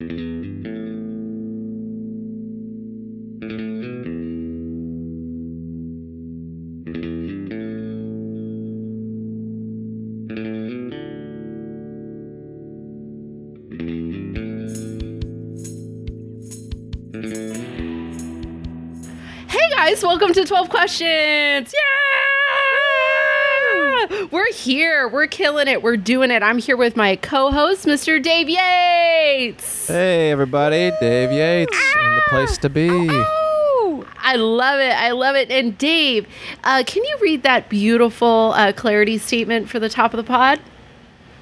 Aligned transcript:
Hey 0.00 0.06
guys, 19.74 20.00
welcome 20.04 20.32
to 20.32 20.44
12 20.44 20.68
Questions. 20.68 21.72
Yeah! 21.74 21.97
We're 24.30 24.50
here. 24.52 25.08
We're 25.08 25.26
killing 25.26 25.68
it. 25.68 25.82
We're 25.82 25.96
doing 25.96 26.30
it. 26.30 26.42
I'm 26.42 26.58
here 26.58 26.76
with 26.76 26.96
my 26.96 27.16
co 27.16 27.50
host, 27.50 27.84
Mr. 27.86 28.22
Dave 28.22 28.48
Yates. 28.48 29.88
Hey 29.88 30.30
everybody, 30.30 30.92
Dave 31.00 31.30
Yates, 31.30 31.76
and 31.96 32.16
the 32.16 32.22
place 32.28 32.56
to 32.58 32.70
be. 32.70 32.88
Oh, 32.90 34.06
I 34.18 34.36
love 34.36 34.80
it. 34.80 34.92
I 34.92 35.10
love 35.10 35.36
it. 35.36 35.50
And 35.50 35.76
Dave, 35.76 36.26
uh, 36.64 36.84
can 36.86 37.04
you 37.04 37.18
read 37.20 37.42
that 37.42 37.68
beautiful 37.68 38.52
uh, 38.56 38.72
clarity 38.72 39.18
statement 39.18 39.68
for 39.68 39.78
the 39.78 39.90
top 39.90 40.14
of 40.14 40.18
the 40.18 40.24
pod? 40.24 40.60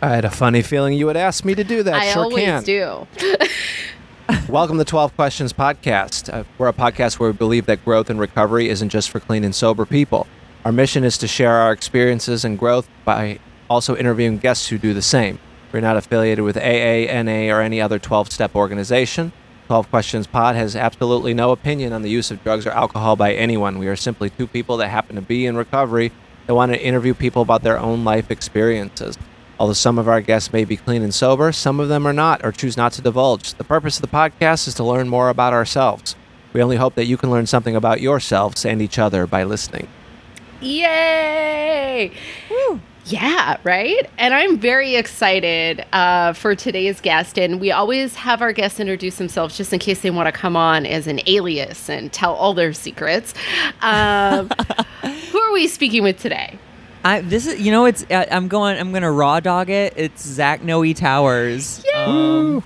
I 0.03 0.09
had 0.09 0.25
a 0.25 0.31
funny 0.31 0.63
feeling 0.63 0.95
you 0.95 1.07
would 1.07 1.17
ask 1.17 1.45
me 1.45 1.55
to 1.55 1.65
do 1.65 1.83
that. 1.85 1.95
I 1.95 2.13
sure 2.13 2.25
always 2.25 2.45
can. 2.45 2.63
do. 2.65 3.07
Welcome 4.49 4.79
to 4.79 4.85
12 4.85 5.15
Questions 5.15 5.53
Podcast. 5.53 6.33
Uh, 6.33 6.43
we're 6.59 6.69
a 6.69 6.73
podcast 6.73 7.21
where 7.21 7.31
we 7.31 7.37
believe 7.37 7.67
that 7.67 7.85
growth 7.85 8.11
and 8.11 8.19
recovery 8.19 8.69
isn't 8.69 8.89
just 8.89 9.11
for 9.11 9.21
clean 9.21 9.45
and 9.45 9.55
sober 9.55 9.87
people. 9.87 10.27
Our 10.67 10.73
mission 10.73 11.05
is 11.05 11.17
to 11.19 11.29
share 11.29 11.53
our 11.53 11.71
experiences 11.71 12.45
and 12.45 12.59
growth 12.59 12.89
by 13.05 13.39
also 13.71 13.95
interviewing 13.95 14.39
guests 14.39 14.67
who 14.67 14.79
do 14.79 14.95
the 14.95 15.01
same. 15.01 15.39
We're 15.71 15.79
not 15.79 15.97
affiliated 15.97 16.45
with 16.45 16.57
AA, 16.57 17.07
NA, 17.23 17.55
or 17.55 17.61
any 17.61 17.81
other 17.81 18.01
12 18.01 18.33
step 18.33 18.57
organization. 18.57 19.31
12 19.69 19.89
Questions 19.91 20.27
Pod 20.27 20.57
has 20.57 20.75
absolutely 20.75 21.35
no 21.35 21.53
opinion 21.53 21.93
on 21.93 22.03
the 22.03 22.11
use 22.11 22.33
of 22.33 22.43
drugs 22.43 22.67
or 22.67 22.71
alcohol 22.71 23.15
by 23.15 23.33
anyone. 23.33 23.79
We 23.79 23.87
are 23.87 23.95
simply 23.95 24.29
two 24.29 24.49
people 24.49 24.77
that 24.79 24.89
happen 24.89 25.15
to 25.15 25.23
be 25.23 25.47
in 25.47 25.57
recovery 25.57 26.11
that 26.49 26.57
want 26.57 26.73
to 26.73 26.83
interview 26.83 27.15
people 27.15 27.43
about 27.43 27.63
their 27.63 27.79
own 27.79 28.03
life 28.03 28.33
experiences. 28.33 29.17
Although 29.61 29.73
some 29.73 30.01
of 30.01 30.09
our 30.09 30.21
guests 30.21 30.53
may 30.53 30.65
be 30.65 30.77
clean 30.77 31.03
and 31.03 31.15
sober, 31.15 31.53
some 31.53 31.79
of 31.79 31.89
them 31.89 32.09
are 32.09 32.13
not 32.13 32.45
or 32.45 32.51
choose 32.51 32.77
not 32.77 32.91
to 32.95 33.03
divulge. 33.03 33.55
The 33.55 33.63
purpose 33.63 33.99
of 33.99 34.03
the 34.03 34.09
podcast 34.09 34.67
is 34.67 34.75
to 34.75 34.83
learn 34.83 35.09
more 35.09 35.29
about 35.29 35.53
ourselves. 35.53 36.17
We 36.53 36.61
only 36.61 36.77
hope 36.77 36.97
that 36.97 37.07
you 37.07 37.17
can 37.17 37.31
learn 37.31 37.47
something 37.47 37.77
about 37.77 38.01
yourselves 38.01 38.67
and 38.67 38.83
each 38.83 38.99
other 38.99 39.29
by 39.29 39.45
listening. 39.45 39.87
Yay! 40.61 42.13
Yeah, 43.07 43.59
right? 43.63 44.11
And 44.19 44.35
I'm 44.35 44.59
very 44.59 44.97
excited 44.97 45.85
uh, 45.93 46.33
for 46.33 46.57
today's 46.57 47.01
guest. 47.01 47.39
And 47.39 47.61
we 47.61 47.71
always 47.71 48.17
have 48.17 48.43
our 48.43 48.53
guests 48.53 48.81
introduce 48.81 49.17
themselves 49.17 49.57
just 49.57 49.73
in 49.73 49.79
case 49.79 50.01
they 50.01 50.11
want 50.11 50.27
to 50.27 50.33
come 50.33 50.57
on 50.57 50.87
as 50.87 51.07
an 51.07 51.21
alias 51.27 51.89
and 51.89 52.13
tell 52.13 52.35
all 52.35 52.53
their 52.53 52.73
secrets. 52.73 53.33
Um, 53.81 54.49
who 55.31 55.41
are 55.41 55.53
we 55.53 55.69
speaking 55.69 56.03
with 56.03 56.19
today? 56.19 56.59
I 57.05 57.21
this 57.21 57.47
is 57.47 57.61
you 57.61 57.71
know 57.71 57.85
it's 57.85 58.05
uh, 58.11 58.27
I'm 58.33 58.49
going 58.49 58.77
I'm 58.77 58.93
gonna 58.93 59.13
raw 59.13 59.39
dog 59.39 59.71
it. 59.71 59.93
It's 59.97 60.27
Zach 60.27 60.65
Noe 60.65 60.93
Towers. 60.93 61.85
Um, 61.95 62.65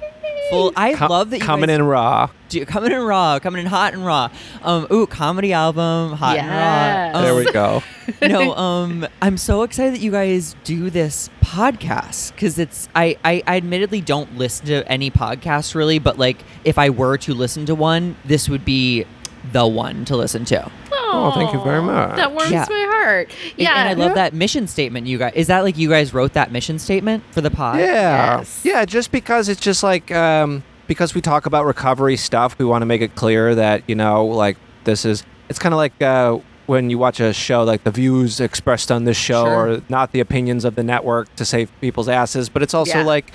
full. 0.51 0.73
I 0.77 0.95
Co- 0.95 1.07
love 1.07 1.31
that 1.31 1.39
you 1.39 1.45
coming 1.45 1.69
guys 1.69 1.77
in 1.77 1.83
raw. 1.85 2.29
do, 2.49 2.65
coming 2.67 2.93
in 2.93 3.01
raw, 3.01 3.39
coming 3.39 3.61
in 3.61 3.67
hot 3.67 3.95
and 3.95 4.05
raw. 4.05 4.31
Um, 4.63 4.87
ooh, 4.93 5.07
comedy 5.07 5.53
album, 5.53 6.13
hot 6.13 6.37
Yes. 6.37 6.45
and 6.45 7.15
raw. 7.15 7.21
There 7.23 7.33
Um, 7.33 7.39
we 7.39 7.53
go. 7.53 7.83
no, 8.29 8.55
um, 8.57 9.07
I'm 9.23 9.37
so 9.37 9.63
excited 9.63 9.95
that 9.95 10.01
you 10.01 10.11
guys 10.11 10.55
do 10.65 10.91
this 10.91 11.31
podcast 11.43 12.33
because 12.33 12.59
it's 12.59 12.89
I, 12.95 13.17
I 13.25 13.43
I 13.47 13.57
admittedly 13.57 14.01
don't 14.01 14.37
listen 14.37 14.67
to 14.67 14.87
any 14.91 15.11
podcasts 15.11 15.75
really, 15.75 15.99
but 15.99 16.19
like 16.19 16.39
if 16.65 16.79
I 16.79 16.91
were 16.91 17.17
to 17.19 17.35
listen 17.35 17.67
to 17.67 17.75
one, 17.75 18.17
this 18.25 18.49
would 18.49 18.65
be 18.65 19.05
the 19.53 19.67
one 19.67 20.05
to 20.07 20.17
listen 20.17 20.45
to. 20.47 20.71
Oh, 21.13 21.33
thank 21.33 21.53
you 21.53 21.61
very 21.63 21.83
much. 21.83 22.17
That 22.17 22.33
warms 22.33 22.51
Yeah. 22.51 22.67
my 22.69 22.87
heart. 22.91 23.29
And- 23.31 23.53
Yeah. 23.59 23.75
and, 23.77 23.89
I 23.89 23.93
love 23.95 24.15
that 24.15 24.33
mission 24.35 24.67
statement 24.67 25.07
you 25.07 25.19
guys. 25.19 25.33
Is 25.35 25.47
that 25.49 25.61
like 25.65 25.77
you 25.77 25.89
guys 25.89 26.15
wrote 26.15 26.33
that 26.35 26.53
mission 26.53 26.79
statement 26.79 27.23
for 27.33 27.41
the 27.41 27.51
pod? 27.51 27.79
Yeah. 27.81 28.39
Yes. 28.39 28.61
Yeah, 28.65 28.85
just 28.85 29.11
because 29.13 29.49
it's 29.49 29.61
just 29.61 29.83
like 29.83 30.11
um, 30.13 30.63
because 30.87 31.15
we 31.15 31.21
talk 31.21 31.47
about 31.47 31.65
recovery 31.67 32.17
stuff, 32.17 32.59
we 32.59 32.65
want 32.65 32.83
to 32.83 32.87
make 32.87 33.01
it 33.01 33.15
clear 33.15 33.55
that, 33.55 33.83
you 33.87 33.95
know, 33.95 34.25
like 34.27 34.57
this 34.85 35.05
is 35.05 35.25
it's 35.49 35.59
kind 35.59 35.73
of 35.75 35.79
like 35.79 36.01
uh, 36.03 36.39
when 36.67 36.91
you 36.91 36.99
watch 36.99 37.19
a 37.21 37.33
show 37.33 37.65
like 37.65 37.83
the 37.85 37.91
views 37.91 38.41
expressed 38.41 38.93
on 38.93 39.05
this 39.05 39.17
show 39.17 39.45
Sure. 39.45 39.69
or 39.71 39.83
not 39.89 40.13
the 40.13 40.21
opinions 40.21 40.65
of 40.65 40.77
the 40.77 40.83
network 40.85 41.35
to 41.37 41.45
save 41.45 41.71
people's 41.81 42.09
asses, 42.09 42.49
but 42.49 42.63
it's 42.63 42.75
also 42.75 42.99
Yeah. 42.99 43.05
like 43.05 43.33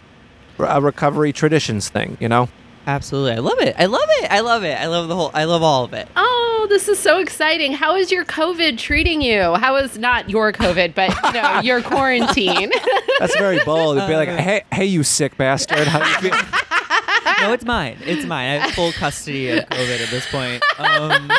a 0.59 0.79
recovery 0.81 1.33
traditions 1.33 1.89
thing, 1.89 2.15
you 2.21 2.29
know? 2.29 2.47
Absolutely. 2.87 3.31
I 3.33 3.39
love 3.39 3.59
it. 3.61 3.75
I 3.79 3.85
love 3.85 4.07
it. 4.21 4.31
I 4.31 4.39
love 4.41 4.63
it. 4.63 4.79
I 4.79 4.85
love 4.87 5.07
the 5.07 5.15
whole 5.15 5.31
I 5.33 5.45
love 5.45 5.63
all 5.63 5.83
of 5.83 5.93
it. 5.93 6.07
Oh, 6.15 6.67
this 6.69 6.87
is 6.87 6.99
so 6.99 7.19
exciting. 7.19 7.73
How 7.73 7.95
is 7.95 8.11
your 8.11 8.25
COVID 8.25 8.77
treating 8.77 9.21
you? 9.21 9.55
How 9.55 9.75
is 9.77 9.97
not 9.97 10.29
your 10.29 10.51
COVID, 10.53 10.93
but 10.93 11.09
you 11.23 11.31
know, 11.33 11.59
your 11.63 11.81
quarantine? 11.81 12.71
That's 13.19 13.35
very 13.37 13.59
bold. 13.65 13.97
It'd 13.97 14.09
be 14.09 14.15
like, 14.15 14.29
"Hey, 14.29 14.63
hey 14.71 14.85
you 14.85 15.03
sick 15.03 15.37
bastard. 15.37 15.87
How 15.87 15.99
you 15.99 16.29
feel?" 16.29 16.31
no, 17.41 17.53
it's 17.53 17.65
mine. 17.65 17.97
It's 18.05 18.25
mine. 18.25 18.49
I 18.61 18.65
have 18.65 18.75
full 18.75 18.91
custody 18.91 19.49
of 19.49 19.65
COVID 19.65 20.03
at 20.03 20.09
this 20.09 20.27
point. 20.29 20.61
Um, 20.79 21.31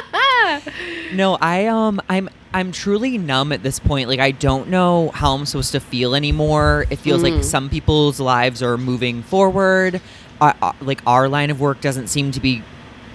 no, 1.14 1.36
I 1.40 1.66
um, 1.66 2.00
I'm 2.08 2.28
I'm 2.54 2.72
truly 2.72 3.18
numb 3.18 3.52
at 3.52 3.62
this 3.62 3.78
point. 3.78 4.08
Like 4.08 4.20
I 4.20 4.30
don't 4.32 4.68
know 4.68 5.10
how 5.10 5.34
I'm 5.34 5.46
supposed 5.46 5.72
to 5.72 5.80
feel 5.80 6.14
anymore. 6.14 6.86
It 6.90 6.96
feels 6.96 7.22
Mm. 7.22 7.34
like 7.36 7.44
some 7.44 7.68
people's 7.68 8.18
lives 8.20 8.62
are 8.62 8.76
moving 8.78 9.22
forward. 9.22 10.00
Uh, 10.40 10.72
like 10.80 11.00
our 11.06 11.28
line 11.28 11.50
of 11.50 11.60
work 11.60 11.80
doesn't 11.80 12.08
seem 12.08 12.30
to 12.32 12.40
be 12.40 12.62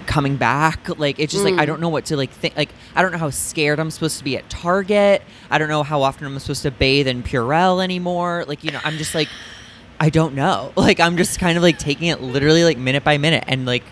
coming 0.07 0.35
back. 0.35 0.97
Like 0.97 1.19
it's 1.19 1.31
just 1.31 1.45
like 1.45 1.53
I 1.55 1.63
Mm. 1.63 1.67
don't 1.67 1.81
know 1.81 1.89
what 1.89 2.05
to 2.05 2.17
like 2.17 2.31
think. 2.31 2.57
Like 2.57 2.69
I 2.95 3.01
don't 3.01 3.11
know 3.11 3.17
how 3.19 3.29
scared 3.29 3.79
I'm 3.79 3.91
supposed 3.91 4.17
to 4.17 4.23
be 4.23 4.35
at 4.37 4.49
Target. 4.49 5.21
I 5.49 5.57
don't 5.57 5.69
know 5.69 5.83
how 5.83 6.01
often 6.01 6.25
I'm 6.25 6.37
supposed 6.39 6.63
to 6.63 6.71
bathe 6.71 7.07
in 7.07 7.21
Purell 7.23 7.83
anymore. 7.83 8.45
Like 8.47 8.63
you 8.63 8.71
know, 8.71 8.79
I'm 8.83 8.97
just 8.97 9.13
like. 9.15 9.27
I 9.99 10.09
don't 10.09 10.33
know. 10.33 10.73
Like 10.77 10.99
I'm 10.99 11.15
just 11.15 11.39
kind 11.39 11.57
of 11.57 11.61
like 11.63 11.77
taking 11.77 12.07
it 12.07 12.21
literally 12.21 12.63
like 12.63 12.77
minute 12.79 13.03
by 13.03 13.19
minute 13.19 13.43
and 13.47 13.67
like 13.67 13.83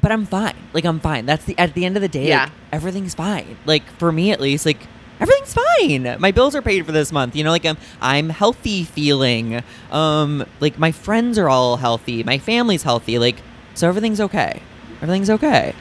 but 0.00 0.12
I'm 0.12 0.26
fine. 0.26 0.54
Like 0.74 0.84
I'm 0.84 1.00
fine. 1.00 1.24
That's 1.24 1.44
the 1.46 1.58
at 1.58 1.72
the 1.74 1.86
end 1.86 1.96
of 1.96 2.02
the 2.02 2.08
day, 2.08 2.28
Yeah. 2.28 2.42
like, 2.44 2.52
everything's 2.70 3.14
fine. 3.14 3.56
Like 3.64 3.84
for 3.98 4.12
me 4.12 4.30
at 4.30 4.40
least, 4.42 4.66
like 4.66 4.86
everything's 5.22 5.54
fine. 5.54 6.16
My 6.20 6.30
bills 6.30 6.54
are 6.54 6.62
paid 6.62 6.84
for 6.86 6.92
this 6.92 7.12
month. 7.12 7.34
You 7.36 7.44
know, 7.44 7.50
like 7.50 7.64
I'm 7.64 7.78
I'm 8.00 8.28
healthy 8.28 8.84
feeling. 8.84 9.62
Um 9.90 10.44
like 10.60 10.78
my 10.78 10.92
friends 10.92 11.38
are 11.38 11.48
all 11.48 11.76
healthy. 11.76 12.22
My 12.24 12.38
family's 12.38 12.82
healthy. 12.82 13.18
Like 13.18 13.36
so 13.74 13.88
everything's 13.88 14.20
okay. 14.20 14.60
Everything's 15.00 15.30
okay. 15.30 15.74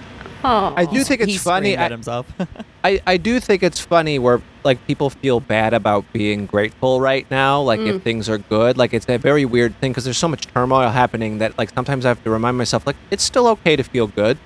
oh. 0.44 0.74
I 0.76 0.86
do 0.86 1.04
think 1.04 1.22
it's 1.22 1.32
he 1.32 1.38
funny. 1.38 1.76
at 1.76 1.92
I- 1.92 1.96
himself. 1.96 2.26
I, 2.84 3.00
I 3.06 3.18
do 3.18 3.40
think 3.40 3.62
it's 3.62 3.80
funny 3.80 4.18
where 4.18 4.42
like 4.64 4.86
people 4.88 5.12
feel 5.12 5.40
bad 5.40 5.74
about 5.76 6.04
being 6.14 6.48
grateful 6.48 7.00
right 7.00 7.30
now 7.30 7.62
like 7.62 7.80
Mm. 7.80 7.96
if 7.96 8.02
things 8.04 8.28
are 8.28 8.40
good 8.40 8.76
like 8.76 8.92
it's 8.92 9.08
a 9.08 9.18
very 9.18 9.46
weird 9.46 9.76
thing 9.80 9.92
because 9.92 10.04
there's 10.04 10.18
so 10.18 10.28
much 10.28 10.48
turmoil 10.48 10.90
happening 10.90 11.38
that 11.38 11.56
like 11.60 11.70
sometimes 11.76 12.06
i 12.06 12.10
have 12.10 12.24
to 12.24 12.32
remind 12.32 12.58
myself 12.58 12.86
like 12.88 12.96
it's 13.12 13.24
still 13.24 13.48
okay 13.48 13.76
to 13.76 13.84
feel 13.84 14.08
good 14.08 14.38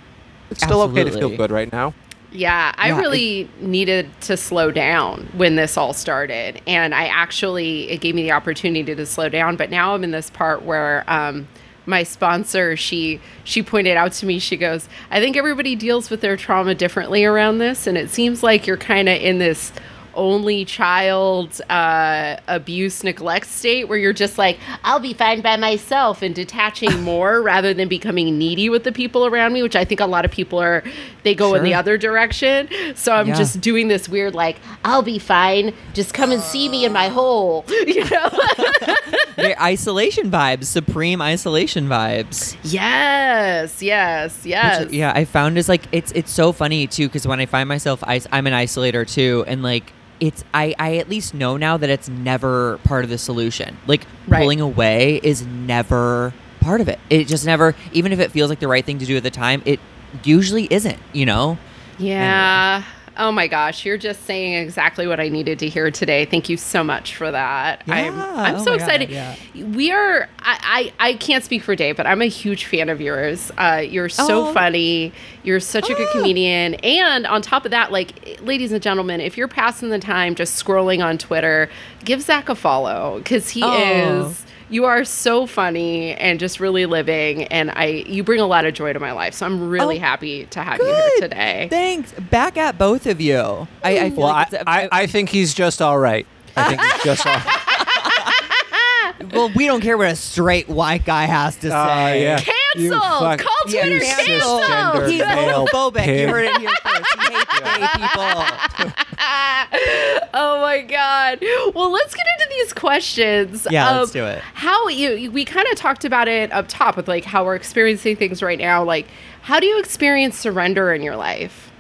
it's 0.51 0.61
still 0.61 0.81
okay 0.81 1.03
to 1.05 1.11
feel 1.11 1.29
good 1.35 1.49
right 1.49 1.71
now 1.71 1.93
Yeah, 2.35 2.73
I 2.77 2.89
Yeah, 2.89 2.97
it- 2.97 3.01
really 3.01 3.49
needed 3.59 4.09
to 4.21 4.35
slow 4.37 4.71
down 4.71 5.29
when 5.35 5.55
this 5.55 5.77
all 5.77 5.93
started. 5.93 6.61
And 6.67 6.93
I 6.93 7.05
actually, 7.05 7.89
it 7.89 8.01
gave 8.01 8.15
me 8.15 8.23
the 8.23 8.31
opportunity 8.33 8.93
to 8.95 9.05
slow 9.05 9.29
down. 9.29 9.55
But 9.55 9.69
now 9.69 9.95
I'm 9.95 10.03
in 10.03 10.11
this 10.11 10.29
part 10.29 10.63
where 10.63 11.03
um, 11.07 11.47
my 11.85 12.03
sponsor, 12.03 12.75
she, 12.75 13.21
she 13.43 13.63
pointed 13.63 13.95
out 13.95 14.11
to 14.13 14.25
me, 14.25 14.39
she 14.39 14.57
goes, 14.57 14.89
I 15.11 15.19
think 15.19 15.37
everybody 15.37 15.75
deals 15.75 16.09
with 16.09 16.21
their 16.21 16.35
trauma 16.35 16.75
differently 16.75 17.23
around 17.23 17.59
this. 17.59 17.87
And 17.87 17.97
it 17.97 18.09
seems 18.09 18.43
like 18.43 18.67
you're 18.67 18.75
kind 18.77 19.07
of 19.07 19.15
in 19.21 19.39
this 19.39 19.71
only 20.15 20.65
child 20.65 21.61
uh, 21.69 22.37
abuse 22.47 23.03
neglect 23.03 23.45
state 23.47 23.87
where 23.87 23.97
you're 23.97 24.13
just 24.13 24.37
like 24.37 24.57
i'll 24.83 24.99
be 24.99 25.13
fine 25.13 25.41
by 25.41 25.57
myself 25.57 26.21
and 26.21 26.33
detaching 26.35 27.01
more 27.03 27.41
rather 27.41 27.73
than 27.73 27.87
becoming 27.87 28.37
needy 28.37 28.69
with 28.69 28.83
the 28.83 28.91
people 28.91 29.25
around 29.25 29.53
me 29.53 29.61
which 29.63 29.75
i 29.75 29.83
think 29.85 29.99
a 29.99 30.05
lot 30.05 30.25
of 30.25 30.31
people 30.31 30.59
are 30.59 30.83
they 31.23 31.35
go 31.35 31.53
in 31.55 31.63
the 31.63 31.73
other 31.73 31.97
direction 31.97 32.67
so 32.95 33.13
i'm 33.13 33.27
Yeah. 33.27 33.35
just 33.35 33.59
doing 33.61 33.87
this 33.87 34.07
weird 34.09 34.33
like 34.35 34.57
i'll 34.83 35.01
be 35.01 35.19
fine 35.19 35.73
just 35.93 36.13
come 36.13 36.31
and 36.31 36.41
see 36.41 36.69
me 36.69 36.85
in 36.85 36.93
my 36.93 37.07
hole 37.09 37.65
you 37.69 38.03
know 38.09 38.29
Very 39.35 39.57
isolation 39.59 40.31
vibes, 40.31 40.65
supreme 40.65 41.21
isolation 41.21 41.87
vibes. 41.89 42.55
yes 42.63 43.81
yes 43.81 44.37
Which, 44.43 44.47
yes 44.51 44.91
yeah, 44.91 45.11
I 45.13 45.25
found 45.25 45.57
is 45.57 45.67
like 45.67 45.83
it's 45.91 46.11
it's 46.13 46.31
so 46.31 46.51
funny 46.53 46.87
too 46.87 47.07
because 47.07 47.27
when 47.27 47.39
I 47.41 47.45
find 47.45 47.67
myself, 47.67 48.03
I, 48.05 48.21
I'm 48.31 48.47
an 48.47 48.53
isolator 48.53 49.05
too, 49.07 49.43
and 49.47 49.61
like 49.61 49.91
it's 50.19 50.43
I 50.53 50.73
I 50.79 50.97
at 50.97 51.09
least 51.09 51.33
know 51.33 51.57
now 51.57 51.77
that 51.77 51.89
it's 51.89 52.07
never 52.09 52.77
part 52.83 53.03
of 53.03 53.09
the 53.09 53.17
solution. 53.17 53.77
Like 53.87 54.05
Right. 54.27 54.41
pulling 54.41 54.61
away 54.61 55.19
is 55.23 55.45
never 55.45 56.33
part 56.61 56.81
of 56.81 56.87
it. 56.89 56.99
It 57.09 57.25
just 57.27 57.45
never, 57.45 57.75
even 57.93 58.11
if 58.11 58.19
it 58.19 58.31
feels 58.31 58.49
like 58.49 58.59
the 58.59 58.67
right 58.67 58.83
thing 58.85 58.97
to 58.99 59.05
do 59.05 59.15
at 59.17 59.23
the 59.23 59.29
time, 59.31 59.61
it 59.65 59.79
usually 60.23 60.67
isn't. 60.71 60.97
You 61.13 61.25
know. 61.25 61.57
Yeah. 61.97 62.83
Oh 63.17 63.31
my 63.31 63.47
gosh, 63.47 63.85
you're 63.85 63.97
just 63.97 64.25
saying 64.25 64.53
exactly 64.55 65.07
what 65.07 65.19
I 65.19 65.29
needed 65.29 65.59
to 65.59 65.69
hear 65.69 65.89
today. 65.89 66.25
Thank 66.25 66.49
you 66.49 66.57
so 66.57 66.83
much 66.83 67.15
for 67.15 67.31
that. 67.31 67.81
I'm, 67.87 68.13
I'm 68.19 68.55
oh 68.55 68.57
so 68.59 68.65
God, 68.71 68.75
excited. 68.75 69.09
yeah. 69.09 69.35
We 69.53 69.91
are, 69.91 70.27
I, 70.39 70.91
I, 70.99 71.09
I 71.09 71.13
can't 71.13 71.43
speak 71.43 71.63
for 71.63 71.75
Dave, 71.75 71.95
but 71.95 72.05
I'm 72.07 72.21
a 72.21 72.25
huge 72.27 72.65
fan 72.65 72.89
of 72.89 72.99
yours. 72.99 73.51
Uh, 73.57 73.83
you're 73.87 74.09
so 74.09 74.47
Oh. 74.47 74.53
funny. 74.53 75.13
You're 75.43 75.59
such 75.61 75.89
a 75.89 75.93
good 75.93 76.07
Ah. 76.09 76.11
comedian. 76.11 76.73
And 76.75 77.25
on 77.25 77.41
top 77.41 77.63
of 77.65 77.71
that, 77.71 77.91
like, 77.91 78.37
ladies 78.41 78.71
and 78.73 78.81
gentlemen, 78.81 79.21
if 79.21 79.37
you're 79.37 79.47
passing 79.47 79.89
the 79.89 79.99
time 79.99 80.35
just 80.35 80.61
scrolling 80.61 81.03
on 81.03 81.17
Twitter, 81.17 81.69
give 82.03 82.21
Zach 82.21 82.49
a 82.49 82.55
follow 82.55 83.19
because 83.19 83.49
he 83.49 83.61
Oh. 83.63 84.27
is 84.27 84.45
you 84.69 84.85
are 84.85 85.03
so 85.05 85.45
funny 85.45 86.13
and 86.15 86.39
just 86.39 86.59
really 86.59 86.85
living 86.85 87.43
and 87.45 87.69
i 87.71 87.85
you 88.07 88.23
bring 88.23 88.39
a 88.39 88.47
lot 88.47 88.65
of 88.65 88.73
joy 88.73 88.91
to 88.93 88.99
my 88.99 89.11
life 89.11 89.33
so 89.33 89.45
i'm 89.45 89.69
really 89.69 89.97
Oh, 89.97 89.99
happy 90.01 90.45
to 90.47 90.61
have 90.63 90.79
you 90.79 90.85
here 90.85 91.11
today 91.19 91.67
Thanks. 91.69 92.11
Back 92.13 92.57
at 92.57 92.77
both 92.77 93.05
of 93.05 93.21
you. 93.21 93.67
I, 93.83 93.99
I 93.99 94.09
feel 94.09 94.19
Well, 94.19 94.27
like 94.29 94.35
I, 94.37 94.41
it's 94.43 94.53
a- 94.53 94.69
I, 94.69 94.89
I 94.91 95.07
think 95.07 95.29
he's 95.29 95.53
just 95.53 95.81
all 95.81 95.97
right. 95.99 96.25
I 96.55 96.69
think 96.69 96.81
he's 96.81 97.03
just 97.03 97.25
all 97.27 97.39
well, 99.33 99.51
we 99.55 99.65
don't 99.67 99.81
care 99.81 99.97
what 99.97 100.07
a 100.11 100.15
straight 100.15 100.67
white 100.67 101.05
guy 101.05 101.25
has 101.25 101.55
to 101.57 101.73
uh, 101.73 101.85
say. 101.87 102.19
Oh, 102.19 102.21
yeah. 102.21 102.39
Cancel! 102.39 102.99
fuck- 102.99 103.39
Call 103.39 103.63
Twitter 103.63 103.99
cancel. 103.99 105.07
He's 105.07 105.21
homophobic. 105.21 106.19
You 106.19 106.27
heard 106.27 106.45
it 106.45 106.57
here 106.57 106.69
first. 106.83 107.29
He 107.29 107.44
hates 107.63 107.97
gay 107.97 108.01
people. 108.07 108.95
oh 110.33 110.59
my 110.61 110.81
god 110.81 111.39
well 111.73 111.89
let's 111.91 112.13
get 112.13 112.25
into 112.39 112.49
these 112.49 112.73
questions 112.73 113.67
Yeah, 113.69 113.97
let's 113.99 114.11
do 114.11 114.25
it. 114.25 114.39
how 114.53 114.87
you 114.89 115.31
we 115.31 115.45
kind 115.45 115.67
of 115.71 115.75
talked 115.77 116.05
about 116.05 116.27
it 116.27 116.51
up 116.51 116.65
top 116.67 116.95
with 116.97 117.07
like 117.07 117.25
how 117.25 117.45
we're 117.45 117.55
experiencing 117.55 118.15
things 118.15 118.41
right 118.41 118.59
now 118.59 118.83
like 118.83 119.07
how 119.41 119.59
do 119.59 119.65
you 119.65 119.79
experience 119.79 120.37
surrender 120.37 120.93
in 120.93 121.01
your 121.01 121.15
life 121.15 121.71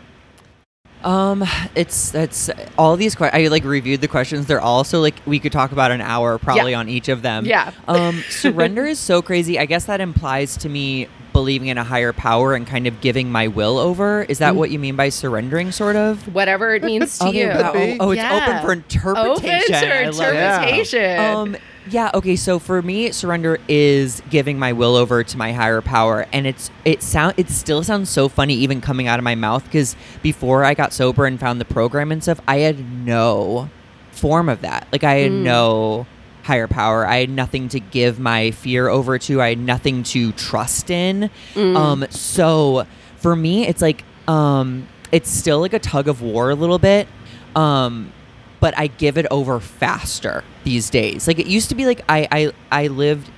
Um, 1.03 1.43
it's 1.75 2.15
it's 2.15 2.49
all 2.79 2.95
these 2.97 3.13
questions. 3.13 3.43
I 3.45 3.47
like 3.49 3.63
reviewed 3.63 4.01
the 4.01 4.07
questions. 4.07 4.47
They're 4.47 4.61
all 4.61 4.83
so 4.83 5.01
like 5.01 5.13
we 5.27 5.39
could 5.39 5.51
talk 5.51 5.71
about 5.71 5.91
an 5.91 6.01
hour 6.01 6.39
probably 6.39 6.71
Yeah. 6.71 6.79
on 6.79 6.89
each 6.89 7.09
of 7.09 7.21
them. 7.21 7.45
Yeah. 7.45 7.71
Um, 7.87 8.23
surrender 8.29 8.85
is 8.85 8.97
so 8.97 9.21
crazy. 9.21 9.59
I 9.59 9.65
guess 9.67 9.85
that 9.85 10.01
implies 10.01 10.57
to 10.57 10.69
me 10.69 11.07
believing 11.35 11.67
in 11.67 11.77
a 11.77 11.83
higher 11.83 12.13
power 12.13 12.53
and 12.53 12.65
kind 12.65 12.87
of 12.87 13.01
giving 13.01 13.29
my 13.29 13.47
will 13.49 13.77
over. 13.77 14.23
Is 14.23 14.37
that 14.37 14.55
what 14.55 14.71
you 14.71 14.79
mean 14.79 14.95
by 14.95 15.09
surrendering? 15.09 15.71
Sort 15.73 15.97
of. 15.97 16.33
whatever 16.33 16.73
it 16.73 16.81
means 16.83 17.19
to 17.19 17.29
you 17.29 17.49
wow. 17.49 17.73
be. 17.73 17.97
Oh, 17.99 18.11
it's 18.11 18.21
Yeah. 18.21 18.47
open 18.47 18.65
for 18.65 18.71
interpretation. 18.71 19.75
open 19.75 19.81
to 19.81 19.95
I 19.95 20.09
love 20.09 20.33
it. 20.33 20.37
interpretation 20.37 21.19
Um, 21.19 21.57
yeah. 21.89 22.09
Okay. 22.13 22.37
So 22.37 22.57
for 22.57 22.81
me, 22.81 23.11
surrender 23.11 23.59
is 23.67 24.21
giving 24.29 24.57
my 24.57 24.71
will 24.71 24.95
over 24.95 25.23
to 25.25 25.37
my 25.37 25.51
higher 25.51 25.81
power, 25.81 26.25
and 26.31 26.47
it's 26.47 26.71
it 26.85 27.03
sound 27.03 27.33
it 27.37 27.49
still 27.49 27.83
sounds 27.83 28.09
so 28.09 28.29
funny 28.29 28.53
even 28.55 28.79
coming 28.79 29.07
out 29.07 29.19
of 29.19 29.23
my 29.23 29.35
mouth 29.35 29.63
because 29.65 29.95
before 30.23 30.63
I 30.63 30.73
got 30.73 30.93
sober 30.93 31.25
and 31.25 31.37
found 31.39 31.59
the 31.59 31.65
program 31.65 32.11
and 32.13 32.23
stuff, 32.23 32.39
I 32.47 32.59
had 32.59 32.79
no 33.05 33.69
form 34.11 34.47
of 34.47 34.61
that. 34.61 34.87
Like 34.91 35.03
I 35.03 35.15
had 35.15 35.31
no 35.33 36.07
higher 36.45 36.67
power. 36.67 37.07
I 37.07 37.17
had 37.17 37.29
nothing 37.31 37.69
to 37.69 37.79
give 37.79 38.19
my 38.19 38.51
fear 38.51 38.87
over 38.87 39.17
to. 39.17 39.41
I 39.41 39.49
had 39.49 39.57
nothing 39.59 40.03
to 40.03 40.31
trust 40.33 40.91
in. 40.91 41.31
Um, 41.55 42.05
so 42.11 42.85
for 43.17 43.35
me, 43.35 43.67
it's 43.67 43.81
like 43.81 44.03
um, 44.27 44.87
it's 45.11 45.29
still 45.29 45.59
like 45.59 45.73
a 45.73 45.79
tug 45.79 46.07
of 46.07 46.21
war 46.21 46.51
a 46.51 46.55
little 46.55 46.77
bit. 46.77 47.07
Um, 47.55 48.13
but 48.59 48.77
I 48.77 48.87
give 48.87 49.17
it 49.17 49.25
over 49.31 49.59
faster 49.59 50.43
these 50.63 50.91
days. 50.91 51.27
Like 51.27 51.39
it 51.39 51.47
used 51.47 51.69
to 51.69 51.75
be 51.75 51.85
like 51.87 52.01
I 52.07 52.27
I 52.31 52.51
I 52.71 52.87
lived 52.87 53.29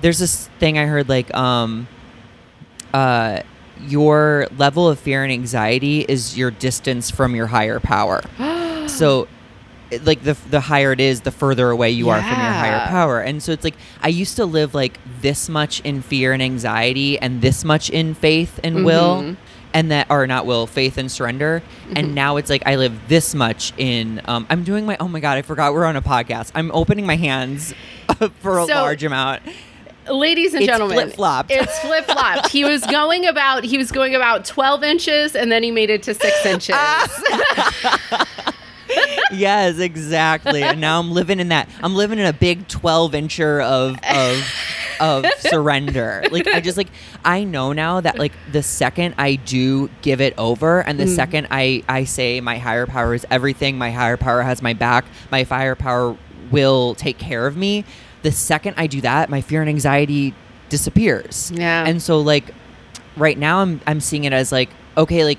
there's 0.00 0.18
this 0.18 0.48
thing 0.58 0.78
I 0.78 0.86
heard 0.86 1.08
like 1.08 1.32
um 1.34 1.86
uh 2.94 3.42
your 3.80 4.46
level 4.56 4.88
of 4.88 4.98
fear 4.98 5.22
and 5.22 5.32
anxiety 5.32 6.00
is 6.00 6.36
your 6.36 6.50
distance 6.50 7.10
from 7.10 7.36
your 7.36 7.46
higher 7.46 7.78
power. 7.78 8.22
so 8.88 9.28
like 10.02 10.22
the 10.22 10.36
the 10.50 10.60
higher 10.60 10.92
it 10.92 11.00
is, 11.00 11.22
the 11.22 11.30
further 11.30 11.70
away 11.70 11.90
you 11.90 12.08
are 12.10 12.18
from 12.20 12.28
your 12.28 12.36
higher 12.36 12.86
power. 12.88 13.20
And 13.20 13.42
so 13.42 13.52
it's 13.52 13.64
like 13.64 13.74
I 14.02 14.08
used 14.08 14.36
to 14.36 14.44
live 14.44 14.74
like 14.74 14.98
this 15.20 15.48
much 15.48 15.80
in 15.80 16.02
fear 16.02 16.32
and 16.32 16.42
anxiety 16.42 17.18
and 17.18 17.40
this 17.40 17.64
much 17.64 17.88
in 17.90 18.14
faith 18.14 18.60
and 18.62 18.84
will 18.84 19.22
Mhm. 19.22 19.36
and 19.74 19.90
that 19.90 20.10
are 20.10 20.26
not 20.26 20.46
will 20.46 20.66
faith 20.66 20.96
and 20.98 21.10
surrender 21.10 21.62
Mm-hmm. 21.86 21.96
and 21.96 22.14
now 22.14 22.36
it's 22.36 22.48
like 22.50 22.62
i 22.66 22.76
live 22.76 22.92
this 23.08 23.34
much 23.34 23.72
in 23.78 24.20
um, 24.26 24.46
i'm 24.50 24.62
doing 24.64 24.86
my 24.86 24.96
oh 25.00 25.08
my 25.08 25.20
god 25.20 25.36
i 25.38 25.42
forgot 25.42 25.72
we're 25.74 25.84
on 25.84 25.96
a 25.96 26.02
podcast 26.02 26.50
i'm 26.54 26.70
opening 26.72 27.04
my 27.06 27.16
hands 27.16 27.74
for 28.40 28.58
a 28.60 28.66
So- 28.66 28.74
large 28.74 29.04
amount 29.04 29.42
ladies 30.10 30.54
and 30.54 30.64
gentlemen. 30.64 30.96
It's 30.98 31.16
gentlemen 31.16 31.16
flip-flopped. 31.16 31.50
it's 31.50 31.78
flip-flopped 31.80 32.48
he 32.50 32.64
was 32.64 32.84
going 32.86 33.26
about 33.26 33.64
he 33.64 33.76
was 33.76 33.90
going 33.92 34.14
about 34.14 34.44
12 34.46 34.82
inches 34.84 35.34
and 35.36 35.50
then 35.52 35.62
he 35.62 35.70
made 35.70 35.90
it 35.90 36.02
to 36.04 36.14
six 36.14 36.46
inches 36.54 36.76
yes 39.32 39.78
exactly 39.78 40.62
and 40.62 40.80
now 40.80 40.98
i'm 40.98 41.12
living 41.12 41.40
in 41.40 41.48
that 41.48 41.68
i'm 41.82 41.94
living 41.94 42.18
in 42.18 42.26
a 42.26 42.32
big 42.32 42.66
12 42.68 43.12
incher 43.12 43.62
of 43.62 43.96
of 44.10 44.44
of 45.00 45.26
surrender 45.40 46.22
like 46.30 46.46
i 46.48 46.60
just 46.60 46.76
like 46.76 46.88
i 47.24 47.44
know 47.44 47.72
now 47.72 48.00
that 48.00 48.18
like 48.18 48.32
the 48.52 48.62
second 48.62 49.14
i 49.18 49.34
do 49.34 49.88
give 50.02 50.20
it 50.20 50.34
over 50.38 50.80
and 50.80 50.98
the 50.98 51.04
Mm. 51.04 51.14
second 51.16 51.46
i 51.50 51.82
i 51.88 52.04
say 52.04 52.40
my 52.40 52.58
higher 52.58 52.86
power 52.86 53.14
is 53.14 53.24
everything 53.30 53.78
my 53.78 53.90
higher 53.90 54.16
power 54.16 54.42
has 54.42 54.60
my 54.62 54.72
back 54.74 55.04
my 55.30 55.42
higher 55.42 55.74
power 55.74 56.16
will 56.50 56.94
take 56.94 57.18
care 57.18 57.46
of 57.46 57.56
me 57.56 57.84
the 58.22 58.32
second 58.32 58.74
i 58.76 58.86
do 58.86 59.00
that 59.02 59.28
my 59.30 59.40
fear 59.40 59.60
and 59.60 59.68
anxiety 59.68 60.34
disappears 60.68 61.50
Yeah. 61.54 61.84
and 61.86 62.00
so 62.02 62.20
like 62.20 62.52
right 63.16 63.38
now 63.38 63.58
i'm 63.60 63.80
i'm 63.86 64.00
seeing 64.00 64.24
it 64.24 64.32
as 64.32 64.52
like 64.52 64.70
okay 64.96 65.24
like 65.24 65.38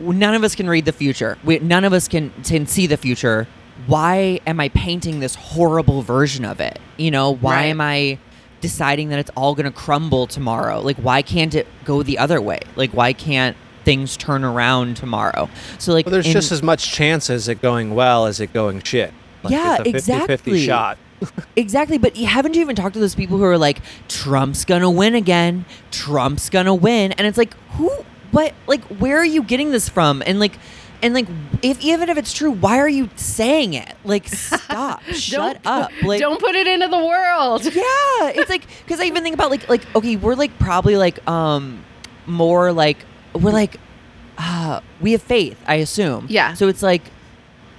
none 0.00 0.34
of 0.34 0.42
us 0.44 0.54
can 0.54 0.68
read 0.68 0.84
the 0.84 0.92
future. 0.92 1.38
We, 1.44 1.58
none 1.60 1.84
of 1.84 1.92
us 1.92 2.08
can 2.08 2.30
can 2.44 2.66
see 2.66 2.86
the 2.86 2.96
future. 2.96 3.46
Why 3.86 4.40
am 4.46 4.60
I 4.60 4.68
painting 4.68 5.20
this 5.20 5.34
horrible 5.34 6.02
version 6.02 6.44
of 6.44 6.60
it? 6.60 6.78
You 6.96 7.10
know, 7.10 7.30
why 7.34 7.54
Right. 7.56 7.64
am 7.66 7.80
I 7.80 8.18
deciding 8.60 9.08
that 9.08 9.18
it's 9.18 9.30
all 9.36 9.54
going 9.54 9.64
to 9.64 9.72
crumble 9.72 10.26
tomorrow? 10.26 10.80
Like 10.80 10.98
why 10.98 11.22
can't 11.22 11.54
it 11.54 11.66
go 11.84 12.02
the 12.02 12.18
other 12.18 12.40
way? 12.40 12.60
Like 12.76 12.90
why 12.90 13.12
can't 13.14 13.56
things 13.84 14.16
turn 14.18 14.44
around 14.44 14.96
tomorrow? 14.98 15.48
So 15.78 15.92
like 15.94 16.04
Well, 16.06 16.12
there's 16.12 16.26
in- 16.26 16.32
just 16.32 16.52
as 16.52 16.62
much 16.62 16.92
chance 16.92 17.30
as 17.30 17.48
it 17.48 17.62
going 17.62 17.94
well 17.94 18.26
as 18.26 18.38
it 18.40 18.52
going 18.52 18.82
shit. 18.82 19.14
Like, 19.42 19.52
Yeah, 19.52 19.78
it's 19.84 20.06
a 20.08 20.12
50-50 20.12 20.26
exactly. 20.28 20.60
shot. 20.66 20.98
Exactly, 21.56 21.98
but 21.98 22.16
haven't 22.16 22.54
you 22.54 22.62
even 22.62 22.74
talked 22.76 22.94
to 22.94 23.00
those 23.00 23.14
people 23.14 23.36
who 23.36 23.44
are 23.44 23.58
like, 23.58 23.80
Trump's 24.08 24.64
gonna 24.64 24.90
win 24.90 25.14
again. 25.14 25.66
Trump's 25.90 26.48
gonna 26.48 26.74
win, 26.74 27.12
and 27.12 27.26
it's 27.26 27.36
like, 27.36 27.52
who? 27.72 27.90
What? 28.30 28.54
Like, 28.66 28.82
where 28.84 29.18
are 29.18 29.24
you 29.24 29.42
getting 29.42 29.70
this 29.70 29.88
from? 29.88 30.22
And 30.26 30.38
like, 30.40 30.58
and 31.02 31.14
like, 31.14 31.26
if 31.62 31.82
even 31.82 32.08
if 32.08 32.18
it's 32.18 32.32
true, 32.32 32.50
why 32.50 32.78
are 32.78 32.88
you 32.88 33.08
saying 33.16 33.74
it? 33.74 33.94
Like, 34.04 34.28
stop, 34.28 35.02
shut 35.12 35.58
up. 35.64 35.90
Like, 36.02 36.20
don't 36.20 36.40
put 36.40 36.54
it 36.54 36.66
into 36.66 36.88
the 36.88 36.98
world 36.98 37.64
yeah, 37.74 38.28
it's 38.34 38.50
like 38.50 38.66
because 38.84 39.00
I 39.00 39.04
even 39.04 39.22
think 39.22 39.34
about 39.34 39.50
like 39.50 39.68
like 39.68 39.94
okay, 39.96 40.16
we're 40.16 40.34
like 40.34 40.58
probably 40.58 40.96
like 40.96 41.26
um 41.28 41.84
more 42.26 42.72
like 42.72 42.98
we're 43.34 43.52
like 43.52 43.78
uh 44.38 44.80
we 45.00 45.12
have 45.12 45.22
faith, 45.22 45.58
I 45.66 45.76
assume. 45.76 46.26
Yeah. 46.28 46.54
So 46.54 46.68
it's 46.68 46.82
like 46.82 47.02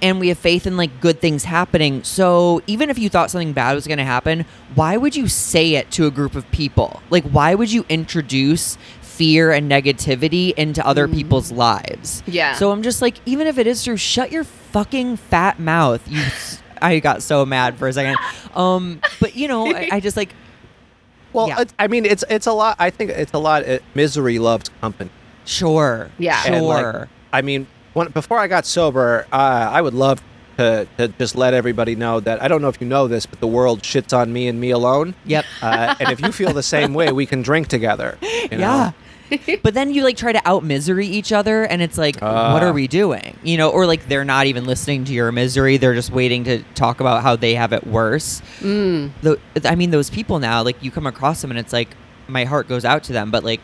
and 0.02 0.18
we 0.18 0.28
have 0.28 0.38
faith 0.38 0.66
in 0.66 0.76
like 0.76 1.00
good 1.00 1.20
things 1.20 1.44
happening. 1.44 2.02
So 2.02 2.60
even 2.66 2.90
if 2.90 2.98
you 2.98 3.08
thought 3.08 3.30
something 3.30 3.52
bad 3.52 3.74
was 3.74 3.86
going 3.86 3.98
to 3.98 4.04
happen, 4.04 4.44
why 4.74 4.96
would 4.96 5.14
you 5.14 5.28
say 5.28 5.76
it 5.76 5.92
to 5.92 6.06
a 6.06 6.10
group 6.10 6.34
of 6.34 6.50
people? 6.50 7.00
Like 7.08 7.24
why 7.24 7.54
would 7.54 7.70
you 7.72 7.86
introduce 7.88 8.76
fear 9.22 9.52
and 9.52 9.70
negativity 9.70 10.52
into 10.54 10.84
other 10.84 11.06
people's 11.06 11.52
lives? 11.52 12.22
Yeah. 12.26 12.54
So 12.54 12.72
I'm 12.72 12.82
just 12.82 13.00
like 13.00 13.16
even 13.24 13.46
if 13.46 13.56
it 13.56 13.66
is 13.68 13.84
true, 13.84 13.96
shut 13.96 14.32
your 14.32 14.42
fucking 14.44 15.16
fat 15.16 15.60
mouth. 15.60 16.02
You 16.10 16.20
s- 16.22 16.60
I 16.82 16.98
got 16.98 17.22
so 17.22 17.46
mad 17.46 17.76
for 17.78 17.86
a 17.86 17.92
second. 17.92 18.16
Um 18.54 19.00
but 19.20 19.36
you 19.36 19.46
know, 19.46 19.66
I, 19.66 19.88
I 19.92 20.00
just 20.00 20.16
like 20.16 20.34
Well, 21.32 21.48
Yeah. 21.48 21.60
it's, 21.60 21.72
I 21.78 21.86
mean, 21.86 22.04
it's 22.04 22.24
it's 22.28 22.46
a 22.48 22.52
lot. 22.52 22.76
I 22.80 22.90
think 22.90 23.10
it's 23.10 23.32
a 23.32 23.38
lot. 23.38 23.62
It, 23.62 23.82
misery 23.94 24.38
loves 24.38 24.68
company. 24.80 25.10
Sure. 25.44 26.10
Yeah. 26.18 26.36
Sure. 26.42 26.60
Like, 26.60 27.08
I 27.32 27.42
mean, 27.42 27.66
when, 27.94 28.08
before 28.10 28.38
I 28.38 28.48
got 28.48 28.66
sober, 28.66 29.26
uh, 29.32 29.36
I 29.72 29.80
would 29.80 29.94
love 29.94 30.20
to, 30.58 30.86
to 30.98 31.08
just 31.08 31.34
let 31.34 31.54
everybody 31.54 31.94
know 31.96 32.20
that 32.20 32.42
I 32.42 32.48
don't 32.48 32.60
know 32.60 32.68
if 32.68 32.80
you 32.82 32.86
know 32.86 33.08
this, 33.08 33.24
but 33.24 33.40
the 33.40 33.46
world 33.46 33.80
shits 33.82 34.12
on 34.16 34.30
me 34.32 34.46
and 34.48 34.60
me 34.60 34.70
alone. 34.70 35.14
yep. 35.24 35.46
Uh, 35.62 35.94
and 36.00 36.10
if 36.10 36.20
you 36.20 36.32
feel 36.32 36.52
the 36.52 36.62
same 36.62 36.92
way, 36.92 37.10
we 37.12 37.24
can 37.24 37.40
drink 37.40 37.68
together. 37.68 38.18
you 38.22 38.58
know? 38.58 38.58
Yeah. 38.58 38.92
but 39.62 39.74
then 39.74 39.92
you 39.92 40.02
like 40.04 40.16
try 40.16 40.32
to 40.32 40.40
out 40.48 40.64
misery 40.64 41.06
each 41.06 41.32
other 41.32 41.64
and 41.64 41.82
it's 41.82 41.98
like 41.98 42.16
what 42.16 42.22
Ah. 42.32 42.58
are 42.60 42.72
we 42.72 42.86
doing? 42.88 43.36
You 43.42 43.56
know, 43.56 43.70
or 43.70 43.86
like 43.86 44.08
they're 44.08 44.24
not 44.24 44.46
even 44.46 44.64
listening 44.64 45.04
to 45.04 45.12
your 45.12 45.32
misery, 45.32 45.76
they're 45.76 45.94
just 45.94 46.10
waiting 46.10 46.44
to 46.44 46.62
talk 46.74 47.00
about 47.00 47.22
how 47.22 47.36
they 47.36 47.54
have 47.54 47.72
it 47.72 47.86
worse. 47.86 48.42
Mm. 48.60 49.10
Tho- 49.22 49.38
I 49.64 49.74
mean 49.74 49.90
those 49.90 50.10
people 50.10 50.38
now 50.38 50.62
like 50.62 50.82
you 50.82 50.90
come 50.90 51.06
across 51.06 51.40
them 51.42 51.50
and 51.50 51.58
it's 51.58 51.72
like 51.72 51.88
my 52.28 52.44
heart 52.44 52.68
goes 52.68 52.84
out 52.84 53.04
to 53.04 53.12
them, 53.12 53.30
but 53.30 53.44
like 53.44 53.60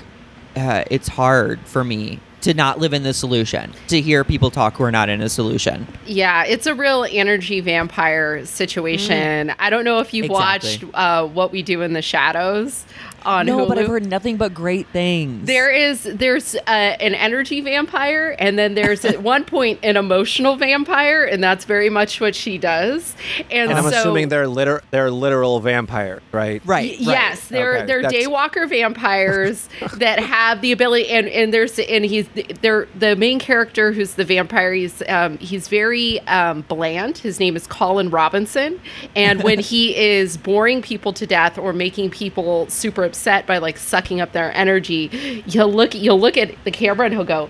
uh, 0.57 0.85
it's 0.91 1.09
hard 1.09 1.61
for 1.61 1.85
me 1.85 2.19
to 2.41 2.55
not 2.55 2.79
live 2.79 2.93
in 2.95 3.03
the 3.03 3.13
solution, 3.13 3.73
to 3.89 4.01
hear 4.01 4.23
people 4.23 4.49
talk 4.51 4.75
who 4.77 4.85
are 4.85 4.93
not 4.93 5.09
in 5.09 5.21
a 5.21 5.29
solution. 5.29 5.87
Yeah, 6.07 6.45
it's 6.45 6.67
a 6.67 6.75
real 6.75 7.05
energy 7.11 7.59
vampire 7.61 8.45
situation. 8.47 9.53
I 9.59 9.71
don't 9.71 9.85
know 9.85 9.99
if 9.99 10.15
you've 10.15 10.27
Exactly. 10.27 10.71
watched 10.87 10.95
uh, 10.95 11.27
What 11.27 11.51
We 11.53 11.63
Do 11.63 11.83
in 11.83 11.93
the 11.95 12.03
Shadows. 12.03 12.85
On 13.25 13.47
no, 13.47 13.59
Hulu. 13.59 13.69
but 13.69 13.79
I've 13.79 13.87
heard 13.89 14.07
nothing 14.07 14.37
but 14.37 14.55
great 14.55 14.87
things. 14.89 15.47
There 15.47 15.71
is 15.71 16.03
there's 16.05 16.55
uh, 16.55 16.61
an 16.71 17.15
energy 17.15 17.61
vampire, 17.61 18.35
and 18.39 18.59
then 18.59 18.75
there's 18.75 19.05
at 19.05 19.23
one 19.23 19.45
point 19.45 19.81
an 19.83 19.97
emotional 19.97 20.57
vampire, 20.57 21.25
and 21.25 21.43
that's 21.43 21.65
very 21.65 21.91
much 21.91 22.21
what 22.21 22.35
she 22.35 22.59
does. 22.59 23.15
And, 23.51 23.71
And 23.71 23.79
I'm 23.79 23.91
so, 23.91 23.99
assuming 23.99 24.29
they're 24.29 24.49
liter- 24.49 24.83
they're 24.91 25.11
literal 25.11 25.61
vampires, 25.61 26.23
right? 26.33 26.63
right. 26.65 26.91
Y- 26.93 26.97
right. 26.99 27.01
Yes, 27.01 27.49
they're 27.49 27.77
Okay, 27.79 27.87
they're 27.87 28.03
that's- 28.03 28.27
daywalker 28.27 28.69
vampires 28.69 29.69
that 29.97 30.21
have 30.21 30.61
the 30.63 30.73
ability, 30.73 31.09
and 31.09 31.29
and 31.29 31.53
there's 31.53 31.79
and 31.79 32.05
he's 32.05 32.27
they're 32.63 32.89
the 32.99 33.15
main 33.17 33.39
character 33.39 33.93
who's 33.93 34.15
the 34.15 34.25
vampire. 34.25 34.73
He's 34.73 35.03
um, 35.09 35.39
he's 35.39 35.69
very 35.69 36.21
um, 36.29 36.63
bland. 36.63 37.19
His 37.19 37.39
name 37.39 37.57
is 37.57 37.67
Colin 37.67 38.11
Robinson, 38.11 38.81
and 39.15 39.43
when 39.43 39.59
he 39.69 39.95
is 39.97 40.37
boring 40.37 40.81
people 40.83 41.13
to 41.13 41.27
death 41.27 41.59
or 41.59 41.73
making 41.73 42.11
people 42.11 42.69
super 42.71 43.05
upset 43.05 43.18
by 43.47 43.59
like 43.59 43.77
sucking 43.79 44.21
up 44.21 44.33
their 44.33 44.55
energy, 44.57 45.43
you'll 45.47 45.73
look 45.73 45.95
you'll 45.95 46.21
look 46.21 46.37
at 46.37 46.55
the 46.65 46.71
camera 46.71 47.07
and 47.07 47.15
he'll 47.15 47.25
go. 47.25 47.49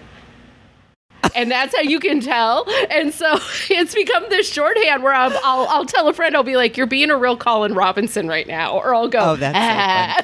and 1.35 1.51
that's 1.51 1.75
how 1.75 1.83
you 1.83 1.99
can 1.99 2.21
tell. 2.21 2.65
And 2.91 3.13
so 3.13 3.39
it's 3.71 3.95
become 3.95 4.25
this 4.29 4.49
shorthand 4.51 5.03
where 5.03 5.13
I'm, 5.13 5.33
I'll, 5.43 5.67
I'll 5.69 5.85
tell 5.85 6.09
a 6.09 6.13
friend, 6.13 6.37
I'll 6.37 6.43
be 6.45 6.57
like, 6.57 6.77
"You're 6.77 6.87
being 6.87 7.11
a 7.11 7.17
real 7.17 7.37
Colin 7.37 7.75
Robinson 7.75 8.29
right 8.29 8.47
now," 8.47 8.77
or 8.79 8.95
I'll 8.95 9.09
go, 9.09 9.33
Oh, 9.33 9.37
that's 9.37 9.57
"Ah." 9.59 10.17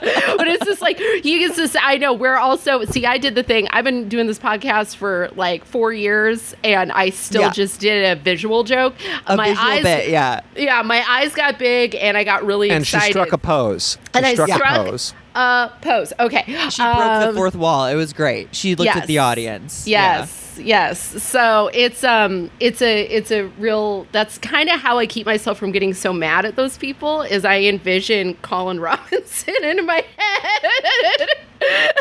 but 0.00 0.21
it's 0.62 0.70
just 0.70 0.82
like 0.82 0.98
he 0.98 1.38
gets 1.40 1.56
this. 1.56 1.76
I 1.80 1.98
know 1.98 2.12
we're 2.12 2.36
also 2.36 2.84
see. 2.84 3.04
I 3.06 3.18
did 3.18 3.34
the 3.34 3.42
thing. 3.42 3.68
I've 3.70 3.84
been 3.84 4.08
doing 4.08 4.26
this 4.26 4.38
podcast 4.38 4.96
for 4.96 5.30
like 5.36 5.64
four 5.64 5.92
years, 5.92 6.54
and 6.64 6.90
I 6.92 7.10
still 7.10 7.42
Yeah. 7.42 7.50
just 7.50 7.80
did 7.80 8.04
a 8.16 8.20
visual 8.20 8.64
joke. 8.64 8.94
A 9.26 9.36
my 9.36 9.48
visual 9.50 9.66
eyes, 9.68 9.82
bit, 9.82 10.08
yeah. 10.08 10.40
yeah, 10.56 10.82
my 10.82 11.04
eyes 11.08 11.34
got 11.34 11.58
big, 11.58 11.94
and 11.94 12.16
I 12.16 12.24
got 12.24 12.44
really 12.44 12.70
And 12.70 12.86
she 12.86 12.98
struck 13.00 13.32
a 13.32 13.38
pose. 13.38 13.98
She 14.02 14.10
And 14.14 14.26
I 14.26 14.34
struck 14.34 14.48
struck- 14.50 14.76
a 14.86 14.90
pose. 14.90 15.14
uh, 15.34 15.68
pose. 15.80 16.12
Okay, 16.20 16.44
She 16.70 16.82
broke 16.82 16.96
the 16.96 17.28
Um, 17.28 17.34
fourth 17.34 17.54
wall. 17.56 17.86
It 17.86 17.94
was 17.94 18.12
great. 18.12 18.54
She 18.54 18.74
looked 18.74 18.94
at 18.96 19.06
the 19.06 19.14
yes. 19.14 19.22
audience. 19.22 19.86
Yeah. 19.86 20.26
Yes, 20.58 21.12
yes. 21.14 21.22
So 21.22 21.70
it's 21.72 22.04
um 22.04 22.50
it's 22.60 22.82
a 22.82 23.02
it's 23.04 23.30
a 23.30 23.44
real 23.58 24.06
that's 24.12 24.38
kind 24.38 24.68
of 24.68 24.80
how 24.80 24.98
I 24.98 25.06
keep 25.06 25.26
myself 25.26 25.58
from 25.58 25.72
getting 25.72 25.94
so 25.94 26.12
mad 26.12 26.44
at 26.44 26.56
those 26.56 26.76
people 26.76 27.22
is 27.22 27.44
I 27.44 27.60
envision 27.60 28.34
Colin 28.42 28.80
Robinson 28.88 29.54
in 29.62 29.84
my 29.86 30.04
head. 30.16 31.28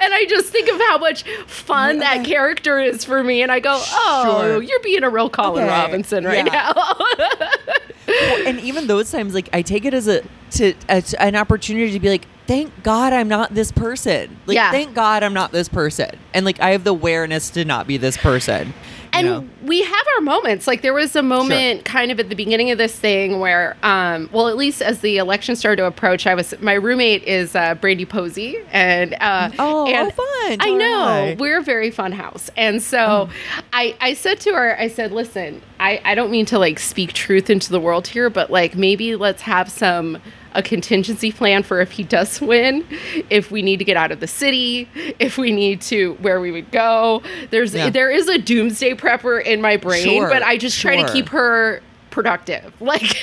and 0.00 0.14
I 0.14 0.24
just 0.28 0.50
think 0.50 0.68
of 0.68 0.76
how 0.88 0.98
much 0.98 1.22
fun 1.46 1.98
that 1.98 2.24
character 2.24 2.78
is 2.78 3.04
for 3.04 3.22
me 3.22 3.42
and 3.42 3.52
I 3.52 3.60
go, 3.60 3.74
"Oh, 3.78 4.40
Sure. 4.42 4.62
you're 4.62 4.80
being 4.80 5.04
a 5.04 5.10
real 5.10 5.28
Colin 5.30 5.64
Okay. 5.64 5.72
Robinson 5.72 6.24
right 6.24 6.46
Yeah. 6.46 6.72
now." 6.74 6.96
Well, 8.06 8.38
and 8.46 8.60
even 8.60 8.86
those 8.86 9.10
times, 9.10 9.34
like 9.34 9.48
I 9.52 9.62
take 9.62 9.84
it 9.84 9.94
as 9.94 10.08
a 10.08 10.22
to 10.52 10.74
as 10.88 11.14
an 11.14 11.36
opportunity 11.36 11.92
to 11.92 12.00
be 12.00 12.08
like, 12.08 12.26
thank 12.46 12.70
God 12.82 13.12
I'm 13.12 13.28
not 13.28 13.54
this 13.54 13.72
person. 13.72 14.36
Like, 14.46 14.54
Yeah. 14.56 14.70
thank 14.70 14.94
God 14.94 15.22
I'm 15.22 15.34
not 15.34 15.52
this 15.52 15.68
person, 15.68 16.10
and 16.34 16.44
like 16.44 16.60
I 16.60 16.70
have 16.70 16.84
the 16.84 16.90
awareness 16.90 17.50
to 17.50 17.64
not 17.64 17.86
be 17.86 17.96
this 17.96 18.16
person. 18.16 18.74
And 19.14 19.26
know? 19.26 19.48
we 19.64 19.82
have 19.82 20.06
our 20.16 20.20
moments 20.20 20.66
like 20.66 20.82
there 20.82 20.92
was 20.94 21.14
a 21.16 21.22
moment 21.22 21.84
kind 21.84 22.10
of 22.10 22.20
at 22.20 22.28
the 22.28 22.34
beginning 22.34 22.70
of 22.70 22.78
this 22.78 22.94
thing 22.94 23.40
where 23.40 23.76
um 23.82 24.28
well 24.32 24.48
at 24.48 24.56
least 24.56 24.82
as 24.82 25.00
the 25.00 25.18
election 25.18 25.56
started 25.56 25.76
to 25.76 25.86
approach 25.86 26.26
i 26.26 26.34
was 26.34 26.54
my 26.60 26.74
roommate 26.74 27.22
is 27.24 27.54
uh 27.54 27.74
Brandie 27.76 28.04
Posey 28.06 28.58
and 28.70 29.14
uh 29.20 29.50
Oh, 29.58 29.86
and 29.86 30.08
oh, 30.08 30.10
fun. 30.10 30.56
i 30.60 30.68
All 30.70 30.76
know 30.76 31.04
right. 31.28 31.38
we're 31.38 31.58
a 31.58 31.62
very 31.62 31.90
fun 31.90 32.12
house 32.12 32.50
and 32.56 32.82
so 32.82 33.28
i 33.72 33.96
i 34.00 34.14
said 34.14 34.40
to 34.40 34.52
her 34.52 34.78
i 34.78 34.88
said 34.88 35.12
listen 35.12 35.62
i 35.80 36.00
i 36.04 36.14
don't 36.14 36.30
mean 36.30 36.46
to 36.46 36.58
like 36.58 36.78
speak 36.78 37.12
truth 37.12 37.48
into 37.50 37.70
the 37.70 37.80
world 37.80 38.06
here 38.06 38.28
but 38.30 38.50
like 38.50 38.76
maybe 38.76 39.16
let's 39.16 39.42
have 39.42 39.70
some 39.70 40.18
a 40.54 40.62
contingency 40.62 41.32
plan 41.32 41.62
for 41.62 41.80
if 41.80 41.92
he 41.92 42.02
does 42.02 42.40
win, 42.52 42.86
if 43.30 43.50
we 43.50 43.62
need 43.62 43.78
to 43.78 43.84
get 43.84 43.96
out 43.96 44.12
of 44.12 44.20
the 44.20 44.26
city, 44.26 44.88
if 45.18 45.36
we 45.38 45.50
need 45.52 45.80
to 45.82 46.14
where 46.20 46.40
we 46.40 46.50
would 46.52 46.70
go. 46.70 47.22
There's 47.50 47.74
Yeah. 47.74 47.90
there 47.90 48.10
is 48.10 48.28
a 48.28 48.38
doomsday 48.38 48.94
prepper 48.94 49.42
in 49.44 49.60
my 49.60 49.76
brain, 49.76 50.04
Sure, 50.04 50.28
but 50.28 50.42
I 50.42 50.56
just 50.56 50.80
try 50.80 51.00
to 51.02 51.12
keep 51.12 51.28
her 51.30 51.80
productive. 52.10 52.72
Like 52.80 53.16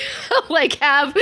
like 0.49 0.73
have 0.79 1.15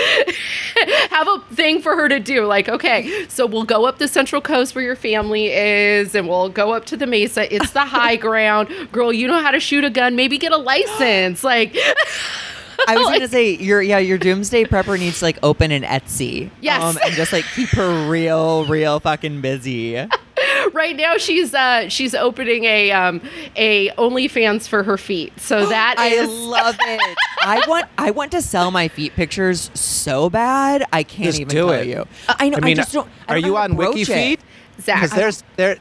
have 1.12 1.28
a 1.28 1.40
thing 1.54 1.82
for 1.82 1.96
her 1.96 2.10
to 2.10 2.20
do. 2.20 2.46
Like, 2.46 2.68
okay, 2.70 3.26
so 3.28 3.46
we'll 3.46 3.64
go 3.64 3.86
up 3.86 3.98
the 4.00 4.08
central 4.08 4.42
coast 4.42 4.74
where 4.74 4.84
your 4.84 4.96
family 4.96 5.48
is 5.52 6.16
and 6.16 6.28
we'll 6.28 6.50
go 6.50 6.72
up 6.74 6.86
to 6.86 6.98
the 6.98 7.06
mesa. 7.06 7.54
It's 7.54 7.72
the 7.72 7.86
high 7.86 8.16
ground. 8.28 8.70
Girl, 8.92 9.12
you 9.14 9.28
know 9.28 9.40
how 9.40 9.52
to 9.52 9.60
shoot 9.60 9.84
a 9.84 9.90
gun. 9.90 10.16
Maybe 10.16 10.38
get 10.40 10.52
a 10.52 10.58
license. 10.58 11.44
Like 11.44 11.76
I 12.88 12.96
was 12.98 13.08
gonna 13.08 13.28
say 13.30 13.56
your 13.56 13.82
yeah 13.82 13.98
your 14.00 14.18
doomsday 14.18 14.66
prepper 14.66 14.98
needs 15.00 15.20
to 15.20 15.26
like 15.26 15.38
open 15.44 15.72
an 15.72 15.84
Etsy. 15.84 16.46
um, 16.46 16.52
Yes. 16.62 16.98
and 17.04 17.14
just 17.16 17.34
like 17.34 17.46
keep 17.56 17.70
her 17.70 18.10
real 18.10 18.66
real 18.66 19.00
fucking 19.00 19.42
busy. 19.42 19.96
right 20.74 20.96
now 20.96 21.18
she's 21.18 21.54
uh 21.54 21.88
she's 21.90 22.14
opening 22.16 22.64
a 22.66 22.92
um 22.92 23.22
a 23.56 23.90
OnlyFans 23.92 24.68
for 24.68 24.84
her 24.84 24.98
feet. 24.98 25.34
So 25.40 25.66
that 25.70 25.96
I 25.98 26.08
is 26.08 26.30
love 26.30 26.76
it. 26.80 27.18
I 27.42 27.64
want 27.68 27.86
I 27.98 28.12
want 28.12 28.32
to 28.32 28.42
sell 28.42 28.72
my 28.72 28.88
feet 28.88 29.14
pictures 29.16 29.70
so 29.74 30.30
bad. 30.30 30.86
I 30.94 31.04
can't 31.04 31.26
Just 31.26 31.40
even 31.40 31.50
do 31.50 31.58
tell 31.68 31.72
it. 31.72 31.88
you. 31.88 32.06
I 32.28 32.50
know. 32.50 32.58
I, 32.58 32.60
I 32.62 32.66
mean, 32.66 32.76
just 32.76 32.94
don't. 32.94 33.08
I 33.28 33.34
are 33.34 33.42
don't 33.42 33.50
you 33.50 33.58
on 33.58 33.76
Wiki 33.76 34.06
broach 34.06 34.08
WikiFeet? 34.16 34.34
it. 34.34 34.40
Zach. 34.82 35.02
Because 35.02 35.12
there's 35.18 35.44
there 35.58 35.78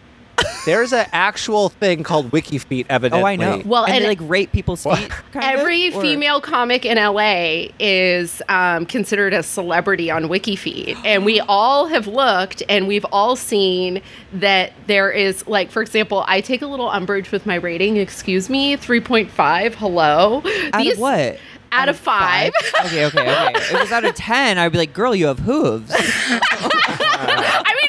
there's 0.67 0.93
an 0.93 1.07
actual 1.13 1.69
thing 1.69 2.03
called 2.03 2.31
WikiFeet. 2.31 2.87
Evidently, 2.89 3.23
Oh, 3.23 3.27
I 3.27 3.37
know. 3.37 3.63
Well, 3.65 3.85
and, 3.85 3.95
and- 3.97 4.05
they 4.05 4.09
like 4.09 4.19
rape 4.23 4.53
people's 4.53 4.83
feet. 4.85 5.09
kind 5.33 5.55
of, 5.55 5.61
Every 5.61 5.93
or- 5.93 6.01
female 6.03 6.41
comic 6.41 6.85
in 6.85 6.97
LA 6.99 7.67
is 7.79 8.41
um, 8.49 8.87
considered 8.87 9.33
a 9.35 9.43
celebrity 9.43 10.11
on 10.11 10.29
wiki 10.29 10.57
WikiFeet, 10.57 10.97
and 11.05 11.25
we 11.25 11.41
all 11.49 11.87
have 11.87 12.07
looked, 12.07 12.63
and 12.69 12.87
we've 12.89 13.07
all 13.13 13.37
seen 13.37 14.01
that 14.33 14.73
there 14.87 15.11
is, 15.11 15.47
like, 15.49 15.71
for 15.71 15.83
example, 15.83 16.25
I 16.27 16.41
take 16.41 16.63
a 16.63 16.67
little 16.67 16.89
umbrage 16.91 17.31
with 17.33 17.45
my 17.47 17.57
rating. 17.57 17.97
Excuse 17.97 18.49
me, 18.49 18.77
three 18.77 19.01
point 19.01 19.31
five. 19.31 19.75
Hello, 19.75 20.43
Out 20.73 20.87
of 20.87 20.99
what? 20.99 21.39
Out, 21.71 21.91
of 21.91 21.99
five. 21.99 22.51
okay, 22.87 23.05
okay, 23.05 23.21
okay. 23.21 23.53
If 23.57 23.73
it 23.75 23.79
was 23.81 23.93
out 23.93 24.05
of 24.07 24.15
ten, 24.17 24.57
I'd 24.57 24.73
be 24.73 24.79
like, 24.79 24.95
"Girl, 24.95 25.15
you 25.15 25.27
have 25.27 25.39
hooves." 25.41 25.93
I 25.95 27.75
mean, 27.77 27.88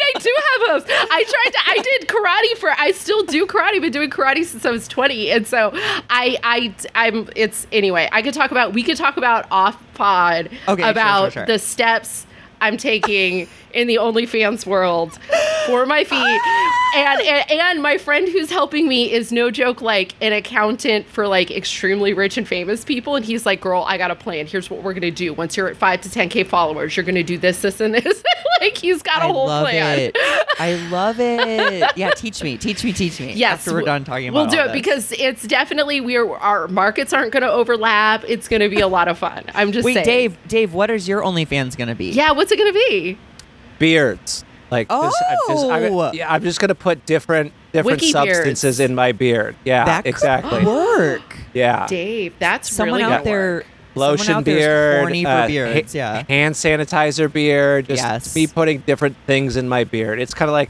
I 0.61 1.23
tried 1.23 1.51
to. 1.51 1.59
I 1.67 1.81
did 1.81 2.07
karate 2.07 2.57
for. 2.59 2.71
I 2.77 2.91
still 2.91 3.23
do 3.23 3.45
karate. 3.45 3.81
Been 3.81 3.91
doing 3.91 4.09
karate 4.09 4.45
since 4.45 4.65
I 4.65 4.71
was 4.71 4.87
twenty, 4.87 5.31
and 5.31 5.47
so 5.47 5.71
I, 5.73 6.37
I, 6.43 6.75
I'm. 6.95 7.29
It's 7.35 7.67
anyway. 7.71 8.09
I 8.11 8.21
could 8.21 8.33
talk 8.33 8.51
about. 8.51 8.73
We 8.73 8.83
could 8.83 8.97
talk 8.97 9.17
about 9.17 9.45
off 9.51 9.81
pod 9.93 10.49
Okay, 10.67 10.81
sure, 10.81 10.91
about 10.91 11.33
sure, 11.33 11.41
sure. 11.41 11.45
the 11.45 11.59
steps 11.59 12.25
I'm 12.61 12.77
taking 12.77 13.47
in 13.73 13.87
the 13.87 13.95
OnlyFans 13.95 14.65
world 14.65 15.17
for 15.67 15.85
my 15.85 16.03
feet. 16.03 16.41
And, 16.95 17.21
and 17.21 17.51
and 17.51 17.83
my 17.83 17.99
friend 17.99 18.27
who's 18.27 18.49
helping 18.49 18.87
me 18.87 19.11
is 19.11 19.31
no 19.31 19.51
joke 19.51 19.79
like 19.79 20.15
an 20.21 20.33
accountant 20.33 21.05
for 21.05 21.27
like 21.27 21.51
extremely 21.51 22.13
rich 22.13 22.35
and 22.35 22.47
famous 22.47 22.83
people 22.83 23.15
and 23.15 23.23
he's 23.23 23.45
like 23.45 23.61
girl 23.61 23.83
I 23.87 23.99
got 23.99 24.09
a 24.09 24.15
plan 24.15 24.47
here's 24.47 24.71
what 24.71 24.81
we're 24.81 24.95
gonna 24.95 25.11
do 25.11 25.31
once 25.35 25.55
you're 25.55 25.67
at 25.67 25.77
5 25.77 26.01
to 26.01 26.09
10k 26.09 26.47
followers 26.47 26.97
you're 26.97 27.03
gonna 27.03 27.21
do 27.21 27.37
this 27.37 27.61
this 27.61 27.79
and 27.79 27.93
this 27.93 28.23
like 28.59 28.75
he's 28.75 29.03
got 29.03 29.21
a 29.21 29.25
I 29.25 29.27
whole 29.27 29.45
love 29.45 29.67
plan 29.67 29.99
it. 29.99 30.17
I 30.59 30.73
love 30.89 31.19
it. 31.19 31.91
Yeah, 31.95 32.09
teach 32.11 32.43
me, 32.43 32.57
teach 32.57 32.83
me, 32.83 32.91
teach 32.91 33.19
me. 33.19 33.33
Yes, 33.39 33.59
after 33.59 33.73
we're 33.73 33.83
done 33.83 34.03
talking 34.03 34.33
We'll 34.33 34.47
do 34.47 34.59
it 34.59 34.65
this. 34.65 34.73
because 34.73 35.11
it's 35.13 35.43
definitely 35.43 36.01
we 36.01 36.17
are 36.17 36.35
our 36.37 36.67
markets 36.67 37.13
aren't 37.13 37.31
going 37.31 37.43
to 37.43 37.49
overlap. 37.51 38.25
It's 38.27 38.49
going 38.49 38.59
to 38.61 38.67
be 38.67 38.81
a 38.81 38.87
lot 38.87 39.07
of 39.07 39.17
fun. 39.17 39.45
I'm 39.53 39.71
just 39.71 39.85
Wait, 39.85 39.93
saying. 39.93 40.05
Dave, 40.05 40.37
Dave, 40.47 40.73
what 40.73 40.89
is 40.89 41.07
your 41.07 41.21
OnlyFans 41.21 41.77
gonna 41.77 41.95
be? 41.95 42.09
Yeah, 42.11 42.31
what's 42.33 42.48
it 42.51 42.57
going 42.57 42.71
to 42.73 42.79
be? 42.89 43.17
beards. 43.79 44.43
Like 44.71 44.87
this, 44.89 44.97
I'm 44.97 45.09
just, 45.47 45.65
Oh! 45.65 45.99
I'm, 46.01 46.13
yeah, 46.13 46.31
I'm 46.31 46.43
just 46.43 46.59
gonna 46.59 46.75
put 46.75 47.03
different 47.07 47.53
different 47.71 48.01
Wiki 48.01 48.13
beards. 48.13 48.35
substances 48.37 48.79
in 48.79 48.93
my 48.93 49.13
beard. 49.13 49.55
Yeah, 49.65 49.83
that 49.85 50.03
could 50.03 50.09
exactly. 50.09 50.63
work. 50.63 51.23
Yeah, 51.55 51.87
Dave, 51.87 52.35
that's 52.37 52.71
Someone 52.71 52.99
really 52.99 53.11
out 53.11 53.23
gonna 53.23 53.23
there, 53.23 53.53
work. 53.55 53.65
someone 53.95 54.09
lotion 54.11 54.33
out 54.35 54.43
beard, 54.43 54.99
horny 54.99 55.23
for 55.23 55.29
uh, 55.31 55.47
beards. 55.47 55.93
ha- 55.93 55.97
yeah. 55.97 56.23
hand 56.29 56.53
sanitizer 56.53 57.33
beard. 57.33 57.87
Just 57.87 58.03
Yes. 58.03 58.35
me 58.35 58.45
putting 58.45 58.81
different 58.81 59.15
things 59.25 59.55
in 59.55 59.67
my 59.67 59.85
beard. 59.85 60.19
It's 60.19 60.35
kind 60.35 60.49
of 60.49 60.53
like 60.53 60.69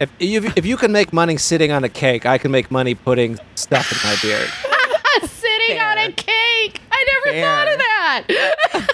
if 0.00 0.10
you 0.18 0.50
if 0.56 0.64
you 0.64 0.78
can 0.78 0.90
make 0.90 1.12
money 1.12 1.36
sitting 1.36 1.72
on 1.72 1.84
a 1.84 1.90
cake, 1.90 2.24
I 2.24 2.38
can 2.38 2.50
make 2.52 2.70
money 2.70 2.94
putting 2.94 3.38
stuff 3.54 3.92
in 3.92 4.08
my 4.08 4.16
beard. 4.22 4.48
Sitting 5.28 5.78
on 5.78 5.98
a 5.98 6.12
cake. 6.12 6.80
I 6.90 7.20
never 7.24 7.36
Fair. 7.36 7.44
thought 7.44 7.68
of 7.68 7.78
that. 7.78 8.88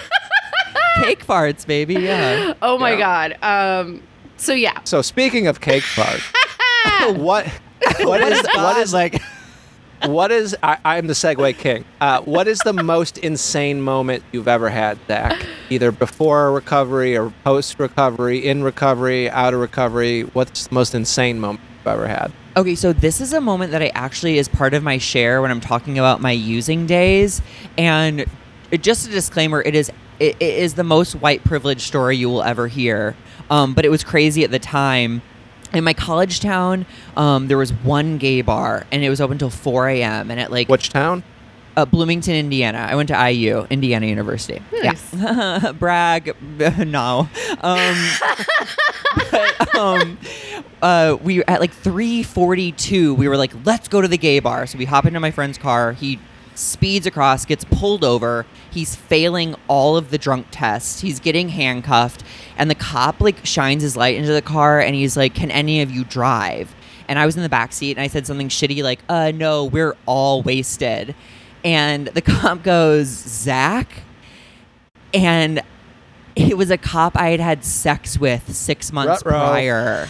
Cake 1.03 1.25
farts, 1.25 1.65
baby. 1.65 1.95
Yeah. 1.95 2.53
oh 2.61 2.77
my 2.77 2.91
Yeah. 2.93 3.29
god. 3.39 3.43
Um. 3.81 4.03
So 4.37 4.53
yeah. 4.53 4.79
So 4.83 5.01
speaking 5.01 5.47
of 5.47 5.61
cake 5.61 5.83
bars, 5.95 6.21
what 7.17 7.47
what 8.01 8.21
is 8.21 8.41
what 8.55 8.77
is 8.77 8.93
like? 8.93 9.21
what 10.05 10.31
is 10.31 10.55
I, 10.63 10.77
I'm 10.83 11.05
the 11.07 11.13
Segue 11.13 11.57
King. 11.59 11.85
Uh, 11.99 12.21
what 12.21 12.47
is 12.47 12.57
the 12.59 12.73
most 12.73 13.19
insane 13.19 13.81
moment 13.81 14.23
you've 14.31 14.47
ever 14.47 14.69
had, 14.69 14.97
Zach? 15.07 15.45
Either 15.69 15.91
before 15.91 16.51
recovery 16.51 17.15
or 17.15 17.31
post 17.43 17.79
recovery, 17.79 18.39
in 18.45 18.63
recovery, 18.63 19.29
out 19.29 19.53
of 19.53 19.59
recovery. 19.59 20.21
What's 20.23 20.67
the 20.67 20.73
most 20.73 20.95
insane 20.95 21.39
moment 21.39 21.61
you've 21.79 21.87
ever 21.87 22.07
had? 22.07 22.31
Okay, 22.57 22.73
so 22.75 22.91
this 22.93 23.21
is 23.21 23.31
a 23.31 23.39
moment 23.39 23.71
that 23.71 23.81
I 23.81 23.91
actually 23.93 24.37
is 24.39 24.49
part 24.49 24.73
of 24.73 24.81
my 24.83 24.97
share 24.97 25.41
when 25.41 25.51
I'm 25.51 25.61
talking 25.61 25.97
about 25.99 26.19
my 26.19 26.31
using 26.31 26.85
days. 26.87 27.41
And 27.77 28.25
just 28.81 29.07
a 29.07 29.11
disclaimer, 29.11 29.61
it 29.61 29.75
is 29.75 29.89
it, 30.21 30.35
it 30.39 30.55
is 30.59 30.75
the 30.75 30.83
most 30.83 31.15
white 31.15 31.43
privilege 31.43 31.81
story 31.81 32.15
you 32.15 32.29
will 32.29 32.43
ever 32.43 32.67
hear. 32.67 33.15
Um, 33.49 33.73
but 33.73 33.83
it 33.85 33.89
was 33.89 34.03
crazy 34.03 34.43
at 34.43 34.51
the 34.51 34.59
time. 34.59 35.21
In 35.73 35.83
my 35.83 35.93
college 35.93 36.41
town, 36.41 36.85
um, 37.15 37.47
there 37.47 37.57
was 37.57 37.71
one 37.71 38.17
gay 38.17 38.41
bar, 38.41 38.85
and 38.91 39.03
it 39.03 39.09
was 39.09 39.19
open 39.21 39.37
till 39.37 39.49
4 39.49 39.87
a.m. 39.89 40.29
And 40.29 40.39
at 40.39 40.51
like 40.51 40.67
Which 40.69 40.89
town? 40.89 41.23
uh, 41.77 41.85
Bloomington, 41.85 42.35
Indiana. 42.35 42.85
I 42.89 42.95
went 42.95 43.07
to 43.07 43.29
IU, 43.31 43.65
Indiana 43.69 44.05
University. 44.05 44.61
Nice. 44.83 45.13
Yeah. 45.13 45.71
Brag. 45.79 46.35
no. 46.85 47.29
Um, 47.61 48.09
but, 49.31 49.75
um, 49.75 50.17
uh, 50.81 51.17
we 51.21 51.43
at 51.45 51.59
like 51.61 51.73
3:42. 51.73 53.15
We 53.15 53.27
were 53.29 53.37
like, 53.37 53.53
let's 53.65 53.87
go 53.87 54.01
to 54.01 54.07
the 54.07 54.17
gay 54.17 54.39
bar. 54.39 54.67
So 54.67 54.77
we 54.77 54.85
hop 54.85 55.05
into 55.05 55.19
my 55.19 55.31
friend's 55.31 55.57
car. 55.57 55.93
He 55.93 56.19
speeds 56.61 57.05
across, 57.05 57.45
gets 57.45 57.63
pulled 57.65 58.03
over. 58.03 58.45
He's 58.69 58.95
failing 58.95 59.55
all 59.67 59.97
of 59.97 60.11
the 60.11 60.17
drunk 60.17 60.47
tests. 60.51 61.01
He's 61.01 61.19
getting 61.19 61.49
handcuffed, 61.49 62.23
and 62.57 62.69
the 62.69 62.75
cop 62.75 63.19
like 63.19 63.45
shines 63.45 63.81
his 63.83 63.97
light 63.97 64.15
into 64.15 64.31
the 64.31 64.41
car, 64.41 64.79
and 64.79 64.95
he's 64.95 65.17
like, 65.17 65.33
"Can 65.33 65.51
any 65.51 65.81
of 65.81 65.91
you 65.91 66.03
drive?" 66.03 66.73
And 67.07 67.19
I 67.19 67.25
was 67.25 67.35
in 67.35 67.43
the 67.43 67.49
back 67.49 67.73
seat, 67.73 67.97
and 67.97 68.03
I 68.03 68.07
said 68.07 68.25
something 68.25 68.49
shitty 68.49 68.83
like, 68.83 68.99
"Uh, 69.09 69.31
no, 69.33 69.65
we're 69.65 69.95
all 70.05 70.41
wasted." 70.41 71.15
And 71.63 72.07
the 72.07 72.21
cop 72.21 72.63
goes, 72.63 73.07
"Zach," 73.07 74.03
and 75.13 75.61
it 76.35 76.57
was 76.57 76.71
a 76.71 76.77
cop 76.77 77.17
I 77.17 77.29
had 77.29 77.39
had 77.39 77.65
sex 77.65 78.17
with 78.17 78.55
six 78.55 78.91
months 78.91 79.25
Ruh-roh. 79.25 79.37
prior. 79.37 80.07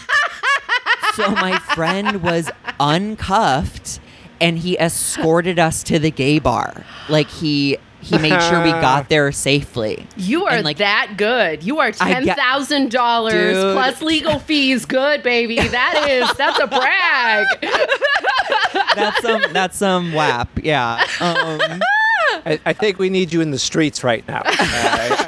so 1.15 1.31
my 1.31 1.57
friend 1.59 2.21
was 2.21 2.49
uncuffed 2.79 3.99
and 4.41 4.57
he 4.59 4.77
escorted 4.77 5.57
us 5.59 5.83
to 5.83 5.99
the 5.99 6.11
gay 6.11 6.39
bar. 6.39 6.83
Like 7.07 7.29
he 7.29 7.77
he 8.01 8.17
made 8.17 8.41
sure 8.41 8.63
we 8.63 8.71
got 8.81 9.09
there 9.09 9.31
safely. 9.31 10.07
You 10.17 10.45
are 10.47 10.53
And, 10.55 10.65
like, 10.65 10.77
that 10.77 11.13
good. 11.17 11.61
You 11.63 11.77
are 11.79 11.91
I 11.99 12.13
ten 12.13 12.25
get- 12.25 12.35
thousand 12.35 12.89
dollars 12.91 13.53
plus 13.75 14.01
legal 14.01 14.39
fees. 14.39 14.85
Good, 14.85 15.21
baby. 15.21 15.57
That 15.59 16.07
is 16.09 16.33
that's 16.35 16.59
a 16.59 16.65
brag. 16.67 17.45
That's 18.95 19.21
some 19.21 19.41
that's 19.53 19.77
some 19.77 20.11
WAP. 20.13 20.49
Yeah. 20.63 21.05
Um, 21.21 21.81
I, 22.45 22.59
I 22.65 22.73
think 22.73 22.99
we 22.99 23.09
need 23.09 23.31
you 23.31 23.39
in 23.41 23.51
the 23.51 23.59
streets 23.59 24.03
right 24.03 24.27
now. 24.27 24.41
Uh, 24.45 25.25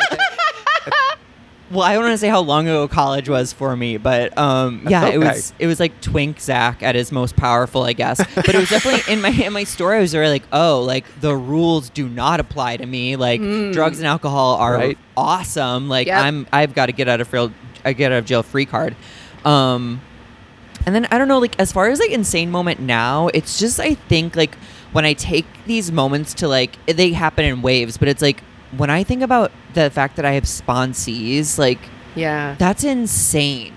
well, 1.73 1.81
I 1.83 1.93
don't 1.93 2.03
want 2.03 2.13
to 2.13 2.17
say 2.17 2.29
how 2.29 2.41
long 2.41 2.67
ago 2.67 2.87
college 2.87 3.27
was 3.29 3.51
for 3.51 3.75
me, 3.75 3.97
but 3.97 4.37
um, 4.37 4.85
yeah, 4.89 5.01
That's 5.01 5.13
it 5.15 5.17
was 5.19 5.53
it 5.59 5.67
was 5.67 5.79
like 5.79 5.99
Twink 6.01 6.39
Zach 6.39 6.81
at 6.83 6.95
his 6.95 7.11
most 7.11 7.35
powerful, 7.35 7.83
I 7.83 7.93
guess. 7.93 8.17
But 8.35 8.49
it 8.49 8.57
was 8.57 8.69
definitely 8.69 9.11
in 9.13 9.21
my 9.21 9.29
in 9.29 9.51
my 9.53 9.63
story. 9.63 9.97
I 9.97 9.99
was 10.01 10.11
very 10.13 10.29
like, 10.29 10.43
oh, 10.51 10.81
like 10.81 11.05
the 11.21 11.35
rules 11.35 11.89
do 11.89 12.07
not 12.07 12.39
apply 12.39 12.77
to 12.77 12.85
me. 12.85 13.15
Like 13.15 13.41
drugs 13.41 13.97
and 13.99 14.07
alcohol 14.07 14.55
are 14.57 14.75
Right. 14.75 14.97
awesome. 15.17 15.89
Like 15.89 16.07
Yep. 16.07 16.23
I'm 16.23 16.47
I've 16.53 16.73
got 16.73 16.85
to 16.87 16.91
get 16.91 17.07
out 17.07 17.19
of 17.21 17.29
jail. 17.31 17.51
I 17.83 17.93
get 17.93 18.11
out 18.11 18.19
of 18.19 18.25
jail 18.25 18.43
free 18.43 18.65
card. 18.65 18.95
Um, 19.43 20.01
and 20.85 20.93
then 20.93 21.05
I 21.11 21.17
don't 21.17 21.27
know, 21.27 21.39
like 21.39 21.59
as 21.59 21.71
far 21.71 21.89
as 21.89 21.99
like 21.99 22.11
insane 22.11 22.51
moment 22.51 22.79
now, 22.79 23.27
it's 23.33 23.57
just 23.59 23.79
I 23.79 23.95
think 23.95 24.35
like 24.35 24.55
when 24.91 25.05
I 25.05 25.13
take 25.13 25.45
these 25.65 25.91
moments 25.91 26.33
to 26.35 26.47
like 26.47 26.77
they 26.85 27.13
happen 27.13 27.45
in 27.45 27.61
waves, 27.61 27.97
but 27.97 28.07
it's 28.07 28.21
like 28.21 28.43
when 28.77 28.89
I 28.89 29.03
think 29.03 29.21
about 29.21 29.51
the 29.73 29.89
fact 29.89 30.15
that 30.15 30.25
I 30.25 30.33
have 30.33 30.43
sponsees, 30.43 31.57
like 31.57 31.79
Yeah. 32.15 32.55
that's 32.57 32.83
insane 32.83 33.73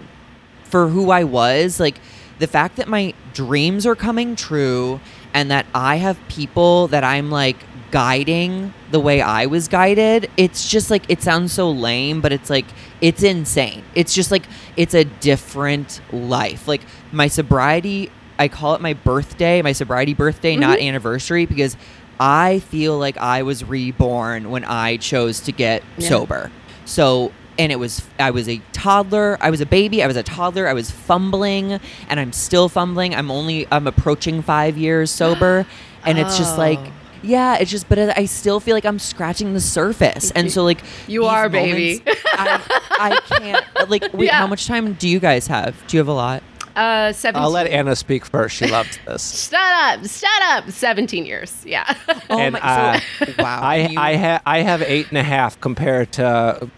for 0.64 0.88
who 0.88 1.10
I 1.10 1.24
was. 1.24 1.80
Like 1.80 2.00
the 2.38 2.46
fact 2.46 2.76
that 2.76 2.88
my 2.88 3.14
dreams 3.32 3.86
are 3.86 3.94
coming 3.94 4.36
true 4.36 5.00
and 5.32 5.50
that 5.50 5.66
I 5.74 5.96
have 5.96 6.18
people 6.28 6.88
that 6.88 7.04
I'm 7.04 7.30
like 7.30 7.56
guiding 7.90 8.74
the 8.90 9.00
way 9.00 9.20
I 9.20 9.46
was 9.46 9.68
guided. 9.68 10.30
It's 10.36 10.68
just 10.68 10.90
like 10.90 11.04
it 11.08 11.22
sounds 11.22 11.52
so 11.52 11.70
lame, 11.70 12.20
but 12.20 12.32
it's 12.32 12.50
like 12.50 12.66
it's 13.00 13.22
insane. 13.22 13.84
It's 13.94 14.14
just 14.14 14.30
like 14.30 14.44
it's 14.76 14.94
a 14.94 15.04
different 15.04 16.00
life. 16.12 16.66
Like 16.66 16.82
my 17.12 17.28
sobriety, 17.28 18.10
I 18.38 18.48
call 18.48 18.74
it 18.74 18.80
my 18.80 18.94
birthday, 18.94 19.62
my 19.62 19.72
sobriety 19.72 20.14
birthday, 20.14 20.56
not 20.56 20.78
mm-hmm. 20.78 20.88
anniversary 20.88 21.46
because 21.46 21.76
I 22.18 22.61
feel 22.61 22.99
like 22.99 23.16
I 23.18 23.42
was 23.42 23.64
reborn 23.64 24.50
when 24.50 24.64
I 24.64 24.96
chose 24.96 25.40
to 25.40 25.52
get 25.52 25.82
Yeah. 25.99 26.08
sober. 26.08 26.50
So, 26.85 27.32
and 27.58 27.73
it 27.73 27.76
was, 27.76 28.02
I 28.18 28.30
was 28.30 28.49
a 28.49 28.61
toddler, 28.73 29.38
I 29.40 29.50
was 29.50 29.61
a 29.61 29.66
baby, 29.66 30.02
I 30.02 30.06
was 30.06 30.16
a 30.16 30.23
toddler, 30.23 30.68
I 30.68 30.73
was 30.73 30.90
fumbling, 30.90 31.80
and 32.08 32.20
I'm 32.20 32.32
still 32.32 32.68
fumbling. 32.68 33.14
I'm 33.14 33.30
only, 33.30 33.67
I'm 33.73 33.86
approaching 33.86 34.43
five 34.43 34.76
years 34.78 35.10
sober, 35.10 35.67
and 36.04 36.19
it's 36.19 36.36
just 36.38 36.54
oh. 36.56 36.58
like, 36.58 36.78
Oh. 36.78 36.93
yeah, 37.23 37.56
it's 37.56 37.71
just, 37.71 37.88
but 37.88 37.99
I 38.17 38.26
still 38.26 38.60
feel 38.60 38.75
like 38.76 38.84
I'm 38.84 38.99
scratching 38.99 39.52
the 39.54 39.60
surface. 39.60 40.30
And 40.32 40.52
so, 40.52 40.62
like, 40.64 40.80
You 41.08 41.25
are, 41.25 41.49
baby. 41.49 42.02
moments, 42.06 42.23
I, 42.34 42.60
I 43.00 43.21
can't, 43.38 43.64
like, 43.90 44.12
wait, 44.12 44.26
Yeah. 44.26 44.36
how 44.38 44.47
much 44.47 44.67
time 44.67 44.93
do 44.95 45.08
you 45.08 45.19
guys 45.19 45.47
have? 45.49 45.75
Do 45.88 45.97
you 45.97 46.00
have 46.00 46.08
a 46.08 46.12
lot? 46.12 46.43
Uh, 46.76 47.12
seventeen. 47.12 47.43
I'll 47.43 47.50
let 47.50 47.67
Anna 47.67 47.97
speak 47.97 48.25
first. 48.26 48.54
She 48.56 48.67
loves 48.67 48.99
this. 49.06 49.49
Shut 49.49 49.54
up! 49.60 50.06
Shut 50.06 50.43
up! 50.50 50.71
Seventeen 50.71 51.25
years. 51.26 51.52
Yeah. 51.67 51.93
Oh 52.30 52.39
and 52.39 52.52
my- 52.54 52.60
uh, 52.60 53.00
so- 53.25 53.32
wow. 53.39 53.60
I 53.62 53.76
you- 53.89 53.99
I 54.00 54.17
ha- 54.17 54.43
I 54.45 54.60
have 54.62 54.82
eight 54.82 55.08
and 55.08 55.19
a 55.19 55.23
half 55.23 55.60
compared 55.60 56.12
to 56.12 56.69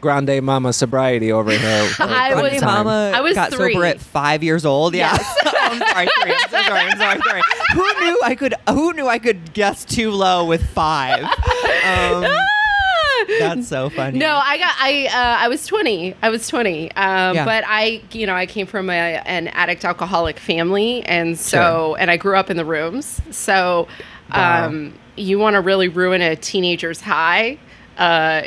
Grande 0.00 0.42
Mama 0.42 0.72
sobriety 0.72 1.30
over 1.30 1.50
here. 1.50 1.88
I 1.98 2.32
was- 2.34 2.40
Grande 2.40 2.60
time. 2.60 2.86
Mama 2.86 3.12
I 3.14 3.20
was 3.20 3.34
got 3.34 3.52
three. 3.52 3.74
sober 3.74 3.84
at 3.84 4.00
five 4.00 4.42
years 4.42 4.64
old. 4.64 4.94
Yeah. 4.94 5.12
Yes. 5.12 5.36
oh, 5.44 5.52
I'm 5.56 5.78
sorry, 5.78 6.08
three. 6.22 6.32
I'm 6.32 6.48
so 6.50 6.62
sorry. 6.62 6.80
I'm 6.80 6.98
sorry, 6.98 7.20
sorry. 7.20 7.42
Who 7.74 8.04
knew 8.04 8.20
I 8.24 8.34
could? 8.34 8.54
Who 8.70 8.92
knew 8.94 9.06
I 9.08 9.18
could 9.18 9.52
guess 9.52 9.84
too 9.84 10.10
low 10.10 10.46
with 10.46 10.66
five? 10.70 11.22
Um, 11.24 12.24
that's 13.38 13.68
so 13.68 13.90
funny. 13.90 14.18
No, 14.18 14.40
I 14.42 14.58
got 14.58 14.74
I 14.78 15.06
uh, 15.06 15.44
I 15.44 15.48
was 15.48 15.66
20. 15.66 16.14
I 16.22 16.28
was 16.30 16.46
20. 16.48 16.92
Um, 16.92 17.34
Yeah. 17.34 17.44
but 17.44 17.64
I 17.66 18.02
you 18.12 18.26
know, 18.26 18.34
I 18.34 18.46
came 18.46 18.66
from 18.66 18.90
a, 18.90 18.92
an 19.26 19.48
addict 19.48 19.84
alcoholic 19.84 20.38
family 20.38 21.02
and 21.04 21.38
so 21.38 21.94
and 21.96 22.10
I 22.10 22.16
grew 22.16 22.36
up 22.36 22.50
in 22.50 22.56
the 22.56 22.64
rooms. 22.64 23.20
So 23.30 23.88
Wow. 24.32 24.66
um 24.66 24.94
you 25.16 25.38
want 25.38 25.54
to 25.54 25.60
really 25.60 25.88
ruin 25.88 26.20
a 26.22 26.34
teenager's 26.36 27.00
high, 27.00 27.58
uh 27.98 28.42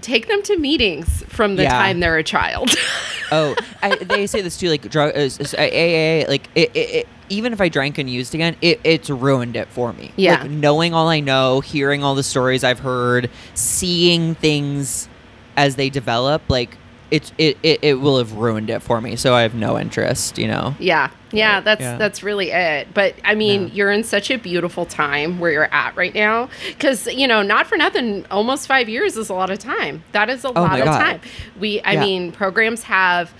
take 0.00 0.28
them 0.28 0.42
to 0.44 0.56
meetings 0.56 1.22
from 1.28 1.56
the 1.56 1.62
Yeah. 1.64 1.70
time 1.78 2.00
they're 2.00 2.16
a 2.18 2.24
child. 2.24 2.70
Oh, 3.32 3.54
I, 3.80 3.94
they 3.94 4.26
say 4.26 4.40
this 4.42 4.56
too. 4.58 4.68
Like 4.68 4.82
drug, 4.90 5.16
uh, 5.16 5.20
AA. 5.56 6.24
Like 6.28 6.48
it, 6.56 6.72
it, 6.74 6.90
it, 6.90 7.08
even 7.30 7.52
if 7.54 7.60
I 7.60 7.68
drank 7.70 7.96
and 7.96 8.10
used 8.10 8.34
again, 8.34 8.56
it, 8.60 8.80
it's 8.84 9.08
ruined 9.08 9.56
it 9.56 9.68
for 9.68 9.92
me. 9.94 10.10
Yeah. 10.16 10.42
Like 10.42 10.50
knowing 10.50 10.92
all 10.92 11.08
I 11.08 11.20
know, 11.20 11.60
hearing 11.60 12.04
all 12.04 12.14
the 12.14 12.22
stories 12.22 12.62
I've 12.64 12.80
heard, 12.80 13.30
seeing 13.54 14.34
things 14.34 15.08
as 15.56 15.76
they 15.76 15.88
develop, 15.90 16.42
like 16.48 16.76
it's 17.10 17.32
it, 17.38 17.58
it, 17.64 17.80
it 17.82 17.94
will 17.94 18.18
have 18.18 18.32
ruined 18.34 18.70
it 18.70 18.80
for 18.82 19.00
me. 19.00 19.16
So 19.16 19.34
I 19.34 19.42
have 19.42 19.54
no 19.54 19.78
interest. 19.78 20.38
You 20.38 20.46
know. 20.48 20.74
Yeah. 20.78 21.10
Yeah, 21.32 21.60
that's 21.60 21.80
Yeah. 21.80 21.96
that's 21.96 22.22
really 22.22 22.50
it. 22.50 22.88
But 22.94 23.14
I 23.24 23.34
mean, 23.34 23.68
Yeah. 23.68 23.74
you're 23.74 23.90
in 23.92 24.02
such 24.04 24.30
a 24.30 24.36
beautiful 24.36 24.84
time 24.84 25.38
where 25.38 25.50
you're 25.52 25.72
at 25.74 25.96
right 25.96 26.14
now 26.14 26.48
cuz 26.78 27.06
you 27.06 27.26
know, 27.28 27.42
not 27.42 27.66
for 27.66 27.76
nothing, 27.76 28.24
almost 28.30 28.66
5 28.68 28.88
years 28.88 29.16
is 29.16 29.28
a 29.28 29.34
lot 29.34 29.50
of 29.50 29.58
time. 29.58 30.02
That 30.12 30.28
is 30.30 30.44
a 30.44 30.48
oh 30.48 30.52
lot 30.52 30.64
Oh 30.64 30.68
my 30.68 30.78
of 30.80 30.84
God. 30.86 30.98
time. 31.00 31.20
We 31.58 31.80
I 31.82 31.92
Yeah. 31.92 32.00
mean, 32.00 32.32
programs 32.32 32.84
have 32.84 33.32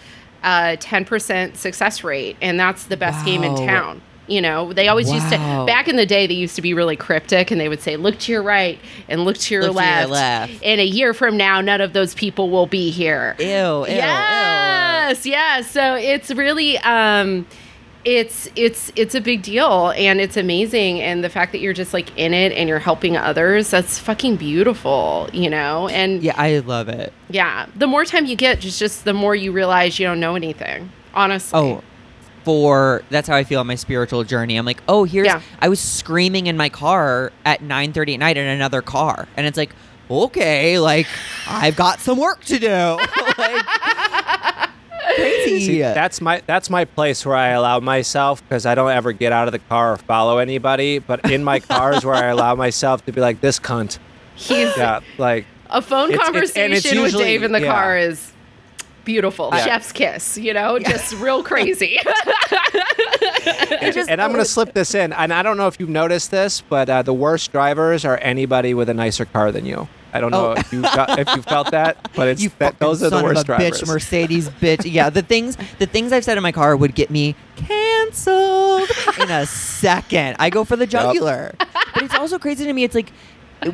a 0.43 0.77
10% 0.81 1.57
success 1.57 2.03
rate 2.05 2.37
and 2.41 2.59
that's 2.59 2.85
the 2.85 2.97
best 2.97 3.25
game 3.25 3.43
in 3.43 3.55
town. 3.57 4.01
You 4.27 4.41
know, 4.41 4.73
they 4.73 4.87
always 4.87 5.11
used 5.11 5.29
to 5.31 5.37
back 5.67 5.89
in 5.89 5.97
the 5.97 6.07
day 6.07 6.29
they 6.29 6.35
used 6.35 6.55
to 6.55 6.63
be 6.63 6.73
really 6.73 6.95
cryptic 6.95 7.51
and 7.51 7.61
they 7.61 7.69
would 7.69 7.81
say 7.81 7.97
look 7.97 8.17
to 8.21 8.33
your 8.33 8.45
right 8.45 8.79
and 9.09 9.25
look 9.25 9.37
to 9.39 9.55
your, 9.55 9.65
Look 9.65 9.77
to 9.77 9.83
your 9.83 10.07
left. 10.07 10.11
left. 10.11 10.63
And 10.63 10.81
a 10.81 10.85
year 10.85 11.13
from 11.15 11.37
now 11.37 11.61
none 11.61 11.81
of 11.81 11.95
those 11.95 12.15
people 12.15 12.49
will 12.49 12.67
be 12.67 12.91
here. 12.91 13.35
Ew. 13.41 13.47
Ew. 13.47 13.85
yes, 13.89 15.27
yes. 15.27 15.71
So 15.71 15.97
it's 15.97 16.31
really 16.31 16.79
um 16.79 17.45
it's 18.05 18.49
it's 18.57 18.91
it's 18.97 19.15
a 19.15 19.21
big 19.21 19.43
deal 19.43 19.91
and 19.91 20.21
it's 20.23 20.37
amazing 20.39 21.01
and 21.03 21.23
the 21.23 21.29
fact 21.29 21.53
that 21.53 21.59
you're 21.61 21.75
just 21.75 21.93
like 21.93 22.17
in 22.19 22.33
it 22.33 22.51
and 22.53 22.67
you're 22.69 22.79
helping 22.79 23.15
others 23.17 23.69
that's 23.71 23.99
fucking 23.99 24.37
beautiful 24.37 25.29
you 25.35 25.51
know 25.51 25.87
and 25.89 26.23
Yeah, 26.23 26.33
I 26.37 26.61
love 26.61 26.89
it. 26.89 27.13
yeah 27.29 27.67
the 27.77 27.87
more 27.87 28.07
time 28.07 28.25
you 28.25 28.37
get 28.37 28.61
just 28.61 28.79
just 28.79 29.05
the 29.05 29.13
more 29.13 29.35
you 29.35 29.53
realize 29.53 29.99
you 29.99 30.07
don't 30.07 30.19
know 30.21 30.35
anything 30.35 30.91
honestly 31.13 31.59
Oh, 31.61 31.83
for 32.43 33.03
that's 33.11 33.29
how 33.29 33.37
I 33.37 33.45
feel 33.45 33.61
on 33.61 33.67
my 33.67 33.75
spiritual 33.75 34.25
journey. 34.25 34.57
I'm 34.57 34.65
like, 34.65 34.83
oh, 34.89 35.05
here's 35.05 35.27
Yeah. 35.27 35.43
I 35.61 35.69
was 35.69 35.79
screaming 35.79 36.47
in 36.47 36.57
my 36.57 36.71
car 36.71 37.33
at 37.45 37.61
9:30 37.61 38.15
at 38.15 38.19
night 38.21 38.37
in 38.39 38.47
another 38.47 38.81
car, 38.81 39.29
and 39.37 39.47
it's 39.47 39.59
like, 39.59 39.75
okay, 40.11 40.79
like 40.79 41.07
I've 41.47 41.77
got 41.77 42.01
some 42.01 42.17
work 42.19 42.43
to 42.47 42.59
do. 42.59 42.67
like, 43.39 43.65
crazy. 45.21 45.67
See, 45.67 45.81
that's 45.81 46.21
my 46.21 46.43
that's 46.47 46.71
my 46.71 46.85
place 46.85 47.25
where 47.27 47.37
I 47.37 47.49
allow 47.49 47.81
myself 47.81 48.43
because 48.49 48.67
I 48.67 48.75
don't 48.75 48.91
ever 48.91 49.13
get 49.13 49.33
out 49.33 49.49
of 49.49 49.53
the 49.53 49.59
car 49.59 49.93
or 49.95 49.97
follow 49.97 50.39
anybody. 50.39 50.99
But 50.99 51.31
in 51.31 51.45
my 51.45 51.61
car 51.61 51.93
is 51.95 52.05
where 52.05 52.15
I 52.15 52.27
allow 52.27 52.55
myself 52.55 53.05
to 53.07 53.13
be 53.13 53.21
like 53.21 53.41
this 53.41 53.59
cunt. 53.61 53.99
he's 54.35 54.77
Yeah, 54.77 55.01
like 55.19 55.47
a 55.69 55.81
phone 55.83 56.11
It's- 56.13 56.29
it's- 56.29 56.43
it's 56.45 56.55
conversation 56.55 57.03
with 57.03 57.17
Dave 57.17 57.43
in 57.43 57.53
the 57.53 57.61
yeah. 57.61 57.73
car 57.73 57.97
is 57.99 58.33
beautiful 59.05 59.51
Yeah. 59.53 59.65
chef's 59.65 59.93
kiss 59.93 60.37
you 60.37 60.53
know 60.53 60.79
just 60.79 61.15
real 61.15 61.43
crazy 61.43 61.99
It 63.83 63.95
just- 63.95 64.11
and 64.11 64.21
I'm 64.21 64.31
going 64.33 64.45
to 64.45 64.49
slip 64.51 64.73
this 64.75 64.95
in. 64.95 65.13
And 65.13 65.33
I 65.33 65.43
don't 65.43 65.57
know 65.57 65.67
if 65.67 65.79
you've 65.81 65.89
noticed 65.89 66.31
this, 66.31 66.61
but 66.61 66.89
uh, 66.91 67.03
the 67.03 67.15
worst 67.15 67.51
drivers 67.53 68.05
are 68.05 68.19
anybody 68.19 68.75
with 68.75 68.89
a 68.89 68.95
nicer 68.95 69.25
car 69.25 69.51
than 69.53 69.65
you. 69.65 69.89
I 70.13 70.21
don't 70.21 70.31
know 70.31 70.51
Oh. 70.51 70.53
if 70.53 70.73
you 70.73 70.83
got, 70.83 71.19
if 71.19 71.29
you 71.37 71.43
felt 71.43 71.71
that, 71.73 72.11
but 72.17 72.29
it's 72.29 72.43
you 72.43 72.51
that, 72.59 72.79
those 72.79 73.03
are 73.03 73.11
the 73.11 73.23
worst 73.23 73.47
drivers. 73.47 73.81
bitch, 73.83 73.87
Mercedes 73.87 74.49
bitch. 74.49 74.91
Yeah, 74.91 75.11
the 75.11 75.23
things 75.23 75.57
the 75.79 75.87
things 75.87 76.13
I've 76.13 76.25
said 76.25 76.37
in 76.37 76.43
my 76.43 76.53
car 76.53 76.77
would 76.77 76.95
get 76.95 77.11
me 77.11 77.35
canceled 77.57 78.89
in 79.21 79.31
a 79.31 79.47
second. 79.47 80.37
I 80.39 80.51
go 80.51 80.65
for 80.65 80.77
the 80.77 80.87
jugular. 80.87 81.55
but 81.59 82.03
it's 82.03 82.15
also 82.15 82.39
crazy 82.39 82.65
to 82.65 82.73
me. 82.73 82.85
It's 82.85 82.95
like 82.95 83.13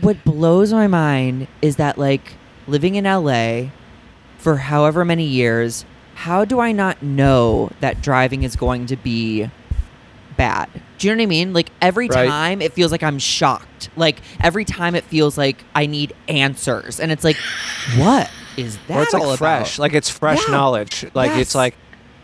what 0.00 0.22
blows 0.24 0.72
my 0.72 0.86
mind 0.86 1.46
is 1.62 1.76
that 1.76 1.96
like 1.98 2.34
living 2.66 2.96
in 2.96 3.04
LA 3.04 3.70
for 4.38 4.56
however 4.56 5.04
many 5.04 5.24
years, 5.24 5.84
how 6.14 6.44
do 6.44 6.60
I 6.60 6.72
not 6.72 7.02
know 7.02 7.70
that 7.80 8.02
driving 8.02 8.42
is 8.42 8.56
going 8.56 8.86
to 8.86 8.96
be 8.96 9.50
bad? 10.36 10.68
Do 10.98 11.06
you 11.06 11.14
know 11.14 11.18
what 11.18 11.22
I 11.24 11.26
mean? 11.26 11.52
Like 11.52 11.70
every 11.82 12.08
Right. 12.08 12.28
time 12.28 12.62
it 12.62 12.72
feels 12.72 12.92
like 12.92 13.02
I'm 13.02 13.18
shocked. 13.18 13.90
Like 13.96 14.20
every 14.40 14.64
time 14.64 14.94
it 14.94 15.04
feels 15.04 15.36
like 15.36 15.62
I 15.74 15.86
need 15.86 16.14
answers. 16.28 17.00
And 17.00 17.12
it's 17.12 17.24
like, 17.24 17.36
what 17.96 18.30
is 18.56 18.78
that 18.88 18.96
or 18.98 19.02
it's 19.02 19.14
all 19.14 19.28
like 19.28 19.38
fresh, 19.38 19.74
about? 19.76 19.82
like 19.82 19.92
it's 19.94 20.08
fresh 20.08 20.40
Yeah. 20.46 20.54
knowledge. 20.54 21.04
Like 21.14 21.30
Yes. 21.32 21.40
it's 21.40 21.54
like, 21.54 21.74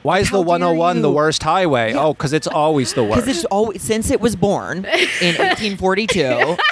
why 0.02 0.18
is 0.20 0.28
How 0.30 0.38
oh 0.38 0.42
the 0.42 0.48
101 0.48 1.02
the 1.02 1.10
worst 1.10 1.42
highway? 1.42 1.92
Yeah. 1.92 2.00
Oh, 2.04 2.12
because 2.14 2.32
it's 2.32 2.46
always 2.46 2.92
the 2.94 3.04
worst. 3.04 3.24
Because 3.24 3.36
it's 3.36 3.44
always 3.46 3.82
since 3.82 4.10
it 4.10 4.20
was 4.20 4.36
born 4.36 4.78
in 4.78 4.84
1842, 5.36 6.18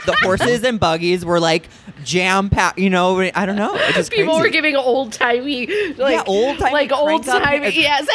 the 0.07 0.17
horses 0.23 0.65
and 0.65 0.79
buggies 0.81 1.25
were 1.25 1.41
like 1.41 1.69
jam 2.05 2.51
packed. 2.51 2.79
You 2.79 2.91
know, 2.91 3.21
I 3.21 3.47
don't 3.47 3.57
know. 3.57 3.75
It's 3.75 3.95
just 3.95 4.11
People 4.11 4.35
crazy. 4.35 4.49
were 4.49 4.53
giving 4.53 4.77
old 4.77 5.13
timey, 5.13 5.67
like 5.95 6.27
old-timey 6.29 6.73
like 6.73 6.93
old 6.93 7.25
timey. 7.25 7.71
Yes. 7.81 8.07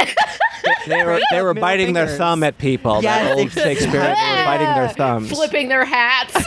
they 0.88 1.04
were 1.04 1.20
they 1.32 1.42
were 1.42 1.54
Middle 1.54 1.62
biting 1.68 1.94
their 1.94 2.08
thumb 2.08 2.44
at 2.44 2.58
people. 2.58 3.02
that 3.02 3.32
old 3.32 3.40
exactly. 3.48 3.76
Shakespeare, 3.76 4.02
they 4.02 4.08
were 4.08 4.46
biting 4.46 4.68
their 4.76 4.90
thumbs. 4.90 5.30
flipping 5.30 5.68
their 5.70 5.86
hats. 5.86 6.34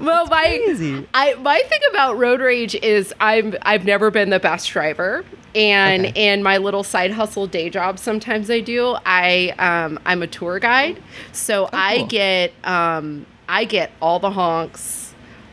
well, 0.00 0.26
my 0.26 0.60
Crazy. 0.64 1.06
I 1.14 1.34
my 1.34 1.60
thing 1.68 1.80
about 1.90 2.18
road 2.18 2.40
rage 2.40 2.74
is 2.76 3.12
I'm 3.20 3.54
I've 3.62 3.84
never 3.84 4.10
been 4.10 4.30
the 4.30 4.40
best 4.40 4.68
driver, 4.70 5.24
and 5.56 6.06
Okay. 6.06 6.32
in 6.32 6.42
my 6.42 6.58
little 6.58 6.84
side 6.84 7.10
hustle 7.12 7.46
day 7.48 7.70
job, 7.70 7.98
sometimes 7.98 8.50
I 8.50 8.60
do. 8.60 8.96
I 9.06 9.54
um, 9.58 9.98
I'm 10.06 10.22
a 10.22 10.26
tour 10.26 10.58
guide, 10.60 11.02
so 11.32 11.68
I 11.72 11.98
cool. 11.98 12.06
get 12.06 12.52
um, 12.64 13.26
I 13.48 13.64
get 13.64 13.90
all 14.00 14.18
the 14.20 14.30
honks. 14.30 15.02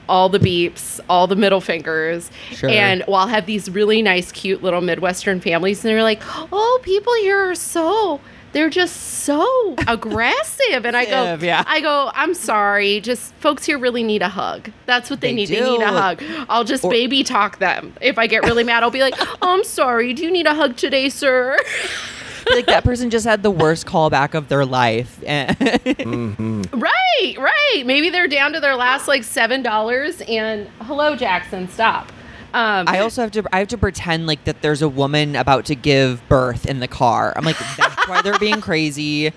All 0.09 0.27
the 0.27 0.37
beeps, 0.37 0.99
all 1.07 1.27
the 1.27 1.35
middle 1.37 1.61
fingers, 1.61 2.29
Sure. 2.51 2.69
and 2.69 3.05
well, 3.07 3.21
I'll 3.21 3.27
have 3.29 3.45
these 3.45 3.69
really 3.71 4.01
nice, 4.01 4.33
cute 4.33 4.61
little 4.61 4.81
Midwestern 4.81 5.39
families, 5.39 5.83
and 5.85 5.89
they're 5.89 6.03
like, 6.03 6.21
"Oh, 6.51 6.79
people 6.83 7.13
here 7.21 7.49
are 7.49 7.55
so 7.55 8.19
they're 8.53 8.69
just 8.69 8.95
so 8.95 9.75
aggressive," 9.87 10.85
and 10.85 10.95
I 10.95 11.05
go, 11.05 11.37
yeah. 11.43 11.63
I 11.67 11.81
go, 11.81 12.11
I'm 12.13 12.33
sorry. 12.33 13.01
Just 13.01 13.33
folks 13.35 13.65
here 13.65 13.77
really 13.77 14.03
need 14.03 14.21
a 14.21 14.29
hug. 14.29 14.69
That's 14.85 15.09
what 15.09 15.19
they, 15.21 15.29
They 15.29 15.33
need. 15.35 15.49
They 15.49 15.61
need 15.61 15.81
a 15.81 15.87
hug. 15.91 16.23
I'll 16.49 16.63
just 16.63 16.83
Or- 16.85 16.91
baby 16.91 17.23
talk 17.23 17.59
them. 17.59 17.93
If 18.01 18.17
I 18.17 18.27
get 18.27 18.43
really 18.43 18.63
mad, 18.63 18.83
I'll 18.83 18.91
be 18.91 19.01
like, 19.01 19.15
oh, 19.19 19.35
I'm 19.41 19.63
sorry. 19.63 20.13
Do 20.13 20.23
you 20.23 20.31
need 20.31 20.45
a 20.47 20.53
hug 20.55 20.77
today, 20.77 21.09
sir? 21.09 21.57
like 22.51 22.65
that 22.65 22.83
person 22.83 23.09
just 23.09 23.25
had 23.25 23.41
the 23.41 23.49
worst 23.49 23.85
callback 23.85 24.33
of 24.33 24.49
their 24.49 24.65
life. 24.65 25.19
Mm-hmm. 25.23 26.63
right, 26.79 27.35
right. 27.37 27.83
Maybe 27.85 28.09
they're 28.09 28.27
down 28.27 28.53
to 28.53 28.59
their 28.59 28.75
last 28.75 29.07
like 29.07 29.23
seven 29.23 29.63
dollars. 29.63 30.21
And 30.27 30.67
hello, 30.81 31.15
Jackson, 31.15 31.67
stop. 31.69 32.11
Um, 32.53 32.87
I 32.87 32.99
also 32.99 33.23
have 33.23 33.31
to 33.31 33.43
I 33.51 33.59
have 33.59 33.67
to 33.69 33.77
pretend 33.77 34.27
like 34.27 34.43
that 34.43 34.61
there's 34.61 34.83
a 34.83 34.89
woman 34.89 35.35
about 35.35 35.65
to 35.65 35.75
give 35.75 36.21
birth 36.29 36.67
in 36.67 36.79
the 36.79 36.87
car. 36.87 37.33
I'm 37.35 37.43
like, 37.43 37.57
that's 37.77 38.07
why 38.07 38.21
they're 38.21 38.37
being 38.37 38.61
crazy. 38.61 39.33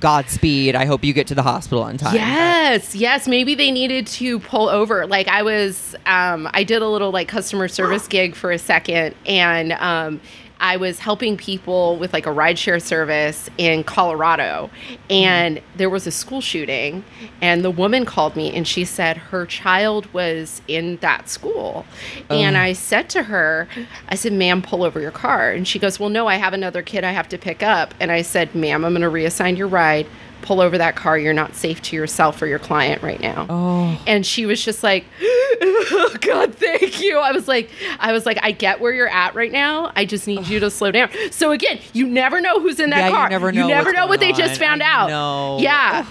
Godspeed. 0.00 0.74
I 0.74 0.84
hope 0.84 1.02
you 1.04 1.12
get 1.14 1.28
to 1.28 1.34
the 1.34 1.42
hospital 1.42 1.82
on 1.82 1.96
time. 1.96 2.14
Yes, 2.14 2.94
yes. 2.94 3.26
Maybe 3.26 3.54
they 3.54 3.70
needed 3.70 4.06
to 4.08 4.38
pull 4.40 4.68
over. 4.68 5.06
Like 5.06 5.28
I 5.28 5.42
was, 5.42 5.94
um, 6.04 6.48
I 6.52 6.64
did 6.64 6.82
a 6.82 6.88
little 6.88 7.10
like 7.10 7.28
customer 7.28 7.68
service 7.68 8.06
gig 8.06 8.34
for 8.34 8.50
a 8.50 8.58
second, 8.58 9.14
and 9.24 9.72
um, 9.72 10.20
I 10.60 10.76
was 10.76 10.98
helping 10.98 11.36
people 11.36 11.96
with 11.96 12.12
like 12.12 12.26
a 12.26 12.30
rideshare 12.30 12.82
service 12.82 13.48
in 13.58 13.84
Colorado, 13.84 14.70
and 15.08 15.60
there 15.76 15.90
was 15.90 16.06
a 16.06 16.10
school 16.10 16.40
shooting, 16.40 17.04
and 17.40 17.64
the 17.64 17.70
woman 17.70 18.04
called 18.04 18.36
me 18.36 18.54
and 18.54 18.66
she 18.66 18.84
said 18.84 19.16
her 19.16 19.46
child 19.46 20.12
was 20.12 20.60
in 20.68 20.96
that 20.96 21.28
school, 21.28 21.86
and 22.28 22.56
oh. 22.56 22.60
I 22.60 22.72
said 22.72 23.08
to 23.10 23.24
her, 23.24 23.68
I 24.08 24.14
said, 24.14 24.32
"Ma'am, 24.32 24.62
pull 24.62 24.82
over 24.82 25.00
your 25.00 25.10
car," 25.10 25.52
and 25.52 25.66
she 25.66 25.78
goes, 25.78 26.00
"Well, 26.00 26.08
no, 26.08 26.26
I 26.26 26.36
have 26.36 26.52
another 26.52 26.82
kid 26.82 27.04
I 27.04 27.12
have 27.12 27.28
to 27.28 27.38
pick 27.38 27.62
up," 27.62 27.94
and 28.00 28.10
I 28.10 28.22
said, 28.22 28.54
"Ma'am, 28.54 28.84
I'm 28.84 28.92
going 28.92 29.02
to 29.02 29.10
reassign 29.10 29.56
your 29.56 29.68
ride." 29.68 30.06
Pull 30.42 30.60
over 30.60 30.78
that 30.78 30.96
car. 30.96 31.18
You're 31.18 31.32
not 31.32 31.54
safe 31.54 31.80
to 31.82 31.96
yourself 31.96 32.40
or 32.40 32.46
your 32.46 32.58
client 32.58 33.02
right 33.02 33.20
now. 33.20 33.46
Oh. 33.48 34.02
And 34.06 34.24
she 34.24 34.46
was 34.46 34.64
just 34.64 34.82
like, 34.82 35.04
oh, 35.22 36.16
God, 36.20 36.54
thank 36.54 37.00
you. 37.02 37.18
I 37.18 37.32
was 37.32 37.48
like, 37.48 37.70
I 37.98 38.12
was 38.12 38.24
like, 38.26 38.38
I 38.42 38.52
get 38.52 38.80
where 38.80 38.92
you're 38.92 39.08
at 39.08 39.34
right 39.34 39.52
now. 39.52 39.92
I 39.96 40.04
just 40.04 40.26
need 40.26 40.46
you 40.48 40.60
to 40.60 40.70
slow 40.70 40.90
down. 40.90 41.10
So 41.30 41.50
again, 41.52 41.80
you 41.92 42.06
never 42.06 42.40
know 42.40 42.60
who's 42.60 42.80
in 42.80 42.90
that 42.90 42.98
Yeah, 42.98 43.08
you 43.08 43.14
car. 43.14 43.28
never 43.30 43.52
know 43.52 43.62
You 43.62 43.68
never 43.74 43.92
know 43.92 44.06
what 44.06 44.20
they 44.20 44.32
going 44.32 44.40
just 44.46 44.60
found 44.60 44.82
I 44.82 44.86
out. 44.86 45.08
know. 45.10 45.58
Yeah. 45.60 46.04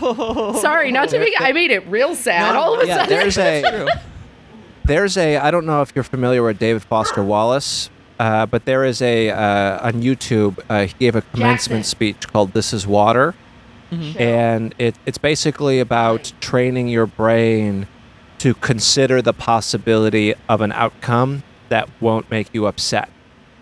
Sorry, 0.62 0.92
not 0.92 1.10
to 1.10 1.20
make 1.20 1.34
I 1.40 1.52
made 1.52 1.72
it 1.72 1.86
real 1.88 2.16
sad. 2.16 2.54
No, 2.54 2.60
All 2.60 2.74
of 2.76 2.82
a 2.82 2.88
yeah, 2.88 2.96
sudden. 3.06 3.10
There's 3.10 3.38
a 3.40 4.02
there's 4.86 5.18
a 5.18 5.38
I 5.38 5.52
don't 5.52 5.66
know 5.66 5.82
if 5.82 5.92
you're 5.96 6.04
familiar 6.04 6.44
with 6.44 6.60
David 6.60 6.84
Foster 6.84 7.24
Wallace, 7.24 7.90
uh, 8.20 8.46
but 8.46 8.66
there 8.66 8.84
is 8.86 9.02
a 9.02 9.30
uh, 9.32 9.86
on 9.88 10.02
YouTube. 10.02 10.60
Uh, 10.70 10.86
he 10.88 10.94
gave 11.00 11.16
a 11.16 11.22
commencement 11.22 11.80
Jackson. 11.82 11.84
speech 11.84 12.28
called 12.28 12.54
"This 12.54 12.74
Is 12.74 12.88
Water," 12.88 13.36
Mhm. 13.92 14.20
and 14.20 14.76
it, 14.78 14.96
it's 15.06 15.18
basically 15.18 15.80
about 15.80 16.34
training 16.42 16.88
your 16.88 17.06
brain 17.06 17.88
to 18.40 18.54
consider 18.54 19.22
the 19.22 19.34
possibility 19.34 20.34
of 20.50 20.62
an 20.62 20.72
outcome 20.72 21.44
that 21.70 21.90
won't 22.00 22.30
make 22.30 22.48
you 22.54 22.66
upset. 22.68 23.10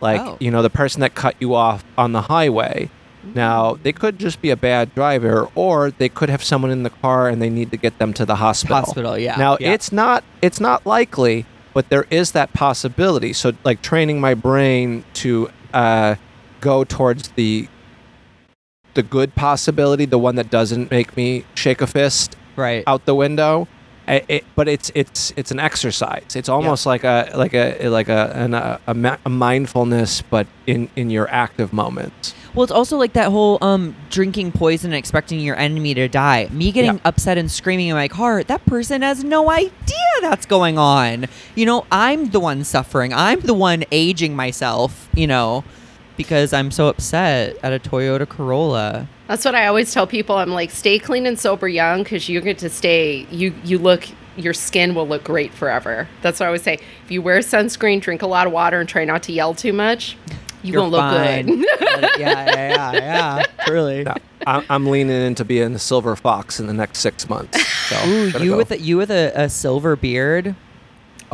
Like 0.02 0.22
Oh. 0.22 0.38
you 0.40 0.52
know, 0.52 0.62
the 0.62 0.70
person 0.70 1.02
that 1.02 1.16
cut 1.16 1.36
you 1.40 1.56
off 1.56 1.84
on 1.98 2.12
the 2.12 2.24
highway. 2.24 2.90
Now 3.34 3.78
they 3.82 3.92
could 3.92 4.20
just 4.20 4.40
be 4.42 4.52
a 4.52 4.56
bad 4.58 4.94
driver, 4.94 5.48
or 5.56 5.90
they 5.90 6.10
could 6.10 6.30
have 6.30 6.44
someone 6.44 6.70
in 6.70 6.84
the 6.84 6.92
car 6.92 7.28
and 7.28 7.42
they 7.42 7.50
need 7.50 7.72
to 7.72 7.78
get 7.78 7.98
them 7.98 8.14
to 8.14 8.26
the 8.26 8.36
hospital. 8.36 8.78
Hospital, 8.78 9.18
yeah. 9.18 9.36
Now 9.36 9.58
yeah. 9.60 9.72
it's 9.74 9.92
not 9.92 10.24
it's 10.44 10.60
not 10.60 10.86
likely, 10.86 11.46
but 11.74 11.90
there 11.90 12.06
is 12.12 12.34
that 12.34 12.54
possibility. 12.54 13.34
So 13.34 13.54
like 13.64 13.82
training 13.82 14.20
my 14.22 14.36
brain 14.36 15.04
to 15.16 15.50
uh, 15.74 16.16
go 16.62 16.84
towards 16.84 17.30
the 17.30 17.68
the 18.96 19.04
good 19.04 19.36
possibility, 19.36 20.06
the 20.06 20.18
one 20.18 20.36
that 20.36 20.50
doesn't 20.50 20.90
make 20.92 21.16
me 21.16 21.46
shake 21.54 21.82
a 21.82 21.88
fist 21.88 22.36
right. 22.56 22.84
out 22.88 23.06
the 23.06 23.16
window. 23.16 23.68
I- 24.08 24.24
it, 24.28 24.46
but 24.56 24.68
it's 24.68 24.92
it's 24.94 25.34
it's 25.36 25.50
an 25.52 25.60
exercise. 25.60 26.36
It's 26.36 26.48
almost 26.50 26.86
like 26.86 27.04
a 27.04 27.32
like 27.36 27.54
a 27.56 27.88
like 27.90 28.08
a 28.08 28.32
an, 28.36 28.54
a, 28.54 28.80
a, 28.86 29.20
a 29.26 29.30
mindfulness, 29.30 30.22
but 30.22 30.46
in 30.68 30.90
in 30.96 31.10
your 31.10 31.28
active 31.30 31.74
moments. 31.74 32.36
Well, 32.54 32.64
it's 32.64 32.72
also 32.72 32.98
like 32.98 33.14
that 33.14 33.32
whole 33.32 33.58
um 33.62 33.96
drinking 34.12 34.52
poison 34.52 34.92
and 34.92 34.98
expecting 34.98 35.40
your 35.40 35.56
enemy 35.58 35.96
to 35.96 36.08
die. 36.08 36.48
Me 36.52 36.72
getting 36.72 36.94
Yeah. 36.96 37.00
upset 37.04 37.40
and 37.40 37.50
screaming 37.50 37.88
in 37.88 37.96
my 37.96 38.08
car, 38.08 38.44
that 38.44 38.64
person 38.68 39.02
has 39.02 39.24
no 39.24 39.50
idea 39.50 39.72
that's 40.22 40.46
going 40.46 40.78
on. 40.78 41.26
You 41.56 41.66
know, 41.66 41.86
I'm 41.92 42.30
the 42.30 42.40
one 42.40 42.64
suffering. 42.64 43.12
I'm 43.12 43.40
the 43.42 43.56
one 43.56 43.86
aging 43.92 44.36
myself, 44.36 45.10
you 45.16 45.26
know, 45.26 45.64
because 46.18 46.54
I'm 46.54 46.72
so 46.72 46.88
upset 46.88 47.58
at 47.64 47.74
a 47.74 47.80
Toyota 47.80 48.28
Corolla. 48.28 49.08
That's 49.28 49.44
what 49.44 49.56
I 49.56 49.68
always 49.68 49.94
tell 49.94 50.08
people. 50.08 50.38
I'm 50.38 50.52
like, 50.52 50.72
stay 50.72 51.00
clean 51.00 51.26
and 51.26 51.38
sober 51.40 51.68
young 51.68 52.04
because 52.04 52.30
you 52.30 52.42
get 52.42 52.58
to 52.60 52.70
stay. 52.70 53.26
You 53.32 53.54
you 53.64 53.78
look. 53.78 54.08
Your 54.38 54.54
skin 54.54 54.96
will 54.96 55.08
look 55.08 55.24
great 55.24 55.54
forever. 55.54 56.10
That's 56.22 56.42
what 56.42 56.48
I 56.48 56.48
always 56.48 56.62
say. 56.62 56.74
If 57.06 57.10
you 57.10 57.22
wear 57.22 57.40
sunscreen, 57.40 58.02
drink 58.02 58.22
a 58.22 58.28
lot 58.28 58.48
of 58.48 58.52
water, 58.52 58.82
and 58.82 58.90
try 58.90 59.06
not 59.06 59.24
to 59.24 59.32
yell 59.32 59.54
too 59.54 59.72
much, 59.72 60.18
you 60.62 60.74
You're 60.74 60.82
won't 60.82 60.92
look 60.92 61.12
good. 61.12 61.48
yeah, 62.20 62.20
yeah, 62.20 62.52
yeah, 62.54 62.92
yeah. 62.94 63.44
Truly. 63.66 64.02
Yeah, 64.02 64.16
I'm, 64.46 64.66
I'm 64.70 64.88
leaning 64.88 65.22
into 65.22 65.46
being 65.46 65.74
a 65.74 65.80
silver 65.80 66.16
fox 66.16 66.60
in 66.60 66.68
the 66.68 66.74
next 66.74 67.00
six 67.00 67.30
months. 67.30 67.66
So 67.88 67.96
Ooh, 68.08 68.26
you 68.44 68.52
go. 68.52 68.58
with 68.58 68.72
a, 68.72 68.80
you 68.80 68.98
with 68.98 69.12
a, 69.12 69.32
a 69.36 69.50
silver 69.50 69.96
beard. 69.96 70.56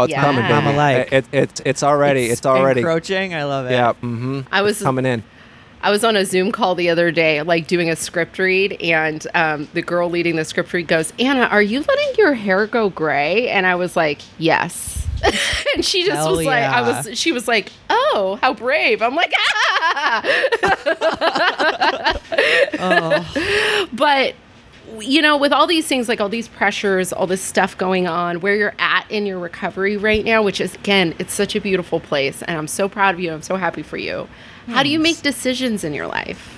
Oh, 0.02 0.04
it's 0.06 0.12
Yeah. 0.12 0.22
coming, 0.22 0.42
baby. 0.44 0.54
I'm 0.54 0.68
alike. 0.68 1.12
It, 1.12 1.26
it's 1.32 1.62
it's 1.66 1.84
already 1.84 2.26
it's, 2.26 2.46
already 2.46 2.82
encroaching. 2.82 3.34
I 3.34 3.44
love 3.46 3.66
it. 3.68 3.72
yeah. 3.72 3.94
Mm-hmm. 3.94 4.42
I 4.52 4.62
was 4.62 4.82
coming 4.82 5.06
in. 5.06 5.24
I 5.84 5.90
was 5.90 6.04
on 6.04 6.16
a 6.16 6.26
Zoom 6.26 6.52
call 6.52 6.76
the 6.76 6.90
other 6.90 7.10
day, 7.12 7.42
like 7.42 7.66
doing 7.66 7.90
a 7.90 7.96
script 7.96 8.38
read, 8.38 8.74
and 8.82 9.26
um, 9.34 9.68
the 9.74 9.82
girl 9.82 10.10
leading 10.12 10.36
the 10.36 10.46
script 10.46 10.72
read 10.74 10.88
goes, 10.88 11.12
"Anna, 11.18 11.42
are 11.46 11.62
you 11.62 11.80
letting 11.80 12.16
your 12.18 12.34
hair 12.34 12.68
go 12.68 12.90
gray?" 12.90 13.50
And 13.50 13.66
I 13.66 13.74
was 13.76 13.96
like, 13.96 14.22
"Yes." 14.38 15.08
and 15.76 15.84
she 15.86 16.04
just 16.04 16.18
Hell 16.18 16.36
was 16.38 16.46
like, 16.46 16.64
"I 16.64 16.82
was." 16.82 17.18
She 17.18 17.32
was 17.32 17.48
like, 17.48 17.72
"Oh, 17.90 18.38
how 18.42 18.54
brave!" 18.54 19.02
I'm 19.02 19.16
like, 19.16 19.34
"Ah!" 19.36 20.22
Oh. 22.80 23.88
but 23.94 24.36
you 25.00 25.22
know 25.22 25.38
with 25.38 25.54
all 25.54 25.68
these 25.68 25.88
things 25.88 26.10
like 26.10 26.20
all 26.20 26.30
these 26.30 26.48
pressures 26.48 27.14
all 27.14 27.28
this 27.28 27.42
stuff 27.42 27.78
going 27.78 28.08
on 28.08 28.42
where 28.42 28.56
you're 28.56 28.76
at 28.80 29.10
in 29.10 29.26
your 29.26 29.40
recovery 29.40 29.96
right 29.98 30.26
now 30.26 30.42
which 30.42 30.60
is 30.60 30.76
again 30.76 31.14
it's 31.20 31.34
such 31.34 31.56
a 31.56 31.62
beautiful 31.62 32.00
place 32.00 32.42
and 32.44 32.58
i'm 32.58 32.68
so 32.68 32.90
proud 32.90 33.14
of 33.14 33.20
you 33.20 33.32
i'm 33.32 33.42
so 33.42 33.56
happy 33.56 33.84
for 33.84 33.98
you 33.98 34.28
how 34.68 34.84
do 34.84 34.90
you 34.90 35.00
make 35.00 35.22
decisions 35.22 35.84
in 35.84 35.94
your 35.94 36.08
life 36.08 36.58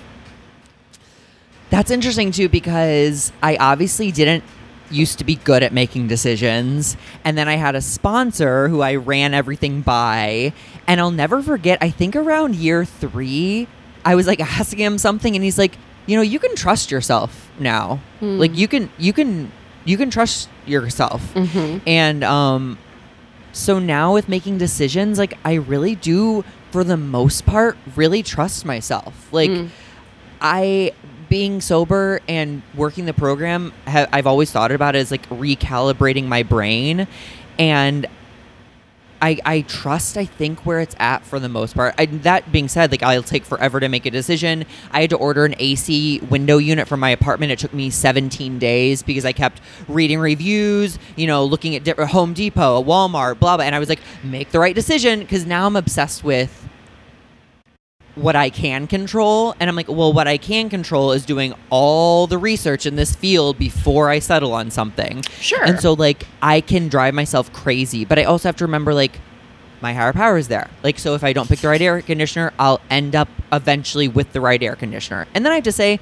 That's 1.70 1.90
interesting 1.90 2.32
too 2.32 2.50
because 2.50 3.32
I 3.42 3.56
obviously 3.56 4.12
didn't 4.12 4.44
used 4.92 5.18
to 5.18 5.24
be 5.24 5.36
good 5.36 5.64
at 5.64 5.74
making 5.74 6.08
decisions. 6.08 6.96
And 7.24 7.36
then 7.36 7.48
I 7.48 7.56
had 7.56 7.74
a 7.74 7.82
sponsor 7.82 8.68
who 8.68 8.82
I 8.82 8.94
ran 8.94 9.34
everything 9.34 9.82
by. 9.82 10.54
And 10.86 11.02
I'll 11.02 11.10
never 11.10 11.42
forget, 11.42 11.80
I 11.82 11.90
think 11.90 12.16
around 12.16 12.56
year 12.56 12.86
three, 12.86 13.68
I 14.06 14.14
was 14.14 14.28
like 14.28 14.40
asking 14.40 14.80
him 14.80 14.98
something 15.00 15.36
and 15.36 15.44
he's 15.44 15.58
like, 15.58 15.78
you 16.06 16.16
know, 16.16 16.22
you 16.22 16.38
can 16.38 16.56
trust 16.56 16.92
yourself 16.92 17.43
now. 17.60 18.00
Hmm. 18.20 18.38
Like 18.38 18.56
you 18.58 18.68
can, 18.68 18.90
you 18.98 19.14
can, 19.14 19.52
you 19.86 19.98
can 19.98 20.10
trust 20.10 20.50
yourself. 20.66 21.34
Mm-hmm. 21.34 21.88
And, 21.88 22.24
um, 22.24 22.78
so 23.52 23.80
now 23.80 24.14
with 24.14 24.28
making 24.28 24.58
decisions, 24.58 25.20
like 25.20 25.38
I 25.46 25.54
really 25.54 25.96
do, 25.96 26.44
for 26.72 26.84
the 26.84 26.98
most 26.98 27.46
part, 27.46 27.78
really 27.96 28.24
trust 28.24 28.66
myself. 28.66 29.32
Like 29.32 29.52
hmm. 29.52 29.68
I, 30.42 30.94
being 31.30 31.62
sober 31.62 32.22
and 32.28 32.62
working 32.76 33.06
the 33.06 33.14
program, 33.14 33.74
ha- 33.88 34.08
I've 34.12 34.28
always 34.28 34.52
thought 34.52 34.72
about 34.72 34.96
it 34.96 35.00
as 35.00 35.10
like 35.10 35.28
recalibrating 35.30 36.26
my 36.26 36.44
brain, 36.44 37.08
and 37.58 38.06
I, 39.24 39.40
I 39.46 39.62
trust 39.62 40.18
I 40.18 40.26
think 40.26 40.66
where 40.66 40.82
it's 40.82 40.96
at 41.00 41.24
for 41.24 41.40
the 41.40 41.48
most 41.48 41.76
part. 41.76 41.96
I, 41.98 42.08
that 42.08 42.52
being 42.52 42.68
said, 42.68 42.92
like 42.92 43.04
I'll 43.04 43.24
take 43.24 43.46
forever 43.46 43.80
to 43.80 43.88
make 43.88 44.06
a 44.06 44.12
decision. 44.12 44.66
I 44.92 45.00
had 45.00 45.12
to 45.12 45.16
order 45.16 45.46
an 45.46 45.56
AC 45.60 46.20
window 46.30 46.58
unit 46.58 46.90
for 46.90 46.98
my 46.98 47.10
apartment. 47.10 47.54
It 47.54 47.60
took 47.60 47.74
me 47.74 47.90
17 47.90 48.60
days 48.60 49.02
because 49.02 49.24
I 49.24 49.32
kept 49.32 49.62
reading 49.88 50.20
reviews, 50.20 51.00
you 51.16 51.26
know, 51.26 51.46
looking 51.46 51.74
at 51.74 51.88
Home 51.98 52.34
Depot, 52.34 52.84
Walmart, 52.84 53.40
blah 53.40 53.56
blah. 53.56 53.66
And 53.66 53.74
I 53.74 53.80
was 53.80 53.88
like, 53.88 54.02
make 54.26 54.52
the 54.52 54.60
right 54.60 54.76
decision 54.76 55.22
because 55.22 55.46
now 55.46 55.68
I'm 55.68 55.78
obsessed 55.78 56.26
with 56.26 56.63
what 58.16 58.36
I 58.36 58.50
can 58.50 58.88
control. 58.88 59.56
And 59.60 59.70
I'm 59.70 59.76
like, 59.76 59.90
well, 59.90 60.14
what 60.14 60.28
I 60.28 60.38
can 60.38 60.70
control 60.70 61.12
is 61.12 61.26
doing 61.26 61.54
all 61.70 62.28
the 62.28 62.38
research 62.38 62.86
in 62.86 62.96
this 62.96 63.16
field 63.16 63.58
before 63.58 64.10
I 64.10 64.20
settle 64.20 64.54
on 64.54 64.70
something. 64.70 65.24
Sure. 65.40 65.64
And 65.64 65.80
so, 65.80 65.94
like, 65.94 66.28
I 66.42 66.62
can 66.62 66.90
drive 66.90 67.14
myself 67.14 67.52
crazy, 67.54 68.06
but 68.06 68.20
I 68.20 68.24
also 68.24 68.48
have 68.48 68.56
to 68.58 68.66
remember, 68.66 68.94
like, 68.94 69.20
my 69.82 69.94
higher 69.94 70.14
power 70.14 70.38
is 70.38 70.48
there. 70.48 70.70
Like, 70.82 70.98
so 70.98 71.14
if 71.14 71.24
I 71.24 71.34
don't 71.34 71.50
pick 71.50 71.60
the 71.60 71.68
right 71.68 71.82
air 71.82 72.02
conditioner, 72.02 72.54
I'll 72.58 72.80
end 72.90 73.16
up 73.16 73.28
eventually 73.52 74.08
with 74.08 74.32
the 74.32 74.40
right 74.40 74.62
air 74.64 74.76
conditioner. 74.76 75.28
And 75.34 75.44
then 75.44 75.52
I 75.52 75.56
have 75.56 75.66
to 75.66 75.74
say, 75.74 76.00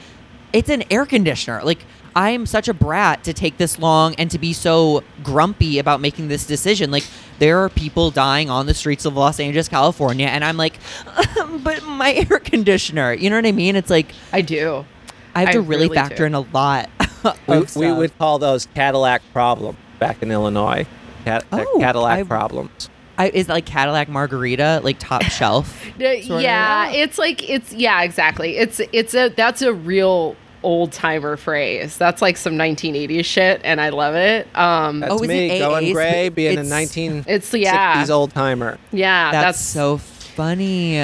it's 0.54 0.70
an 0.70 0.84
air 0.92 1.06
conditioner. 1.06 1.62
Like, 1.64 1.80
I 2.16 2.32
am 2.32 2.46
such 2.46 2.68
a 2.68 2.74
brat 2.74 3.24
to 3.24 3.34
take 3.34 3.58
this 3.58 3.80
long 3.80 4.16
and 4.16 4.30
to 4.32 4.38
be 4.40 4.52
so 4.54 5.04
grumpy 5.24 5.80
about 5.80 6.02
making 6.02 6.28
this 6.28 6.46
decision. 6.46 6.92
Like, 6.92 7.06
there 7.40 7.60
are 7.60 7.70
people 7.70 8.12
dying 8.12 8.50
on 8.50 8.66
the 8.66 8.74
streets 8.74 9.06
of 9.06 9.16
Los 9.16 9.40
Angeles, 9.40 9.68
California, 9.70 10.28
and 10.28 10.44
I'm 10.44 10.58
like, 10.58 10.78
but 11.64 11.84
my 11.84 12.14
air 12.30 12.40
conditioner. 12.40 13.14
You 13.14 13.30
know 13.30 13.38
what 13.38 13.46
I 13.46 13.52
mean? 13.54 13.76
It's 13.76 13.90
like 13.90 14.08
I 14.34 14.42
do. 14.42 14.86
I 15.34 15.40
have 15.42 15.50
I 15.50 15.52
to 15.54 15.62
really, 15.62 15.84
really 15.86 15.96
factor 15.96 16.18
do. 16.18 16.26
in 16.26 16.34
a 16.36 16.42
lot. 16.42 16.90
We, 17.48 17.66
we 17.76 17.92
would 17.94 18.18
call 18.18 18.40
those 18.40 18.66
Cadillac 18.74 19.22
problems 19.32 19.78
back 20.00 20.24
in 20.24 20.32
Illinois. 20.32 20.88
Cat- 21.24 21.46
Oh, 21.52 21.78
Cadillac 21.80 22.18
I've- 22.20 22.28
problems. 22.28 22.90
I, 23.22 23.30
is 23.34 23.50
like 23.50 23.66
Cadillac 23.66 24.10
Margarita, 24.10 24.82
like 24.84 24.98
top 25.00 25.24
shelf? 25.40 25.84
Sorta. 26.00 26.42
yeah, 26.42 26.90
it's 26.92 27.18
like 27.18 27.48
it's 27.50 27.72
yeah, 27.74 28.02
exactly. 28.04 28.58
It's 28.58 28.80
it's 28.92 29.14
a 29.14 29.30
that's 29.30 29.62
a 29.62 29.74
real 29.74 30.36
old 30.64 30.92
timer 30.92 31.38
phrase. 31.38 31.98
That's 31.98 32.22
like 32.22 32.38
some 32.38 32.54
1980s 32.54 33.26
shit, 33.26 33.62
and 33.64 33.82
I 33.82 33.90
love 33.90 34.14
it. 34.16 34.48
Um, 34.56 35.00
That's 35.00 35.14
Oh, 35.14 35.20
me 35.20 35.50
it 35.52 35.60
going 35.60 35.86
AAs? 35.88 35.94
gray, 35.94 36.30
being 36.30 36.58
a 36.58 36.62
It's- 36.62 36.70
1960s 36.70 37.28
It's- 37.28 37.54
yeah. 37.56 38.06
old 38.12 38.32
timer. 38.32 38.78
yeah, 38.92 39.32
That's, 39.32 39.58
that's, 39.58 39.60
so 39.60 39.98
funny. 39.98 41.00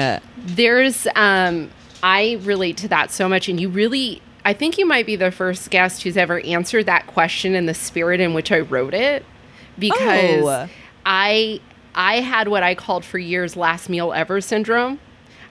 there's 0.46 1.06
um 1.16 1.70
I 2.02 2.38
relate 2.42 2.76
to 2.78 2.88
that 2.88 3.10
so 3.10 3.28
much, 3.28 3.48
and 3.48 3.60
you 3.60 3.68
really. 3.68 4.22
I 4.44 4.52
think 4.54 4.78
you 4.78 4.86
might 4.86 5.04
be 5.04 5.16
the 5.16 5.30
first 5.30 5.68
guest 5.70 6.04
who's 6.04 6.16
ever 6.16 6.40
answered 6.40 6.86
that 6.86 7.06
question 7.08 7.54
in 7.54 7.66
the 7.66 7.74
spirit 7.74 8.18
in 8.20 8.32
which 8.32 8.50
I 8.52 8.60
wrote 8.60 8.94
it, 8.94 9.24
because 9.78 10.44
Oh. 10.44 10.68
I 11.04 11.60
I 11.98 12.20
had 12.20 12.46
what 12.48 12.62
I 12.62 12.76
called 12.76 13.04
for 13.04 13.18
years 13.18 13.56
last 13.56 13.88
meal 13.88 14.12
ever 14.12 14.40
syndrome. 14.40 15.00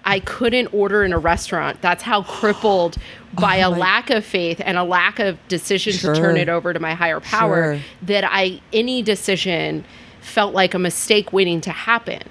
I 0.06 0.22
couldn't 0.22 0.68
order 0.68 1.04
in 1.04 1.12
a 1.12 1.18
restaurant. 1.20 1.82
That's 1.82 2.02
how 2.02 2.24
crippled 2.24 2.98
oh 3.38 3.42
by 3.42 3.62
Oh 3.62 3.68
a 3.68 3.72
lack 3.72 4.10
of 4.10 4.24
faith 4.24 4.62
and 4.64 4.78
a 4.78 4.84
lack 4.84 5.20
of 5.20 5.38
decision 5.50 5.94
to 5.94 6.16
turn 6.16 6.38
it 6.38 6.48
over 6.48 6.72
to 6.74 6.80
my 6.80 6.94
higher 6.94 7.20
power 7.20 7.76
Sure. 7.76 7.84
that 8.04 8.24
I 8.24 8.62
any 8.72 9.02
decision 9.02 9.84
felt 10.22 10.54
like 10.54 10.74
a 10.74 10.80
mistake 10.80 11.34
waiting 11.34 11.60
to 11.62 11.72
happen. 11.72 12.22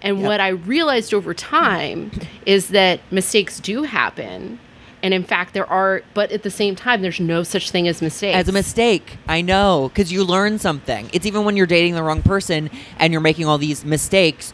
And 0.00 0.22
what 0.24 0.40
I 0.40 0.48
realized 0.48 1.12
over 1.14 1.34
time 1.34 2.10
is 2.46 2.68
that 2.68 3.00
mistakes 3.12 3.60
do 3.60 3.84
happen. 3.84 4.58
And 5.02 5.14
in 5.14 5.24
fact, 5.24 5.54
there 5.54 5.66
are, 5.66 6.02
but 6.14 6.32
at 6.32 6.42
the 6.42 6.50
same 6.50 6.74
time, 6.74 7.02
there's 7.02 7.20
no 7.20 7.42
such 7.42 7.70
thing 7.70 7.86
as 7.86 8.02
mistakes. 8.02 8.36
As 8.36 8.48
a 8.48 8.52
mistake, 8.52 9.18
I 9.28 9.40
know, 9.42 9.90
because 9.92 10.12
you 10.12 10.24
learn 10.24 10.58
something. 10.58 11.08
It's 11.12 11.26
even 11.26 11.44
when 11.44 11.56
you're 11.56 11.66
dating 11.66 11.94
the 11.94 12.02
wrong 12.02 12.22
person 12.22 12.70
and 12.98 13.12
you're 13.12 13.20
making 13.20 13.46
all 13.46 13.58
these 13.58 13.84
mistakes, 13.84 14.52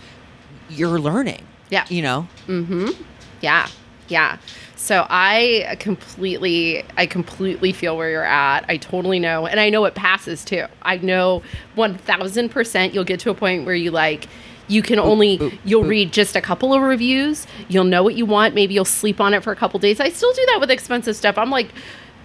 you're 0.68 1.00
learning. 1.00 1.46
Yeah. 1.70 1.86
You 1.88 2.02
know? 2.02 2.28
Mm 2.46 2.66
hmm. 2.66 3.02
Yeah. 3.40 3.68
Yeah. 4.08 4.38
So 4.76 5.06
I 5.08 5.76
completely 5.80 6.84
I 6.98 7.06
completely 7.06 7.72
feel 7.72 7.96
where 7.96 8.10
you're 8.10 8.22
at. 8.22 8.66
I 8.68 8.76
totally 8.76 9.18
know. 9.18 9.46
And 9.46 9.58
I 9.58 9.70
know 9.70 9.86
it 9.86 9.94
passes 9.94 10.44
too. 10.44 10.66
I 10.82 10.98
know 10.98 11.42
1000% 11.76 12.92
you'll 12.92 13.04
get 13.04 13.20
to 13.20 13.30
a 13.30 13.34
point 13.34 13.64
where 13.64 13.74
you 13.74 13.90
like 13.90 14.28
you 14.68 14.82
can 14.82 14.98
only 14.98 15.38
boop, 15.38 15.58
you'll 15.64 15.84
boop. 15.84 15.88
read 15.88 16.12
just 16.12 16.36
a 16.36 16.40
couple 16.40 16.72
of 16.72 16.82
reviews. 16.82 17.46
You'll 17.68 17.84
know 17.84 18.02
what 18.02 18.14
you 18.14 18.26
want. 18.26 18.54
Maybe 18.54 18.74
you'll 18.74 18.84
sleep 18.84 19.20
on 19.20 19.34
it 19.34 19.42
for 19.42 19.52
a 19.52 19.56
couple 19.56 19.78
days. 19.80 20.00
I 20.00 20.10
still 20.10 20.32
do 20.32 20.44
that 20.46 20.58
with 20.60 20.70
expensive 20.70 21.16
stuff. 21.16 21.38
I'm 21.38 21.50
like 21.50 21.68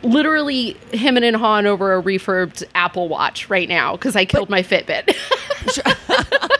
literally 0.03 0.77
hemming 0.93 1.23
and 1.23 1.35
hawing 1.35 1.65
over 1.65 1.95
a 1.95 2.01
refurbed 2.01 2.63
Apple 2.75 3.09
Watch 3.09 3.49
right 3.49 3.67
now 3.67 3.93
because 3.93 4.15
I 4.15 4.25
killed 4.25 4.49
my 4.49 4.63
Fitbit. 4.63 5.15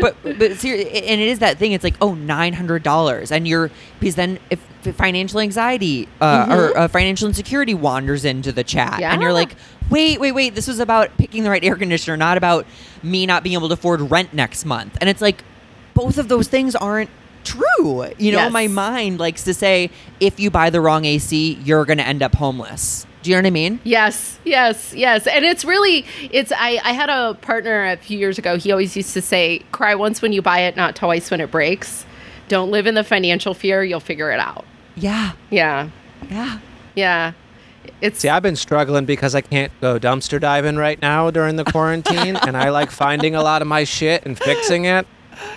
but 0.00 0.16
but 0.22 0.42
and 0.64 1.20
it 1.20 1.28
is 1.28 1.38
that 1.40 1.58
thing. 1.58 1.72
It's 1.72 1.84
like 1.84 1.96
oh 2.00 2.14
nine 2.14 2.52
hundred 2.52 2.82
dollars, 2.82 3.30
and 3.32 3.46
you're 3.46 3.70
because 4.00 4.14
then 4.16 4.38
if, 4.50 4.60
financial 4.96 5.40
anxiety 5.40 6.08
uh, 6.20 6.46
or 6.50 6.78
uh, 6.78 6.88
financial 6.88 7.26
insecurity 7.28 7.74
wanders 7.74 8.24
into 8.24 8.52
the 8.52 8.62
chat, 8.64 9.00
and 9.12 9.22
you're 9.22 9.32
like, 9.32 9.56
wait, 9.90 10.20
wait, 10.20 10.32
wait, 10.32 10.54
this 10.54 10.66
was 10.68 10.78
about 10.78 11.16
picking 11.16 11.42
the 11.44 11.50
right 11.50 11.64
air 11.64 11.76
conditioner, 11.76 12.16
not 12.16 12.36
about 12.36 12.66
me 13.02 13.24
not 13.26 13.42
being 13.42 13.54
able 13.54 13.68
to 13.68 13.74
afford 13.74 14.00
rent 14.02 14.32
next 14.34 14.64
month. 14.64 14.96
And 15.00 15.08
it's 15.08 15.20
like 15.22 15.42
both 15.94 16.18
of 16.18 16.28
those 16.28 16.48
things 16.48 16.74
aren't 16.74 17.10
true. 17.44 18.06
You 18.18 18.32
know, 18.32 18.38
Yes. 18.38 18.52
my 18.52 18.66
mind 18.68 19.18
likes 19.18 19.44
to 19.44 19.54
say 19.54 19.90
if 20.20 20.40
you 20.40 20.50
buy 20.50 20.70
the 20.70 20.80
wrong 20.80 21.04
AC, 21.04 21.58
you're 21.64 21.84
going 21.84 21.98
to 21.98 22.06
end 22.06 22.22
up 22.22 22.34
homeless. 22.34 23.06
Do 23.24 23.30
you 23.30 23.36
know 23.36 23.40
what 23.40 23.46
I 23.46 23.50
mean? 23.50 23.80
Yes, 23.84 24.38
yes, 24.44 24.92
yes. 24.94 25.26
And 25.26 25.46
it's 25.46 25.64
really 25.64 26.04
it's 26.30 26.52
I, 26.52 26.78
I 26.84 26.92
had 26.92 27.08
a 27.08 27.32
partner 27.40 27.86
a 27.90 27.96
few 27.96 28.18
years 28.18 28.38
ago. 28.38 28.58
He 28.58 28.70
always 28.70 28.94
used 28.94 29.14
to 29.14 29.22
say, 29.22 29.60
cry 29.72 29.94
once 29.94 30.20
when 30.20 30.34
you 30.34 30.42
buy 30.42 30.60
it, 30.60 30.76
not 30.76 30.94
twice 30.94 31.30
when 31.30 31.40
it 31.40 31.50
breaks. 31.50 32.04
Don't 32.48 32.70
live 32.70 32.86
in 32.86 32.94
the 32.94 33.02
financial 33.02 33.54
fear, 33.54 33.82
you'll 33.82 33.98
figure 34.00 34.30
it 34.30 34.38
out. 34.40 34.66
Yeah, 34.94 35.32
Yeah. 35.50 35.88
yeah. 36.30 36.58
Yeah. 36.94 37.32
It's 38.02 38.20
See, 38.20 38.28
I've 38.28 38.42
been 38.42 38.56
struggling 38.56 39.06
because 39.06 39.34
I 39.34 39.40
can't 39.40 39.72
go 39.80 39.98
dumpster 39.98 40.38
diving 40.38 40.76
right 40.76 41.00
now 41.00 41.30
during 41.30 41.56
the 41.56 41.64
quarantine, 41.64 42.36
and 42.36 42.56
I 42.58 42.68
like 42.68 42.90
finding 42.90 43.34
a 43.34 43.42
lot 43.42 43.62
of 43.62 43.68
my 43.68 43.84
shit 43.84 44.26
and 44.26 44.38
fixing 44.38 44.84
it. 44.84 45.06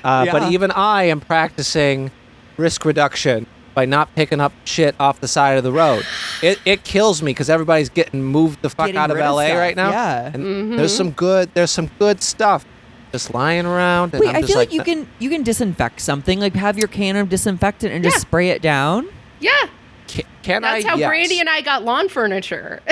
Uh, 0.06 0.24
Yeah. 0.26 0.32
But 0.32 0.52
even 0.54 0.72
I 0.72 1.04
am 1.04 1.20
practicing 1.20 2.12
risk 2.56 2.86
reduction 2.86 3.46
by 3.78 3.86
not 3.86 4.14
picking 4.16 4.42
up 4.42 4.52
shit 4.66 4.96
off 5.00 5.20
the 5.20 5.28
side 5.28 5.56
of 5.56 5.64
the 5.64 5.72
road. 5.72 6.04
It, 6.42 6.60
it 6.66 6.84
kills 6.84 7.22
me 7.22 7.30
because 7.30 7.48
everybody's 7.48 7.90
getting 7.90 8.24
moved 8.24 8.64
the 8.64 8.72
fuck 8.72 8.88
Getting 8.88 8.98
out 8.98 9.12
of 9.12 9.18
rid 9.18 9.24
of 9.24 9.36
LA 9.36 9.54
right 9.54 9.76
now. 9.76 9.92
yeah. 9.92 10.32
and 10.34 10.74
there's 10.80 10.96
some 10.96 11.12
good 11.12 11.52
there's 11.54 11.70
some 11.70 11.92
good 12.00 12.24
stuff 12.24 12.66
just 13.12 13.36
lying 13.36 13.68
around. 13.68 14.16
And 14.16 14.22
Wait, 14.22 14.30
I'm 14.30 14.38
I 14.38 14.42
feel 14.42 14.56
like, 14.58 14.74
you 14.74 14.82
"Uh, 14.82 14.84
can 14.84 15.08
you 15.20 15.30
can 15.30 15.44
disinfect 15.44 16.02
something, 16.02 16.40
like 16.40 16.56
have 16.56 16.80
your 16.80 16.88
can 16.88 17.16
of 17.18 17.30
disinfectant 17.30 17.94
and 17.94 18.04
just 18.04 18.20
spray 18.20 18.50
it 18.50 18.64
down. 18.64 19.08
yeah. 19.40 19.68
Can, 20.08 20.24
can 20.42 20.62
That's 20.62 20.86
I? 20.86 20.88
how 20.90 20.96
Yes. 20.96 21.10
Brandie 21.10 21.40
and 21.42 21.50
I 21.50 21.62
got 21.62 21.84
lawn 21.84 22.10
furniture. 22.10 22.82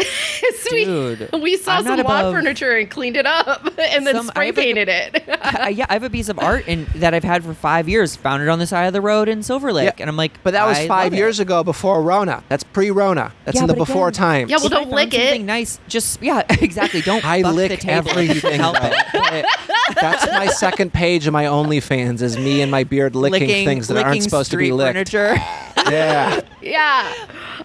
So 0.59 0.69
we- 0.73 0.85
Dude, 0.85 1.29
we, 1.41 1.57
saw 1.57 1.77
I'm 1.77 1.85
some 1.85 1.99
lawn 2.01 2.33
furniture 2.33 2.75
and 2.77 2.89
cleaned 2.89 3.17
it 3.17 3.25
up 3.25 3.65
and 3.79 4.05
then 4.05 4.15
Some- 4.15 4.27
spray 4.27 4.47
have 4.47 4.57
like 4.57 4.63
a- 4.63 4.67
painted 4.67 4.89
it. 4.89 5.23
I, 5.41 5.69
yeah, 5.69 5.85
I 5.89 5.93
have 5.93 6.03
a 6.03 6.09
piece 6.09 6.27
of 6.29 6.37
art 6.39 6.67
in, 6.67 6.87
that 6.95 7.13
I've 7.13 7.23
had 7.23 7.43
for 7.43 7.53
five 7.53 7.87
years. 7.87 8.15
Found 8.17 8.41
it 8.43 8.49
on 8.49 8.59
the 8.59 8.67
side 8.67 8.85
of 8.85 8.93
the 8.93 9.01
road 9.01 9.29
in 9.29 9.43
Silver 9.43 9.71
Lake, 9.71 9.85
Yeah, 9.85 9.93
and 9.99 10.09
I'm 10.09 10.17
like, 10.17 10.31
But 10.43 10.51
that 10.51 10.65
was 10.67 10.77
I 10.77 10.87
five 10.87 11.13
years 11.13 11.39
it. 11.39 11.43
ago 11.43 11.63
before 11.63 12.01
Rona. 12.01 12.43
That's 12.49 12.63
pre-Rona. 12.63 13.31
That's 13.45 13.55
Yeah, 13.55 13.61
in 13.61 13.67
the 13.67 13.73
before 13.75 14.09
again- 14.09 14.17
times. 14.19 14.51
Yeah, 14.51 14.57
well, 14.57 14.69
don't 14.69 14.89
lick 14.89 15.13
it. 15.13 15.21
something 15.29 15.45
Nice, 15.45 15.79
just 15.87 16.21
yeah, 16.21 16.41
exactly. 16.49 17.01
Don't 17.01 17.23
I 17.25 17.41
fuck 17.43 17.55
lick 17.55 17.71
the 17.71 17.77
table. 17.77 18.09
everything, 18.09 18.59
help 18.59 18.77
it. 18.81 19.45
That's 19.95 20.25
my 20.31 20.47
second 20.47 20.93
page 20.93 21.27
of 21.27 21.33
my 21.33 21.45
OnlyFans 21.45 22.21
is 22.21 22.37
me 22.37 22.61
and 22.61 22.71
my 22.71 22.83
beard 22.83 23.15
licking, 23.15 23.47
things 23.65 23.87
that 23.87 24.03
aren't 24.03 24.23
supposed 24.23 24.51
to 24.51 24.57
be 24.57 24.71
licked. 24.71 24.93
Furniture. 25.09 25.35
Yeah. 25.89 26.41
Yeah. 26.61 27.04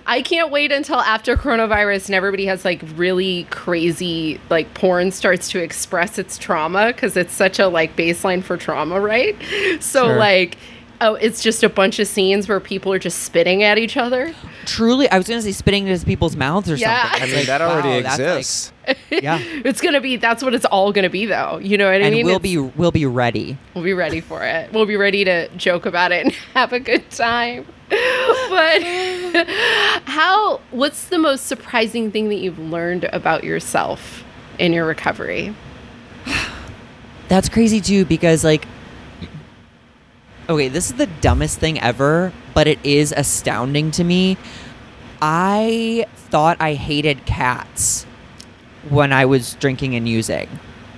I 0.06 0.22
can't 0.22 0.50
wait 0.50 0.72
until 0.72 1.00
after 1.00 1.36
coronavirus 1.36 2.06
and 2.06 2.14
everybody 2.14 2.46
has 2.46 2.64
like 2.64 2.80
really 2.96 3.44
crazy 3.50 4.40
like 4.50 4.72
porn 4.74 5.10
starts 5.12 5.50
to 5.50 5.62
express 5.62 6.18
its 6.18 6.38
trauma 6.38 6.88
because 6.88 7.16
it's 7.16 7.32
such 7.34 7.58
a 7.58 7.68
like 7.68 7.96
baseline 7.96 8.42
for 8.42 8.56
trauma, 8.56 9.00
right? 9.00 9.36
So 9.80 10.06
Sure. 10.06 10.16
like 10.16 10.56
Oh, 11.02 11.14
it's 11.14 11.42
just 11.42 11.62
a 11.62 11.68
bunch 11.70 11.98
of 11.98 12.06
scenes 12.06 12.46
where 12.46 12.60
people 12.60 12.92
are 12.92 12.98
just 12.98 13.20
spitting 13.22 13.62
at 13.62 13.78
each 13.78 13.96
other. 13.96 14.34
Truly, 14.66 15.08
I 15.10 15.16
was 15.16 15.26
gonna 15.26 15.40
say 15.40 15.52
spitting 15.52 15.86
into 15.86 16.04
people's 16.04 16.36
mouths 16.36 16.70
or 16.70 16.74
Yeah. 16.76 17.02
something. 17.04 17.22
I 17.22 17.26
mean, 17.26 17.34
like, 17.36 17.46
that 17.46 17.62
already 17.62 17.88
wow, 17.88 18.00
that's 18.02 18.18
like- 18.18 18.36
exists. 18.38 18.72
yeah, 19.10 19.38
It's 19.64 19.80
gonna 19.80 20.00
be 20.02 20.16
that's 20.16 20.42
what 20.42 20.52
it's 20.54 20.66
all 20.66 20.92
gonna 20.92 21.08
be 21.08 21.24
though. 21.24 21.58
You 21.62 21.78
know 21.78 21.86
what 21.86 21.94
I 21.94 21.98
mean? 21.98 22.06
and 22.08 22.14
mean? 22.16 22.26
we'll 22.26 22.36
It's- 22.36 22.42
be 22.52 22.58
we'll 22.58 22.90
be 22.90 23.06
ready. 23.06 23.56
we'll 23.74 23.84
be 23.84 23.94
ready 23.94 24.20
for 24.20 24.42
it. 24.44 24.70
We'll 24.74 24.84
be 24.84 24.96
ready 24.96 25.24
to 25.24 25.48
joke 25.56 25.86
about 25.86 26.12
it 26.12 26.24
and 26.26 26.34
have 26.54 26.72
a 26.74 26.80
good 26.80 27.08
time. 27.10 27.66
But 28.50 28.82
how 30.04 30.60
what's 30.70 31.04
the 31.06 31.18
most 31.18 31.46
surprising 31.46 32.10
thing 32.10 32.28
that 32.28 32.36
you've 32.40 32.58
learned 32.58 33.04
about 33.12 33.42
yourself 33.44 34.22
in 34.58 34.72
your 34.72 34.84
recovery? 34.86 35.54
That's 37.28 37.48
crazy 37.48 37.80
too 37.80 38.04
because 38.04 38.44
like 38.44 38.66
Okay, 40.50 40.66
this 40.66 40.90
is 40.90 40.96
the 40.96 41.06
dumbest 41.06 41.60
thing 41.60 41.80
ever, 41.80 42.32
but 42.54 42.66
it 42.66 42.84
is 42.84 43.14
astounding 43.16 43.92
to 43.92 44.02
me. 44.02 44.36
I 45.22 46.06
thought 46.16 46.56
I 46.58 46.74
hated 46.74 47.24
cats 47.24 48.04
when 48.88 49.12
I 49.12 49.26
was 49.26 49.54
drinking 49.54 49.94
and 49.94 50.08
using. 50.08 50.48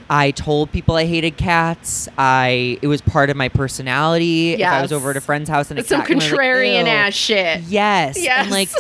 I 0.09 0.31
told 0.31 0.73
people 0.73 0.97
I 0.97 1.05
hated 1.05 1.37
cats. 1.37 2.09
I 2.17 2.79
it 2.81 2.87
was 2.87 3.03
part 3.03 3.29
of 3.29 3.37
my 3.37 3.51
personality. 3.51 4.55
If 4.55 4.67
I 4.67 4.81
was 4.81 4.91
over 4.91 5.11
at 5.11 5.19
a 5.19 5.21
friend's 5.21 5.51
house 5.51 5.71
and 5.71 5.79
a 5.79 5.81
It's 5.81 5.91
some 5.91 6.01
I 6.01 6.05
like, 6.05 6.17
contrarian 6.17 6.87
ass 6.87 7.13
shit. 7.13 7.61
Yes. 7.63 8.19
Yes. 8.19 8.45
And 8.45 8.51
like 8.51 8.71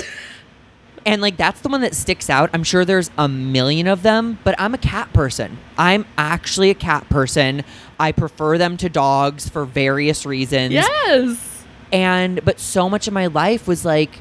and 1.06 1.20
like 1.20 1.36
that's 1.36 1.60
the 1.60 1.68
one 1.68 1.82
that 1.82 1.94
sticks 1.94 2.30
out. 2.30 2.48
I'm 2.54 2.64
sure 2.64 2.86
there's 2.86 3.10
a 3.18 3.28
million 3.28 3.86
of 3.86 4.02
them, 4.02 4.38
but 4.42 4.54
I'm 4.58 4.72
a 4.72 4.78
cat 4.78 5.12
person. 5.12 5.58
I'm 5.76 6.06
actually 6.16 6.70
a 6.70 6.74
cat 6.74 7.08
person. 7.10 7.62
I 8.02 8.10
prefer 8.10 8.58
them 8.58 8.76
to 8.78 8.88
dogs 8.88 9.48
for 9.48 9.64
various 9.64 10.26
reasons. 10.26 10.72
Yes. 10.72 11.64
And 11.92 12.44
but 12.44 12.58
so 12.58 12.90
much 12.90 13.06
of 13.06 13.14
my 13.14 13.28
life 13.28 13.68
was 13.68 13.84
like 13.84 14.18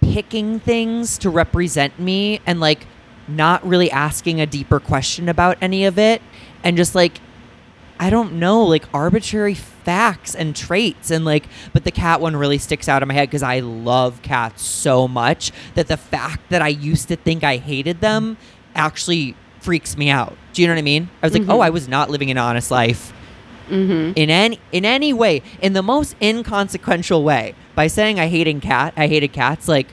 picking 0.00 0.58
things 0.58 1.16
to 1.18 1.30
represent 1.30 2.00
me 2.00 2.40
and 2.44 2.58
like 2.58 2.88
not 3.28 3.64
really 3.64 3.88
asking 3.88 4.40
a 4.40 4.46
deeper 4.46 4.80
question 4.80 5.28
about 5.28 5.58
any 5.60 5.84
of 5.84 5.96
it 5.96 6.20
and 6.64 6.76
just 6.76 6.96
like 6.96 7.20
I 8.00 8.10
don't 8.10 8.34
know, 8.34 8.64
like 8.64 8.84
arbitrary 8.92 9.54
facts 9.54 10.34
and 10.34 10.56
traits. 10.56 11.12
And 11.12 11.24
like, 11.24 11.46
but 11.72 11.84
the 11.84 11.92
cat 11.92 12.20
one 12.20 12.34
really 12.34 12.58
sticks 12.58 12.88
out 12.88 13.02
in 13.02 13.08
my 13.08 13.14
head 13.14 13.28
because 13.28 13.44
I 13.44 13.60
love 13.60 14.22
cats 14.22 14.64
so 14.64 15.06
much 15.06 15.52
that 15.74 15.86
the 15.86 15.96
fact 15.96 16.50
that 16.50 16.62
I 16.62 16.68
used 16.68 17.06
to 17.08 17.16
think 17.16 17.44
I 17.44 17.58
hated 17.58 18.00
them 18.00 18.38
actually 18.74 19.36
freaks 19.68 19.98
me 19.98 20.08
out. 20.08 20.34
Do 20.54 20.62
you 20.62 20.66
know 20.68 20.72
what 20.72 20.78
I 20.78 20.82
mean? 20.94 21.10
I 21.22 21.26
was 21.26 21.34
like, 21.38 21.46
oh, 21.46 21.60
I 21.60 21.68
was 21.68 21.88
not 21.88 22.08
living 22.08 22.30
an 22.30 22.38
honest 22.38 22.70
life 22.70 23.12
Mm-hmm. 23.68 24.12
in 24.16 24.30
any 24.30 24.58
in 24.72 24.86
any 24.86 25.12
way, 25.12 25.42
in 25.60 25.74
the 25.74 25.82
most 25.82 26.16
inconsequential 26.22 27.22
way, 27.22 27.54
by 27.74 27.86
saying 27.86 28.18
I 28.18 28.28
hated 28.28 28.62
cat, 28.62 28.94
I 28.96 29.08
hated 29.08 29.34
cats. 29.34 29.68
Like, 29.68 29.88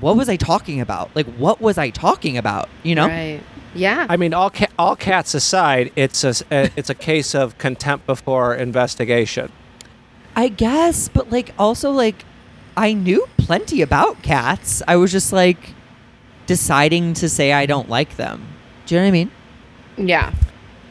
what 0.00 0.16
was 0.16 0.28
I 0.28 0.34
talking 0.34 0.80
about? 0.80 1.14
Like, 1.14 1.26
what 1.36 1.60
was 1.60 1.78
I 1.78 1.90
talking 1.90 2.36
about? 2.36 2.68
You 2.82 2.96
know? 2.96 3.06
Right. 3.06 3.40
Yeah. 3.72 4.06
I 4.08 4.16
mean, 4.16 4.34
all 4.34 4.50
ca- 4.50 4.74
all 4.76 4.96
cats 4.96 5.32
aside, 5.34 5.92
it's 5.94 6.24
a 6.24 6.28
s- 6.30 6.42
uh, 6.50 6.68
it's 6.74 6.90
a 6.90 6.94
case 7.10 7.32
of 7.36 7.56
contempt 7.56 8.04
before 8.04 8.52
investigation. 8.56 9.52
I 10.34 10.48
guess, 10.48 11.08
but 11.08 11.30
like 11.30 11.54
also 11.56 11.92
like 11.92 12.24
I 12.76 12.92
knew 12.94 13.28
plenty 13.36 13.80
about 13.80 14.22
cats. 14.24 14.82
I 14.88 14.96
was 14.96 15.12
just 15.12 15.32
like 15.32 15.74
deciding 16.46 17.14
to 17.14 17.28
say 17.28 17.52
I 17.52 17.66
don't 17.66 17.88
like 17.88 18.16
them. 18.16 18.48
Do 18.90 18.96
you 18.96 19.02
know 19.02 19.04
what 19.04 19.08
I 19.08 19.12
mean? 19.12 19.30
yeah. 19.96 20.32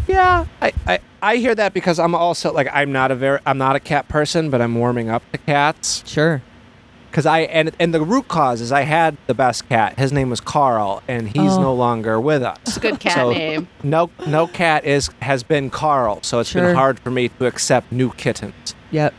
Yeah, 0.07 0.45
I, 0.61 0.71
I 0.87 0.99
I 1.21 1.35
hear 1.35 1.53
that 1.53 1.73
because 1.73 1.99
I'm 1.99 2.15
also 2.15 2.53
like 2.53 2.69
I'm 2.71 2.93
not 2.93 3.11
a 3.11 3.15
very 3.15 3.39
I'm 3.45 3.57
not 3.57 3.75
a 3.75 3.79
cat 3.81 4.07
person, 4.07 4.49
but 4.49 4.61
I'm 4.61 4.73
warming 4.73 5.09
up 5.09 5.21
to 5.33 5.37
cats 5.37 6.01
Sure. 6.07 6.41
because 7.11 7.25
I 7.25 7.41
and 7.41 7.71
and 7.77 7.93
the 7.93 7.99
root 8.01 8.29
cause 8.29 8.61
is 8.61 8.71
I 8.71 8.83
had 8.83 9.17
the 9.27 9.33
best 9.33 9.67
cat. 9.67 9.99
His 9.99 10.13
name 10.13 10.29
was 10.29 10.39
Carl, 10.39 11.03
and 11.09 11.27
he's 11.27 11.51
Oh. 11.51 11.61
no 11.61 11.73
longer 11.75 12.21
with 12.21 12.41
us. 12.41 12.57
It's 12.65 12.77
a 12.77 12.79
good 12.79 12.99
cat 13.01 13.15
So- 13.15 13.31
name. 13.33 13.67
No 13.83 14.09
no 14.25 14.47
cat 14.47 14.85
is 14.85 15.09
has 15.21 15.43
been 15.43 15.69
Carl, 15.69 16.19
so 16.23 16.39
it's 16.39 16.49
Sure. 16.51 16.67
been 16.67 16.75
hard 16.75 16.99
for 17.01 17.11
me 17.11 17.27
to 17.27 17.45
accept 17.47 17.91
new 17.91 18.11
kittens. 18.13 18.73
Yep. 18.91 19.13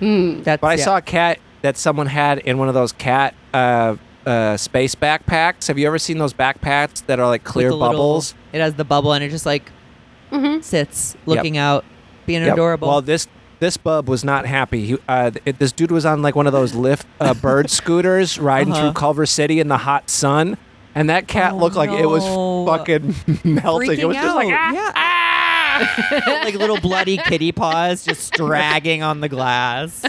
Hmm. 0.00 0.42
That's 0.42 0.62
But 0.62 0.66
I 0.68 0.74
yeah. 0.76 0.84
saw 0.84 0.96
a 0.96 1.02
cat 1.02 1.38
that 1.60 1.76
someone 1.76 2.06
had 2.06 2.38
in 2.38 2.56
one 2.58 2.68
of 2.68 2.74
those 2.74 2.90
cat 2.92 3.34
uh, 3.52 3.96
uh, 4.26 4.56
space 4.56 4.94
backpacks. 4.94 5.68
Have 5.68 5.78
you 5.78 5.86
ever 5.86 5.98
seen 5.98 6.18
those 6.18 6.32
backpacks 6.34 7.04
that 7.06 7.18
are 7.20 7.26
like 7.26 7.44
With 7.44 7.52
clear 7.52 7.68
the 7.70 7.76
little- 7.76 7.92
bubbles? 7.92 8.34
it 8.52 8.60
has 8.60 8.74
the 8.74 8.84
bubble 8.84 9.12
and 9.12 9.22
it 9.24 9.30
just 9.30 9.46
like 9.46 9.70
Mm-hmm. 10.32 10.62
sits 10.62 11.16
looking 11.26 11.56
out, 11.56 11.84
being 12.26 12.42
Yep. 12.42 12.54
adorable. 12.54 12.88
Well, 12.88 13.02
this 13.02 13.28
this 13.60 13.76
bub 13.76 14.08
was 14.08 14.24
not 14.24 14.46
happy. 14.46 14.84
He, 14.84 14.98
uh, 15.08 15.30
it, 15.44 15.58
this 15.60 15.70
dude 15.70 15.92
was 15.92 16.04
on 16.04 16.22
like 16.22 16.34
one 16.34 16.46
of 16.48 16.52
those 16.52 16.72
Lyft 16.72 17.04
uh, 17.20 17.34
bird 17.40 17.70
scooters 17.70 18.38
riding 18.38 18.72
Uh-huh. 18.72 18.82
through 18.82 18.92
Culver 18.94 19.26
City 19.26 19.60
in 19.60 19.68
the 19.68 19.78
hot 19.78 20.10
sun, 20.10 20.56
and 20.94 21.08
that 21.08 21.28
cat 21.28 21.52
Oh, 21.52 21.58
looked 21.58 21.76
like 21.76 21.90
it 21.90 22.06
was 22.06 22.24
fucking 22.24 23.14
melting. 23.44 23.90
Freaking 23.90 23.98
it 23.98 24.06
was 24.06 24.16
just 24.16 24.34
like 24.34 24.52
out. 24.52 24.92
ah, 24.96 26.20
yeah. 26.20 26.34
like 26.44 26.54
little 26.56 26.80
bloody 26.80 27.16
kitty 27.16 27.52
paws 27.52 28.04
just 28.04 28.32
dragging 28.32 29.02
on 29.04 29.20
the 29.20 29.28
glass. 29.28 30.04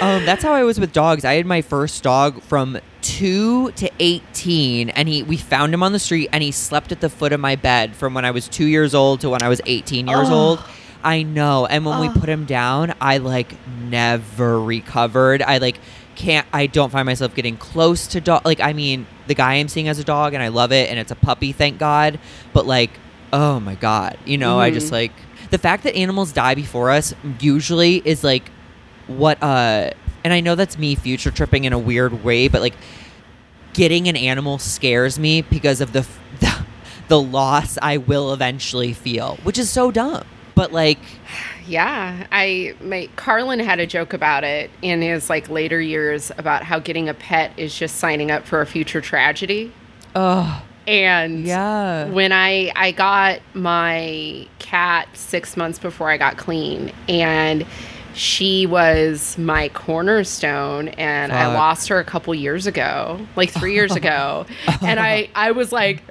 Um, 0.00 0.24
that's 0.24 0.42
how 0.42 0.52
I 0.52 0.62
was 0.64 0.80
with 0.80 0.92
dogs. 0.92 1.24
I 1.24 1.34
had 1.34 1.46
my 1.46 1.60
first 1.62 2.02
dog 2.02 2.42
from 2.42 2.78
two 3.18 3.72
to 3.72 3.90
eighteen, 3.98 4.90
and 4.90 5.08
he 5.08 5.22
we 5.22 5.36
found 5.36 5.74
him 5.74 5.82
on 5.82 5.92
the 5.92 5.98
street, 5.98 6.28
and 6.32 6.42
he 6.42 6.50
slept 6.52 6.92
at 6.92 7.00
the 7.00 7.08
foot 7.10 7.32
of 7.32 7.40
my 7.40 7.56
bed 7.56 7.96
from 7.96 8.14
when 8.14 8.24
I 8.24 8.30
was 8.30 8.48
two 8.48 8.66
years 8.66 8.94
old 8.94 9.20
to 9.22 9.30
when 9.30 9.42
I 9.42 9.48
was 9.48 9.60
eighteen 9.66 10.06
years 10.06 10.28
Oh. 10.30 10.34
old. 10.34 10.58
I 11.02 11.22
know, 11.22 11.66
and 11.66 11.84
when 11.84 11.98
we 11.98 12.08
Oh. 12.08 12.12
put 12.12 12.28
him 12.28 12.44
down, 12.44 12.94
I 13.00 13.16
like 13.18 13.54
never 13.88 14.60
recovered. 14.60 15.42
I 15.42 15.58
like 15.58 15.78
can't. 16.14 16.46
I 16.52 16.66
don't 16.66 16.92
find 16.92 17.06
myself 17.06 17.34
getting 17.34 17.56
close 17.56 18.06
to 18.08 18.20
dog. 18.20 18.42
Like 18.44 18.60
I 18.60 18.72
mean, 18.74 19.06
the 19.26 19.34
guy 19.34 19.54
I'm 19.54 19.68
seeing 19.68 19.88
as 19.88 19.98
a 19.98 20.04
dog, 20.04 20.34
and 20.34 20.42
I 20.42 20.48
love 20.48 20.72
it, 20.72 20.88
and 20.90 20.98
it's 20.98 21.10
a 21.10 21.16
puppy, 21.16 21.52
thank 21.52 21.78
God. 21.78 22.18
But 22.52 22.66
like, 22.66 22.90
oh 23.32 23.58
my 23.60 23.74
God, 23.74 24.18
you 24.24 24.38
know, 24.38 24.60
I 24.60 24.70
just 24.70 24.88
Mhm. 24.88 24.92
like 24.92 25.12
the 25.50 25.58
fact 25.58 25.82
that 25.84 25.96
animals 25.96 26.32
die 26.32 26.54
before 26.54 26.90
us 26.90 27.12
usually 27.40 28.02
is 28.04 28.22
like 28.22 28.50
what 29.08 29.42
uh 29.42 29.90
and 30.22 30.32
I 30.34 30.40
know 30.40 30.54
that's 30.54 30.76
me 30.78 30.94
future 30.94 31.30
tripping 31.30 31.64
in 31.64 31.72
a 31.72 31.78
weird 31.78 32.22
way, 32.22 32.46
but 32.48 32.60
like 32.60 32.74
getting 33.72 34.08
an 34.08 34.16
animal 34.16 34.58
scares 34.58 35.18
me 35.18 35.42
because 35.42 35.80
of 35.80 35.92
the 35.92 36.06
the, 36.40 36.64
the 37.08 37.20
loss 37.20 37.78
I 37.82 37.96
will 37.98 38.32
eventually 38.32 38.92
feel, 38.92 39.38
which 39.42 39.58
is 39.58 39.70
so 39.70 39.90
dumb. 39.90 40.24
But 40.54 40.72
like 40.72 40.98
Yeah, 41.66 42.26
I 42.32 42.74
my 42.80 43.08
Carlin 43.16 43.60
had 43.60 43.78
a 43.78 43.86
joke 43.86 44.12
about 44.12 44.42
it 44.42 44.70
in 44.82 45.02
his 45.02 45.30
like 45.30 45.48
later 45.48 45.80
years 45.80 46.32
about 46.36 46.64
how 46.64 46.80
getting 46.80 47.08
a 47.08 47.14
pet 47.14 47.52
is 47.56 47.76
just 47.78 47.96
signing 47.96 48.30
up 48.30 48.44
for 48.46 48.60
a 48.60 48.66
future 48.66 49.00
tragedy. 49.00 49.72
oh 50.16 50.62
And 50.86 51.46
yeah. 51.46 52.06
when 52.08 52.32
I 52.32 52.72
I 52.74 52.90
got 52.90 53.40
my 53.54 54.48
cat 54.58 55.08
6 55.14 55.56
months 55.56 55.78
before 55.78 56.10
I 56.10 56.16
got 56.16 56.36
clean 56.36 56.92
and 57.08 57.64
she 58.14 58.66
was 58.66 59.38
my 59.38 59.68
cornerstone 59.70 60.88
and 60.88 61.32
I 61.32 61.52
lost 61.54 61.88
her 61.88 61.98
a 61.98 62.04
couple 62.04 62.34
years 62.34 62.66
ago, 62.66 63.26
like 63.36 63.50
3 63.50 63.74
years 63.74 63.94
ago. 63.94 64.46
And 64.82 64.98
I 64.98 65.28
I 65.34 65.50
was 65.52 65.72
like 65.72 66.02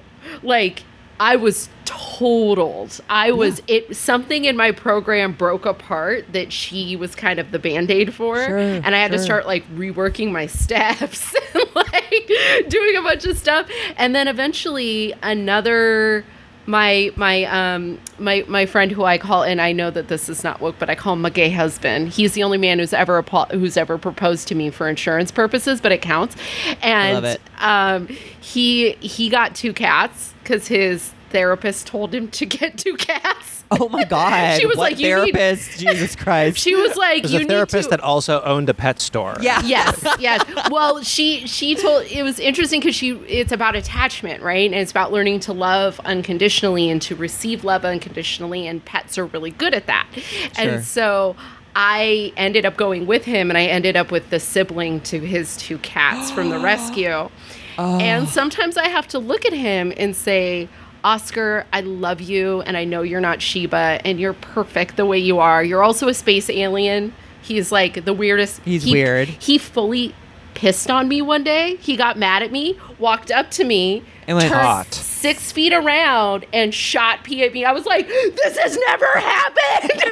like 0.44 0.84
I 1.20 1.36
was 1.36 1.68
totaled. 1.86 3.02
I 3.10 3.32
was 3.32 3.62
it 3.68 3.96
something 3.96 4.46
in 4.46 4.56
my 4.56 4.72
program 4.72 5.34
broke 5.34 5.66
apart 5.66 6.32
that 6.32 6.54
she 6.54 6.96
was 6.96 7.14
kind 7.16 7.40
of 7.40 7.52
the 7.52 7.60
band-aid 7.60 8.14
for. 8.14 8.38
Sure, 8.38 8.58
and 8.58 8.96
I 8.96 9.00
had 9.00 9.12
to 9.12 9.20
start 9.20 9.46
like 9.46 9.68
reworking 9.76 10.32
my 10.32 10.46
steps 10.64 11.36
and 11.54 11.64
like 11.76 12.32
doing 12.70 12.96
a 12.96 13.02
bunch 13.02 13.26
of 13.26 13.38
stuff. 13.38 13.70
And 13.98 14.16
then 14.16 14.28
eventually 14.28 15.14
another 15.22 16.24
my 16.70 17.12
my 17.16 17.46
um 17.46 18.00
my 18.20 18.46
my 18.48 18.68
friend 18.68 18.92
who 18.92 19.04
I 19.04 19.18
call 19.18 19.44
and 19.44 19.60
I 19.60 19.72
know 19.72 19.90
that 19.90 20.08
this 20.08 20.30
is 20.30 20.44
not 20.44 20.62
woke 20.62 20.76
but 20.78 20.88
I 20.88 20.94
call 20.94 21.14
him 21.14 21.22
my 21.22 21.32
gay 21.32 21.50
husband. 21.50 22.10
He's 22.10 22.34
the 22.34 22.44
only 22.44 22.60
man 22.60 22.78
who's 22.78 22.94
ever 22.94 23.24
who's 23.52 23.76
ever 23.76 23.98
proposed 23.98 24.48
to 24.50 24.56
me 24.56 24.70
for 24.70 24.88
insurance 24.88 25.32
purposes, 25.32 25.82
but 25.82 25.92
it 25.92 26.04
counts. 26.04 26.36
And 26.84 27.16
love 27.16 27.24
it. 27.24 27.42
um 27.58 28.08
he 28.40 28.92
he 29.00 29.30
got 29.30 29.56
two 29.56 29.74
cats 29.74 30.36
cuz 30.44 30.68
his 30.68 31.12
therapist 31.32 31.88
told 31.88 32.14
him 32.14 32.28
to 32.30 32.46
get 32.46 32.78
two 32.78 32.96
cats. 32.98 33.49
Oh 33.72 33.88
my 33.90 34.04
god. 34.18 34.60
She 34.60 34.66
was 34.66 34.78
what 34.78 34.92
like, 34.94 35.00
"You 35.00 35.24
need-" 35.26 35.34
therapist, 35.36 35.80
Jesus 35.80 36.16
Christ. 36.16 36.58
She 36.64 36.76
was 36.76 36.96
like 36.98 37.24
There's 37.24 37.34
you 37.34 37.40
a 37.40 37.42
need 37.44 37.50
therapist 37.50 37.86
to- 37.86 37.90
that 37.92 38.00
also 38.02 38.42
owned 38.42 38.70
a 38.70 38.74
pet 38.74 39.00
store. 39.00 39.38
yeah. 39.42 39.62
yes 39.66 40.04
yes 40.20 40.44
well 40.72 41.02
she 41.04 41.46
she 41.48 41.76
told 41.76 42.04
it 42.06 42.24
was 42.24 42.40
interesting 42.40 42.80
because 42.80 42.96
she 42.96 43.12
it's 43.28 43.52
about 43.52 43.76
attachment 43.76 44.42
right 44.42 44.66
and 44.72 44.80
it's 44.80 44.92
about 44.92 45.12
learning 45.12 45.40
to 45.42 45.54
love 45.54 46.00
unconditionally 46.06 46.90
and 46.90 47.02
to 47.04 47.16
receive 47.16 47.64
love 47.64 47.86
unconditionally 47.86 48.68
and 48.68 48.84
pets 48.86 49.18
are 49.18 49.26
really 49.28 49.52
good 49.52 49.74
at 49.74 49.86
that 49.88 50.08
Sure. 50.16 50.50
and 50.58 50.84
so 50.84 51.36
i 51.76 52.34
ended 52.38 52.66
up 52.66 52.76
going 52.78 53.06
with 53.06 53.26
him 53.26 53.50
and 53.52 53.58
i 53.58 53.66
ended 53.66 53.96
up 53.96 54.12
with 54.12 54.30
the 54.32 54.40
sibling 54.40 55.00
to 55.02 55.20
his 55.20 55.56
two 55.58 55.78
cats 55.80 56.32
from 56.32 56.50
the 56.50 56.60
rescue 56.72 57.30
Oh. 57.78 57.98
and 58.00 58.28
sometimes 58.28 58.76
i 58.78 58.88
have 58.88 59.08
to 59.10 59.20
look 59.20 59.46
at 59.46 59.54
him 59.54 59.94
and 59.96 60.16
say 60.16 60.68
Oscar, 61.04 61.66
I 61.74 61.82
love 61.82 62.22
you, 62.22 62.62
and 62.62 62.76
I 62.78 62.84
know 62.84 63.02
you're 63.02 63.22
not 63.22 63.42
Sheba, 63.42 64.02
and 64.06 64.20
you're 64.20 64.34
perfect 64.34 64.98
the 64.98 65.06
way 65.06 65.18
you 65.20 65.40
are. 65.40 65.64
You're 65.64 65.84
also 65.84 66.08
a 66.08 66.14
space 66.14 66.50
alien, 66.50 67.14
He's 67.42 67.72
like 67.72 68.06
the 68.06 68.14
weirdest. 68.14 68.62
He's 68.66 68.84
he- 68.84 68.92
weird. 68.92 69.28
He 69.30 69.58
fully 69.58 70.14
pissed 70.54 70.92
on 70.92 71.08
me 71.08 71.22
one 71.22 71.44
day. 71.44 71.78
He 71.78 71.96
got 71.96 72.18
mad 72.18 72.44
at 72.44 72.52
me, 72.52 72.78
walked 73.00 73.32
up 73.32 73.50
to 73.52 73.64
me, 73.64 74.04
And 74.28 74.38
went, 74.38 74.52
Hot. 74.52 74.94
six 74.94 75.52
feet 75.52 75.72
around, 75.74 76.46
and 76.54 76.74
shot 76.76 77.24
pee 77.24 77.44
at 77.44 77.54
me. 77.54 77.64
I 77.66 77.72
was 77.72 77.86
like, 77.86 78.08
"This 78.08 78.58
has 78.58 78.78
never 78.88 79.08
happened." 79.16 80.04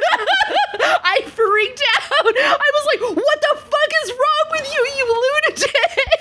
I 0.80 1.20
freaked 1.26 1.82
out. 1.98 2.34
I 2.36 2.70
was 2.74 2.86
like, 2.86 3.16
"What 3.16 3.40
the 3.40 3.56
fuck 3.60 3.90
is 4.04 4.10
wrong 4.10 4.46
with 4.52 4.72
you, 4.72 4.88
you 4.96 5.62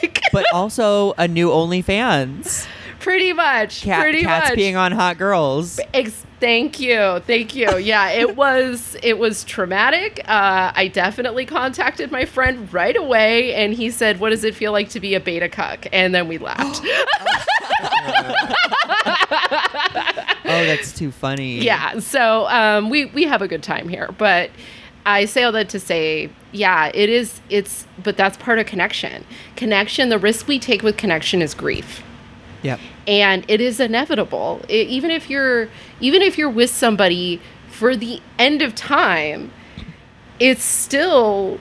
lunatic?" 0.03 0.21
but 0.33 0.45
also 0.53 1.13
a 1.17 1.27
new 1.27 1.49
OnlyFans. 1.49 2.67
pretty 3.07 3.33
much. 3.33 3.81
Cat, 3.83 4.01
pretty 4.01 4.21
cats 4.23 4.49
much. 4.49 4.55
being 4.57 4.75
on 4.75 4.91
hot 4.91 5.17
girls. 5.17 5.79
Ex- 5.93 6.25
thank 6.41 6.79
you, 6.79 7.19
thank 7.25 7.55
you. 7.55 7.77
Yeah, 7.77 8.09
it 8.09 8.35
was 8.43 8.97
it 9.01 9.17
was 9.17 9.43
traumatic. 9.45 10.19
Uh, 10.27 10.71
I 10.75 10.89
definitely 10.89 11.45
contacted 11.45 12.11
my 12.11 12.25
friend 12.25 12.71
right 12.73 12.97
away, 12.97 13.53
and 13.55 13.73
he 13.73 13.89
said, 13.91 14.19
"What 14.19 14.31
does 14.31 14.43
it 14.43 14.55
feel 14.55 14.73
like 14.73 14.89
to 14.89 14.99
be 14.99 15.15
a 15.15 15.19
beta 15.19 15.47
cuck?" 15.47 15.87
And 15.93 16.13
then 16.13 16.27
we 16.27 16.37
laughed. 16.49 16.81
Oh, 20.49 20.65
that's 20.65 20.93
too 20.97 21.11
funny. 21.11 21.59
yeah, 21.59 21.99
so 21.99 22.47
um, 22.47 22.89
we 22.89 23.05
we 23.07 23.23
have 23.23 23.41
a 23.41 23.47
good 23.47 23.63
time 23.63 23.87
here, 23.89 24.09
but. 24.17 24.49
I 25.05 25.23
say 25.23 25.43
all 25.43 25.53
that 25.53 25.69
to 25.69 25.79
say, 25.79 26.29
yeah, 26.51 26.91
it 26.93 27.07
is. 27.09 27.39
It's, 27.49 27.87
but 28.03 28.17
that's 28.17 28.35
part 28.35 28.59
of 28.59 28.65
connection. 28.65 29.23
Connection. 29.55 30.09
The 30.09 30.19
risk 30.19 30.49
we 30.49 30.59
take 30.59 30.83
with 30.83 30.97
connection 30.97 31.41
is 31.41 31.53
grief. 31.53 32.03
Yep. 32.63 32.81
And 33.07 33.45
it 33.47 33.61
is 33.61 33.79
inevitable 33.79 34.61
I- 34.69 34.73
even 34.73 35.09
if 35.11 35.29
you're 35.29 35.69
even 36.01 36.21
if 36.21 36.37
you're 36.37 36.49
with 36.49 36.69
somebody 36.69 37.41
for 37.69 37.95
the 37.95 38.21
end 38.37 38.61
of 38.61 38.75
time 38.75 39.51
it's 40.39 40.63
still 40.63 41.59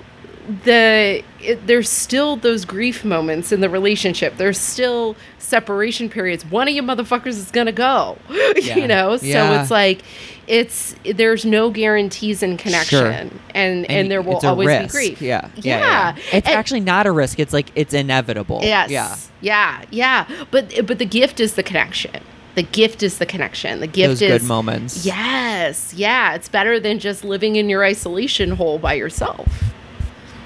the 0.64 1.22
it, 1.40 1.66
there's 1.66 1.88
still 1.88 2.36
those 2.36 2.64
grief 2.64 3.04
moments 3.04 3.50
in 3.52 3.60
the 3.60 3.68
relationship 3.70 4.36
there's 4.36 4.58
still 4.58 5.16
separation 5.38 6.08
periods 6.08 6.44
one 6.44 6.68
of 6.68 6.74
you 6.74 6.82
motherfuckers 6.82 7.28
is 7.28 7.50
gonna 7.50 7.72
go 7.72 8.16
Yeah. 8.56 8.76
you 8.76 8.86
know 8.88 9.16
so 9.16 9.26
Yeah. 9.26 9.60
it's 9.62 9.70
like 9.70 10.02
it's 10.46 10.94
there's 11.14 11.44
no 11.44 11.70
guarantees 11.70 12.42
in 12.42 12.56
connection 12.56 13.40
and, 13.54 13.90
and 13.90 14.10
there 14.10 14.22
will 14.22 14.38
always 14.44 14.68
risk. 14.68 14.82
be 14.94 14.98
grief 15.08 15.22
Yeah. 15.22 15.48
Yeah. 15.56 15.78
yeah, 15.78 16.16
It's 16.32 16.46
And- 16.46 16.56
actually 16.56 16.80
not 16.80 17.06
a 17.06 17.12
risk. 17.12 17.38
It's 17.40 17.52
like 17.52 17.70
it's 17.74 17.92
inevitable. 17.94 18.60
Yes. 18.62 18.90
Yeah. 18.90 19.16
Yeah. 19.40 19.82
Yeah. 19.90 20.44
But 20.50 20.86
but 20.86 20.98
the 20.98 21.04
gift 21.06 21.40
is 21.40 21.54
the 21.54 21.62
connection. 21.62 22.20
The 22.54 22.62
gift 22.62 23.02
is 23.02 23.18
the 23.18 23.26
connection. 23.26 23.80
The 23.80 23.86
gift 23.86 24.08
Those 24.08 24.22
is 24.22 24.40
good 24.42 24.48
moments. 24.48 25.04
Yes. 25.04 25.92
Yeah. 25.94 26.34
It's 26.34 26.48
better 26.48 26.78
than 26.80 26.98
just 27.00 27.24
living 27.24 27.56
in 27.56 27.68
your 27.68 27.84
isolation 27.84 28.52
hole 28.52 28.78
by 28.78 28.94
yourself. 28.94 29.64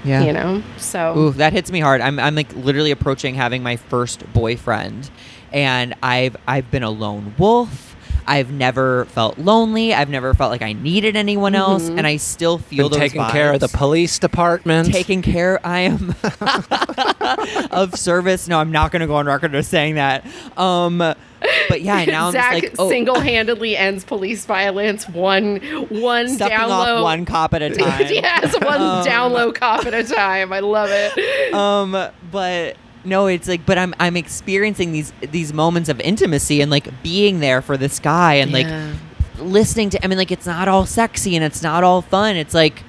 Yeah. 0.03 0.23
You 0.23 0.33
know. 0.33 0.63
So 0.77 1.15
Ooh, 1.17 1.31
that 1.33 1.53
hits 1.53 1.71
me 1.71 1.79
hard. 1.79 2.01
I'm 2.01 2.19
I'm 2.19 2.33
like 2.35 2.53
literally 2.55 2.91
approaching 2.91 3.35
having 3.35 3.61
my 3.61 3.75
first 3.75 4.25
boyfriend, 4.33 5.11
and 5.53 5.93
I've 6.01 6.35
I've 6.47 6.71
been 6.71 6.83
a 6.83 6.89
lone 6.89 7.35
wolf. 7.37 7.90
I've 8.31 8.49
never 8.51 9.05
felt 9.05 9.37
lonely. 9.37 9.93
I've 9.93 10.09
never 10.09 10.33
felt 10.33 10.51
like 10.51 10.61
I 10.61 10.71
needed 10.73 11.15
anyone 11.17 11.53
else, 11.53 11.89
Mhm. 11.89 11.97
and 11.97 12.07
I 12.07 12.15
still 12.17 12.57
feel 12.59 12.87
Been 12.89 12.99
those 12.99 13.09
taking 13.11 13.25
care 13.25 13.51
of 13.53 13.59
the 13.59 13.67
police 13.67 14.17
department. 14.19 14.91
taking 14.91 15.21
care 15.21 15.59
i 15.65 15.79
am 15.81 16.15
of 17.71 17.95
service 17.95 18.47
no 18.47 18.59
i'm 18.59 18.71
not 18.71 18.91
going 18.91 18.99
to 19.01 19.07
go 19.07 19.15
on 19.15 19.25
record 19.25 19.53
as 19.55 19.67
saying 19.67 19.95
that 19.95 20.25
um 20.57 20.97
but 20.99 21.81
yeah 21.81 22.05
now 22.05 22.27
i'm 22.27 22.31
Zach 22.31 22.51
just 22.61 22.63
like 22.63 22.75
oh, 22.79 22.89
single-handedly 22.89 23.75
ends 23.77 24.03
police 24.03 24.45
violence 24.45 25.07
one 25.09 25.57
one 25.89 26.29
stepping 26.29 26.57
down 26.57 26.69
low. 26.69 27.03
one 27.03 27.25
cop 27.25 27.53
at 27.53 27.61
a 27.61 27.69
time 27.75 28.07
yes, 28.09 28.53
one 28.61 28.81
Um, 28.81 29.03
down 29.05 29.33
low 29.33 29.51
cop 29.51 29.85
at 29.85 29.93
a 29.93 30.03
time. 30.03 30.53
I 30.53 30.59
love 30.59 30.89
it. 30.91 31.53
um 31.53 31.91
but 32.31 32.75
no 33.03 33.27
it's 33.27 33.47
like 33.47 33.65
but 33.65 33.77
i'm 33.77 33.93
i'm 33.99 34.15
experiencing 34.17 34.91
these 34.91 35.11
these 35.21 35.53
moments 35.53 35.89
of 35.89 35.99
intimacy 36.01 36.61
and 36.61 36.69
like 36.69 36.87
being 37.03 37.39
there 37.39 37.61
for 37.61 37.77
this 37.77 37.99
guy 37.99 38.35
and 38.35 38.51
like 38.51 38.67
listening 39.39 39.89
to 39.89 40.03
i 40.03 40.07
mean 40.07 40.17
like 40.17 40.31
it's 40.31 40.45
not 40.45 40.67
all 40.67 40.85
sexy 40.85 41.35
and 41.35 41.43
it's 41.43 41.63
not 41.63 41.83
all 41.83 42.01
fun 42.01 42.35
it's 42.35 42.53
like 42.53 42.83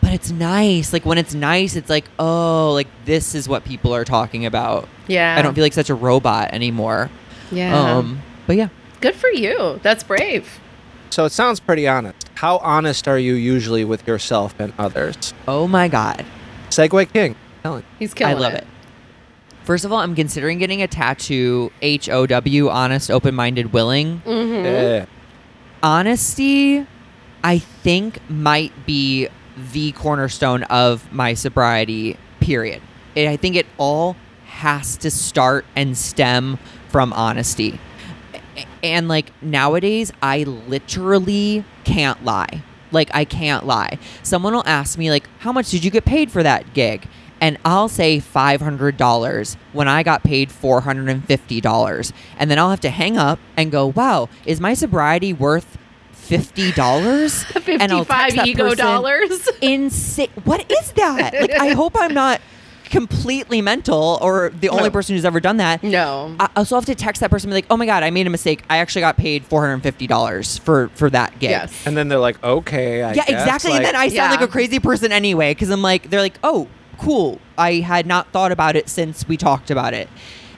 but 0.00 0.12
it's 0.12 0.30
nice 0.30 0.92
like 0.92 1.04
when 1.04 1.18
it's 1.18 1.34
nice 1.34 1.76
it's 1.76 1.90
like 1.90 2.06
oh 2.18 2.72
like 2.72 2.88
this 3.04 3.34
is 3.34 3.48
what 3.48 3.62
people 3.64 3.94
are 3.94 4.04
talking 4.04 4.46
about 4.46 4.88
yeah. 5.06 5.36
i 5.38 5.42
don't 5.42 5.54
feel 5.54 5.62
like 5.64 5.72
such 5.74 5.90
a 5.90 5.94
robot 5.94 6.52
anymore 6.52 7.10
Yeah. 7.50 7.96
um 7.98 8.20
but 8.46 8.56
yeah 8.56 8.68
Good 9.02 9.16
for 9.16 9.30
you. 9.30 9.80
That's 9.82 10.04
brave. 10.04 10.60
So 11.10 11.24
it 11.24 11.32
sounds 11.32 11.58
pretty 11.58 11.88
honest. 11.88 12.30
How 12.36 12.58
honest 12.58 13.08
are 13.08 13.18
you 13.18 13.34
usually 13.34 13.84
with 13.84 14.06
yourself 14.06 14.54
and 14.60 14.72
others? 14.78 15.34
oh 15.48 15.66
my 15.66 15.88
god 15.88 16.24
Segue 16.70 17.12
King. 17.12 17.34
Helen. 17.64 17.82
He's 17.98 18.14
killing 18.14 18.36
I 18.36 18.38
love 18.38 18.52
it. 18.54 18.64
First 19.64 19.84
of 19.84 19.92
all, 19.92 19.98
I'm 19.98 20.14
considering 20.14 20.58
getting 20.58 20.82
a 20.82 20.88
tattoo 20.88 21.70
H 21.80 22.08
O 22.08 22.26
W, 22.26 22.68
honest, 22.68 23.10
open 23.10 23.34
minded, 23.34 23.72
willing. 23.72 24.20
Mm-hmm. 24.26 24.64
Yeah. 24.64 25.06
Honesty, 25.82 26.86
I 27.44 27.58
think, 27.58 28.18
might 28.28 28.86
be 28.86 29.28
the 29.72 29.92
cornerstone 29.92 30.62
of 30.64 31.12
my 31.12 31.34
sobriety, 31.34 32.16
period. 32.40 32.82
It, 33.14 33.28
I 33.28 33.36
think 33.36 33.56
it 33.56 33.66
all 33.78 34.16
has 34.46 34.96
to 34.98 35.10
start 35.10 35.64
and 35.76 35.96
stem 35.96 36.58
from 36.88 37.12
honesty. 37.12 37.78
And 38.82 39.08
like 39.08 39.32
nowadays, 39.42 40.12
I 40.22 40.42
literally 40.42 41.64
can't 41.84 42.24
lie. 42.24 42.62
Like, 42.90 43.10
I 43.14 43.24
can't 43.24 43.64
lie. 43.64 43.98
Someone 44.22 44.52
will 44.52 44.66
ask 44.66 44.98
me, 44.98 45.10
like, 45.10 45.26
how 45.38 45.50
much 45.50 45.70
did 45.70 45.82
you 45.82 45.90
get 45.90 46.04
paid 46.04 46.30
for 46.30 46.42
that 46.42 46.74
gig? 46.74 47.08
And 47.42 47.58
I'll 47.64 47.88
say 47.88 48.20
$500 48.20 49.56
when 49.72 49.88
I 49.88 50.02
got 50.04 50.22
paid 50.22 50.48
$450. 50.50 52.12
And 52.38 52.48
then 52.50 52.58
I'll 52.58 52.70
have 52.70 52.80
to 52.82 52.90
hang 52.90 53.18
up 53.18 53.40
and 53.56 53.72
go, 53.72 53.88
wow, 53.88 54.28
is 54.46 54.60
my 54.60 54.74
sobriety 54.74 55.32
worth 55.32 55.76
$50? 56.14 57.58
And 57.80 57.90
I'll 57.92 58.04
text 58.04 58.36
55 58.36 58.36
that 58.36 58.46
ego 58.46 58.74
dollars. 58.76 59.48
Insane. 59.60 60.28
What 60.44 60.70
is 60.70 60.92
that? 60.92 61.34
Like, 61.40 61.50
I 61.60 61.70
hope 61.70 61.94
I'm 61.98 62.14
not 62.14 62.40
completely 62.84 63.60
mental 63.62 64.18
or 64.22 64.50
the 64.60 64.68
only 64.68 64.84
No. 64.84 64.90
person 64.90 65.16
who's 65.16 65.24
ever 65.24 65.40
done 65.40 65.56
that. 65.56 65.82
No. 65.82 66.36
I 66.38 66.48
also 66.54 66.76
have 66.76 66.84
to 66.86 66.94
text 66.94 67.20
that 67.22 67.30
person 67.30 67.48
and 67.48 67.52
be 67.52 67.56
like, 67.56 67.66
"Oh 67.70 67.76
my 67.76 67.86
god, 67.86 68.02
I 68.04 68.10
made 68.10 68.26
a 68.26 68.30
mistake. 68.30 68.62
I 68.70 68.76
actually 68.78 69.00
got 69.00 69.16
paid 69.16 69.44
four 69.46 69.62
hundred 69.62 69.74
and 69.74 69.82
fifty 69.82 70.06
dollars 70.06 70.58
for 70.58 70.88
for 70.94 71.08
that 71.10 71.38
gig." 71.40 71.50
Yes. 71.50 71.72
And 71.86 71.96
then 71.96 72.08
they're 72.08 72.18
like, 72.18 72.42
okay, 72.44 73.02
I 73.02 73.08
yeah, 73.14 73.24
guess, 73.24 73.28
exactly. 73.30 73.72
and 73.72 73.84
then 73.84 73.96
I 73.96 74.08
sound 74.08 74.14
Yeah. 74.14 74.30
like 74.30 74.42
a 74.42 74.46
crazy 74.48 74.78
person 74.78 75.10
anyway 75.10 75.52
because 75.54 75.70
I'm 75.70 75.80
like, 75.82 76.10
they're 76.10 76.20
like, 76.20 76.38
"Oh, 76.44 76.68
cool. 77.02 77.40
I 77.58 77.74
had 77.74 78.06
not 78.06 78.32
thought 78.32 78.52
about 78.52 78.76
it 78.76 78.88
since 78.88 79.26
we 79.26 79.36
talked 79.36 79.70
about 79.70 79.94
it." 79.94 80.08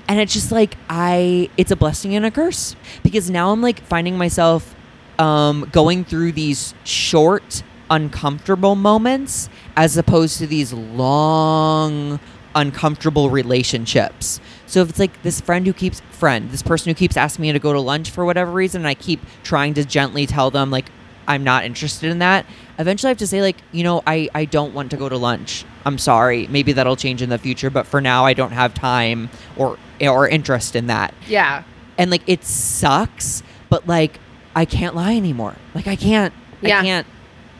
And 0.06 0.20
it's 0.20 0.32
just 0.34 0.52
like 0.52 0.76
I, 0.88 1.48
it's 1.56 1.70
a 1.70 1.76
blessing 1.76 2.14
and 2.14 2.26
a 2.26 2.30
curse 2.30 2.76
because 3.02 3.30
now 3.30 3.52
I'm 3.52 3.62
like 3.62 3.80
finding 3.80 4.18
myself 4.18 4.74
um, 5.18 5.68
going 5.72 6.04
through 6.04 6.32
these 6.32 6.74
short, 6.84 7.62
uncomfortable 7.90 8.74
moments 8.74 9.48
as 9.76 9.96
opposed 9.96 10.38
to 10.38 10.46
these 10.46 10.72
long, 10.72 12.20
uncomfortable 12.54 13.30
relationships. 13.30 14.40
So 14.66 14.82
if 14.82 14.90
it's 14.90 14.98
like 14.98 15.22
this 15.22 15.40
friend 15.40 15.66
who 15.66 15.72
keeps 15.72 16.00
friend, 16.10 16.50
this 16.50 16.62
person 16.62 16.90
who 16.90 16.94
keeps 16.94 17.16
asking 17.16 17.42
me 17.42 17.52
to 17.52 17.58
go 17.58 17.72
to 17.72 17.80
lunch 17.80 18.10
for 18.10 18.24
whatever 18.24 18.50
reason, 18.50 18.82
and 18.82 18.88
I 18.88 18.94
keep 18.94 19.20
trying 19.42 19.74
to 19.74 19.84
gently 19.84 20.26
tell 20.26 20.50
them 20.50 20.70
like 20.70 20.90
I'm 21.26 21.44
not 21.44 21.64
interested 21.64 22.10
in 22.10 22.18
that. 22.18 22.46
Eventually, 22.78 23.08
I 23.08 23.12
have 23.12 23.18
to 23.18 23.26
say 23.26 23.40
like, 23.42 23.56
you 23.72 23.84
know, 23.84 24.02
I 24.06 24.28
I 24.34 24.44
don't 24.46 24.74
want 24.74 24.90
to 24.90 24.96
go 24.96 25.08
to 25.08 25.16
lunch. 25.16 25.64
I'm 25.86 25.98
sorry. 25.98 26.46
Maybe 26.48 26.72
that'll 26.72 26.96
change 26.96 27.22
in 27.22 27.28
the 27.30 27.38
future, 27.38 27.70
but 27.70 27.86
for 27.86 28.00
now, 28.00 28.24
I 28.24 28.32
don't 28.34 28.52
have 28.52 28.74
time 28.74 29.30
or 29.56 29.78
or 30.00 30.28
interest 30.28 30.74
in 30.76 30.86
that. 30.88 31.14
yeah. 31.28 31.62
And 31.96 32.10
like, 32.10 32.22
it 32.26 32.42
sucks, 32.44 33.44
but 33.70 33.86
like, 33.86 34.18
I 34.56 34.64
can't 34.64 34.96
lie 34.96 35.14
anymore. 35.14 35.54
Like, 35.76 35.86
I 35.86 35.94
can't. 35.94 36.34
Yeah. 36.60 36.80
I 36.80 36.82
can't. 36.82 37.06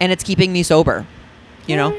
And 0.01 0.11
it's 0.11 0.25
keeping 0.25 0.53
me 0.53 0.65
sober. 0.65 1.07
You 1.69 1.77
know. 1.77 1.91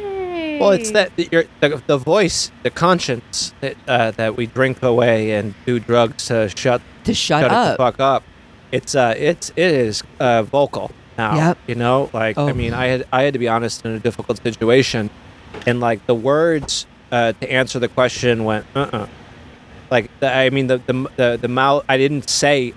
Well, 0.60 0.72
it's 0.72 0.92
that 0.92 1.16
that 1.18 1.32
your 1.32 1.46
the, 1.62 1.82
the 1.88 1.98
voice, 1.98 2.52
the 2.64 2.70
conscience 2.70 3.54
that 3.62 3.78
uh, 3.88 4.12
that 4.12 4.36
we 4.36 4.46
drink 4.48 4.84
away 4.84 5.32
and 5.32 5.54
do 5.66 5.80
drugs 5.80 6.28
to 6.28 6.50
shut 6.50 6.82
To 7.06 7.14
shut, 7.14 7.42
shut 7.42 7.52
it 7.52 7.54
the 7.54 7.56
up. 7.58 7.78
fuck 7.78 8.00
up. 8.00 8.24
It's 8.72 8.96
uh, 8.96 9.14
it's 9.18 9.50
it 9.56 9.72
is 9.72 10.04
uh, 10.20 10.44
vocal 10.44 10.92
now. 11.18 11.36
Yep. 11.36 11.58
You 11.68 11.76
know, 11.76 12.10
like 12.14 12.38
I 12.38 12.42
Oh. 12.52 12.54
mean, 12.54 12.74
I 12.74 12.88
had 12.88 13.06
I 13.12 13.24
had 13.24 13.34
to 13.34 13.40
be 13.40 13.48
honest 13.48 13.86
in 13.86 13.92
a 13.92 14.00
difficult 14.00 14.42
situation, 14.44 15.10
and 15.66 15.80
like 15.80 16.06
the 16.08 16.16
words 16.16 16.86
uh, 17.12 17.34
to 17.40 17.52
answer 17.52 17.80
the 17.80 17.88
question 17.88 18.44
went 18.44 18.66
uh 18.76 18.90
uh 18.92 19.08
Like 19.92 20.10
the, 20.20 20.32
I 20.34 20.50
mean 20.50 20.68
the 20.68 20.78
the 20.80 21.10
the 21.18 21.40
the 21.42 21.48
mouth. 21.48 21.84
I 21.88 21.98
didn't 21.98 22.30
say 22.30 22.74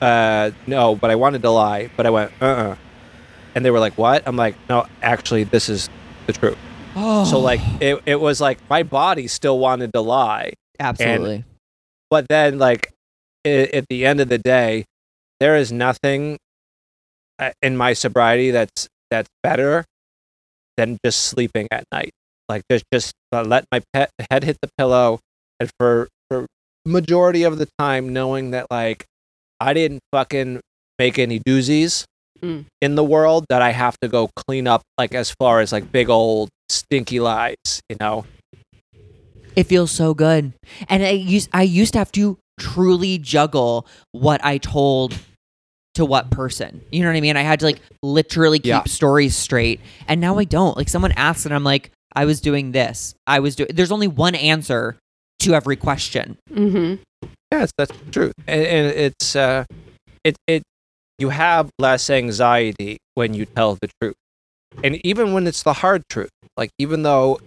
uh 0.00 0.50
no, 0.66 0.96
but 0.96 1.10
I 1.10 1.14
wanted 1.16 1.42
to 1.42 1.50
lie, 1.50 1.90
but 1.96 2.06
I 2.06 2.10
went 2.10 2.32
uh 2.40 2.44
uh 2.46 2.76
and 3.54 3.64
they 3.64 3.70
were 3.70 3.80
like 3.80 3.94
what? 3.98 4.22
I'm 4.26 4.36
like 4.36 4.56
no, 4.68 4.86
actually 5.02 5.44
this 5.44 5.68
is 5.68 5.88
the 6.26 6.32
truth. 6.32 6.58
Oh. 6.96 7.24
So 7.24 7.38
like 7.40 7.60
it 7.80 8.00
it 8.06 8.20
was 8.20 8.40
like 8.40 8.58
my 8.68 8.82
body 8.82 9.26
still 9.28 9.58
wanted 9.58 9.92
to 9.92 10.00
lie 10.00 10.52
absolutely. 10.80 11.44
but 12.10 12.26
then 12.28 12.58
like 12.58 12.90
i 13.46 13.68
at 13.72 13.86
the 13.88 14.04
end 14.06 14.18
of 14.20 14.28
the 14.28 14.38
day 14.38 14.84
there 15.38 15.56
is 15.56 15.70
nothing 15.70 16.36
in 17.62 17.76
my 17.76 17.92
sobriety 17.92 18.50
that's 18.50 18.88
that's 19.10 19.28
better 19.42 19.84
than 20.76 20.98
just 21.04 21.20
sleeping 21.20 21.68
at 21.70 21.84
night. 21.92 22.10
Like 22.48 22.62
just 22.70 22.84
just 22.92 23.12
uh, 23.32 23.42
let 23.42 23.64
my 23.72 23.80
pet 23.92 24.10
head 24.30 24.44
hit 24.44 24.58
the 24.62 24.68
pillow, 24.78 25.18
and 25.58 25.70
for 25.78 26.08
for 26.28 26.46
majority 26.84 27.42
of 27.42 27.58
the 27.58 27.68
time, 27.78 28.12
knowing 28.12 28.50
that 28.52 28.66
like 28.70 29.04
I 29.60 29.72
didn't 29.74 30.00
fucking 30.12 30.60
make 30.98 31.18
any 31.18 31.40
doozies 31.40 32.04
Mm. 32.42 32.64
in 32.80 32.94
the 32.94 33.04
world 33.04 33.44
that 33.50 33.60
I 33.60 33.72
have 33.72 33.98
to 34.00 34.08
go 34.08 34.30
clean 34.34 34.66
up, 34.66 34.80
like 34.96 35.14
as 35.14 35.30
far 35.38 35.60
as 35.60 35.72
like 35.72 35.92
big 35.92 36.08
old 36.08 36.48
stinky 36.70 37.20
lies, 37.20 37.82
you 37.90 37.96
know. 38.00 38.24
It 39.54 39.64
feels 39.64 39.90
so 39.90 40.14
good. 40.14 40.54
And 40.88 41.04
I 41.04 41.10
used 41.10 41.50
I 41.52 41.62
used 41.64 41.92
to 41.92 41.98
have 41.98 42.10
to 42.12 42.38
truly 42.58 43.18
juggle 43.18 43.86
what 44.12 44.42
I 44.42 44.56
told 44.56 45.18
to 45.94 46.04
what 46.04 46.30
person. 46.30 46.82
You 46.92 47.02
know 47.02 47.08
what 47.08 47.16
I 47.16 47.20
mean? 47.20 47.36
I 47.36 47.42
had 47.42 47.60
to 47.60 47.66
like 47.66 47.80
literally 48.02 48.58
keep 48.58 48.66
Yeah. 48.68 48.84
stories 48.84 49.36
straight. 49.36 49.80
And 50.08 50.20
now 50.20 50.38
I 50.38 50.44
don't. 50.44 50.76
Like 50.76 50.88
someone 50.88 51.12
asks 51.12 51.44
and 51.44 51.54
I'm 51.54 51.64
like, 51.64 51.90
I 52.14 52.24
was 52.24 52.40
doing 52.40 52.72
this. 52.72 53.14
I 53.26 53.40
was 53.40 53.56
doing 53.56 53.70
there's 53.74 53.92
only 53.92 54.08
one 54.08 54.34
answer 54.34 54.96
to 55.40 55.54
every 55.54 55.76
question. 55.76 56.36
Mm-hmm. 56.50 57.02
Yes, 57.52 57.72
that's 57.76 57.92
true, 58.12 58.30
and, 58.46 58.62
and 58.62 58.86
it's 58.92 59.34
uh, 59.34 59.64
it 60.22 60.36
it 60.46 60.62
you 61.18 61.30
have 61.30 61.68
less 61.80 62.08
anxiety 62.08 62.98
when 63.14 63.34
you 63.34 63.44
tell 63.44 63.74
the 63.80 63.88
truth, 64.00 64.14
and 64.84 65.04
even 65.04 65.32
when 65.32 65.48
it's 65.48 65.64
the 65.64 65.72
hard 65.72 66.02
truth, 66.08 66.30
like 66.56 66.70
even 66.78 67.02
though 67.02 67.40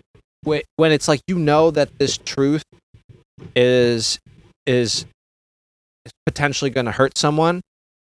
when 0.43 0.61
when 0.75 0.91
it's 0.91 1.07
like 1.07 1.21
you 1.27 1.39
know 1.39 1.71
that 1.71 1.97
this 1.99 2.17
truth 2.17 2.63
is 3.55 4.19
is 4.65 5.05
is 6.05 6.11
potentially 6.25 6.69
going 6.69 6.85
to 6.85 6.91
hurt 6.91 7.17
someone, 7.17 7.61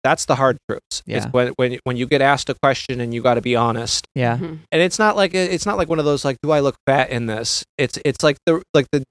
that's 0.05 0.25
the 0.25 0.35
hard 0.35 0.57
truths. 0.69 1.01
It's 1.07 1.25
Yeah. 1.25 1.29
when 1.31 1.47
when 1.57 1.79
when 1.83 1.97
you 1.97 2.05
get 2.07 2.21
asked 2.21 2.49
a 2.49 2.55
question 2.61 3.01
and 3.01 3.13
you 3.13 3.21
got 3.23 3.33
to 3.35 3.41
be 3.41 3.55
honest, 3.55 4.05
Yeah. 4.15 4.35
Mm-hmm. 4.37 4.55
and 4.71 4.81
it's 4.81 4.99
not 4.99 5.15
like 5.15 5.33
it's 5.33 5.65
not 5.65 5.77
like 5.77 5.89
one 5.89 5.99
of 5.99 6.05
those 6.05 6.23
like 6.23 6.37
do 6.43 6.51
I 6.51 6.59
look 6.61 6.75
fat 6.85 7.09
in 7.09 7.25
this? 7.25 7.63
It's 7.77 7.97
it's 8.05 8.21
like 8.23 8.37
the 8.45 8.61
like 8.73 8.85
the 8.91 9.03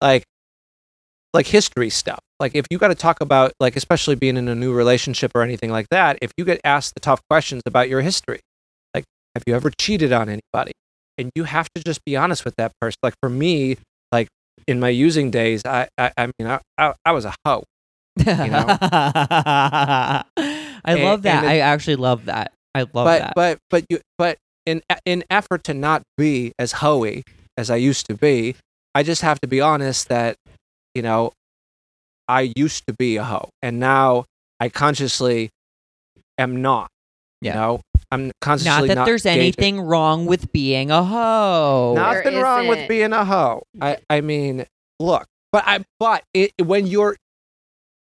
like 0.00 0.22
like 1.34 1.46
history 1.46 1.90
stuff. 1.90 2.20
Like 2.38 2.54
if 2.54 2.66
you 2.70 2.78
got 2.78 2.88
to 2.88 2.94
talk 2.94 3.20
about 3.20 3.52
like 3.60 3.76
especially 3.76 4.14
being 4.14 4.36
in 4.36 4.48
a 4.48 4.54
new 4.54 4.72
relationship 4.72 5.32
or 5.34 5.42
anything 5.42 5.70
like 5.70 5.86
that, 5.90 6.18
if 6.22 6.30
you 6.36 6.44
get 6.44 6.60
asked 6.64 6.94
the 6.94 7.00
tough 7.00 7.20
questions 7.28 7.62
about 7.66 7.88
your 7.88 8.00
history, 8.02 8.40
like 8.94 9.04
have 9.34 9.42
you 9.46 9.54
ever 9.54 9.70
cheated 9.80 10.12
on 10.12 10.28
anybody? 10.28 10.72
And 11.18 11.30
you 11.34 11.44
have 11.44 11.68
to 11.74 11.82
just 11.82 12.04
be 12.04 12.16
honest 12.16 12.44
with 12.44 12.54
that 12.56 12.72
person. 12.80 12.98
Like 13.02 13.14
for 13.22 13.28
me, 13.30 13.78
like 14.12 14.28
in 14.66 14.78
my 14.80 14.90
using 14.90 15.30
days, 15.30 15.62
I 15.64 15.88
I, 15.98 16.12
I 16.16 16.26
mean 16.38 16.46
I, 16.48 16.60
I 16.78 16.94
I 17.04 17.12
was 17.12 17.24
a 17.24 17.34
hoe. 17.44 17.64
Know? 18.24 18.66
I 18.80 20.22
And- 20.84 21.02
love 21.02 21.22
that. 21.22 21.44
it- 21.44 21.48
I 21.48 21.58
actually 21.60 21.96
love 21.96 22.26
that. 22.26 22.52
I 22.74 22.80
love 22.80 22.90
but 22.92 23.18
that. 23.20 23.32
but 23.34 23.58
but 23.70 23.84
you 23.88 24.00
but 24.18 24.36
in 24.66 24.82
in 25.06 25.24
effort 25.30 25.64
to 25.64 25.74
not 25.74 26.02
be 26.18 26.52
as 26.58 26.72
hoey 26.72 27.22
as 27.56 27.70
I 27.70 27.76
used 27.76 28.06
to 28.08 28.14
be, 28.14 28.54
I 28.94 29.02
just 29.02 29.22
have 29.22 29.40
to 29.40 29.48
be 29.48 29.60
honest 29.60 30.08
that 30.08 30.36
you 30.94 31.00
know 31.02 31.32
I 32.28 32.52
used 32.56 32.86
to 32.86 32.92
be 32.92 33.16
a 33.16 33.24
hoe, 33.24 33.48
and 33.62 33.80
now 33.80 34.26
I 34.60 34.68
consciously 34.68 35.48
am 36.38 36.60
not. 36.60 36.88
You 37.40 37.50
Yeah. 37.50 37.54
know, 37.54 37.80
I'm 38.10 38.30
consciously 38.42 38.70
not 38.70 38.88
that 38.88 38.94
not 38.96 39.06
there's 39.06 39.22
gauging. 39.22 39.40
anything 39.40 39.80
wrong 39.80 40.26
with 40.26 40.52
being 40.52 40.90
a 40.90 41.02
hoe. 41.02 41.94
Nothing 41.96 42.36
wrong 42.40 42.66
with 42.68 42.88
being 42.88 43.12
a 43.14 43.24
hoe. 43.24 43.62
I 43.80 43.98
I 44.10 44.20
mean, 44.20 44.66
look, 45.00 45.24
but 45.50 45.64
I 45.66 45.82
but 45.98 46.24
it, 46.34 46.52
when 46.62 46.86
you're 46.86 47.16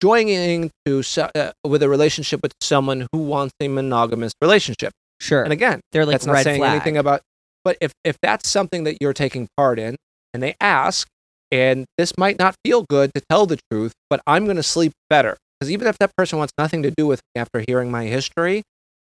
joining 0.01 0.71
to 0.85 1.03
uh, 1.35 1.51
with 1.65 1.83
a 1.83 1.89
relationship 1.89 2.41
with 2.41 2.53
someone 2.61 3.07
who 3.11 3.19
wants 3.19 3.53
a 3.61 3.67
monogamous 3.67 4.33
relationship, 4.41 4.91
sure. 5.19 5.43
and 5.43 5.51
again, 5.53 5.79
They're 5.91 6.05
like 6.05 6.13
that's 6.15 6.25
not 6.25 6.43
saying 6.43 6.59
flag. 6.61 6.71
anything 6.75 6.97
about 6.97 7.21
but 7.63 7.77
if 7.81 7.91
if 8.03 8.15
that's 8.21 8.47
something 8.49 8.83
that 8.85 8.97
you're 9.01 9.13
taking 9.13 9.47
part 9.57 9.77
in 9.79 9.95
and 10.33 10.41
they 10.41 10.55
ask 10.61 11.07
and 11.51 11.85
this 11.97 12.17
might 12.17 12.37
not 12.39 12.55
feel 12.65 12.85
good 12.89 13.11
to 13.13 13.21
tell 13.29 13.45
the 13.45 13.57
truth 13.71 13.91
but 14.09 14.21
i'm 14.27 14.45
going 14.45 14.57
to 14.57 14.63
sleep 14.63 14.93
better 15.09 15.35
because 15.59 15.71
even 15.71 15.87
if 15.87 15.97
that 15.97 16.11
person 16.17 16.37
wants 16.37 16.53
nothing 16.57 16.81
to 16.83 16.91
do 16.91 17.05
with 17.07 17.19
me 17.33 17.41
after 17.41 17.63
hearing 17.67 17.89
my 17.91 18.05
history 18.05 18.63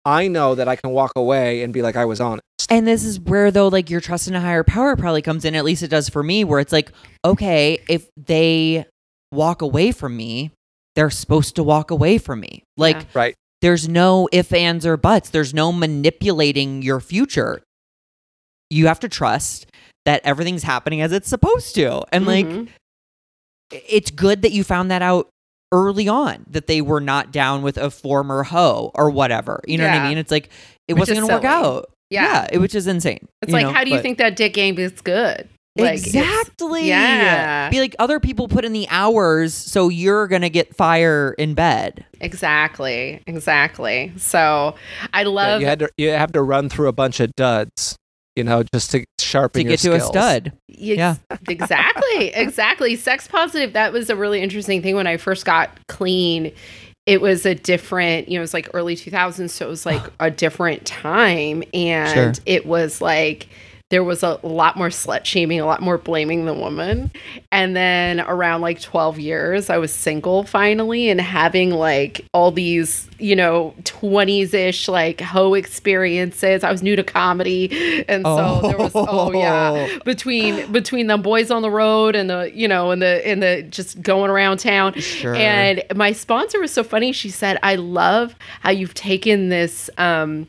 i 0.04 0.28
know 0.28 0.54
that 0.54 0.68
i 0.68 0.76
can 0.76 0.90
walk 0.90 1.10
away 1.16 1.62
and 1.62 1.72
be 1.72 1.80
like 1.82 1.96
i 1.96 2.04
was 2.04 2.20
honest 2.20 2.42
And 2.70 2.86
this 2.86 3.02
is 3.04 3.18
where 3.18 3.50
though 3.50 3.68
like 3.68 3.88
your 3.90 4.00
trust 4.00 4.28
in 4.28 4.34
a 4.34 4.40
higher 4.40 4.62
power 4.64 4.94
probably 4.96 5.22
comes 5.22 5.44
in, 5.44 5.54
at 5.54 5.64
least 5.64 5.82
it 5.82 5.88
does 5.88 6.08
for 6.08 6.22
me, 6.22 6.44
where 6.44 6.60
it's 6.60 6.72
like, 6.72 6.90
okay, 7.24 7.78
if 7.88 8.08
they 8.16 8.86
walk 9.32 9.60
away 9.62 9.92
from 9.92 10.16
me, 10.16 10.50
they're 10.96 11.10
supposed 11.10 11.56
to 11.56 11.62
walk 11.62 11.90
away 11.90 12.18
from 12.18 12.40
me. 12.40 12.62
Like 12.76 12.96
Yeah. 12.96 13.04
right 13.14 13.34
there's 13.60 13.88
no 13.88 14.28
if, 14.30 14.52
ands, 14.52 14.84
or 14.84 14.98
buts. 14.98 15.30
There's 15.30 15.54
no 15.54 15.72
manipulating 15.72 16.82
your 16.82 17.00
future. 17.00 17.62
You 18.68 18.88
have 18.88 19.00
to 19.00 19.08
trust 19.08 19.66
that 20.04 20.20
everything's 20.24 20.64
happening 20.64 21.00
as 21.00 21.12
it's 21.12 21.28
supposed 21.30 21.74
to. 21.76 22.04
And 22.12 22.26
like 22.26 22.44
Mhm. 22.46 22.68
it's 23.70 24.10
good 24.10 24.42
that 24.42 24.52
you 24.52 24.64
found 24.64 24.90
that 24.90 25.00
out 25.00 25.28
early 25.72 26.08
on 26.08 26.44
that 26.50 26.66
they 26.66 26.80
were 26.82 27.00
not 27.00 27.32
down 27.32 27.62
with 27.62 27.78
a 27.78 27.90
former 27.90 28.42
hoe 28.42 28.90
or 28.94 29.10
whatever. 29.10 29.60
You 29.66 29.78
know 29.78 29.84
what 29.86 29.94
I 29.94 30.08
mean? 30.08 30.18
It's 30.18 30.30
like 30.30 30.50
it 30.86 30.92
Which 30.94 31.00
wasn't 31.00 31.18
going 31.20 31.28
to 31.28 31.34
work 31.36 31.44
out. 31.44 31.90
yeah. 32.10 32.46
it- 32.52 32.58
which 32.58 32.74
is 32.74 32.86
insane. 32.86 33.26
It's 33.40 33.50
like, 33.52 33.64
know, 33.66 33.72
how 33.72 33.82
do 33.82 33.90
you 33.90 33.96
but- 33.96 34.02
think 34.02 34.18
that 34.18 34.36
dick 34.36 34.52
game 34.52 34.78
is 34.78 34.92
good? 35.00 35.48
Like, 35.76 35.94
exactly. 35.98 36.86
yeah. 36.88 37.68
Be 37.68 37.80
like 37.80 37.96
other 37.98 38.20
people 38.20 38.46
put 38.46 38.64
in 38.64 38.72
the 38.72 38.86
hours, 38.90 39.52
so 39.52 39.88
you're 39.88 40.28
gonna 40.28 40.48
get 40.48 40.76
fire 40.76 41.34
in 41.36 41.54
bed. 41.54 42.04
Exactly. 42.20 43.20
Exactly. 43.26 44.12
So 44.16 44.76
I 45.12 45.22
Yeah, 45.22 45.28
love 45.28 45.60
you 45.60 45.66
had 45.66 45.80
to 45.80 45.88
you 45.96 46.10
have 46.10 46.32
to 46.32 46.42
run 46.42 46.68
through 46.68 46.88
a 46.88 46.92
bunch 46.92 47.18
of 47.20 47.34
duds 47.34 47.96
you 48.36 48.42
know 48.44 48.62
just 48.72 48.90
to 48.92 49.04
sharpen 49.20 49.60
To 49.60 49.64
your 49.64 49.70
get 49.72 49.80
to 49.80 49.94
a 49.94 50.00
stud. 50.00 50.52
Yeah. 50.68 51.16
exactly. 51.48 52.02
Exactly. 52.34 52.94
Sex 52.96 53.26
positive, 53.26 53.72
that 53.72 53.92
was 53.92 54.10
a 54.10 54.16
really 54.16 54.40
interesting 54.40 54.80
thing 54.82 54.94
when 54.94 55.06
I 55.08 55.16
first 55.16 55.44
got 55.44 55.70
clean. 55.88 56.52
It 57.06 57.20
was 57.20 57.44
a 57.44 57.54
different, 57.54 58.28
you 58.28 58.34
know, 58.34 58.40
it 58.40 58.42
was 58.42 58.54
like 58.54 58.68
early 58.74 58.94
2000s. 58.96 59.50
So 59.50 59.66
it 59.66 59.68
was 59.68 59.84
like 59.84 60.02
a 60.20 60.30
different 60.30 60.84
time. 60.86 61.62
And 61.74 62.14
Sure. 62.36 62.44
it 62.46 62.64
was 62.66 63.00
like, 63.00 63.48
there 63.94 64.02
was 64.02 64.24
a 64.24 64.40
lot 64.42 64.76
more 64.76 64.88
slut 64.88 65.24
shaming, 65.24 65.60
a 65.60 65.64
lot 65.64 65.80
more 65.80 65.96
blaming 65.96 66.46
the 66.46 66.52
woman. 66.52 67.12
And 67.52 67.76
then 67.76 68.20
around 68.22 68.60
like 68.60 68.80
12 68.80 69.20
years, 69.20 69.70
I 69.70 69.76
was 69.76 69.94
single 69.94 70.42
finally 70.42 71.08
and 71.08 71.20
having 71.20 71.70
like 71.70 72.26
all 72.34 72.50
these, 72.50 73.08
you 73.20 73.36
know, 73.36 73.72
20s 73.84 74.52
ish 74.52 74.88
like 74.88 75.20
hoe 75.20 75.54
experiences. 75.54 76.64
I 76.64 76.72
was 76.72 76.82
new 76.82 76.96
to 76.96 77.04
comedy. 77.04 78.04
And 78.08 78.24
so 78.24 78.62
there 78.62 78.78
was, 78.78 78.90
oh 78.96 79.32
yeah, 79.32 79.86
between 80.04 80.72
between 80.72 81.06
the 81.06 81.16
boys 81.16 81.52
on 81.52 81.62
the 81.62 81.70
road 81.70 82.16
and 82.16 82.28
the, 82.28 82.50
you 82.52 82.66
know, 82.66 82.90
and 82.90 83.00
the, 83.00 83.24
and 83.24 83.40
the 83.44 83.62
just 83.62 84.02
going 84.02 84.28
around 84.28 84.58
town. 84.58 84.94
Sure. 84.94 85.36
And 85.36 85.84
my 85.94 86.10
sponsor 86.10 86.58
was 86.58 86.72
so 86.72 86.82
funny. 86.82 87.12
She 87.12 87.30
said, 87.30 87.60
I 87.62 87.76
love 87.76 88.34
how 88.58 88.72
you've 88.72 88.94
taken 88.94 89.50
this, 89.50 89.88
um, 89.98 90.48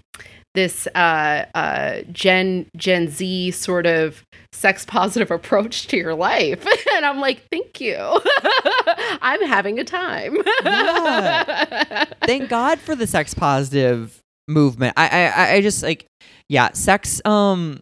this 0.55 0.87
uh, 0.95 1.45
uh, 1.53 2.01
Gen 2.11 2.65
Gen 2.75 3.09
Z 3.09 3.51
sort 3.51 3.85
of 3.85 4.23
sex 4.51 4.85
positive 4.85 5.29
approach 5.39 5.87
to 5.87 5.97
your 5.97 6.15
life, 6.15 6.65
and 6.95 7.05
I'm 7.05 7.19
like, 7.19 7.43
thank 7.51 7.79
you. 7.79 7.95
I'm 9.21 9.41
having 9.43 9.79
a 9.79 9.83
time. 9.83 10.37
Yeah. 10.63 12.05
Thank 12.23 12.49
God 12.49 12.79
for 12.79 12.95
the 12.95 13.07
sex 13.07 13.33
positive 13.33 14.19
movement. 14.47 14.93
I, 14.97 15.27
I 15.27 15.51
I- 15.55 15.61
just 15.61 15.83
like 15.83 16.05
yeah, 16.49 16.71
sex 16.73 17.21
um 17.25 17.79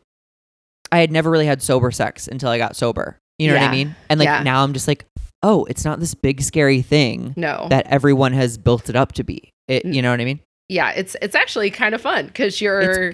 I 0.92 1.00
had 1.00 1.12
never 1.12 1.30
really 1.30 1.46
had 1.46 1.62
sober 1.62 1.92
sex 1.92 2.28
until 2.28 2.50
I 2.50 2.58
got 2.58 2.76
sober. 2.76 3.18
You 3.40 3.48
know 3.48 3.56
what 3.56 3.64
I 3.64 3.72
mean? 3.72 3.96
And 4.10 4.20
like 4.20 4.28
Yeah. 4.28 4.44
now 4.44 4.64
I'm 4.64 4.74
just 4.74 4.88
like, 4.88 5.06
oh, 5.42 5.66
it's 5.66 5.84
not 5.84 6.00
this 6.00 6.14
big 6.14 6.42
scary 6.42 6.82
thing 6.84 7.34
no, 7.36 7.68
that 7.70 7.88
everyone 7.88 8.32
has 8.34 8.58
built 8.58 8.90
it 8.90 8.96
up 8.96 9.12
to 9.14 9.24
be. 9.24 9.50
It, 9.68 9.86
you 9.86 10.02
know 10.02 10.12
what 10.12 10.22
I 10.22 10.26
mean? 10.26 10.40
Yeah, 10.70 10.92
it's 10.92 11.16
it's 11.22 11.36
actually 11.36 11.70
kind 11.72 11.94
of 11.96 12.02
fun 12.02 12.28
because 12.28 12.62
you're 12.62 13.14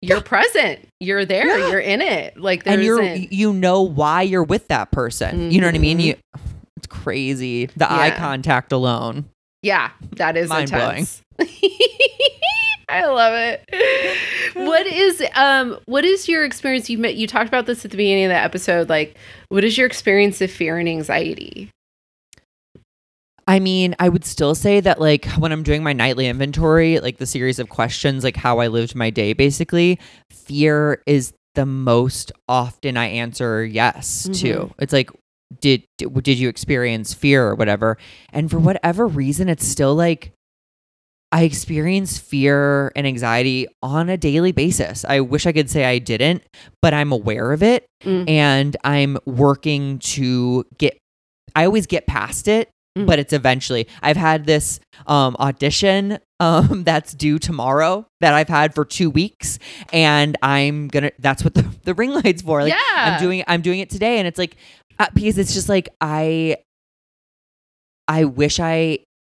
you're 0.00 0.20
present, 0.20 0.80
you're 1.00 1.24
there, 1.24 1.46
Yeah. 1.58 1.68
you're 1.70 1.80
in 1.80 2.00
it. 2.00 2.36
Like 2.36 2.62
and 2.66 2.82
you're 2.82 3.00
isn't- 3.02 3.32
you 3.32 3.52
know 3.52 3.82
why 3.82 4.22
you're 4.22 4.42
with 4.44 4.68
that 4.68 4.90
person. 4.90 5.50
You 5.50 5.60
know 5.60 5.66
what 5.68 5.74
I 5.74 5.78
mean? 5.78 5.98
Mhm. 5.98 6.04
You 6.04 6.14
it's 6.76 6.86
crazy. 6.88 7.66
The 7.76 7.90
eye 7.90 8.10
contact 8.10 8.72
alone. 8.72 9.26
Yeah, 9.62 9.90
that 10.16 10.36
is 10.36 10.48
Mind-blowing. 10.48 11.06
I 12.88 13.06
love 13.06 13.32
it. 13.34 14.54
What 14.54 14.86
is 14.92 15.22
um 15.34 15.78
what 15.86 16.04
is 16.04 16.28
your 16.28 16.44
experience 16.44 16.90
you 16.90 16.98
met 16.98 17.14
you 17.14 17.26
talked 17.26 17.48
about 17.48 17.66
this 17.66 17.84
at 17.84 17.90
the 17.90 17.96
beginning 17.96 18.24
of 18.24 18.30
the 18.30 18.36
episode 18.36 18.88
like 18.88 19.16
what 19.48 19.64
is 19.64 19.78
your 19.78 19.86
experience 19.86 20.40
of 20.40 20.50
fear 20.50 20.78
and 20.78 20.88
anxiety? 20.88 21.70
I 23.46 23.58
mean, 23.58 23.94
I 23.98 24.08
would 24.08 24.24
still 24.24 24.54
say 24.54 24.80
that 24.80 25.00
like 25.00 25.26
when 25.32 25.52
I'm 25.52 25.62
doing 25.62 25.82
my 25.82 25.92
nightly 25.92 26.28
inventory, 26.28 27.00
like 27.00 27.18
the 27.18 27.26
series 27.26 27.58
of 27.58 27.68
questions, 27.68 28.22
like 28.24 28.36
how 28.36 28.58
I 28.60 28.68
lived 28.68 28.94
my 28.94 29.10
day, 29.10 29.32
basically, 29.32 29.98
fear 30.30 31.02
is 31.06 31.32
the 31.54 31.66
most 31.66 32.32
often 32.48 32.96
I 32.96 33.06
answer 33.06 33.64
yes 33.64 34.24
to. 34.24 34.54
Mhm. 34.54 34.72
It's 34.78 34.92
like, 34.92 35.10
did, 35.60 35.84
did 35.98 36.22
did 36.22 36.38
you 36.38 36.48
experience 36.48 37.12
fear 37.14 37.46
or 37.46 37.54
whatever? 37.54 37.98
And 38.32 38.50
for 38.50 38.58
whatever 38.58 39.06
reason, 39.06 39.48
it's 39.48 39.66
still 39.66 39.94
like 39.94 40.32
I 41.30 41.42
experience 41.44 42.18
fear 42.18 42.92
and 42.94 43.06
anxiety 43.06 43.66
on 43.82 44.08
a 44.08 44.16
daily 44.16 44.52
basis. 44.52 45.04
I 45.06 45.20
wish 45.20 45.46
I 45.46 45.52
could 45.52 45.68
say 45.70 45.84
I 45.84 45.98
didn't, 45.98 46.42
but 46.80 46.92
I'm 46.94 47.10
aware 47.12 47.52
of 47.52 47.62
it 47.62 47.86
Mm. 48.04 48.28
and 48.28 48.76
I'm 48.84 49.16
working 49.26 49.98
to 50.00 50.64
get 50.78 50.98
I 51.54 51.66
always 51.66 51.86
get 51.86 52.06
past 52.06 52.48
it, 52.48 52.68
Mm. 52.96 53.06
but 53.06 53.18
it's 53.18 53.32
eventually. 53.32 53.88
I've 54.02 54.18
had 54.18 54.44
this 54.44 54.78
um 55.06 55.34
audition 55.40 56.18
um 56.40 56.84
that's 56.84 57.14
due 57.14 57.38
tomorrow 57.38 58.06
that 58.20 58.34
I've 58.34 58.48
had 58.48 58.74
for 58.74 58.84
2 58.84 59.08
weeks 59.08 59.58
and 59.92 60.36
I'm 60.42 60.88
to 60.88 61.10
that's 61.18 61.42
what 61.42 61.54
the, 61.54 61.62
the 61.84 61.94
ring 61.94 62.10
light's 62.10 62.42
for. 62.42 62.62
Like 62.62 62.72
yeah. 62.72 63.14
I'm 63.14 63.20
doing 63.22 63.44
I'm 63.46 63.62
doing 63.62 63.80
it 63.80 63.88
today 63.88 64.18
and 64.18 64.28
it's 64.28 64.38
like 64.38 64.56
uh, 64.98 65.06
because 65.14 65.38
it's 65.38 65.54
just 65.54 65.70
like 65.70 65.88
I 66.00 66.56
I 68.08 68.24
wish 68.24 68.60
I 68.60 68.98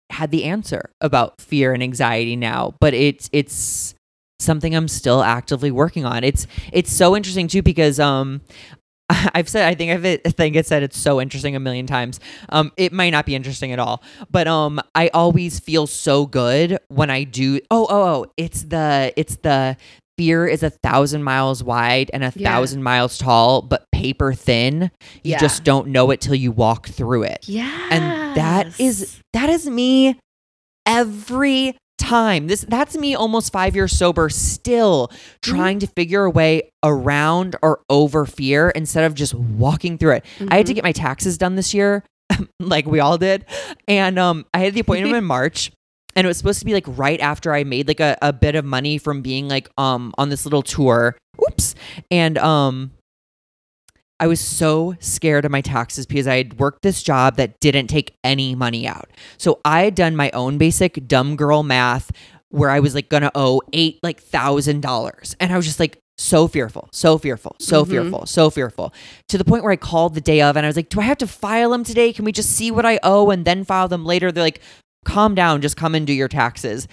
had 0.10 0.32
the 0.32 0.45
answer 0.45 0.91
about 1.01 1.39
fear 1.39 1.74
and 1.74 1.84
anxiety 1.84 2.36
now, 2.36 2.74
but 2.80 2.93
it's 2.93 3.30
it's 3.34 3.93
something 4.39 4.76
I'm 4.76 4.88
still 4.88 5.22
actively 5.22 5.72
working 5.72 6.06
on. 6.06 6.24
It's 6.24 6.47
it's 6.72 6.91
so 6.91 7.16
interesting 7.16 7.47
too 7.47 7.62
because 7.62 7.99
um 7.99 8.41
I've 9.34 9.49
said 9.49 9.66
I 9.68 9.76
think 9.76 9.91
I've 9.91 10.06
I 10.06 10.30
think 10.32 10.56
it 10.56 10.66
said 10.66 10.84
it's 10.84 10.97
so 10.97 11.20
interesting 11.22 11.56
a 11.56 11.60
million 11.60 11.86
times. 11.88 12.20
Um 12.49 12.72
it 12.78 12.93
might 12.93 13.10
not 13.12 13.26
be 13.26 13.36
interesting 13.36 13.72
at 13.72 13.80
all, 13.80 14.01
but 14.32 14.47
um 14.47 14.80
I 14.95 15.10
always 15.14 15.60
feel 15.60 15.88
so 15.88 16.26
good 16.26 16.78
when 16.88 17.10
I 17.10 17.24
do 17.24 17.60
Oh, 17.70 17.86
oh, 17.89 18.04
oh, 18.04 18.26
it's 18.38 18.64
the 18.64 19.14
it's 19.18 19.36
the 19.38 19.78
fear 20.18 20.45
is 20.47 20.62
a 20.64 20.70
thousand 20.70 21.24
miles 21.24 21.64
wide 21.64 22.12
and 22.14 22.24
a 22.24 22.32
Yeah. 22.36 22.51
thousand 22.51 22.84
miles 22.84 23.18
tall, 23.18 23.62
but 23.64 23.89
paper 23.91 24.34
thin. 24.34 24.91
You 25.24 25.32
Yeah. 25.32 25.39
just 25.39 25.64
don't 25.64 25.88
know 25.88 26.12
it 26.12 26.22
till 26.22 26.36
you 26.36 26.51
walk 26.51 26.88
through 26.88 27.24
it. 27.24 27.45
yeah. 27.47 27.72
And 27.91 28.38
that 28.38 28.80
is 28.80 29.20
that 29.34 29.49
is 29.49 29.68
me 29.68 30.18
every 30.86 31.76
time. 31.98 32.48
This 32.48 32.66
that's 32.68 32.98
me 32.98 33.16
almost 33.16 33.52
5 33.52 33.76
years 33.76 33.98
sober 33.98 34.30
still 34.30 35.12
trying 35.41 35.80
to 35.80 35.88
figure 35.88 36.24
a 36.26 36.30
way 36.30 36.72
around 36.84 37.56
or 37.62 37.82
over 37.89 38.26
fear 38.26 38.70
instead 38.72 39.04
of 39.04 39.16
just 39.16 39.34
walking 39.34 39.98
through 39.98 40.14
it. 40.14 40.26
I 40.50 40.58
had 40.58 40.66
to 40.68 40.74
get 40.74 40.84
my 40.84 40.91
taxes 40.91 41.38
done 41.38 41.56
this 41.56 41.74
year 41.74 42.04
like 42.60 42.86
we 42.86 43.00
all 43.00 43.18
did. 43.18 43.46
And 43.88 44.20
um 44.20 44.46
I 44.54 44.60
had 44.60 44.74
the 44.74 44.82
appointment 44.82 45.16
in 45.16 45.24
March 45.26 45.72
and 46.16 46.26
it 46.26 46.28
was 46.28 46.38
supposed 46.38 46.60
to 46.60 46.66
be 46.66 46.74
like 46.74 46.86
right 46.88 47.20
after 47.20 47.54
I 47.54 47.64
made 47.64 47.88
like 47.88 48.00
a, 48.00 48.18
a 48.22 48.34
bit 48.34 48.56
of 48.56 48.66
money 48.66 48.98
from 48.98 49.22
being 49.22 49.48
like 49.48 49.70
um 49.78 50.14
on 50.18 50.30
this 50.30 50.46
little 50.46 50.64
tour. 50.64 51.18
Oops. 51.48 51.76
And 52.12 52.38
um 52.38 52.91
I 54.24 54.28
was 54.28 54.39
so 54.39 54.95
scared 55.01 55.43
of 55.43 55.51
my 55.51 55.59
taxes 55.59 56.05
because 56.05 56.28
I 56.28 56.38
had 56.38 56.57
worked 56.57 56.82
this 56.82 57.03
job 57.03 57.36
that 57.36 57.59
didn't 57.59 57.88
take 57.88 58.15
any 58.24 58.55
money 58.55 58.88
out. 58.88 59.09
So 59.38 59.59
I 59.65 59.82
had 59.84 59.95
done 59.95 60.15
my 60.15 60.32
own 60.32 60.57
basic 60.57 61.05
dumb 61.09 61.36
girl 61.36 61.61
math 61.61 62.09
where 62.47 62.69
I 62.69 62.80
was 62.80 62.95
like 62.95 63.09
gonna 63.09 63.32
owe 63.36 63.61
eight 63.74 63.99
like 64.01 64.21
thousand 64.21 64.80
dollars. 64.80 65.36
And 65.41 65.51
I 65.51 65.57
was 65.57 65.65
just 65.65 65.78
like 65.78 65.97
so 66.17 66.47
fearful, 66.47 66.88
so 66.93 67.17
fearful, 67.17 67.57
so 67.59 67.84
Mhm. 67.84 67.89
fearful, 67.89 68.26
so 68.26 68.49
fearful. 68.49 68.93
To 69.28 69.38
the 69.38 69.43
point 69.43 69.61
where 69.63 69.74
I 69.74 69.76
called 69.76 70.13
the 70.15 70.21
day 70.21 70.41
of 70.41 70.55
and 70.55 70.65
I 70.65 70.69
was 70.69 70.78
like, 70.78 70.88
Do 70.88 71.01
I 71.01 71.03
have 71.03 71.17
to 71.17 71.28
file 71.28 71.71
them 71.71 71.84
today? 71.84 72.13
Can 72.13 72.24
we 72.24 72.32
just 72.32 72.51
see 72.51 72.71
what 72.71 72.86
I 72.86 73.01
owe 73.03 73.30
and 73.30 73.43
then 73.43 73.65
file 73.65 73.89
them 73.89 74.05
later? 74.05 74.32
They're 74.32 74.41
like, 74.41 74.61
calm 75.03 75.36
down, 75.36 75.61
just 75.61 75.76
come 75.76 75.95
and 75.95 76.07
do 76.07 76.13
your 76.13 76.30
taxes. 76.30 76.88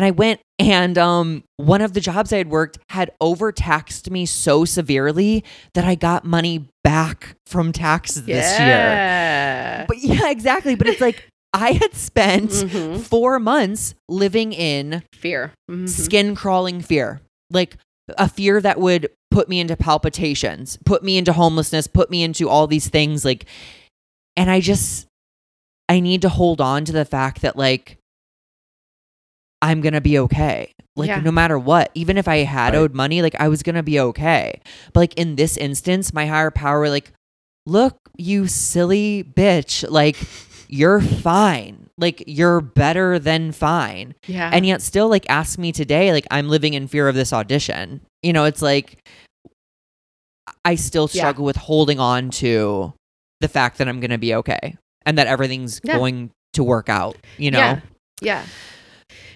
And 0.00 0.06
I 0.06 0.12
went 0.12 0.40
and 0.58 0.96
um 0.96 1.44
one 1.58 1.82
of 1.82 1.92
the 1.92 2.00
jobs 2.00 2.32
I 2.32 2.38
had 2.38 2.48
worked 2.48 2.78
had 2.88 3.10
overtaxed 3.20 4.10
me 4.10 4.24
so 4.24 4.64
severely 4.64 5.44
that 5.74 5.84
I 5.84 5.94
got 5.94 6.24
money 6.24 6.66
back 6.82 7.36
from 7.44 7.70
taxes 7.70 8.24
this 8.24 8.58
year. 8.58 8.66
yeah. 8.66 9.84
But 9.86 9.98
yeah, 9.98 10.30
exactly. 10.30 10.74
But 10.74 10.86
it's 10.86 11.02
like 11.02 11.26
I 11.52 11.72
had 11.72 11.92
spent 11.92 12.48
Mhm. 12.48 13.00
four 13.02 13.38
months 13.38 13.92
living 14.08 14.54
in 14.54 15.02
fear. 15.14 15.52
Mhm. 15.70 15.86
skin 15.86 16.34
crawling 16.34 16.80
fear. 16.80 17.20
Like 17.50 17.76
a 18.16 18.26
fear 18.26 18.58
that 18.62 18.80
would 18.80 19.10
put 19.30 19.50
me 19.50 19.60
into 19.60 19.76
palpitations, 19.76 20.78
put 20.86 21.02
me 21.02 21.18
into 21.18 21.34
homelessness, 21.34 21.86
put 21.86 22.10
me 22.10 22.22
into 22.22 22.48
all 22.48 22.66
these 22.66 22.88
things. 22.88 23.22
Like, 23.22 23.44
and 24.34 24.50
I 24.50 24.60
just, 24.60 25.06
I 25.90 26.00
need 26.00 26.22
to 26.22 26.30
hold 26.30 26.62
on 26.62 26.86
to 26.86 26.92
the 26.92 27.04
fact 27.04 27.42
that, 27.42 27.54
like, 27.56 27.98
I'm 29.62 29.80
going 29.80 29.92
to 29.92 30.00
be 30.00 30.18
okay. 30.18 30.72
Like, 30.96 31.08
Yeah. 31.08 31.20
no 31.20 31.30
matter 31.30 31.58
what, 31.58 31.90
even 31.94 32.16
if 32.18 32.26
I 32.28 32.38
had 32.38 32.72
Right. 32.74 32.78
owed 32.80 32.94
money, 32.94 33.22
like, 33.22 33.34
I 33.38 33.48
was 33.48 33.62
going 33.62 33.74
to 33.76 33.82
be 33.82 34.00
okay. 34.00 34.60
But, 34.92 35.00
like, 35.00 35.14
in 35.14 35.36
this 35.36 35.56
instance, 35.56 36.12
my 36.12 36.26
higher 36.26 36.50
power, 36.50 36.88
like, 36.88 37.12
look, 37.66 37.96
you 38.16 38.46
silly 38.46 39.22
bitch. 39.22 39.84
Like, 39.88 40.16
you're 40.68 41.00
fine. 41.00 41.88
Like, 41.98 42.24
you're 42.26 42.60
better 42.60 43.18
than 43.18 43.52
fine 43.52 44.14
Yeah. 44.26 44.50
and 44.52 44.64
yet 44.64 44.80
still 44.82 45.08
like 45.08 45.26
ask 45.28 45.58
me 45.58 45.70
today 45.72 46.12
like 46.12 46.26
i'm 46.30 46.48
living 46.48 46.72
in 46.72 46.86
fear 46.88 47.08
of 47.08 47.14
this 47.14 47.30
audition 47.32 48.00
you 48.22 48.32
know 48.32 48.44
it's 48.44 48.62
like 48.62 48.96
i 50.64 50.74
still 50.76 51.08
Yeah. 51.12 51.20
struggle 51.22 51.44
with 51.44 51.56
holding 51.56 51.98
on 52.00 52.30
to 52.42 52.94
the 53.40 53.48
fact 53.48 53.78
that 53.78 53.88
i'm 53.88 54.00
gonna 54.00 54.16
be 54.18 54.34
okay 54.36 54.76
and 55.04 55.18
that 55.18 55.26
everything's 55.26 55.80
Yeah. 55.84 55.96
going 55.96 56.30
to 56.54 56.64
work 56.64 56.88
out 56.88 57.16
you 57.38 57.50
know 57.50 57.58
Yeah. 57.58 57.80
Yeah. 58.22 58.46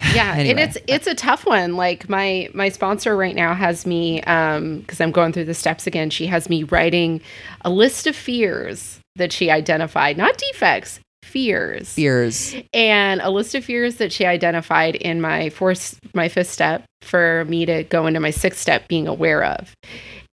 Yeah, 0.14 0.32
and 0.32 0.40
Anyway. 0.42 0.62
it's 0.62 0.78
it's 0.86 1.06
a 1.08 1.14
tough 1.14 1.44
one. 1.44 1.74
Like 1.76 2.08
my 2.08 2.48
my 2.54 2.68
sponsor 2.68 3.16
right 3.16 3.34
now 3.34 3.52
has 3.54 3.84
me 3.84 4.22
um 4.22 4.80
because 4.80 5.00
I'm 5.00 5.10
going 5.10 5.32
through 5.32 5.46
the 5.46 5.54
steps 5.54 5.86
again. 5.86 6.10
She 6.10 6.26
has 6.26 6.48
me 6.48 6.62
writing 6.62 7.20
a 7.62 7.70
list 7.70 8.06
of 8.06 8.14
fears 8.14 9.00
that 9.16 9.32
she 9.32 9.50
identified, 9.50 10.16
not 10.16 10.36
defects, 10.36 11.00
fears. 11.24 11.92
fears 11.94 12.54
and 12.72 13.20
a 13.22 13.30
list 13.30 13.54
of 13.56 13.64
fears 13.64 13.96
that 13.96 14.12
she 14.12 14.24
identified 14.24 14.94
in 14.94 15.20
my 15.20 15.50
fourth 15.50 15.98
my 16.14 16.28
fifth 16.28 16.50
step 16.50 16.84
for 17.02 17.44
me 17.48 17.66
to 17.66 17.82
go 17.84 18.06
into 18.06 18.20
my 18.20 18.30
sixth 18.30 18.60
step 18.60 18.86
being 18.88 19.08
aware 19.08 19.42
of 19.42 19.74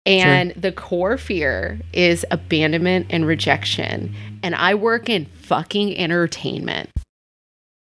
and 0.06 0.52
the 0.52 0.72
core 0.72 1.18
fear 1.18 1.80
is 1.94 2.24
abandonment 2.30 3.08
and 3.10 3.26
rejection 3.26 4.14
and 4.44 4.54
i 4.56 4.76
work 4.76 5.10
in 5.10 5.26
fucking 5.42 5.98
entertainment 5.98 6.90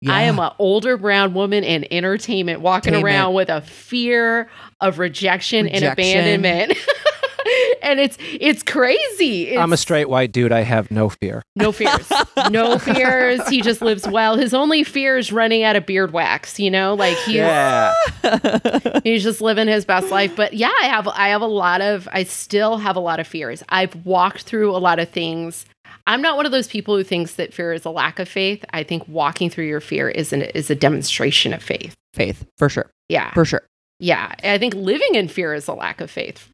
i 0.06 0.22
am 0.22 0.38
an 0.38 0.52
older 0.58 0.96
brown 0.96 1.34
woman 1.34 1.64
in 1.64 1.86
entertainment 1.92 2.60
walking 2.60 2.94
around 2.94 3.34
with 3.34 3.48
a 3.48 3.60
fear 3.62 4.48
of 4.80 4.98
rejection, 4.98 5.66
and 5.66 5.84
abandonment 5.84 6.76
and 7.82 7.98
it's 8.00 8.18
it's 8.20 8.62
crazy 8.62 9.56
I'm 9.56 9.72
a 9.72 9.76
straight 9.76 10.08
white 10.08 10.32
dude. 10.32 10.52
I 10.52 10.60
have 10.60 10.90
no 10.90 11.08
fear. 11.08 11.42
no 11.56 11.72
fears. 11.72 12.10
No 12.50 12.78
fears. 12.78 13.46
He 13.48 13.62
just 13.62 13.80
lives 13.80 14.06
well. 14.06 14.36
His 14.36 14.52
only 14.54 14.84
fear 14.84 15.16
is 15.16 15.32
running 15.32 15.62
out 15.62 15.76
of 15.76 15.86
beard 15.86 16.12
wax, 16.12 16.58
you 16.60 16.70
know? 16.70 16.94
Like 16.94 17.16
he's 17.18 17.36
Yeah. 17.36 17.94
he's 19.04 19.22
just 19.22 19.40
living 19.40 19.68
his 19.68 19.84
best 19.84 20.10
life. 20.10 20.34
But 20.36 20.54
yeah, 20.54 20.72
I 20.82 20.86
have 20.86 21.08
I 21.08 21.28
have 21.28 21.42
a 21.42 21.46
lot 21.46 21.80
of 21.80 22.08
I 22.12 22.24
still 22.24 22.76
have 22.78 22.96
a 22.96 23.00
lot 23.00 23.20
of 23.20 23.26
fears. 23.26 23.62
I've 23.68 23.94
walked 24.04 24.42
through 24.42 24.74
a 24.74 24.78
lot 24.78 24.98
of 24.98 25.08
things. 25.08 25.64
I'm 26.08 26.22
not 26.22 26.36
one 26.36 26.46
of 26.46 26.52
those 26.52 26.66
people 26.66 26.96
who 26.96 27.04
thinks 27.04 27.34
that 27.34 27.52
fear 27.54 27.72
is 27.72 27.84
a 27.84 27.90
lack 27.90 28.18
of 28.18 28.28
faith. 28.28 28.64
I 28.72 28.82
think 28.82 29.06
walking 29.06 29.50
through 29.50 29.66
your 29.66 29.80
fear 29.80 30.08
is 30.08 30.32
an, 30.32 30.42
is 30.42 30.70
a 30.70 30.74
demonstration 30.74 31.52
of 31.52 31.62
faith. 31.62 31.94
faith 32.14 32.44
for 32.56 32.68
sure 32.68 32.90
Yeah. 33.08 33.32
for 33.34 33.44
sure 33.44 33.62
Yeah. 34.00 34.34
I 34.42 34.58
think 34.58 34.74
living 34.74 35.14
in 35.14 35.28
fear 35.28 35.54
is 35.54 35.68
a 35.68 35.74
lack 35.74 36.00
of 36.00 36.10
faith. 36.10 36.48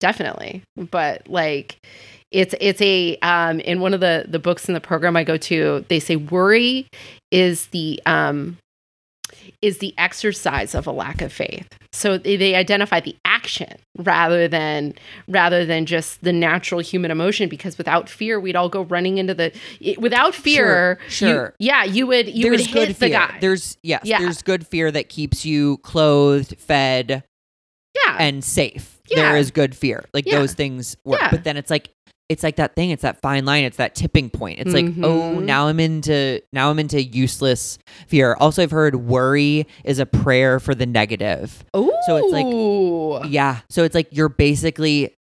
Definitely. 0.00 0.62
But 0.76 1.28
like 1.28 1.76
it's 2.30 2.54
it's 2.60 2.80
a 2.82 3.16
um 3.18 3.60
in 3.60 3.80
one 3.80 3.94
of 3.94 4.00
the 4.00 4.24
the 4.26 4.38
books 4.40 4.66
in 4.68 4.74
the 4.74 4.80
program 4.80 5.16
I 5.16 5.22
go 5.24 5.36
to, 5.36 5.84
they 5.88 6.00
say 6.00 6.16
worry 6.16 6.86
is 7.30 7.66
the 7.66 8.00
um 8.06 8.56
is 9.62 9.78
the 9.78 9.94
exercise 9.98 10.74
of 10.74 10.86
a 10.86 10.90
lack 10.92 11.20
of 11.22 11.32
faith. 11.32 11.68
So 11.92 12.18
they, 12.18 12.36
they 12.36 12.54
identify 12.54 13.00
the 13.00 13.16
action 13.24 13.76
rather 13.98 14.48
than 14.48 14.94
rather 15.28 15.64
than 15.64 15.86
just 15.86 16.22
the 16.24 16.32
natural 16.32 16.80
human 16.80 17.10
emotion 17.10 17.48
because 17.48 17.78
without 17.78 18.08
fear 18.08 18.40
we'd 18.40 18.56
all 18.56 18.68
go 18.68 18.82
running 18.82 19.18
into 19.18 19.34
the 19.34 19.52
it- 19.80 19.98
without 20.00 20.34
fear 20.34 20.98
Sure, 21.08 21.54
you- 21.58 21.66
yeah 21.68 21.84
you 21.84 22.06
would 22.06 22.28
you 22.28 22.42
there's 22.44 22.62
would 22.66 22.72
good 22.72 22.88
hit 22.88 22.98
the 22.98 23.06
fear 23.06 23.10
guy 23.10 23.38
there's 23.40 23.78
yes 23.84 24.02
Yeah. 24.04 24.18
there's 24.18 24.42
good 24.42 24.66
fear 24.66 24.90
that 24.90 25.08
keeps 25.08 25.44
you 25.46 25.76
clothed 25.78 26.58
fed 26.58 27.22
yeah 27.94 28.16
and 28.18 28.44
safe. 28.44 28.90
Yeah. 29.08 29.16
There 29.32 29.36
is 29.36 29.50
good 29.50 29.76
fear. 29.76 30.04
Like 30.14 30.24
Yeah. 30.26 30.38
those 30.38 30.54
things 30.54 30.96
work. 31.04 31.20
But 31.30 31.44
then 31.44 31.56
it's 31.56 31.70
like 31.70 31.90
it's 32.28 32.42
like 32.42 32.56
that 32.56 32.74
thing, 32.74 32.90
it's 32.90 33.02
that 33.02 33.20
fine 33.20 33.44
line, 33.44 33.64
it's 33.64 33.76
that 33.76 33.94
tipping 33.94 34.30
point. 34.30 34.58
It's 34.58 34.72
like, 34.72 34.86
oh, 35.02 35.36
Mhm. 35.36 35.42
now 35.44 35.66
I'm 35.68 35.78
into 35.78 36.40
now 36.52 36.70
I'm 36.70 36.78
into 36.78 37.02
useless 37.02 37.78
fear. 38.06 38.34
Also 38.40 38.62
I've 38.62 38.70
heard 38.70 38.96
worry 38.96 39.66
is 39.84 39.98
a 39.98 40.06
prayer 40.06 40.58
for 40.58 40.74
the 40.74 40.86
negative. 40.86 41.64
Ooh. 41.76 41.92
So 42.06 42.16
it's 42.16 42.32
like- 43.22 43.30
Yeah. 43.30 43.58
So 43.68 43.84
it's 43.84 43.94
like 43.94 44.08
you're 44.10 44.28
basically 44.30 45.14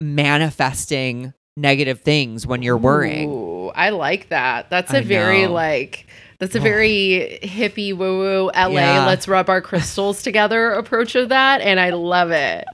manifesting 0.00 1.32
negative 1.56 2.00
things 2.00 2.46
when 2.46 2.62
you're 2.62 2.76
worrying. 2.76 3.28
Ooh, 3.30 3.68
I 3.74 3.90
like 3.90 4.28
that. 4.28 4.70
That's 4.70 4.92
a 4.92 4.98
I 4.98 5.02
very 5.02 5.42
know. 5.42 5.52
like 5.52 6.06
that's 6.38 6.54
a 6.54 6.60
very 6.60 7.38
hippie 7.42 7.94
woo 7.94 8.18
woo 8.18 8.50
LA. 8.54 8.68
Yeah. 8.70 9.06
Let's 9.06 9.28
rub 9.28 9.50
our 9.50 9.60
crystals 9.60 10.22
together 10.22 10.70
approach 10.72 11.14
of 11.14 11.28
that, 11.30 11.60
and 11.60 11.78
I 11.78 11.90
love 11.90 12.30
it. 12.30 12.64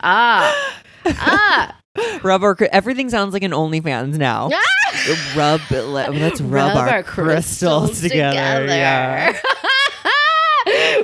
Ah, 0.00 0.72
ah, 1.06 1.76
Rub 2.22 2.42
our 2.42 2.56
everything 2.72 3.10
sounds 3.10 3.32
like 3.34 3.42
an 3.42 3.50
OnlyFans 3.52 4.16
now. 4.16 4.50
Rub 5.36 5.60
let's 5.70 6.40
rub, 6.40 6.76
our, 6.76 7.02
crystals, 7.02 8.00
together. 8.00 8.66
Yeah. 8.66 9.38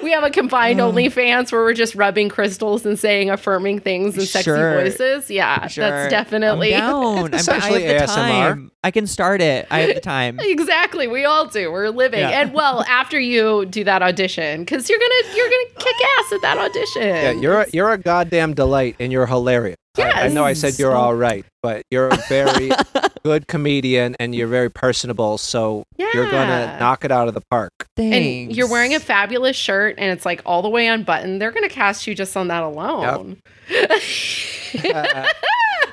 we 0.02 0.12
have 0.12 0.22
a 0.24 0.30
combined 0.30 0.80
Oh. 0.80 0.90
OnlyFans 0.92 1.52
where 1.52 1.62
we're 1.62 1.74
just 1.74 1.94
rubbing 1.94 2.28
crystals 2.28 2.86
and 2.86 2.98
saying 2.98 3.28
affirming 3.28 3.80
things 3.80 4.16
in 4.16 4.24
sexy 4.24 4.44
Sure. 4.44 4.80
voices. 4.80 5.30
Yeah, 5.30 5.66
Sure. 5.66 5.88
that's 5.90 6.10
definitely 6.10 6.74
I'm 6.74 6.80
down. 6.80 7.18
I'm, 7.26 7.34
essentially 7.34 7.86
I 7.88 7.92
have 7.94 8.06
the 8.06 8.12
ASMR. 8.12 8.14
time. 8.48 8.70
I 8.84 8.90
can 8.90 9.06
start 9.06 9.42
it. 9.42 9.66
I 9.70 9.80
have 9.80 9.94
the 9.94 10.00
time. 10.00 10.38
Exactly, 10.40 11.06
we 11.08 11.24
all 11.24 11.46
do. 11.46 11.70
We're 11.72 11.90
living, 11.90 12.20
Yeah. 12.20 12.40
and 12.40 12.52
well, 12.54 12.82
after 12.88 13.18
you 13.18 13.66
do 13.66 13.84
that 13.84 14.02
audition, 14.02 14.60
because 14.60 14.88
you're 14.88 14.98
gonna 15.00 15.36
you're 15.36 15.48
gonna 15.48 15.70
kick 15.78 15.96
ass 16.18 16.32
at 16.32 16.42
that 16.42 16.58
audition. 16.58 17.02
Yeah, 17.02 17.30
you're 17.32 17.60
a, 17.62 17.66
you're 17.72 17.90
a 17.90 17.98
goddamn 17.98 18.54
delight, 18.54 18.96
and 19.00 19.10
you're 19.12 19.26
hilarious. 19.26 19.76
I, 19.96 20.26
I 20.26 20.28
know 20.28 20.44
I 20.44 20.52
said 20.52 20.78
you're 20.78 20.94
all 20.94 21.14
right, 21.14 21.44
but 21.62 21.82
you're 21.90 22.08
a 22.08 22.16
very 22.28 22.70
good 23.24 23.48
comedian, 23.48 24.14
and 24.20 24.34
you're 24.34 24.46
very 24.46 24.70
personable. 24.70 25.38
So 25.38 25.82
you're 25.96 26.30
gonna 26.30 26.76
knock 26.78 27.04
it 27.04 27.10
out 27.10 27.26
of 27.28 27.34
the 27.34 27.42
park. 27.50 27.72
and 27.96 28.54
you're 28.54 28.68
wearing 28.68 28.94
a 28.94 29.00
fabulous 29.00 29.56
shirt, 29.56 29.96
and 29.98 30.10
it's 30.12 30.24
like 30.24 30.40
all 30.46 30.62
the 30.62 30.68
way 30.68 30.86
unbuttoned. 30.86 31.40
They're 31.40 31.50
gonna 31.52 31.68
cast 31.68 32.06
you 32.06 32.14
just 32.14 32.36
on 32.36 32.48
that 32.48 32.62
alone. 32.62 33.38
Uh, 34.84 35.24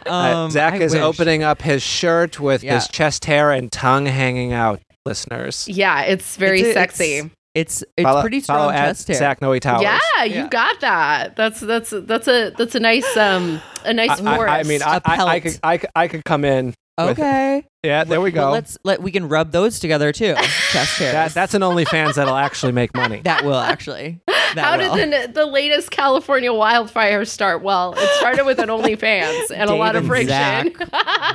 Um, 0.07 0.51
Zach 0.51 0.73
I 0.73 0.77
is 0.83 0.93
wish. 0.93 1.01
opening 1.01 1.41
up 1.41 1.63
his 1.63 1.81
shirt 1.81 2.39
with 2.39 2.63
Yeah. 2.63 2.75
his 2.75 2.87
chest 2.89 3.25
hair 3.25 3.51
and 3.51 3.71
tongue 3.71 4.05
hanging 4.05 4.53
out. 4.53 4.79
Listeners, 5.03 5.67
yeah, 5.67 6.01
it's 6.01 6.35
very 6.37 6.59
It's- 6.59 6.73
sexy. 6.75 7.17
It's 7.17 7.29
it's, 7.55 7.83
it's 7.97 8.03
follow, 8.03 8.21
pretty 8.21 8.41
strong 8.41 8.73
at 8.73 8.87
chest 8.89 9.07
hair. 9.07 9.17
Zach 9.17 9.41
Noe 9.41 9.57
Towers. 9.59 9.81
Yeah, 9.81 9.99
Yeah. 10.19 10.43
you 10.43 10.49
got 10.49 10.79
that. 10.81 11.35
That's 11.35 11.59
that's 11.61 11.89
that's 11.91 12.27
a 12.27 12.51
that's 12.57 12.75
a 12.75 12.79
nice 12.79 13.17
um 13.17 13.61
a 13.83 13.93
nice 13.93 14.11
I, 14.19 14.35
forest. 14.35 14.51
I, 14.53 14.59
I 14.59 14.63
mean, 14.63 14.81
I, 14.83 14.97
A 14.97 15.01
I, 15.05 15.13
I, 15.13 15.15
pelt. 15.39 15.41
could, 15.43 15.59
I, 15.63 15.77
could, 15.77 15.89
I 15.95 16.07
could 16.07 16.25
come 16.25 16.45
in. 16.45 16.67
with- 16.67 16.75
Okay. 16.97 17.65
Yeah, 17.83 18.03
there 18.05 18.21
we 18.21 18.31
Well, 18.31 18.47
go. 18.47 18.51
let's 18.53 18.77
let 18.85 19.01
we 19.01 19.11
can 19.11 19.27
rub 19.27 19.51
those 19.51 19.79
together 19.79 20.11
too. 20.11 20.33
Chest 20.71 20.97
hair. 20.97 21.11
That, 21.11 21.33
that's 21.33 21.53
an 21.53 21.61
OnlyFans 21.61 22.15
that'll 22.15 22.35
actually 22.35 22.71
make 22.71 22.93
money. 22.95 23.21
that 23.23 23.43
will 23.43 23.55
actually. 23.59 24.21
That 24.55 24.63
How 24.63 24.77
will. 24.77 24.95
did 24.95 25.27
the 25.27 25.33
the 25.33 25.45
latest 25.45 25.91
California 25.91 26.53
wildfire 26.53 27.25
start? 27.25 27.61
Well, 27.61 27.93
it 27.97 28.09
started 28.19 28.45
with 28.45 28.59
an 28.59 28.69
OnlyFans 28.75 29.51
and 29.53 29.69
a 29.69 29.75
lot 29.75 29.97
of 29.97 30.03
and 30.03 30.07
friction. 30.07 30.29
Zach 30.29 30.93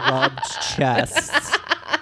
rubbed 0.08 0.40
chests? 0.76 1.58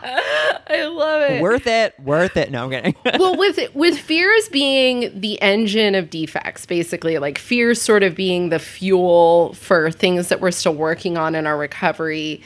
I 0.70 0.86
love 0.86 1.30
it. 1.30 1.42
Worth 1.42 1.66
it. 1.66 1.98
Worth 2.00 2.36
it. 2.36 2.50
No, 2.50 2.64
I'm 2.64 2.70
kidding. 2.70 2.94
well, 3.18 3.36
with 3.36 3.58
with 3.74 3.98
fears 3.98 4.48
being 4.48 5.10
the 5.18 5.40
engine 5.42 5.94
of 5.94 6.10
defects, 6.10 6.66
basically, 6.66 7.18
like 7.18 7.38
fears 7.38 7.80
sort 7.80 8.02
of 8.02 8.14
being 8.14 8.48
the 8.48 8.58
fuel 8.58 9.54
for 9.54 9.90
things 9.90 10.28
that 10.28 10.40
we're 10.40 10.50
still 10.50 10.74
working 10.74 11.16
on 11.16 11.34
in 11.34 11.46
our 11.46 11.56
recovery. 11.56 12.42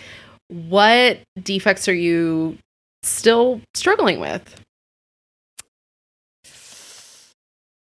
What 0.49 1.21
defects 1.43 1.89
are 1.89 1.95
you 1.95 2.59
still 3.03 3.61
struggling 3.75 4.21
with? 4.21 4.61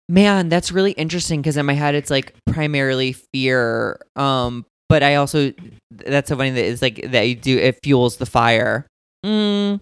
Man, 0.08 0.48
that's 0.48 0.70
really 0.70 0.92
interesting 0.92 1.40
because 1.40 1.56
in 1.56 1.66
my 1.66 1.74
head 1.74 1.94
it's 1.94 2.10
like 2.10 2.34
primarily 2.46 3.12
fear. 3.12 3.98
Um, 4.16 4.66
but 4.88 5.02
I 5.02 5.14
also 5.14 5.52
that's 5.90 6.28
so 6.28 6.36
funny 6.36 6.50
that 6.50 6.64
it's 6.64 6.82
like 6.82 7.12
that 7.12 7.22
you 7.22 7.34
do 7.34 7.56
it 7.56 7.78
fuels 7.82 8.16
the 8.16 8.26
fire. 8.26 8.86
Mm, 9.24 9.80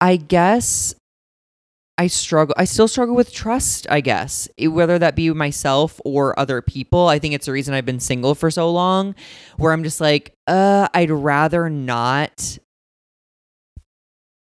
I 0.00 0.16
guess 0.16 0.94
I 1.98 2.06
struggle. 2.06 2.54
I 2.58 2.64
still 2.64 2.88
struggle 2.88 3.14
with 3.14 3.32
trust. 3.32 3.86
I 3.90 4.00
guess 4.00 4.48
whether 4.58 4.98
that 4.98 5.14
be 5.16 5.30
myself 5.30 6.00
or 6.04 6.38
other 6.38 6.62
people. 6.62 7.08
I 7.08 7.18
think 7.18 7.34
it's 7.34 7.46
the 7.46 7.52
reason 7.52 7.74
I've 7.74 7.84
been 7.86 8.00
single 8.00 8.34
for 8.34 8.50
so 8.50 8.70
long, 8.70 9.14
where 9.58 9.72
I'm 9.72 9.84
just 9.84 10.00
like, 10.00 10.32
uh, 10.46 10.88
I'd 10.94 11.10
rather 11.10 11.68
not 11.68 12.58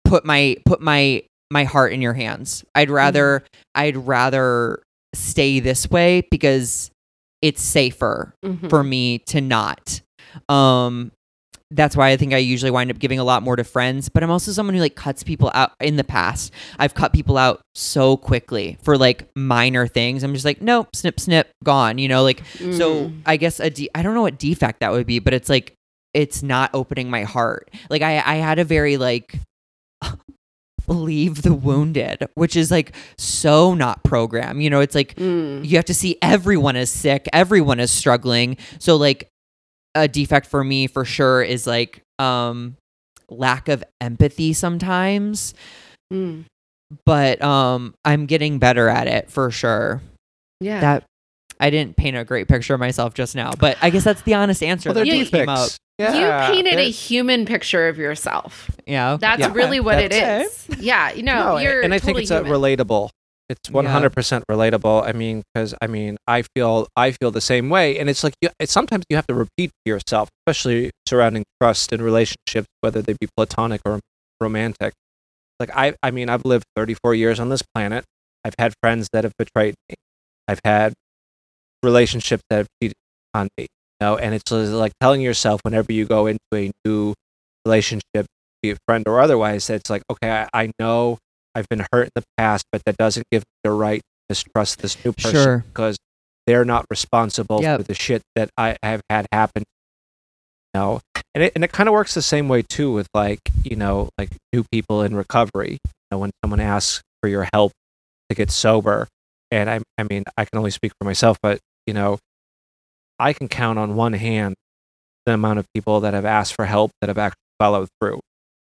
put 0.05 0.25
my 0.25 0.57
put 0.67 0.81
my 0.81 1.23
my 1.51 1.65
heart 1.65 1.93
in 1.93 2.03
your 2.03 2.15
hands. 2.15 2.65
I'd 2.75 2.91
rather 2.91 3.45
I'd 3.75 3.97
rather 3.97 4.83
stay 5.15 5.61
this 5.61 5.89
way 5.91 6.23
because 6.31 6.91
it's 7.43 7.63
safer 7.63 8.35
Mhm. 8.45 8.69
for 8.69 8.83
me 8.85 9.19
to 9.29 9.41
not. 9.41 10.01
Um 10.49 11.13
that's 11.73 11.97
why 11.97 12.11
I 12.11 12.17
think 12.17 12.33
I 12.33 12.39
usually 12.39 12.71
wind 12.71 12.91
up 12.91 12.99
giving 13.01 13.19
a 13.19 13.25
lot 13.25 13.43
more 13.43 13.57
to 13.57 13.65
friends, 13.65 14.09
but 14.09 14.23
I'm 14.23 14.31
also 14.31 14.53
someone 14.53 14.75
who 14.77 14.81
like 14.81 14.95
cuts 14.95 15.23
people 15.25 15.51
out 15.53 15.73
in 15.81 15.97
the 15.97 16.05
past. 16.05 16.53
I've 16.79 16.95
cut 16.95 17.13
people 17.13 17.37
out 17.37 17.61
so 17.75 18.17
quickly 18.17 18.79
for 18.83 18.97
like 18.97 19.29
minor 19.35 19.87
things. 19.89 20.23
I'm 20.23 20.33
just 20.33 20.45
like, 20.45 20.63
nope, 20.63 20.95
snip 20.95 21.19
snip, 21.19 21.51
gone, 21.65 21.99
you 21.99 22.09
know, 22.09 22.23
like 22.23 22.43
so 22.57 23.07
Mm. 23.07 23.23
I 23.27 23.37
guess 23.37 23.59
a 23.59 23.69
de- 23.71 23.91
I 23.95 24.03
don't 24.03 24.15
know 24.15 24.23
what 24.23 24.39
defect 24.39 24.79
that 24.81 24.93
would 24.93 25.07
be, 25.07 25.19
but 25.19 25.35
it's 25.35 25.49
like 25.49 25.75
it's 26.15 26.43
not 26.43 26.71
opening 26.73 27.11
my 27.11 27.25
heart. 27.25 27.69
Like 27.91 28.03
I 28.03 28.19
I 28.25 28.37
had 28.37 28.59
a 28.61 28.65
very 28.65 28.97
like 28.97 29.35
leave 30.89 31.43
the 31.43 31.53
wounded, 31.53 32.29
which 32.35 32.55
is 32.55 32.71
like 32.71 32.95
so 33.19 33.75
not 33.75 34.05
program. 34.05 34.61
You 34.61 34.71
know, 34.71 34.81
it's 34.81 34.95
like 34.95 35.17
Mm. 35.17 35.67
you 35.67 35.77
have 35.77 35.85
to 35.87 35.95
see 35.95 36.17
everyone 36.23 36.77
is 36.77 36.91
sick, 36.91 37.29
everyone 37.33 37.81
is 37.81 37.91
struggling. 37.91 38.57
So 38.79 38.95
like 38.97 39.29
a 39.97 40.09
defect 40.09 40.47
for 40.47 40.63
me 40.63 40.87
for 40.87 41.05
sure 41.05 41.43
is 41.43 41.67
like 41.67 42.03
um 42.19 42.77
lack 43.29 43.69
of 43.69 43.83
empathy 44.01 44.53
sometimes, 44.53 45.55
Mm. 46.13 46.45
but 47.05 47.43
um 47.43 47.95
I'm 48.05 48.27
getting 48.27 48.59
better 48.59 48.89
at 48.89 49.09
it 49.09 49.31
for 49.31 49.51
sure. 49.51 50.01
Yeah. 50.61 50.81
That 50.81 51.05
I 51.59 51.71
didn't 51.71 51.97
paint 51.97 52.17
a 52.17 52.25
great 52.25 52.49
picture 52.49 52.75
of 52.75 52.81
myself 52.81 53.15
just 53.15 53.35
now, 53.35 53.51
but 53.59 53.77
I 53.81 53.91
guess 53.91 54.05
that's 54.05 54.23
the 54.23 54.35
honest 54.35 54.63
answer. 54.63 54.91
Well, 54.91 55.05
they're 55.05 55.25
that 55.25 55.31
came 55.31 55.49
up. 55.49 55.71
Yeah, 55.99 56.49
you 56.49 56.55
painted 56.55 56.79
a 56.79 56.91
human 56.91 57.47
picture 57.47 57.89
of 57.89 57.97
yourself. 57.97 58.71
Yeah. 58.87 59.17
That's 59.19 59.41
yeah. 59.41 59.53
really 59.55 59.81
what 59.81 59.99
it 59.99 60.11
That's 60.11 60.69
is. 60.69 60.79
Yeah, 60.81 61.13
you 61.13 61.23
know, 61.23 61.55
No, 61.55 61.57
you're 61.57 61.81
and 61.81 61.95
I 61.95 61.99
think 61.99 62.19
it's 62.19 62.31
a 62.31 62.43
relatable. 62.43 63.09
It's 63.49 63.71
one 63.71 63.87
hundred 63.87 64.11
percent 64.13 64.45
relatable. 64.51 65.07
I 65.07 65.13
mean, 65.13 65.45
because 65.55 65.73
I 65.81 65.87
mean, 65.87 66.17
I 66.27 66.43
feel 66.55 66.89
I 66.97 67.13
feel 67.13 67.31
the 67.31 67.41
same 67.41 67.69
way, 67.71 67.97
and 67.99 68.11
it's 68.11 68.25
like 68.25 68.35
you, 68.41 68.49
it's, 68.59 68.73
sometimes 68.73 69.05
you 69.09 69.15
have 69.15 69.27
to 69.29 69.35
repeat 69.35 69.71
to 69.71 69.91
yourself, 69.93 70.29
especially 70.41 70.91
surrounding 71.07 71.45
trust 71.61 71.93
and 71.93 72.03
relationships, 72.03 72.67
whether 72.81 73.03
they 73.03 73.15
be 73.21 73.29
platonic 73.37 73.83
or 73.85 74.01
romantic. 74.41 74.95
Like 75.61 75.71
I, 75.75 75.95
I 76.03 76.11
mean, 76.11 76.29
I've 76.29 76.45
lived 76.45 76.65
thirty 76.75 76.95
four 76.95 77.15
years 77.15 77.39
on 77.39 77.49
this 77.49 77.63
planet. 77.75 78.05
I've 78.45 78.57
had 78.59 78.75
friends 78.83 79.09
that 79.13 79.23
have 79.23 79.33
betrayed 79.39 79.77
me. 79.89 79.95
I've 80.49 80.61
had 80.65 80.93
relationships 81.85 82.43
that 82.51 82.57
have 82.57 82.69
cheated 82.83 82.97
on 83.33 83.49
me. 83.57 83.69
You 84.01 84.07
know, 84.07 84.17
and 84.19 84.35
it's 84.35 84.51
like 84.51 84.93
telling 85.01 85.21
yourself 85.21 85.61
whenever 85.63 85.93
you 85.93 86.05
go 86.05 86.27
into 86.27 86.41
a 86.53 86.71
new 86.85 87.15
relationship, 87.65 88.27
be 88.61 88.73
a 88.73 88.77
friend 88.87 89.07
or 89.07 89.21
otherwise, 89.21 89.69
that 89.69 89.75
it's 89.75 89.91
like, 89.91 90.03
okay, 90.11 90.31
I, 90.31 90.49
I 90.53 90.71
know 90.79 91.19
I've 91.57 91.69
been 91.69 91.87
hurt 91.93 92.05
in 92.05 92.11
the 92.15 92.23
past, 92.37 92.65
but 92.71 92.83
that 92.85 92.97
doesn't 92.99 93.25
give 93.33 93.43
me 93.43 93.47
the 93.65 93.71
right 93.73 94.01
to 94.01 94.05
mistrust 94.29 94.81
this 94.81 95.03
new 95.05 95.13
person 95.13 95.33
Sure. 95.33 95.65
because 95.69 95.97
they're 96.47 96.65
not 96.65 96.85
responsible 96.91 97.63
Yep. 97.63 97.81
for 97.81 97.83
the 97.85 97.95
shit 97.95 98.23
that 98.35 98.51
I 98.59 98.77
have 98.83 99.01
had 99.09 99.27
happen. 99.33 99.65
You 100.75 100.81
know, 100.81 101.01
and 101.35 101.45
it 101.45 101.53
and 101.55 101.65
it 101.65 101.73
kind 101.73 101.89
of 101.89 101.93
works 101.95 102.13
the 102.15 102.23
same 102.23 102.49
way 102.49 102.63
too 102.63 102.93
with 102.93 103.09
like 103.15 103.41
you 103.65 103.77
know 103.77 104.11
like 104.19 104.29
new 104.53 104.65
people 104.71 105.03
in 105.03 105.17
recovery. 105.17 105.73
You 105.85 106.09
know, 106.11 106.19
when 106.19 106.31
someone 106.45 106.61
asks 106.61 107.03
for 107.23 107.29
your 107.29 107.49
help 107.53 107.73
to 108.29 108.35
get 108.37 108.51
sober, 108.51 109.09
and 109.51 109.71
I 109.71 109.81
I 109.99 110.03
mean 110.03 110.25
I 110.37 110.45
can 110.45 110.59
only 110.59 110.71
speak 110.71 110.93
for 111.01 111.07
myself, 111.07 111.39
but 111.43 111.59
you 111.87 111.95
know, 111.95 112.19
I 113.19 113.33
can 113.33 113.49
count 113.49 113.79
on 113.79 113.97
one 113.97 114.13
hand 114.13 114.55
the 115.25 115.33
amount 115.33 115.59
of 115.59 115.67
people 115.75 116.01
that 116.01 116.13
have 116.15 116.25
asked 116.27 116.55
for 116.55 116.67
help 116.67 116.91
that 117.01 117.09
have 117.09 117.19
actually 117.19 117.41
followed 117.59 117.89
through. 118.01 118.21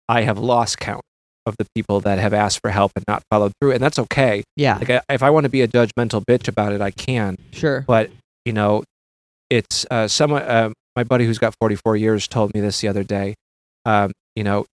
I 0.08 0.22
have 0.22 0.38
lost 0.38 0.78
count 0.78 1.02
of 1.46 1.56
the 1.58 1.66
people 1.74 2.00
that 2.00 2.18
have 2.18 2.32
asked 2.32 2.60
for 2.62 2.70
help 2.70 2.92
and 2.96 3.04
not 3.06 3.22
followed 3.30 3.52
through, 3.60 3.72
and 3.72 3.82
that's 3.82 3.98
okay. 3.98 4.42
Yeah. 4.56 4.78
Like, 4.78 4.90
I, 4.90 5.00
if 5.10 5.22
I 5.22 5.30
want 5.30 5.44
to 5.44 5.50
be 5.50 5.62
a 5.62 5.68
judgmental 5.68 6.24
bitch 6.24 6.48
about 6.48 6.72
it, 6.72 6.80
I 6.80 6.90
can. 6.90 7.36
Sure. 7.52 7.84
But 7.86 8.10
you 8.44 8.52
know, 8.52 8.84
it's 9.50 9.86
uh, 9.90 10.08
someone. 10.08 10.42
Uh, 10.42 10.70
my 10.96 11.04
buddy 11.04 11.26
who's 11.26 11.38
got 11.38 11.54
44 11.60 11.96
years 11.96 12.28
told 12.28 12.54
me 12.54 12.60
this 12.60 12.80
the 12.80 12.88
other 12.88 13.02
day. 13.02 13.34
Um, 13.84 14.12
you 14.36 14.44
know, 14.44 14.64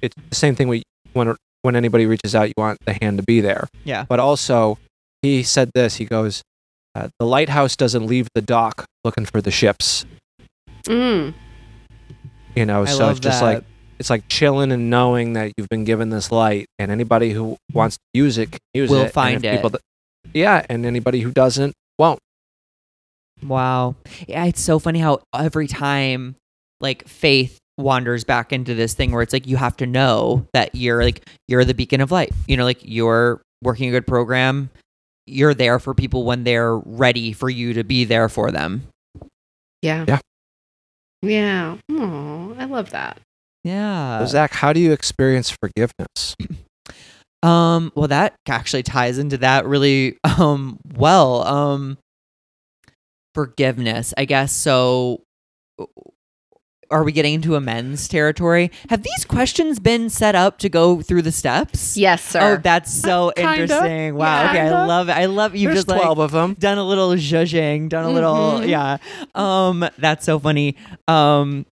it's 0.00 0.14
the 0.28 0.34
same 0.34 0.54
thing 0.54 0.68
we, 0.68 0.82
when 1.12 1.36
when 1.62 1.76
anybody 1.76 2.06
reaches 2.06 2.34
out, 2.34 2.48
you 2.48 2.54
want 2.56 2.78
the 2.86 2.96
hand 3.00 3.18
to 3.18 3.24
be 3.24 3.40
there. 3.40 3.68
Yeah. 3.84 4.04
But 4.08 4.20
also, 4.20 4.78
he 5.22 5.42
said 5.42 5.70
this. 5.74 5.96
He 5.96 6.04
goes, 6.04 6.42
uh, 6.94 7.08
"The 7.18 7.26
lighthouse 7.26 7.76
doesn't 7.76 8.06
leave 8.06 8.28
the 8.34 8.42
dock 8.42 8.86
looking 9.04 9.26
for 9.26 9.40
the 9.40 9.50
ships." 9.50 10.06
Mm. 10.84 11.34
You 12.54 12.66
know, 12.66 12.82
I 12.82 12.86
so 12.86 13.10
it's 13.10 13.20
just 13.20 13.40
that. 13.40 13.54
like 13.54 13.64
it's 14.00 14.10
like 14.10 14.26
chilling 14.28 14.72
and 14.72 14.90
knowing 14.90 15.34
that 15.34 15.52
you've 15.56 15.68
been 15.68 15.84
given 15.84 16.10
this 16.10 16.32
light, 16.32 16.66
and 16.78 16.90
anybody 16.90 17.30
who 17.30 17.56
wants 17.72 17.96
to 17.96 18.02
use 18.14 18.38
it 18.38 18.50
can 18.50 18.60
use 18.74 18.90
Will 18.90 19.00
it. 19.00 19.04
and 19.04 19.12
find 19.12 19.44
it. 19.44 19.54
people 19.54 19.70
that- 19.70 19.82
yeah, 20.32 20.64
and 20.68 20.84
anybody 20.86 21.20
who 21.20 21.30
doesn't 21.30 21.74
won't. 21.98 22.18
Wow. 23.42 23.94
Yeah, 24.26 24.44
it's 24.46 24.60
so 24.60 24.78
funny 24.78 24.98
how 24.98 25.20
every 25.34 25.66
time 25.66 26.36
like 26.80 27.06
faith 27.06 27.58
wanders 27.78 28.24
back 28.24 28.52
into 28.52 28.74
this 28.74 28.92
thing 28.94 29.12
where 29.12 29.22
it's 29.22 29.32
like 29.32 29.46
you 29.46 29.56
have 29.56 29.76
to 29.78 29.86
know 29.86 30.46
that 30.52 30.74
you're 30.74 31.02
like 31.02 31.26
you're 31.48 31.64
the 31.64 31.74
beacon 31.74 32.00
of 32.00 32.10
light. 32.10 32.32
You 32.46 32.56
know, 32.56 32.64
like 32.64 32.80
you're 32.82 33.40
working 33.62 33.88
a 33.88 33.92
good 33.92 34.06
program. 34.06 34.70
You're 35.26 35.54
there 35.54 35.78
for 35.78 35.94
people 35.94 36.24
when 36.24 36.44
they're 36.44 36.76
ready 36.76 37.32
for 37.32 37.48
you 37.48 37.74
to 37.74 37.84
be 37.84 38.04
there 38.04 38.28
for 38.28 38.50
them. 38.50 38.82
Yeah. 39.82 40.04
Yeah. 40.08 40.18
Yeah. 41.22 41.76
Oh, 41.90 42.56
I 42.58 42.64
love 42.64 42.90
that. 42.90 43.18
Yeah. 43.64 44.20
So 44.20 44.26
Zach, 44.26 44.52
how 44.52 44.72
do 44.72 44.80
you 44.80 44.92
experience 44.92 45.50
forgiveness? 45.50 46.34
Um, 47.42 47.90
well, 47.94 48.08
that 48.08 48.34
actually 48.46 48.82
ties 48.82 49.16
into 49.16 49.38
that 49.38 49.64
really 49.64 50.18
um 50.38 50.78
well. 50.94 51.42
Um, 51.46 51.96
forgiveness, 53.34 54.12
I 54.18 54.26
guess. 54.26 54.52
So, 54.52 55.22
are 56.90 57.02
we 57.04 57.12
getting 57.12 57.34
into 57.34 57.56
amends 57.56 58.08
territory? 58.08 58.70
Have 58.90 59.02
these 59.04 59.24
questions 59.24 59.78
been 59.78 60.10
set 60.10 60.34
up 60.34 60.58
to 60.58 60.68
go 60.68 61.00
through 61.00 61.22
the 61.22 61.32
steps? 61.32 61.96
Yes, 61.96 62.22
sir. 62.22 62.56
Oh, 62.58 62.60
that's 62.62 62.92
so 62.92 63.32
Kinda. 63.36 63.62
interesting. 63.62 64.16
Wow. 64.16 64.42
Yeah. 64.42 64.50
okay, 64.50 64.60
I 64.68 64.86
love 64.86 65.08
it. 65.08 65.12
I 65.12 65.24
love 65.24 65.54
you've 65.56 65.68
There's 65.72 65.78
just 65.86 65.88
like 65.88 66.02
12 66.02 66.18
of 66.18 66.30
them. 66.32 66.54
done 66.58 66.76
a 66.78 66.84
little 66.84 67.10
zhuzhing, 67.12 67.88
done 67.88 68.04
a 68.04 68.10
little 68.10 68.60
Mhm. 68.60 68.68
yeah. 68.68 68.98
Um 69.34 69.88
that's 69.98 70.26
so 70.26 70.38
funny. 70.38 70.76
Um 71.08 71.64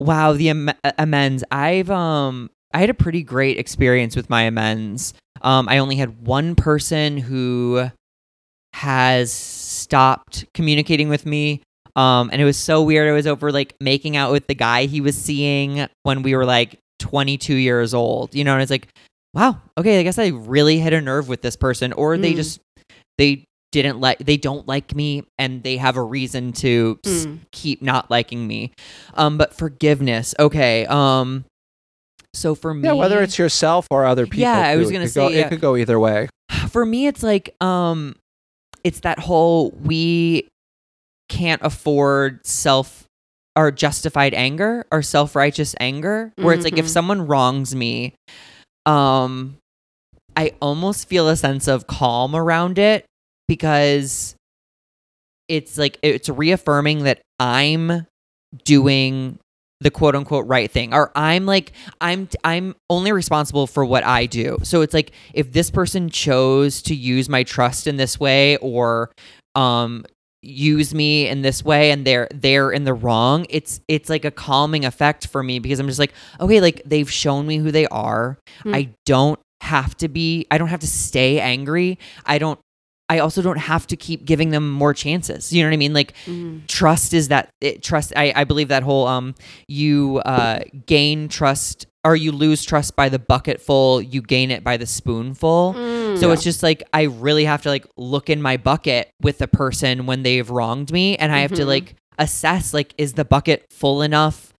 wow, 0.00 0.32
the 0.32 0.50
am- 0.50 0.70
amends. 0.98 1.44
I've 1.50 1.90
um 1.90 2.50
I 2.72 2.78
had 2.80 2.90
a 2.90 2.94
pretty 2.94 3.22
great 3.22 3.58
experience 3.58 4.16
with 4.16 4.28
my 4.30 4.42
amends. 4.42 5.14
Um 5.42 5.68
I 5.68 5.78
only 5.78 5.96
had 5.96 6.26
one 6.26 6.54
person 6.54 7.16
who 7.18 7.90
has 8.72 9.32
stopped 9.32 10.44
communicating 10.54 11.08
with 11.08 11.26
me. 11.26 11.62
Um 11.96 12.30
and 12.32 12.40
it 12.42 12.44
was 12.44 12.56
so 12.56 12.82
weird. 12.82 13.08
I 13.08 13.12
was 13.12 13.26
over 13.26 13.52
like 13.52 13.74
making 13.80 14.16
out 14.16 14.32
with 14.32 14.46
the 14.46 14.54
guy 14.54 14.86
he 14.86 15.00
was 15.00 15.16
seeing 15.16 15.86
when 16.02 16.22
we 16.22 16.34
were 16.34 16.44
like 16.44 16.78
22 16.98 17.54
years 17.54 17.94
old. 17.94 18.34
You 18.34 18.44
know, 18.44 18.54
and 18.54 18.62
it's 18.62 18.70
like 18.70 18.88
wow, 19.34 19.60
okay, 19.76 19.98
I 19.98 20.04
guess 20.04 20.18
I 20.18 20.28
really 20.28 20.78
hit 20.78 20.92
a 20.92 21.00
nerve 21.00 21.28
with 21.28 21.42
this 21.42 21.56
person 21.56 21.92
or 21.92 22.16
they 22.16 22.32
Mm. 22.34 22.36
just 22.36 22.60
they 23.18 23.44
didn't 23.82 24.00
like 24.00 24.18
they 24.18 24.36
don't 24.36 24.66
like 24.66 24.94
me 24.94 25.24
and 25.38 25.62
they 25.62 25.76
have 25.76 25.96
a 25.96 26.02
reason 26.02 26.52
to 26.52 26.98
s- 27.04 27.26
Mm. 27.26 27.38
keep 27.52 27.82
not 27.82 28.10
liking 28.10 28.46
me. 28.46 28.72
Um 29.14 29.36
but 29.38 29.52
forgiveness. 29.54 30.34
Okay. 30.38 30.86
Um 30.86 31.44
so 32.32 32.54
for 32.54 32.72
me 32.74 32.88
Yeah, 32.88 32.94
whether 32.94 33.22
it's 33.22 33.38
yourself 33.38 33.86
or 33.90 34.04
other 34.06 34.24
people. 34.26 34.40
Yeah, 34.40 34.58
I 34.58 34.76
was. 34.76 34.90
It 34.90 34.92
gonna 34.94 35.04
could 35.06 35.14
go- 35.14 35.28
say, 35.28 35.36
yeah. 35.38 35.46
it 35.46 35.48
could 35.50 35.60
go 35.60 35.76
either 35.76 35.98
way. 36.00 36.28
for 36.70 36.84
me 36.86 37.06
it's 37.06 37.22
like 37.22 37.54
um 37.62 38.14
it's 38.82 39.00
that 39.00 39.18
whole 39.18 39.70
we 39.82 40.48
can't 41.28 41.62
afford 41.62 42.44
self 42.46 43.04
or 43.56 43.70
justified 43.70 44.34
anger 44.34 44.84
or 44.92 45.00
self-righteous 45.00 45.74
anger 45.80 46.32
where 46.36 46.52
it's 46.54 46.64
like 46.64 46.76
if 46.76 46.86
Mhm. 46.86 46.90
someone 46.90 47.26
wrongs 47.26 47.74
me 47.74 48.14
um 48.84 49.56
i 50.36 50.52
almost 50.60 51.08
feel 51.08 51.28
a 51.28 51.36
sense 51.36 51.66
of 51.68 51.86
calm 51.86 52.34
around 52.34 52.78
it 52.78 53.06
because 53.48 54.34
it's 55.48 55.76
like 55.76 55.98
it's 56.02 56.28
reaffirming 56.28 57.04
that 57.04 57.20
i'm 57.38 58.06
doing 58.64 59.38
the 59.80 59.90
quote 59.90 60.14
unquote 60.14 60.46
right 60.46 60.70
thing 60.70 60.94
or 60.94 61.12
i'm 61.14 61.44
like 61.44 61.72
i'm 62.00 62.28
i'm 62.42 62.74
only 62.88 63.12
responsible 63.12 63.66
for 63.66 63.84
what 63.84 64.04
i 64.04 64.26
do. 64.26 64.56
So 64.62 64.80
it's 64.80 64.94
like 64.94 65.12
if 65.34 65.52
this 65.52 65.70
person 65.70 66.08
chose 66.08 66.80
to 66.82 66.94
use 66.94 67.28
my 67.28 67.42
trust 67.42 67.86
in 67.86 67.96
this 67.96 68.18
way 68.18 68.56
or 68.58 69.10
um 69.54 70.04
use 70.42 70.94
me 70.94 71.28
in 71.28 71.42
this 71.42 71.64
way 71.64 71.90
and 71.90 72.06
they're 72.06 72.28
they're 72.32 72.70
in 72.70 72.84
the 72.84 72.92
wrong 72.92 73.46
it's 73.48 73.80
it's 73.88 74.10
like 74.10 74.24
a 74.26 74.30
calming 74.30 74.84
effect 74.84 75.26
for 75.26 75.42
me 75.42 75.58
because 75.58 75.78
i'm 75.80 75.86
just 75.86 75.98
like 75.98 76.12
okay 76.38 76.60
like 76.60 76.82
they've 76.84 77.10
shown 77.10 77.46
me 77.46 77.56
who 77.58 77.70
they 77.70 77.86
are. 77.86 78.38
Hmm. 78.62 78.74
i 78.74 78.88
don't 79.06 79.40
have 79.60 79.96
to 79.98 80.08
be 80.08 80.46
i 80.50 80.58
don't 80.58 80.68
have 80.68 80.80
to 80.80 80.86
stay 80.86 81.40
angry. 81.40 81.98
I 82.24 82.38
don't 82.38 82.58
i 83.08 83.18
also 83.18 83.42
don't 83.42 83.58
have 83.58 83.86
to 83.86 83.96
keep 83.96 84.24
giving 84.24 84.50
them 84.50 84.70
more 84.70 84.94
chances 84.94 85.52
you 85.52 85.62
know 85.62 85.68
what 85.68 85.74
i 85.74 85.76
mean 85.76 85.92
like 85.92 86.14
Mhm. 86.26 86.66
trust 86.66 87.12
is 87.14 87.28
that 87.28 87.50
it, 87.60 87.82
trust 87.82 88.12
I, 88.16 88.32
I 88.34 88.44
believe 88.44 88.68
that 88.68 88.82
whole 88.82 89.06
um 89.06 89.34
you 89.68 90.18
uh 90.24 90.60
gain 90.86 91.28
trust 91.28 91.86
or 92.06 92.14
you 92.16 92.32
lose 92.32 92.64
trust 92.64 92.96
by 92.96 93.08
the 93.08 93.18
bucketful 93.18 94.02
you 94.02 94.20
gain 94.22 94.50
it 94.50 94.62
by 94.64 94.76
the 94.76 94.86
spoonful 94.86 95.74
Mm. 95.76 96.18
so 96.18 96.32
it's 96.32 96.42
just 96.44 96.62
like 96.62 96.82
i 96.92 97.02
really 97.02 97.44
have 97.44 97.62
to 97.62 97.68
like 97.68 97.86
look 97.96 98.30
in 98.30 98.40
my 98.42 98.56
bucket 98.56 99.10
with 99.22 99.40
a 99.42 99.48
person 99.48 100.06
when 100.06 100.22
they've 100.22 100.48
wronged 100.48 100.92
me 100.92 101.16
and 101.16 101.32
i 101.32 101.40
have 101.40 101.52
to 101.52 101.62
Mhm. 101.62 101.66
like 101.68 101.94
assess 102.18 102.72
like 102.72 102.94
is 102.96 103.14
the 103.14 103.24
bucket 103.24 103.66
full 103.70 104.00
enough 104.02 104.52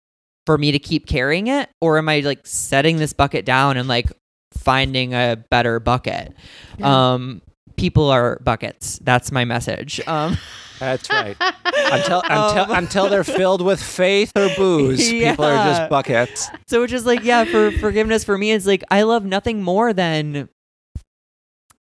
for 0.46 0.58
me 0.58 0.72
to 0.72 0.78
keep 0.78 1.06
carrying 1.06 1.46
it 1.46 1.68
or 1.80 1.96
am 1.98 2.08
i 2.08 2.20
like 2.20 2.40
setting 2.44 2.96
this 2.98 3.12
bucket 3.14 3.44
down 3.46 3.76
and 3.78 3.88
like 3.88 4.10
finding 4.52 5.14
a 5.14 5.36
better 5.50 5.80
bucket 5.80 6.34
Yeah. 6.78 7.12
um 7.14 7.40
people 7.76 8.10
are 8.10 8.38
buckets 8.44 8.98
that's 9.02 9.30
my 9.32 9.44
message 9.44 10.00
um 10.06 10.36
That's 10.80 11.08
right. 11.08 11.36
until 11.92 12.20
until 12.24 12.64
Um, 12.64 12.70
until 12.72 13.08
they're 13.08 13.22
filled 13.24 13.62
with 13.62 13.80
faith 13.80 14.32
or 14.36 14.48
booze, 14.56 15.08
people 15.10 15.44
are 15.44 15.64
just 15.70 15.88
buckets. 15.88 16.48
So 16.66 16.82
it's 16.82 16.90
just 16.90 17.06
like, 17.06 17.22
yeah, 17.22 17.44
for 17.44 17.70
forgiveness 17.78 18.24
for 18.24 18.36
me, 18.36 18.50
it's 18.50 18.66
like 18.66 18.82
I 18.90 19.02
love 19.02 19.24
nothing 19.24 19.62
more 19.62 19.92
than 19.92 20.48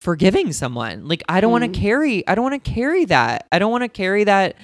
forgiving 0.02 0.52
someone. 0.54 1.08
Like 1.08 1.24
I 1.30 1.42
don't 1.42 1.52
want 1.52 1.64
Mm. 1.64 1.74
to 1.74 1.80
carry, 1.80 2.28
I 2.28 2.36
don't 2.36 2.44
want 2.44 2.64
to 2.64 2.72
carry 2.72 3.06
that. 3.06 3.48
I 3.52 3.60
don't 3.60 3.72
want 3.72 3.84
to 3.84 3.90
carry 3.90 4.24
that 4.26 4.56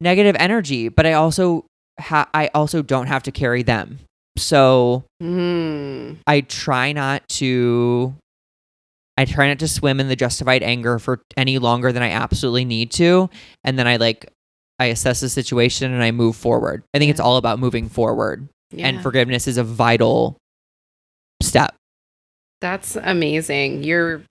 negative 0.00 0.36
energy, 0.38 0.88
but 0.88 1.04
I 1.04 1.14
also 1.14 1.66
ha- 2.00 2.30
I 2.32 2.48
also 2.54 2.82
don't 2.82 3.08
have 3.08 3.24
to 3.24 3.32
carry 3.32 3.62
them. 3.62 3.98
So 4.38 5.04
Mm. 5.22 6.18
I 6.26 6.42
try 6.42 6.92
not 6.92 7.28
to 7.40 8.14
I 9.18 9.24
try 9.24 9.48
not 9.48 9.58
to 9.60 9.68
swim 9.68 9.98
in 10.00 10.08
the 10.08 10.16
justified 10.16 10.62
anger 10.62 10.98
for 10.98 11.22
any 11.36 11.58
longer 11.58 11.90
than 11.92 12.02
I 12.02 12.10
absolutely 12.10 12.64
need 12.64 12.90
to, 12.92 13.30
and 13.64 13.78
then 13.78 13.86
I 13.86 13.96
like 13.96 14.30
I 14.78 14.86
assess 14.86 15.20
the 15.20 15.28
situation 15.30 15.92
and 15.92 16.02
I 16.02 16.10
move 16.10 16.36
forward. 16.36 16.82
I 16.92 16.98
think 16.98 17.10
it's 17.10 17.20
all 17.20 17.38
about 17.38 17.58
moving 17.58 17.88
forward 17.88 18.48
Yeah. 18.72 18.88
and 18.88 19.02
forgiveness 19.02 19.46
is 19.48 19.56
a 19.56 19.64
vital 19.64 20.36
step. 21.42 21.74
That's 22.60 22.96
amazing. 22.96 23.84
You're 23.84 24.22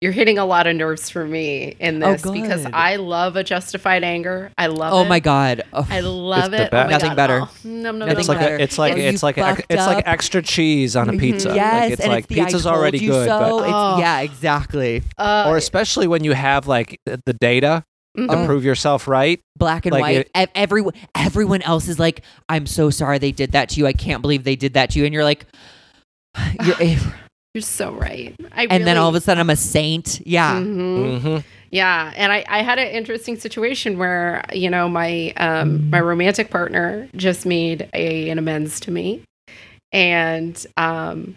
you're 0.00 0.12
hitting 0.12 0.38
a 0.38 0.46
lot 0.46 0.66
of 0.66 0.74
nerves 0.76 1.10
for 1.10 1.26
me 1.26 1.76
in 1.78 2.02
Oh, 2.02 2.12
this 2.12 2.22
because. 2.22 2.66
I 2.72 2.96
love 2.96 3.36
a 3.36 3.44
justified 3.44 4.02
anger. 4.02 4.50
I 4.56 4.68
love 4.68 4.92
it. 4.92 4.96
Oh 4.96 5.02
it. 5.02 5.08
my 5.08 5.20
god. 5.20 5.62
Oh, 5.74 5.86
I 5.90 6.00
love 6.00 6.54
it. 6.54 6.70
Oh. 6.72 6.86
Nothing 6.86 7.10
God. 7.10 7.16
better. 7.16 7.40
Oh, 7.42 7.50
nom, 7.64 7.98
nom, 7.98 8.08
Nothing 8.08 8.18
It's 8.20 8.28
like 8.28 8.38
better. 8.38 8.56
a, 8.56 8.60
it's 8.60 8.78
like 8.78 8.92
Are 8.94 8.98
it's 8.98 9.22
like 9.22 9.36
ex- 9.38 9.46
fucked 9.60 9.66
it's 9.72 9.86
like 9.86 10.06
extra 10.08 10.42
cheese 10.42 10.96
on 10.96 11.08
a 11.08 11.12
Mhm. 11.12 11.20
pizza. 11.20 11.54
yes, 11.54 11.82
like 11.82 11.92
it's 11.92 12.00
and 12.02 12.10
like 12.12 12.18
it's 12.24 12.28
the 12.34 12.40
I 12.40 12.44
pizza's 12.46 12.62
told 12.62 12.74
already 12.76 12.98
you 12.98 13.10
good, 13.10 13.28
so. 13.28 13.38
but 13.38 13.56
It's- 13.64 13.72
Oh. 13.74 13.98
yeah, 13.98 14.20
exactly. 14.20 15.02
Uh, 15.18 15.44
or 15.48 15.56
especially 15.58 16.06
when 16.06 16.24
you 16.24 16.32
have 16.32 16.66
like 16.66 16.98
the 17.04 17.20
the 17.26 17.34
data 17.34 17.84
to 18.16 18.22
mhm. 18.22 18.42
Oh. 18.42 18.46
prove 18.46 18.64
yourself 18.64 19.06
right. 19.06 19.38
Black 19.56 19.84
and 19.84 19.92
Like 19.92 20.00
white. 20.00 20.16
it- 20.16 20.30
Ev- 20.34 20.48
everyone, 20.54 20.94
everyone 21.14 21.62
else 21.62 21.88
is 21.88 21.98
like, 21.98 22.22
"I'm 22.48 22.64
so 22.66 22.88
sorry 22.90 23.18
they 23.18 23.32
did 23.32 23.52
that 23.52 23.68
to 23.70 23.78
you. 23.80 23.86
I 23.86 23.92
can't 23.92 24.22
believe 24.22 24.44
they 24.44 24.56
did 24.56 24.72
that 24.74 24.90
to 24.90 24.98
you." 24.98 25.04
And 25.04 25.12
you're 25.14 25.24
like, 25.24 25.44
you're, 26.64 26.76
You're 27.54 27.62
so 27.62 27.92
right. 27.92 28.34
I 28.52 28.66
and 28.70 28.86
then 28.86 28.96
all 28.96 29.08
of 29.08 29.14
a 29.16 29.20
sudden, 29.20 29.40
I'm 29.40 29.50
a 29.50 29.56
saint. 29.56 30.20
Yeah. 30.24 30.60
Mhm. 30.60 31.20
hmm 31.20 31.36
Yeah, 31.72 32.12
and 32.16 32.32
I, 32.32 32.44
I 32.48 32.62
had 32.62 32.78
an 32.78 32.88
interesting 32.88 33.36
situation 33.38 33.98
where 33.98 34.44
you 34.52 34.70
know 34.70 34.88
my 34.88 35.32
um, 35.36 35.90
my 35.90 36.00
romantic 36.00 36.50
partner 36.50 37.08
just 37.16 37.46
made 37.46 37.88
a, 37.92 38.30
an 38.30 38.38
amends 38.38 38.78
to 38.80 38.90
me, 38.92 39.22
and 39.92 40.64
um, 40.76 41.34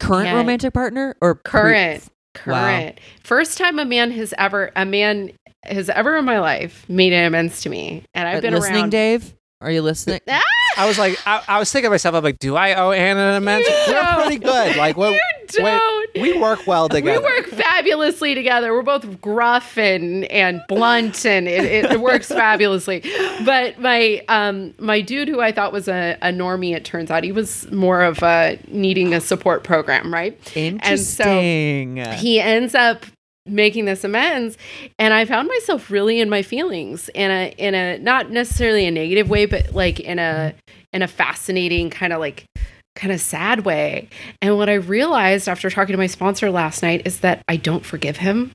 Current 0.00 0.26
Yeah. 0.28 0.36
romantic 0.36 0.74
partner 0.74 1.16
or 1.20 1.34
pre- 1.36 1.50
current 1.60 2.04
Wow. 2.46 2.52
current 2.52 3.00
first 3.22 3.56
time 3.58 3.78
a 3.78 3.84
man 3.84 4.10
has 4.10 4.34
ever 4.36 4.70
a 4.76 4.84
man 4.84 5.30
has 5.64 5.88
ever 5.88 6.16
in 6.18 6.24
my 6.26 6.40
life 6.40 6.84
made 6.90 7.12
an 7.14 7.24
amends 7.24 7.62
to 7.62 7.70
me, 7.70 8.02
and 8.12 8.28
I've 8.28 8.38
Uh, 8.38 8.40
been 8.42 8.54
listening, 8.54 8.74
around. 8.82 8.90
Dave? 8.90 9.34
Are 9.62 9.70
you 9.70 9.80
listening? 9.82 10.20
I 10.76 10.86
was 10.86 10.98
like, 10.98 11.18
I, 11.26 11.42
I 11.48 11.58
was 11.58 11.70
thinking 11.70 11.86
to 11.86 11.90
myself, 11.90 12.14
I'm 12.14 12.24
like, 12.24 12.38
do 12.38 12.56
I 12.56 12.74
owe 12.74 12.92
Anna 12.92 13.20
an 13.20 13.34
amends? 13.36 13.68
We're 13.68 13.94
don't. 13.94 14.22
pretty 14.22 14.38
good. 14.38 14.76
Like, 14.76 14.96
don't. 14.96 16.10
We 16.14 16.38
work 16.38 16.66
well 16.66 16.88
together. 16.88 17.20
We 17.20 17.24
work 17.24 17.46
fabulously 17.46 18.34
together. 18.34 18.72
We're 18.72 18.82
both 18.82 19.20
gruff 19.20 19.76
and 19.76 20.24
and 20.26 20.60
blunt, 20.68 21.26
and 21.26 21.48
it, 21.48 21.64
it, 21.64 22.00
works 22.00 22.28
fabulously. 22.28 23.02
But 23.44 23.78
my 23.78 24.22
um 24.28 24.74
my 24.78 25.00
dude, 25.00 25.28
who 25.28 25.40
I 25.40 25.52
thought 25.52 25.72
was 25.72 25.88
a, 25.88 26.16
a 26.22 26.28
normie, 26.28 26.74
it 26.74 26.84
turns 26.84 27.10
out 27.10 27.24
he 27.24 27.32
was 27.32 27.70
more 27.70 28.02
of 28.02 28.22
a 28.22 28.58
needing 28.68 29.14
a 29.14 29.20
support 29.20 29.64
program, 29.64 30.12
right? 30.12 30.38
Interesting. 30.56 31.96
He 31.96 32.40
ends 32.40 32.74
up 32.74 33.06
making 33.46 33.84
this 33.84 34.04
amends, 34.04 34.56
and 34.98 35.12
I 35.12 35.24
found 35.24 35.48
myself 35.48 35.90
really 35.90 36.20
in 36.20 36.28
my 36.28 36.42
feelings 36.42 37.08
in 37.14 37.30
a 37.30 37.54
in 37.58 37.74
a 37.74 37.98
not 37.98 38.30
necessarily 38.30 38.86
a 38.86 38.90
negative 38.90 39.28
way, 39.28 39.46
but 39.46 39.74
like 39.74 40.00
in 40.00 40.18
a 40.18 40.54
in 40.92 41.02
a 41.02 41.08
fascinating 41.08 41.90
kind 41.90 42.12
of 42.12 42.20
like 42.20 42.46
kind 42.94 43.12
of 43.12 43.20
sad 43.20 43.64
way. 43.64 44.08
And 44.40 44.56
what 44.56 44.68
I 44.68 44.74
realized 44.74 45.48
after 45.48 45.68
talking 45.68 45.92
to 45.92 45.98
my 45.98 46.06
sponsor 46.06 46.50
last 46.50 46.82
night 46.82 47.02
is 47.04 47.20
that 47.20 47.42
I 47.48 47.56
don't 47.56 47.84
forgive 47.84 48.16
him 48.18 48.52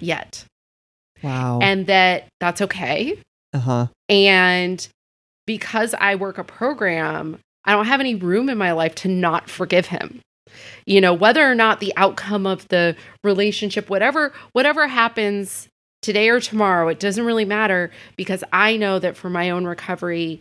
yet. 0.00 0.44
wow. 1.22 1.60
And 1.62 1.86
that 1.86 2.26
that's 2.40 2.60
okay. 2.62 3.18
uh 3.52 3.58
huh. 3.58 3.86
And 4.08 4.86
because 5.46 5.94
I 5.94 6.14
work 6.16 6.38
a 6.38 6.44
program, 6.44 7.38
I 7.64 7.72
don't 7.72 7.86
have 7.86 8.00
any 8.00 8.14
room 8.14 8.48
in 8.48 8.58
my 8.58 8.72
life 8.72 8.94
to 8.96 9.08
not 9.08 9.48
forgive 9.48 9.86
him. 9.86 10.20
You 10.86 11.00
know, 11.00 11.14
whether 11.14 11.48
or 11.48 11.54
not 11.54 11.80
the 11.80 11.92
outcome 11.96 12.46
of 12.46 12.66
the 12.68 12.96
relationship, 13.24 13.88
whatever, 13.90 14.32
whatever 14.52 14.86
happens 14.88 15.68
today 16.02 16.28
or 16.28 16.40
tomorrow, 16.40 16.88
it 16.88 16.98
doesn't 17.00 17.24
really 17.24 17.44
matter 17.44 17.90
because 18.16 18.42
I 18.52 18.76
know 18.76 18.98
that 18.98 19.16
for 19.16 19.28
my 19.30 19.50
own 19.50 19.64
recovery, 19.66 20.40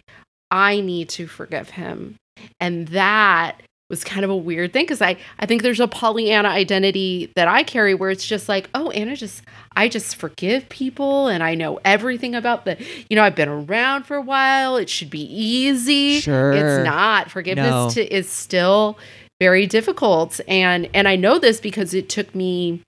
I 0.51 0.79
need 0.81 1.09
to 1.09 1.27
forgive 1.27 1.71
him. 1.71 2.15
And 2.59 2.87
that 2.89 3.61
was 3.89 4.03
kind 4.03 4.23
of 4.23 4.29
a 4.29 4.37
weird 4.37 4.71
thing 4.71 4.83
because 4.83 5.01
I 5.01 5.17
I 5.39 5.47
think 5.47 5.63
there's 5.63 5.79
a 5.79 5.87
Pollyanna 5.87 6.47
identity 6.49 7.31
that 7.35 7.47
I 7.47 7.63
carry 7.63 7.95
where 7.95 8.11
it's 8.11 8.25
just 8.25 8.47
like, 8.47 8.69
oh, 8.75 8.91
Anna 8.91 9.15
just 9.15 9.41
I 9.75 9.87
just 9.89 10.15
forgive 10.15 10.69
people 10.69 11.27
and 11.27 11.41
I 11.41 11.55
know 11.55 11.79
everything 11.83 12.35
about 12.35 12.65
the 12.65 12.77
you 13.09 13.15
know 13.15 13.23
I've 13.23 13.35
been 13.35 13.49
around 13.49 14.03
for 14.03 14.15
a 14.15 14.21
while. 14.21 14.77
It 14.77 14.89
should 14.89 15.09
be 15.09 15.23
easy. 15.23 16.19
Sure. 16.19 16.51
it's 16.53 16.85
not. 16.85 17.31
Forgiveness 17.31 17.67
No. 17.71 17.89
to, 17.89 18.15
is 18.15 18.29
still 18.29 18.97
very 19.39 19.67
difficult, 19.67 20.39
and 20.47 20.89
and 20.93 21.07
I 21.07 21.15
know 21.15 21.39
this 21.39 21.59
because 21.59 21.93
it 21.93 22.09
took 22.09 22.33
me 22.35 22.81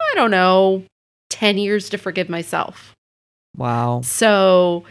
I 0.00 0.14
don't 0.14 0.30
know 0.30 0.84
ten 1.30 1.58
years 1.58 1.88
to 1.90 1.98
forgive 1.98 2.28
myself. 2.28 2.94
Wow. 3.56 4.02
So 4.02 4.84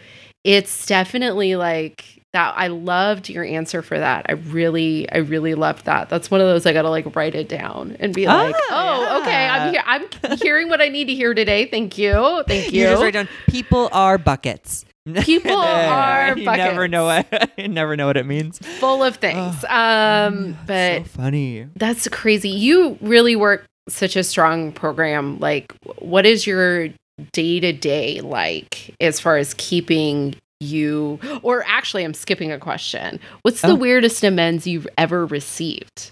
it's 0.43 0.86
definitely 0.86 1.55
like 1.55 2.24
that. 2.34 2.53
I 2.57 2.68
loved 2.68 3.30
your 3.30 3.43
answer 3.43 3.82
for 3.82 3.97
that. 3.97 4.26
I 4.30 4.34
really, 4.34 5.09
I 5.11 5.18
really 5.18 5.55
loved 5.55 5.86
that. 5.86 6.09
That's 6.09 6.30
one 6.30 6.41
of 6.41 6.47
those 6.47 6.65
I 6.65 6.74
gotta 6.74 6.89
like 6.89 7.15
write 7.15 7.36
it 7.36 7.49
down 7.49 7.95
and 7.99 8.13
be 8.13 8.28
like, 8.28 8.55
oh, 8.55 8.68
Ah, 8.70 9.22
okay, 9.22 9.47
I'm 9.47 9.74
here. 9.74 9.84
I'm 9.86 10.38
hearing 10.38 10.70
what 10.70 10.82
I 10.82 10.89
need 10.89 11.05
to 11.05 11.15
hear 11.15 11.34
today. 11.34 11.65
Thank 11.65 11.97
you, 11.97 12.43
thank 12.47 12.72
you. 12.74 12.82
You 12.82 12.89
just 12.89 13.01
write 13.01 13.13
down 13.13 13.30
people 13.47 13.89
are 13.91 14.18
buckets. 14.18 14.86
People 15.16 15.51
are 15.55 16.38
you 16.38 16.45
never 16.45 16.88
know 16.88 17.05
what 17.05 17.51
you 17.58 17.68
never 17.68 17.95
know 17.95 18.08
what 18.08 18.18
it 18.18 18.26
means. 18.26 18.60
Full 18.80 19.03
of 19.03 19.16
things. 19.18 19.64
um, 19.66 20.58
but 20.66 20.99
so 20.99 21.03
funny. 21.05 21.68
That's 21.76 22.08
crazy. 22.10 22.49
You 22.49 22.97
really 23.01 23.36
work 23.36 23.66
such 23.89 24.16
a 24.16 24.24
strong 24.24 24.72
program. 24.72 25.39
Like, 25.39 25.74
what 25.99 26.26
is 26.26 26.45
your 26.45 26.89
day 27.32 27.60
to 27.60 27.72
day 27.74 28.22
like 28.22 28.93
as 28.99 29.20
far 29.20 29.38
as 29.38 29.53
keeping 29.55 30.36
you? 30.60 31.20
Or 31.41 31.64
actually, 31.66 32.03
I'm 32.03 32.14
skipping 32.14 32.51
a 32.51 32.60
question. 32.60 33.20
What's 33.43 33.62
the 33.62 33.70
Oh. 33.70 33.76
weirdest 33.76 34.24
amends 34.24 34.68
you've 34.68 34.88
ever 34.97 35.26
received? 35.26 36.12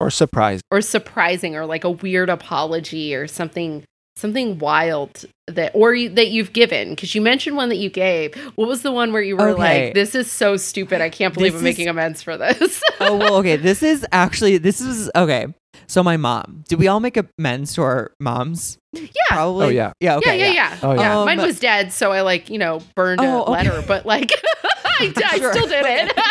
Or 0.00 0.10
surprise. 0.10 0.60
Or 0.70 0.80
surprising, 0.80 1.56
or 1.56 1.66
like 1.66 1.82
a 1.84 1.90
weird 1.90 2.30
apology, 2.30 3.14
or 3.16 3.26
something. 3.26 3.82
Something 4.18 4.58
wild 4.58 5.24
that, 5.46 5.70
or 5.74 5.94
you, 5.94 6.08
that 6.10 6.28
you've 6.28 6.52
given, 6.52 6.90
because 6.90 7.14
you 7.14 7.22
mentioned 7.22 7.56
one 7.56 7.68
that 7.68 7.76
you 7.76 7.88
gave. 7.88 8.34
What 8.56 8.66
was 8.66 8.82
the 8.82 8.90
one 8.90 9.12
where 9.12 9.22
you 9.22 9.36
were 9.36 9.50
Okay. 9.50 9.84
like, 9.86 9.94
"This 9.94 10.14
is 10.16 10.28
so 10.30 10.56
stupid. 10.56 11.00
I 11.00 11.08
can't 11.08 11.32
believe 11.32 11.52
This 11.52 11.62
I'm 11.62 11.66
is- 11.68 11.78
making 11.78 11.88
amends 11.88 12.20
for 12.22 12.36
this." 12.36 12.82
oh 13.00 13.16
well, 13.16 13.36
okay. 13.36 13.56
This 13.56 13.80
is 13.82 14.04
actually 14.10 14.58
this 14.58 14.80
is 14.80 15.08
okay. 15.14 15.46
So 15.86 16.02
my 16.02 16.16
mom. 16.16 16.64
Did 16.68 16.80
we 16.80 16.88
all 16.88 16.98
make 17.00 17.16
amends 17.38 17.74
to 17.74 17.82
our 17.82 18.10
moms? 18.18 18.76
yeah, 18.92 19.06
Probably. 19.28 19.66
Oh, 19.66 19.68
yeah. 19.68 19.92
Yeah. 20.00 20.16
Okay. 20.16 20.38
yeah, 20.38 20.46
yeah, 20.46 20.52
yeah. 20.52 20.78
Oh, 20.82 20.94
yeah. 20.94 21.18
Um, 21.20 21.26
Mine 21.26 21.38
was 21.38 21.60
dead, 21.60 21.92
so 21.92 22.10
I 22.10 22.22
like 22.22 22.50
you 22.50 22.58
know 22.58 22.82
burned 22.96 23.20
a 23.20 23.24
Oh, 23.24 23.42
okay. 23.42 23.52
letter, 23.52 23.84
but 23.86 24.04
like 24.04 24.32
I, 24.84 25.12
I 25.16 25.38
Sure. 25.38 25.52
still 25.52 25.68
did 25.68 25.84
it. 25.86 26.18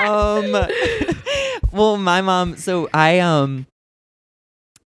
um 0.00 0.52
well 1.72 1.96
my 1.96 2.20
mom 2.20 2.56
so 2.56 2.88
i 2.92 3.18
um 3.20 3.66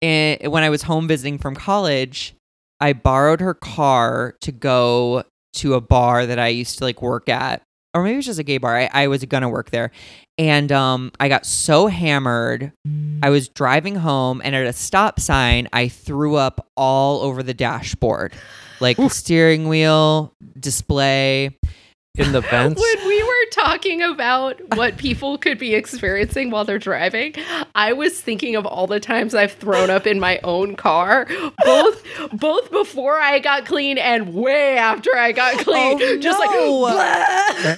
eh, 0.02 0.46
when 0.46 0.62
i 0.62 0.70
was 0.70 0.82
home 0.82 1.06
visiting 1.08 1.38
from 1.38 1.54
college 1.54 2.34
i 2.80 2.92
borrowed 2.92 3.40
her 3.40 3.54
car 3.54 4.34
to 4.40 4.52
go 4.52 5.22
to 5.52 5.74
a 5.74 5.80
bar 5.80 6.26
that 6.26 6.38
i 6.38 6.48
used 6.48 6.78
to 6.78 6.84
like 6.84 7.02
work 7.02 7.28
at. 7.28 7.62
Or 7.92 8.04
maybe 8.04 8.14
it 8.14 8.16
was 8.18 8.26
just 8.26 8.38
a 8.38 8.44
gay 8.44 8.58
bar. 8.58 8.76
I, 8.76 8.88
I 8.92 9.06
was 9.08 9.24
gonna 9.24 9.48
work 9.48 9.70
there. 9.70 9.90
And 10.38 10.70
um 10.70 11.10
i 11.18 11.28
got 11.28 11.44
so 11.44 11.88
hammered. 11.88 12.72
I 13.22 13.30
was 13.30 13.48
driving 13.48 13.96
home 13.96 14.40
and 14.44 14.54
at 14.54 14.64
a 14.64 14.72
stop 14.72 15.18
sign 15.18 15.68
i 15.72 15.88
threw 15.88 16.36
up 16.36 16.68
all 16.76 17.20
over 17.22 17.42
the 17.42 17.52
dashboard. 17.52 18.32
Like 18.78 18.96
the 18.96 19.10
steering 19.10 19.66
wheel 19.68 20.32
display 20.58 21.58
In 22.20 22.32
the 22.32 22.40
vents. 22.50 22.80
when 22.80 23.08
we 23.08 23.22
were 23.22 23.50
talking 23.52 24.02
about 24.02 24.60
what 24.76 24.96
people 24.96 25.38
could 25.38 25.58
be 25.58 25.74
experiencing 25.74 26.50
while 26.50 26.64
they're 26.64 26.78
driving, 26.78 27.34
I 27.74 27.92
was 27.92 28.20
thinking 28.20 28.56
of 28.56 28.66
all 28.66 28.86
the 28.86 29.00
times 29.00 29.34
I've 29.34 29.52
thrown 29.52 29.90
up 29.90 30.06
in 30.06 30.20
my 30.20 30.38
own 30.44 30.76
car, 30.76 31.26
both 31.64 32.04
both 32.32 32.70
before 32.70 33.18
I 33.18 33.38
got 33.38 33.64
clean 33.66 33.98
and 33.98 34.34
way 34.34 34.76
after 34.76 35.16
I 35.16 35.32
got 35.32 35.58
clean. 35.58 35.98
Oh, 36.02 36.18
just 36.18 36.38
no. 36.38 36.78
like 36.80 37.76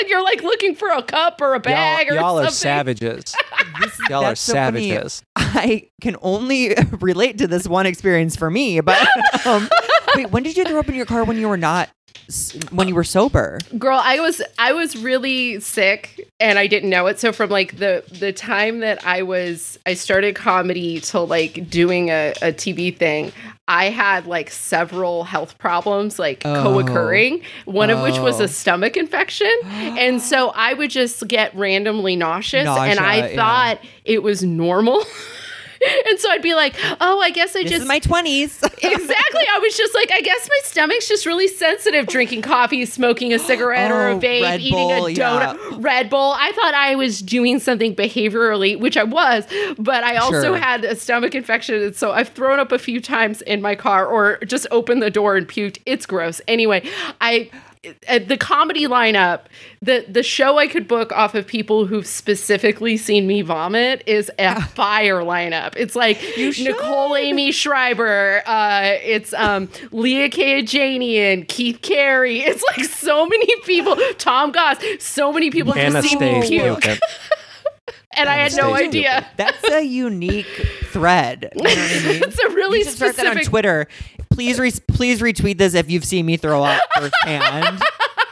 and 0.00 0.08
you're 0.08 0.22
like 0.24 0.42
looking 0.42 0.74
for 0.74 0.88
a 0.90 1.02
cup 1.02 1.40
or 1.40 1.54
a 1.54 1.60
bag 1.60 2.06
y'all, 2.08 2.16
or 2.16 2.20
y'all 2.20 2.38
are 2.38 2.50
something. 2.50 2.96
savages. 2.96 3.34
This 3.80 3.98
Y'all 4.10 4.24
are 4.24 4.30
that's 4.30 4.40
so 4.42 4.52
funny. 4.52 4.90
savages. 4.90 5.22
I 5.36 5.88
can 6.02 6.16
only 6.20 6.74
relate 7.00 7.38
to 7.38 7.46
this 7.46 7.66
one 7.66 7.86
experience 7.86 8.36
for 8.36 8.50
me. 8.50 8.80
But 8.80 8.98
um, 9.46 9.70
wait, 10.14 10.30
when 10.30 10.42
did 10.42 10.58
you 10.58 10.64
throw 10.64 10.80
up 10.80 10.88
in 10.90 10.94
your 10.96 11.06
car 11.06 11.24
when 11.24 11.38
you 11.38 11.48
were 11.48 11.56
not 11.56 11.88
s- 11.88 11.94
when 12.70 12.86
you 12.88 12.94
were 12.94 13.02
sober? 13.04 13.58
girl 13.78 14.00
i 14.02 14.20
was 14.20 14.40
i 14.58 14.72
was 14.72 14.96
really 14.96 15.58
sick 15.60 16.28
and 16.38 16.58
i 16.58 16.66
didn't 16.66 16.88
know 16.90 17.06
it 17.06 17.18
so 17.18 17.32
from 17.32 17.50
like 17.50 17.78
the 17.78 18.04
the 18.20 18.32
time 18.32 18.80
that 18.80 19.04
i 19.06 19.22
was 19.22 19.78
i 19.86 19.94
started 19.94 20.34
comedy 20.36 21.00
till 21.00 21.26
like 21.26 21.68
doing 21.68 22.08
a, 22.10 22.30
a 22.42 22.52
tv 22.52 22.96
thing 22.96 23.32
i 23.66 23.86
had 23.86 24.26
like 24.26 24.50
several 24.50 25.24
health 25.24 25.58
problems 25.58 26.18
like 26.18 26.42
Oh. 26.44 26.62
co-occurring 26.62 27.42
one 27.64 27.90
of 27.90 28.00
which 28.02 28.18
was 28.18 28.40
Oh. 28.40 28.44
a 28.44 28.48
stomach 28.48 28.96
infection 28.96 29.50
and 29.64 30.20
so 30.22 30.50
i 30.50 30.72
would 30.74 30.90
just 30.90 31.26
get 31.26 31.54
randomly 31.56 32.14
nauseous 32.16 32.66
and 32.68 33.00
i 33.00 33.20
Nausea, 33.20 33.30
yeah. 33.30 33.36
thought 33.36 33.80
it 34.04 34.22
was 34.22 34.42
normal 34.44 35.04
and 36.08 36.18
so 36.18 36.30
i'd 36.30 36.42
be 36.42 36.54
like 36.54 36.74
oh 37.00 37.20
i 37.20 37.30
guess 37.30 37.54
i 37.56 37.62
This 37.62 37.70
just 37.72 37.82
is 37.82 37.88
my 37.88 37.98
twenties. 37.98 38.60
exactly. 38.82 39.44
I 39.54 39.58
was 39.60 39.76
just 39.76 39.94
like, 39.94 40.10
I 40.10 40.20
guess 40.22 40.48
my 40.48 40.58
stomach's 40.64 41.06
just 41.06 41.26
really 41.26 41.48
sensitive 41.48 42.06
drinking 42.06 42.40
coffee, 42.42 42.86
smoking 42.86 43.32
a 43.34 43.38
cigarette 43.38 43.90
or 43.90 44.08
a 44.08 44.14
Oh, 44.14 44.18
vape, 44.18 44.42
Red 44.42 44.60
eating 44.60 44.72
Bull, 44.72 45.06
a 45.06 45.14
donut. 45.14 45.82
Red 45.84 46.08
Bull. 46.08 46.34
I 46.36 46.50
thought 46.52 46.72
I 46.74 46.94
was 46.94 47.20
doing 47.20 47.58
something 47.58 47.94
behaviorally, 47.94 48.78
which 48.80 48.96
I 48.96 49.04
was, 49.04 49.44
but 49.78 50.02
I 50.02 50.16
also 50.16 50.42
Sure. 50.54 50.56
had 50.56 50.84
a 50.84 50.96
stomach 50.96 51.34
infection. 51.34 51.82
And 51.82 51.94
so 51.96 52.12
I've 52.12 52.28
thrown 52.30 52.58
up 52.58 52.72
a 52.72 52.78
few 52.78 53.00
times 53.00 53.42
in 53.42 53.60
my 53.60 53.74
car 53.74 54.06
or 54.06 54.38
just 54.46 54.66
opened 54.70 55.02
the 55.02 55.10
door 55.10 55.36
and 55.36 55.46
puked. 55.46 55.78
It's 55.84 56.06
gross. 56.06 56.40
Anyway, 56.48 56.88
I. 57.20 57.50
At 58.06 58.28
the 58.28 58.36
comedy 58.36 58.86
lineup, 58.86 59.42
the 59.80 60.04
the 60.06 60.22
show 60.22 60.58
I 60.58 60.66
could 60.66 60.86
book 60.86 61.12
off 61.12 61.34
of 61.34 61.46
people 61.46 61.86
who've 61.86 62.06
specifically 62.06 62.98
seen 62.98 63.26
me 63.26 63.40
vomit 63.40 64.02
is 64.06 64.30
a 64.38 64.60
fire 64.66 65.20
lineup. 65.20 65.74
It's 65.76 65.96
like 65.96 66.20
Nicole 66.36 67.16
Aimee 67.16 67.52
Schreiber, 67.52 68.42
uh, 68.44 68.98
it's 69.02 69.32
um, 69.32 69.70
Leah 69.92 70.28
Kayajanian, 70.28 71.48
Keith 71.48 71.80
Carey. 71.80 72.40
It's 72.40 72.62
like 72.76 72.84
so 72.84 73.24
many 73.24 73.48
people. 73.62 73.96
Tom 74.18 74.52
Goss. 74.52 74.76
So 74.98 75.32
many 75.32 75.50
people 75.50 75.72
have 75.72 76.04
seen 76.04 76.18
me 76.18 76.42
stays 76.42 76.50
puke, 76.50 76.80
puking. 76.82 76.98
and 78.16 78.28
I 78.28 78.34
had 78.34 78.54
no 78.56 78.74
stays 78.74 78.88
idea. 78.88 79.26
That's 79.36 79.64
a 79.70 79.82
unique 79.82 80.46
thread. 80.84 81.50
You 81.54 81.62
know 81.62 81.70
what 81.70 81.78
I 81.78 82.08
mean? 82.08 82.22
It's 82.24 82.38
a 82.38 82.48
really 82.50 82.78
you 82.78 82.84
should 82.84 82.94
start 82.94 83.16
that 83.16 83.26
on. 83.26 83.42
Twitter. 83.42 83.88
Please, 84.40 84.58
re- 84.58 84.72
please 84.88 85.20
retweet 85.20 85.58
this 85.58 85.74
if 85.74 85.90
you've 85.90 86.04
seen 86.06 86.24
me 86.24 86.38
throw 86.38 86.62
up 86.62 86.80
firsthand. 86.96 87.82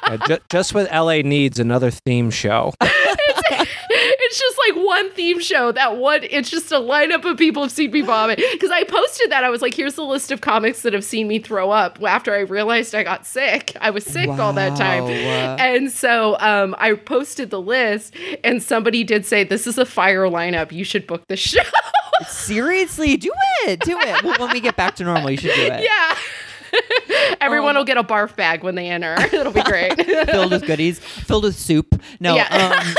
Yeah, 0.06 0.16
ju- 0.26 0.38
just 0.48 0.72
what 0.72 0.90
LA 0.90 1.16
needs 1.20 1.58
another 1.58 1.90
theme 1.90 2.30
show. 2.30 2.72
it's 2.80 4.38
just 4.38 4.58
like 4.66 4.86
one 4.86 5.10
theme 5.12 5.38
show. 5.38 5.70
That 5.70 5.98
one. 5.98 6.20
It's 6.22 6.48
just 6.48 6.72
a 6.72 6.76
lineup 6.76 7.26
of 7.30 7.36
people 7.36 7.62
have 7.62 7.70
seen 7.72 7.90
me 7.90 8.00
vomit. 8.00 8.40
Because 8.52 8.70
I 8.70 8.84
posted 8.84 9.30
that. 9.30 9.44
I 9.44 9.50
was 9.50 9.60
like, 9.60 9.74
"Here's 9.74 9.96
the 9.96 10.02
list 10.02 10.30
of 10.30 10.40
comics 10.40 10.80
that 10.80 10.94
have 10.94 11.04
seen 11.04 11.28
me 11.28 11.40
throw 11.40 11.70
up." 11.70 12.02
After 12.02 12.34
I 12.34 12.38
realized 12.40 12.94
I 12.94 13.02
got 13.02 13.26
sick, 13.26 13.76
I 13.78 13.90
was 13.90 14.06
sick 14.06 14.30
all 14.30 14.54
that 14.54 14.78
time. 14.78 15.04
And 15.04 15.92
so 15.92 16.38
um, 16.40 16.74
I 16.78 16.94
posted 16.94 17.50
the 17.50 17.60
list, 17.60 18.14
and 18.42 18.62
somebody 18.62 19.04
did 19.04 19.26
say, 19.26 19.44
"This 19.44 19.66
is 19.66 19.76
a 19.76 19.84
fire 19.84 20.24
lineup. 20.24 20.72
You 20.72 20.84
should 20.84 21.06
book 21.06 21.26
the 21.28 21.36
show." 21.36 21.60
Seriously, 22.26 23.16
do 23.16 23.32
it, 23.66 23.80
do 23.80 23.98
it. 24.00 24.22
Well, 24.22 24.36
when 24.38 24.52
we 24.52 24.60
get 24.60 24.76
back 24.76 24.96
to 24.96 25.04
normal, 25.04 25.30
you 25.30 25.36
should 25.36 25.54
do 25.54 25.62
it. 25.62 25.84
yeah. 25.84 26.16
Everyone 27.40 27.70
Um, 27.70 27.76
will 27.80 27.84
get 27.84 27.96
a 27.96 28.02
barf 28.04 28.36
bag 28.36 28.62
when 28.62 28.74
they 28.74 28.88
enter. 28.88 29.14
It'll 29.32 29.52
be 29.52 29.62
great. 29.62 29.94
filled 30.28 30.50
with 30.50 30.66
goodies, 30.66 30.98
filled 30.98 31.44
with 31.44 31.56
soup. 31.56 32.00
No. 32.20 32.34
Yeah. 32.36 32.74
Um, 32.82 32.94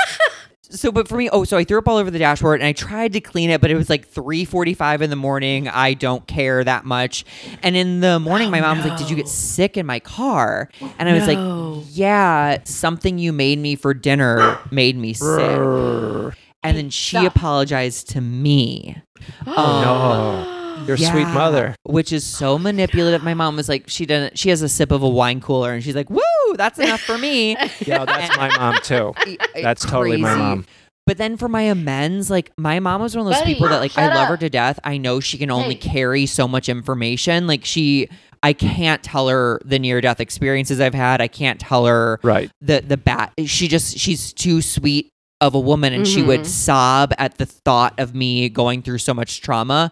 so, 0.71 0.91
but 0.91 1.07
for 1.07 1.17
me, 1.17 1.29
oh, 1.31 1.43
so 1.45 1.57
I 1.57 1.63
threw 1.63 1.79
up 1.79 1.87
all 1.87 1.97
over 1.97 2.11
the 2.11 2.19
dashboard, 2.19 2.59
and 2.61 2.67
I 2.67 2.73
tried 2.73 3.13
to 3.13 3.21
clean 3.21 3.49
it, 3.49 3.59
but 3.61 3.71
it 3.71 3.75
was 3.75 3.89
like 3.89 4.07
three 4.07 4.45
forty-five 4.45 5.01
in 5.01 5.09
the 5.09 5.15
morning. 5.15 5.67
I 5.67 5.93
don't 5.95 6.25
care 6.27 6.63
that 6.63 6.85
much. 6.85 7.25
And 7.63 7.75
in 7.75 7.99
the 8.01 8.19
morning, 8.19 8.49
my 8.51 8.61
mom 8.61 8.77
was 8.77 8.85
like, 8.87 8.97
"Did 8.97 9.09
you 9.09 9.15
get 9.15 9.27
sick 9.27 9.77
in 9.77 9.85
my 9.87 9.99
car?" 9.99 10.69
And 10.99 11.09
I 11.09 11.13
was 11.13 11.27
No. 11.27 11.73
like, 11.79 11.85
"Yeah, 11.91 12.57
something 12.65 13.17
you 13.17 13.33
made 13.33 13.57
me 13.59 13.75
for 13.75 13.93
dinner 13.95 14.57
made 14.71 14.95
me 14.97 15.13
sick." 15.13 15.59
And 16.61 16.75
then 16.77 16.89
she 16.89 17.25
apologized 17.25 18.09
to 18.09 18.21
me. 18.21 19.01
Um, 19.45 19.53
no. 19.55 20.55
Your 20.87 20.95
sweet 20.97 21.25
mother. 21.27 21.75
which 21.83 22.11
is 22.13 22.25
so 22.25 22.57
manipulative. 22.57 23.21
My 23.21 23.33
mom 23.33 23.57
was 23.57 23.67
like, 23.69 23.89
she 23.89 24.05
didn't. 24.05 24.39
She 24.39 24.49
has 24.49 24.61
a 24.61 24.69
sip 24.69 24.91
of 24.91 25.03
a 25.03 25.09
wine 25.09 25.41
cooler, 25.41 25.73
and 25.73 25.83
she's 25.83 25.93
like, 25.95 26.09
"Woo, 26.09 26.21
that's 26.55 26.79
enough 26.79 27.01
for 27.01 27.17
me." 27.17 27.55
Yeah, 27.85 28.05
that's 28.05 28.35
my 28.37 28.49
mom 28.57 28.75
too. 28.81 29.13
That's 29.61 29.83
totally 29.85 30.17
my 30.17 30.35
mom. 30.35 30.65
But 31.05 31.17
then 31.17 31.37
for 31.37 31.49
my 31.49 31.63
amends, 31.63 32.29
like 32.31 32.51
my 32.57 32.79
mom 32.79 33.01
was 33.01 33.15
one 33.15 33.27
of 33.27 33.31
those 33.33 33.41
Buddy, 33.41 33.53
people 33.55 33.67
that 33.67 33.79
like 33.81 33.97
I 33.97 34.07
love 34.07 34.23
up. 34.23 34.29
her 34.29 34.37
to 34.37 34.49
death. 34.49 34.79
I 34.83 34.97
know 34.97 35.19
she 35.19 35.37
can 35.37 35.51
only 35.51 35.75
Hey. 35.75 35.89
carry 35.89 36.25
so 36.25 36.47
much 36.47 36.69
information. 36.69 37.45
Like 37.45 37.65
she 37.65 38.07
I 38.41 38.53
can't 38.53 39.03
tell 39.03 39.27
her 39.27 39.59
the 39.65 39.79
near 39.79 39.99
death 40.01 40.19
experiences 40.21 40.79
I've 40.79 40.93
had. 40.93 41.19
I 41.19 41.27
can't 41.27 41.59
tell 41.59 41.85
her 41.87 42.19
Right. 42.23 42.49
the 42.61 42.81
the 42.81 42.97
bat. 42.97 43.33
She 43.45 43.67
just 43.67 43.97
she's 43.97 44.31
too 44.33 44.61
sweet 44.61 45.09
of 45.41 45.55
a 45.55 45.59
woman, 45.59 45.93
and 45.93 46.07
she 46.07 46.21
Mhm. 46.21 46.27
would 46.27 46.45
sob 46.45 47.13
at 47.17 47.37
the 47.37 47.45
thought 47.45 47.93
of 47.97 48.13
me 48.13 48.49
going 48.49 48.81
through 48.81 48.97
so 48.97 49.13
much 49.13 49.41
trauma. 49.41 49.91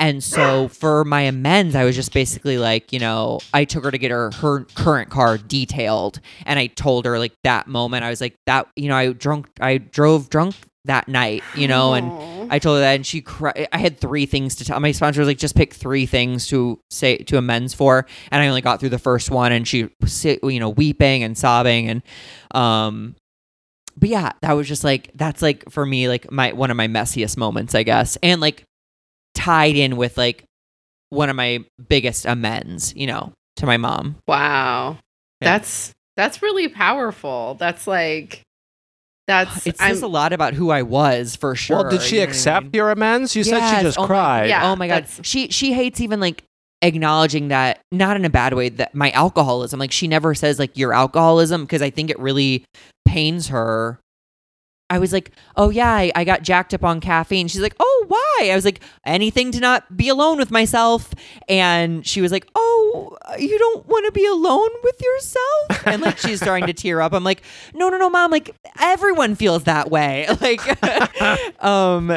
And 0.00 0.22
so 0.22 0.68
for 0.68 1.04
my 1.04 1.22
amends, 1.22 1.74
I 1.74 1.84
was 1.84 1.96
just 1.96 2.12
basically 2.12 2.56
like, 2.56 2.92
you 2.92 3.00
know, 3.00 3.40
I 3.52 3.64
took 3.64 3.82
her 3.84 3.90
to 3.90 3.98
get 3.98 4.12
her 4.12 4.30
her 4.40 4.64
current 4.76 5.10
car 5.10 5.36
detailed, 5.38 6.20
and 6.46 6.58
I 6.58 6.68
told 6.68 7.04
her 7.04 7.18
like 7.18 7.32
that 7.44 7.66
moment, 7.66 8.04
I 8.04 8.10
was 8.10 8.20
like 8.20 8.34
that, 8.46 8.68
you 8.76 8.88
know, 8.88 8.94
I 8.96 9.12
drunk, 9.12 9.48
I 9.60 9.78
drove 9.78 10.30
drunk 10.30 10.54
that 10.84 11.08
night, 11.08 11.42
you 11.56 11.68
know, 11.68 11.94
and. 11.94 12.12
I 12.50 12.58
told 12.58 12.76
her 12.76 12.80
that, 12.80 12.94
and 12.94 13.04
she. 13.04 13.20
cried. 13.20 13.68
I 13.74 13.76
had 13.76 13.98
three 14.00 14.24
things 14.24 14.54
to 14.54 14.64
tell. 14.64 14.80
My 14.80 14.92
sponsor 14.92 15.20
was 15.20 15.28
like, 15.28 15.36
just 15.36 15.54
pick 15.54 15.74
three 15.74 16.06
things 16.06 16.46
to 16.46 16.78
say 16.90 17.18
to 17.18 17.36
amends 17.36 17.74
for, 17.74 18.06
and 18.30 18.42
I 18.42 18.48
only 18.48 18.62
got 18.62 18.80
through 18.80 18.88
the 18.88 18.98
first 18.98 19.30
one, 19.30 19.52
and 19.52 19.68
she 19.68 19.90
was, 20.00 20.24
you 20.24 20.58
know, 20.58 20.70
weeping 20.70 21.22
and 21.22 21.36
sobbing, 21.36 21.90
and 21.90 22.02
um, 22.54 23.16
but 23.98 24.08
yeah, 24.08 24.32
that 24.42 24.52
was 24.52 24.68
just 24.68 24.84
like 24.84 25.10
that's 25.14 25.42
like 25.42 25.68
for 25.70 25.84
me 25.84 26.08
like 26.08 26.30
my 26.30 26.52
one 26.52 26.70
of 26.70 26.76
my 26.76 26.88
messiest 26.88 27.36
moments, 27.36 27.74
I 27.74 27.82
guess, 27.82 28.16
and 28.22 28.40
like 28.40 28.64
tied 29.34 29.76
in 29.76 29.96
with 29.96 30.16
like 30.16 30.44
one 31.10 31.28
of 31.30 31.36
my 31.36 31.64
biggest 31.88 32.26
amends, 32.26 32.94
you 32.94 33.06
know, 33.06 33.32
to 33.56 33.66
my 33.66 33.76
mom. 33.76 34.16
wow. 34.26 34.98
Yeah. 35.40 35.52
That's 35.58 35.94
that's 36.16 36.42
really 36.42 36.68
powerful. 36.68 37.54
That's 37.60 37.86
like 37.86 38.42
that's 39.28 39.66
It 39.66 39.76
I'm 39.78 39.88
says 39.94 40.02
a 40.02 40.06
lot 40.08 40.32
about 40.32 40.54
who 40.54 40.70
I 40.70 40.82
was 40.82 41.36
for 41.36 41.54
sure. 41.54 41.78
well, 41.82 41.90
did 41.90 42.00
she 42.02 42.16
you 42.16 42.20
know 42.20 42.24
what 42.24 42.28
I 42.28 42.30
accept 42.32 42.64
mean? 42.64 42.70
your 42.74 42.90
amends? 42.90 43.36
You 43.36 43.44
said 43.44 43.76
she 43.76 43.82
just 43.82 43.98
Oh 43.98 44.02
my- 44.02 44.06
cried. 44.06 44.48
Yeah. 44.48 44.70
oh 44.70 44.76
my 44.76 44.88
god, 44.88 45.04
that's- 45.04 45.20
she 45.22 45.48
she 45.48 45.72
hates 45.72 46.00
even 46.00 46.18
like 46.20 46.42
acknowledging 46.82 47.48
that 47.48 47.80
not 47.90 48.16
in 48.16 48.24
a 48.24 48.30
bad 48.30 48.54
way 48.54 48.68
that 48.68 48.94
my 48.94 49.10
alcoholism. 49.12 49.80
Like 49.80 49.92
she 49.92 50.08
never 50.08 50.34
says 50.34 50.58
like 50.58 50.76
your 50.76 50.92
alcoholism 50.92 51.62
because 51.62 51.82
I 51.82 51.90
think 51.90 52.10
it 52.10 52.18
really 52.18 52.64
pains 53.04 53.48
her. 53.48 53.98
I 54.90 54.98
was 54.98 55.12
like, 55.12 55.32
oh 55.56 55.68
yeah, 55.70 55.92
I, 55.92 56.10
I 56.14 56.24
got 56.24 56.42
jacked 56.42 56.72
up 56.72 56.82
on 56.82 57.00
caffeine. 57.00 57.48
She's 57.48 57.60
like, 57.60 57.76
oh 57.78 58.04
why? 58.08 58.48
I 58.50 58.54
was 58.54 58.64
like, 58.64 58.80
anything 59.04 59.52
to 59.52 59.60
not 59.60 59.96
be 59.96 60.08
alone 60.08 60.38
with 60.38 60.50
myself. 60.50 61.12
And 61.48 62.06
she 62.06 62.20
was 62.20 62.32
like, 62.32 62.48
oh, 62.54 63.16
you 63.38 63.58
don't 63.58 63.86
want 63.86 64.06
to 64.06 64.12
be 64.12 64.24
alone 64.26 64.70
with 64.82 65.00
yourself. 65.00 65.86
And 65.86 66.02
like 66.02 66.18
she's 66.18 66.40
starting 66.40 66.66
to 66.66 66.72
tear 66.72 67.02
up. 67.02 67.12
I'm 67.12 67.24
like, 67.24 67.42
no, 67.74 67.90
no, 67.90 67.98
no, 67.98 68.08
mom. 68.08 68.30
Like 68.30 68.56
everyone 68.80 69.34
feels 69.34 69.64
that 69.64 69.90
way. 69.90 70.26
Like, 70.40 70.60
um, 71.64 72.08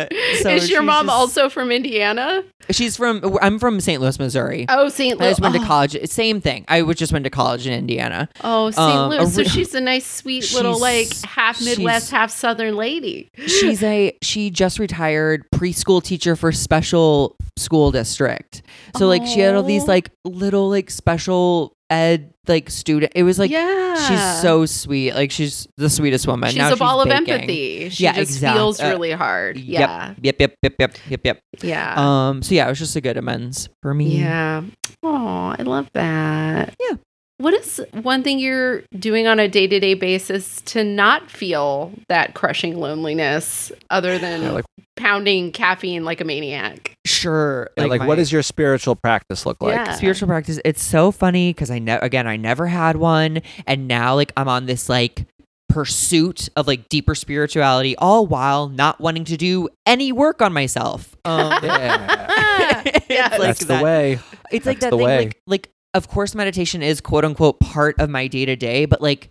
so 0.41 0.49
Is 0.49 0.69
your 0.69 0.83
mom 0.83 1.07
just- 1.07 1.17
also 1.17 1.49
from 1.49 1.71
Indiana? 1.71 2.43
She's 2.69 2.95
from. 2.95 3.37
I'm 3.41 3.57
from 3.57 3.81
St. 3.81 3.99
Louis, 3.99 4.17
Missouri. 4.19 4.67
Oh, 4.69 4.87
St. 4.87 5.19
I 5.19 5.23
Louis. 5.23 5.31
just 5.31 5.41
went 5.41 5.55
to 5.55 5.61
oh, 5.61 5.65
college. 5.65 5.97
Same 6.07 6.39
thing. 6.39 6.63
I 6.67 6.83
just 6.93 7.11
went 7.11 7.23
to 7.23 7.31
college 7.31 7.65
in 7.65 7.73
Indiana. 7.73 8.29
Oh, 8.43 8.69
St. 8.69 8.79
Um, 8.87 9.09
Louis. 9.09 9.33
So 9.33 9.43
she's 9.43 9.73
a 9.73 9.81
nice, 9.81 10.05
sweet 10.05 10.53
little, 10.53 10.79
like 10.79 11.11
half 11.23 11.59
Midwest, 11.61 12.11
half 12.11 12.29
Southern 12.29 12.60
lady. 12.69 13.29
She's 13.47 13.81
a. 13.83 14.15
She 14.21 14.51
just 14.51 14.77
retired 14.77 15.45
preschool 15.55 16.03
teacher 16.03 16.35
for 16.35 16.51
special 16.51 17.35
school 17.57 17.89
district. 17.91 18.61
So 18.97 19.07
like 19.07 19.25
she 19.25 19.39
had 19.39 19.55
all 19.55 19.63
these 19.63 19.87
like 19.87 20.11
little 20.23 20.69
like 20.69 20.91
special 20.91 21.73
ed 21.89 22.33
like 22.47 22.69
student. 22.69 23.11
It 23.15 23.23
was 23.23 23.37
like 23.39 23.51
yeah, 23.51 23.95
she's 24.07 24.41
so 24.41 24.65
sweet. 24.65 25.13
Like 25.13 25.31
she's 25.31 25.67
the 25.77 25.89
sweetest 25.89 26.27
woman. 26.27 26.49
She's 26.49 26.57
Now 26.59 26.73
a 26.73 26.75
ball 26.77 27.01
of 27.01 27.07
baking. 27.09 27.33
empathy. 27.33 27.89
She 27.89 28.03
Yeah, 28.03 28.13
just 28.13 28.31
exact- 28.33 28.55
feels 28.57 28.79
uh, 28.79 28.87
really 28.89 29.11
hard. 29.11 29.57
Yeah, 29.57 30.09
Yep. 30.09 30.17
Yep. 30.21 30.35
Yep. 30.39 30.55
Yep. 30.63 30.73
Yep. 30.79 30.97
Yep. 31.09 31.21
Yep. 31.25 31.39
yeah, 31.63 31.93
Um. 32.29 32.41
So 32.43 32.55
yeah, 32.55 32.65
it 32.67 32.69
was 32.69 32.79
just 32.79 32.95
a 32.95 33.01
good 33.01 33.17
amends 33.17 33.69
for 33.81 33.93
me. 33.93 34.19
yeah. 34.19 34.63
Oh, 35.03 35.55
I 35.57 35.61
love 35.63 35.89
that. 35.93 36.75
Yeah. 36.79 36.95
What 37.41 37.53
is 37.55 37.81
one 37.93 38.21
thing 38.23 38.39
you're 38.39 38.81
doing 38.99 39.25
on 39.27 39.39
a 39.39 39.47
day 39.47 39.65
to 39.67 39.79
day 39.79 39.93
basis 39.95 40.61
to 40.61 40.83
not 40.83 41.29
feel 41.31 41.91
that 42.07 42.33
crushing 42.35 42.79
loneliness, 42.79 43.71
other 43.89 44.17
than 44.19 44.41
Yeah, 44.43 44.51
like- 44.51 44.65
pounding 44.95 45.51
caffeine 45.51 46.03
like 46.05 46.21
a 46.21 46.23
maniac? 46.23 46.93
Sure. 47.05 47.69
Yeah, 47.77 47.85
like, 47.85 48.01
my- 48.01 48.07
what 48.07 48.15
does 48.17 48.31
your 48.31 48.43
spiritual 48.43 48.95
practice 48.95 49.45
look 49.45 49.61
like? 49.61 49.73
Yeah. 49.75 49.93
spiritual 49.95 50.27
practice 50.27 50.59
it's 50.63 50.83
so 50.83 51.11
funny 51.11 51.51
because 51.53 51.71
i 51.71 51.79
ne- 51.79 51.97
again 52.01 52.27
i 52.27 52.35
never 52.37 52.67
had 52.67 52.97
one 52.97 53.41
and 53.65 53.87
now 53.87 54.13
like 54.13 54.31
i'm 54.37 54.47
on 54.47 54.67
this 54.67 54.87
like 54.89 55.25
pursuit 55.69 56.49
of 56.55 56.67
like 56.67 56.89
deeper 56.89 57.15
spirituality 57.15 57.95
all 57.95 58.27
while 58.27 58.67
not 58.69 58.99
wanting 58.99 59.23
to 59.23 59.37
do 59.37 59.69
any 59.87 60.11
work 60.11 60.41
on 60.41 60.51
myself 60.53 61.15
um 61.25 61.51
Yeah. 61.63 62.83
it's 62.85 63.09
like 63.09 63.39
That's 63.39 63.65
the 63.65 63.81
way. 63.81 64.19
it's 64.51 64.65
like 64.65 64.79
that 64.81 64.91
the 64.91 64.97
thing 64.97 65.05
way. 65.05 65.17
like 65.25 65.37
like 65.47 65.69
of 65.93 66.07
course 66.07 66.33
meditation 66.35 66.81
is 66.81 67.01
quote 67.01 67.25
unquote 67.25 67.59
part 67.59 67.99
of 67.99 68.09
my 68.09 68.27
day 68.27 68.45
to 68.45 68.55
day 68.55 68.85
but 68.85 69.01
like 69.01 69.29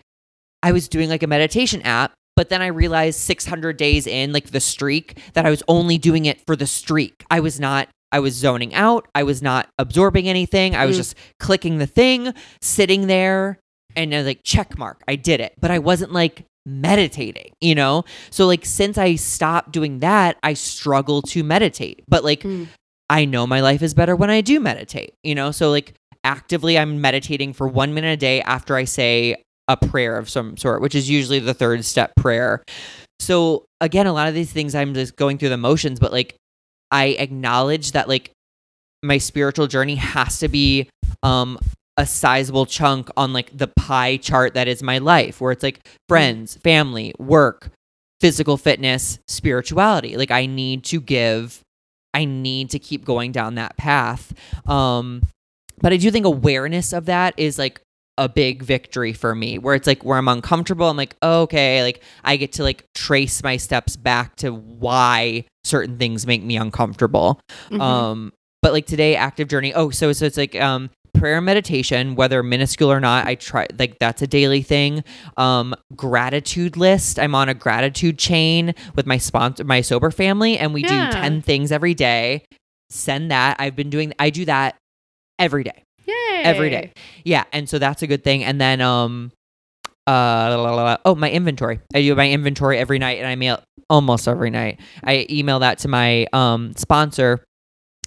i 0.62 0.72
was 0.72 0.88
doing 0.88 1.08
like 1.08 1.22
a 1.22 1.26
meditation 1.26 1.80
app 1.82 2.12
but 2.36 2.48
then 2.48 2.61
i 2.62 2.66
realized 2.66 3.18
600 3.20 3.76
days 3.76 4.06
in 4.06 4.32
like 4.32 4.50
the 4.50 4.61
streak 4.61 5.18
that 5.34 5.46
i 5.46 5.50
was 5.50 5.62
only 5.68 5.98
doing 5.98 6.24
it 6.26 6.40
for 6.46 6.56
the 6.56 6.66
streak. 6.66 7.24
I 7.30 7.40
was 7.40 7.58
not 7.61 7.88
i 8.12 8.18
was 8.18 8.34
zoning 8.34 8.74
out. 8.74 9.06
I 9.14 9.22
was 9.22 9.40
not 9.40 9.68
absorbing 9.78 10.28
anything. 10.28 10.74
I 10.74 10.84
was 10.86 10.96
Mm. 10.96 11.00
just 11.00 11.14
clicking 11.38 11.78
the 11.78 11.86
thing 11.86 12.34
sitting 12.61 13.06
there 13.06 13.58
and 13.94 14.12
I 14.12 14.18
was 14.18 14.26
like 14.26 14.40
check 14.42 14.76
mark. 14.76 15.02
I 15.06 15.14
did 15.16 15.40
it. 15.40 15.54
But 15.61 15.70
i 15.70 15.78
wasn't 15.78 16.12
like 16.12 16.44
meditating 16.66 17.52
you 17.61 17.74
know? 17.74 18.04
So 18.30 18.46
like 18.46 18.64
since 18.64 18.98
i 18.98 19.14
stopped 19.16 19.70
doing 19.72 20.00
that 20.00 20.36
i 20.42 20.54
struggle 20.54 21.22
to 21.22 21.42
meditate. 21.44 22.02
But 22.08 22.24
like 22.24 22.42
Mm. 22.42 22.68
I 23.12 23.24
know 23.24 23.44
my 23.46 23.61
life 23.61 23.82
is 23.82 23.92
better 23.92 24.14
when 24.14 24.30
I 24.30 24.40
do 24.40 24.61
meditate, 24.61 25.14
you 25.24 25.34
know? 25.34 25.50
So, 25.50 25.72
like, 25.72 25.94
actively, 26.24 26.78
I'm 26.78 27.00
meditating 27.00 27.52
for 27.52 27.68
one 27.68 27.94
minute 27.94 28.12
a 28.12 28.16
day 28.16 28.42
after 28.42 28.76
I 28.76 28.84
say 28.84 29.42
a 29.68 29.76
prayer 29.76 30.16
of 30.16 30.28
some 30.28 30.56
sort, 30.56 30.82
which 30.82 30.94
is 30.94 31.08
usually 31.08 31.38
the 31.38 31.54
third 31.54 31.84
step 31.84 32.12
prayer. 32.16 32.62
So, 33.18 33.64
again, 33.80 34.06
a 34.06 34.12
lot 34.12 34.28
of 34.28 34.34
these 34.34 34.52
things 34.52 34.74
I'm 34.74 34.94
just 34.94 35.16
going 35.16 35.38
through 35.38 35.50
the 35.50 35.56
motions, 35.56 36.00
but 36.00 36.12
like, 36.12 36.36
I 36.90 37.16
acknowledge 37.18 37.92
that, 37.92 38.08
like, 38.08 38.30
my 39.02 39.18
spiritual 39.18 39.66
journey 39.66 39.94
has 39.94 40.40
to 40.40 40.48
be 40.48 40.88
um 41.22 41.58
a 41.96 42.06
sizable 42.06 42.66
chunk 42.66 43.10
on 43.16 43.32
like 43.32 43.56
the 43.56 43.66
pie 43.66 44.16
chart 44.16 44.54
that 44.54 44.68
is 44.68 44.82
my 44.82 44.98
life 44.98 45.40
where 45.40 45.52
it's 45.52 45.62
like 45.62 45.80
friends 46.08 46.56
family 46.56 47.12
work 47.18 47.70
physical 48.20 48.56
fitness 48.56 49.18
spirituality 49.26 50.16
like 50.16 50.30
i 50.30 50.46
need 50.46 50.84
to 50.84 51.00
give 51.00 51.62
I 52.12 52.24
need 52.24 52.70
to 52.70 52.78
keep 52.78 53.04
going 53.04 53.32
down 53.32 53.54
that 53.54 53.76
path. 53.76 54.32
Um, 54.68 55.22
but 55.80 55.92
I 55.92 55.96
do 55.96 56.10
think 56.10 56.26
awareness 56.26 56.92
of 56.92 57.06
that 57.06 57.34
is 57.36 57.58
like 57.58 57.80
a 58.18 58.28
big 58.28 58.62
victory 58.62 59.12
for 59.14 59.34
me 59.34 59.56
where 59.58 59.74
it's 59.74 59.86
like 59.86 60.04
where 60.04 60.18
I'm 60.18 60.28
uncomfortable, 60.28 60.88
I'm 60.90 60.96
like, 60.96 61.16
oh, 61.22 61.42
okay, 61.42 61.82
like 61.82 62.02
I 62.22 62.36
get 62.36 62.52
to 62.54 62.62
like 62.62 62.84
trace 62.94 63.42
my 63.42 63.56
steps 63.56 63.96
back 63.96 64.36
to 64.36 64.50
why 64.52 65.44
certain 65.64 65.96
things 65.96 66.26
make 66.26 66.42
me 66.42 66.56
uncomfortable. 66.56 67.40
Mhm. 67.70 67.80
Um, 67.80 68.32
but 68.62 68.72
like 68.72 68.84
today, 68.86 69.16
active 69.16 69.48
journey. 69.48 69.72
Oh, 69.72 69.88
so 69.90 70.12
so 70.12 70.26
it's 70.26 70.36
like 70.36 70.54
um 70.60 70.90
prayer 71.14 71.36
and 71.38 71.46
meditation, 71.46 72.14
whether 72.14 72.42
minuscule 72.42 72.92
or 72.92 73.00
not. 73.00 73.26
I 73.26 73.34
try 73.36 73.66
like 73.78 73.98
that's 73.98 74.20
a 74.20 74.26
daily 74.26 74.60
thing. 74.62 75.02
Um, 75.38 75.74
gratitude 75.96 76.76
list. 76.76 77.18
I'm 77.18 77.34
on 77.34 77.48
a 77.48 77.54
gratitude 77.54 78.18
chain 78.18 78.74
with 78.96 79.06
my 79.06 79.16
sponsor, 79.16 79.64
my 79.64 79.80
sober 79.80 80.10
family, 80.10 80.58
and 80.58 80.74
we 80.74 80.82
Yeah. 80.82 81.06
do 81.10 81.12
ten 81.20 81.40
things 81.42 81.72
every 81.72 81.94
day. 81.94 82.44
Send 82.90 83.30
that. 83.30 83.56
I've 83.58 83.76
been 83.76 83.88
doing. 83.88 84.12
I 84.18 84.28
do 84.30 84.44
that 84.44 84.76
every 85.41 85.64
day. 85.64 85.84
Yay. 86.07 86.43
every 86.43 86.70
day. 86.70 86.93
Yeah, 87.24 87.45
and 87.53 87.68
so 87.68 87.78
that's 87.78 88.03
a 88.03 88.07
good 88.07 88.24
thing. 88.24 88.45
And 88.45 88.61
then 88.61 88.80
um 88.80 89.32
uh 90.07 90.11
la, 90.11 90.57
la, 90.57 90.75
la, 90.75 90.83
la. 90.83 90.96
oh 91.04 91.14
my 91.14 91.30
inventory. 91.30 91.80
I 91.95 92.03
do 92.03 92.14
my 92.14 92.30
inventory 92.30 92.79
every 92.79 92.99
night 92.99 93.18
and 93.18 93.26
I 93.26 93.34
mail 93.34 93.62
almost 93.88 94.26
every 94.26 94.50
night. 94.50 94.80
I 95.04 95.26
email 95.30 95.61
that 95.61 95.79
to 95.80 95.88
my 95.88 96.26
um 96.33 96.75
sponsor. 96.76 97.45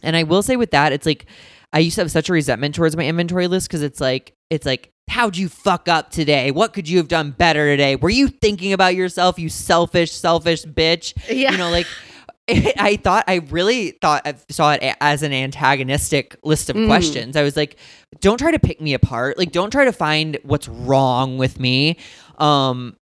And 0.01 0.15
I 0.15 0.23
will 0.23 0.41
say 0.43 0.55
with 0.55 0.71
that, 0.71 0.91
it's 0.91 1.05
like 1.05 1.25
I 1.71 1.79
used 1.79 1.95
to 1.95 2.01
have 2.01 2.11
such 2.11 2.29
a 2.29 2.33
resentment 2.33 2.75
towards 2.75 2.97
my 2.97 3.05
inventory 3.05 3.47
list 3.47 3.67
because 3.67 3.81
it's 3.81 4.01
like 4.01 4.33
it's 4.49 4.65
like 4.65 4.89
how'd 5.09 5.35
you 5.37 5.49
fuck 5.49 5.87
up 5.87 6.11
today? 6.11 6.51
What 6.51 6.73
could 6.73 6.87
you 6.87 6.97
have 6.97 7.07
done 7.07 7.31
better 7.31 7.65
today? 7.65 7.95
Were 7.95 8.09
you 8.09 8.27
thinking 8.27 8.73
about 8.73 8.95
yourself, 8.95 9.37
you 9.37 9.49
selfish, 9.49 10.11
selfish 10.11 10.63
bitch? 10.63 11.13
Yeah. 11.29 11.51
You 11.51 11.57
know, 11.57 11.69
like 11.69 11.87
I 12.49 12.97
thought 13.01 13.23
I 13.27 13.35
really 13.49 13.91
thought 14.01 14.23
I 14.25 14.35
saw 14.49 14.73
it 14.73 14.95
as 14.99 15.23
an 15.23 15.31
antagonistic 15.31 16.35
list 16.43 16.69
of 16.69 16.75
Mm. 16.75 16.87
questions. 16.87 17.35
I 17.37 17.43
was 17.43 17.55
like, 17.55 17.77
don't 18.19 18.37
try 18.37 18.51
to 18.51 18.59
pick 18.59 18.81
me 18.81 18.93
apart. 18.93 19.37
Like 19.37 19.51
don't 19.51 19.71
try 19.71 19.85
to 19.85 19.93
find 19.93 20.37
what's 20.43 20.67
wrong 20.67 21.37
with 21.37 21.59
me. 21.59 21.97
Um 22.37 22.95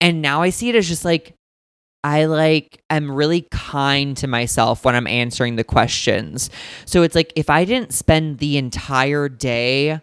and 0.00 0.22
now 0.22 0.40
I 0.42 0.50
see 0.50 0.70
it 0.70 0.76
as 0.76 0.88
just 0.88 1.04
like 1.04 1.34
I 2.02 2.24
like 2.24 2.80
am 2.88 3.12
really 3.12 3.46
kind 3.50 4.16
to 4.16 4.26
myself 4.26 4.86
when 4.86 4.96
I'm 4.96 5.06
answering 5.06 5.56
the 5.56 5.64
questions. 5.64 6.48
So 6.86 7.02
it's 7.02 7.14
like 7.14 7.32
if 7.36 7.50
I 7.50 7.66
didn't 7.66 7.92
spend 7.92 8.38
the 8.38 8.56
entire 8.56 9.28
day 9.28 10.00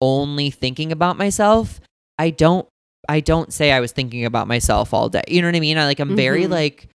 only 0.00 0.50
thinking 0.50 0.92
about 0.92 1.18
myself, 1.18 1.80
I 2.18 2.30
don't 2.30 2.68
I 3.08 3.18
don't 3.18 3.52
say 3.52 3.72
I 3.72 3.80
was 3.80 3.90
thinking 3.90 4.24
about 4.24 4.46
myself 4.46 4.94
all 4.94 5.08
day. 5.08 5.24
You 5.26 5.42
know 5.42 5.48
what 5.48 5.56
I 5.56 5.60
mean? 5.60 5.78
I 5.78 5.84
like 5.86 5.98
I'm 5.98 6.14
very 6.14 6.44
Mhm. 6.44 6.50
like 6.50 6.86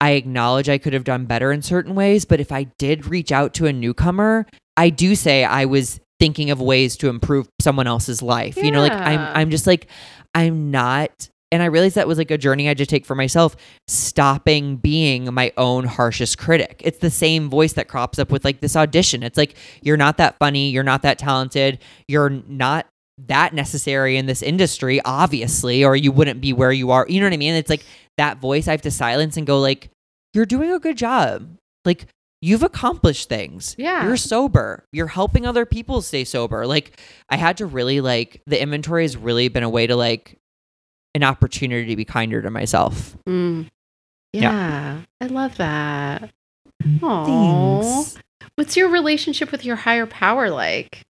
I 0.00 0.12
acknowledge 0.12 0.68
I 0.68 0.78
could 0.78 0.92
have 0.92 1.04
done 1.04 1.26
better 1.26 1.52
in 1.52 1.62
certain 1.62 1.94
ways, 1.94 2.24
but 2.24 2.40
if 2.40 2.52
I 2.52 2.64
did 2.78 3.06
reach 3.06 3.32
out 3.32 3.54
to 3.54 3.66
a 3.66 3.72
newcomer, 3.72 4.46
I 4.76 4.90
do 4.90 5.14
say 5.14 5.44
I 5.44 5.66
was 5.66 6.00
thinking 6.18 6.50
of 6.50 6.60
ways 6.60 6.96
to 6.98 7.08
improve 7.08 7.48
someone 7.60 7.86
else's 7.86 8.22
life. 8.22 8.56
You 8.56 8.70
know, 8.70 8.80
like 8.80 8.92
I'm 8.92 9.20
I'm 9.20 9.50
just 9.50 9.66
like 9.66 9.88
I'm 10.34 10.70
not 10.70 11.28
and 11.52 11.62
I 11.62 11.66
realized 11.66 11.96
that 11.96 12.06
was 12.06 12.18
like 12.18 12.30
a 12.30 12.38
journey 12.38 12.66
I 12.66 12.68
had 12.68 12.78
to 12.78 12.86
take 12.86 13.04
for 13.04 13.16
myself, 13.16 13.56
stopping 13.88 14.76
being 14.76 15.32
my 15.34 15.52
own 15.56 15.84
harshest 15.84 16.38
critic. 16.38 16.80
It's 16.84 16.98
the 16.98 17.10
same 17.10 17.50
voice 17.50 17.72
that 17.72 17.88
crops 17.88 18.20
up 18.20 18.30
with 18.30 18.44
like 18.44 18.60
this 18.60 18.76
audition. 18.76 19.24
It's 19.24 19.36
like 19.36 19.56
you're 19.82 19.96
not 19.96 20.18
that 20.18 20.38
funny, 20.38 20.70
you're 20.70 20.84
not 20.84 21.02
that 21.02 21.18
talented, 21.18 21.80
you're 22.06 22.30
not 22.30 22.86
that 23.28 23.54
necessary 23.54 24.16
in 24.16 24.26
this 24.26 24.42
industry, 24.42 25.00
obviously, 25.04 25.84
or 25.84 25.96
you 25.96 26.12
wouldn't 26.12 26.40
be 26.40 26.52
where 26.52 26.72
you 26.72 26.90
are. 26.90 27.06
You 27.08 27.20
know 27.20 27.26
what 27.26 27.32
I 27.32 27.38
mean? 27.38 27.54
It's 27.54 27.70
like 27.70 27.84
that 28.18 28.38
voice 28.38 28.68
I 28.68 28.72
have 28.72 28.82
to 28.82 28.90
silence 28.90 29.36
and 29.36 29.46
go 29.46 29.60
like, 29.60 29.90
you're 30.34 30.46
doing 30.46 30.72
a 30.72 30.78
good 30.78 30.96
job. 30.96 31.48
Like 31.84 32.06
you've 32.40 32.62
accomplished 32.62 33.28
things. 33.28 33.74
Yeah. 33.78 34.06
You're 34.06 34.16
sober. 34.16 34.84
You're 34.92 35.08
helping 35.08 35.46
other 35.46 35.66
people 35.66 36.02
stay 36.02 36.24
sober. 36.24 36.66
Like 36.66 37.00
I 37.28 37.36
had 37.36 37.56
to 37.58 37.66
really 37.66 38.00
like 38.00 38.42
the 38.46 38.60
inventory 38.60 39.02
has 39.02 39.16
really 39.16 39.48
been 39.48 39.62
a 39.62 39.70
way 39.70 39.86
to 39.86 39.96
like 39.96 40.36
an 41.14 41.24
opportunity 41.24 41.86
to 41.88 41.96
be 41.96 42.04
kinder 42.04 42.40
to 42.42 42.50
myself. 42.50 43.16
Mm. 43.28 43.68
Yeah. 44.32 44.40
Yeah. 44.42 45.00
I 45.20 45.26
love 45.26 45.56
that. 45.56 46.30
Aww. 46.82 48.16
What's 48.54 48.76
your 48.76 48.88
relationship 48.88 49.52
with 49.52 49.64
your 49.64 49.76
higher 49.76 50.06
power 50.06 50.50
like? 50.50 51.02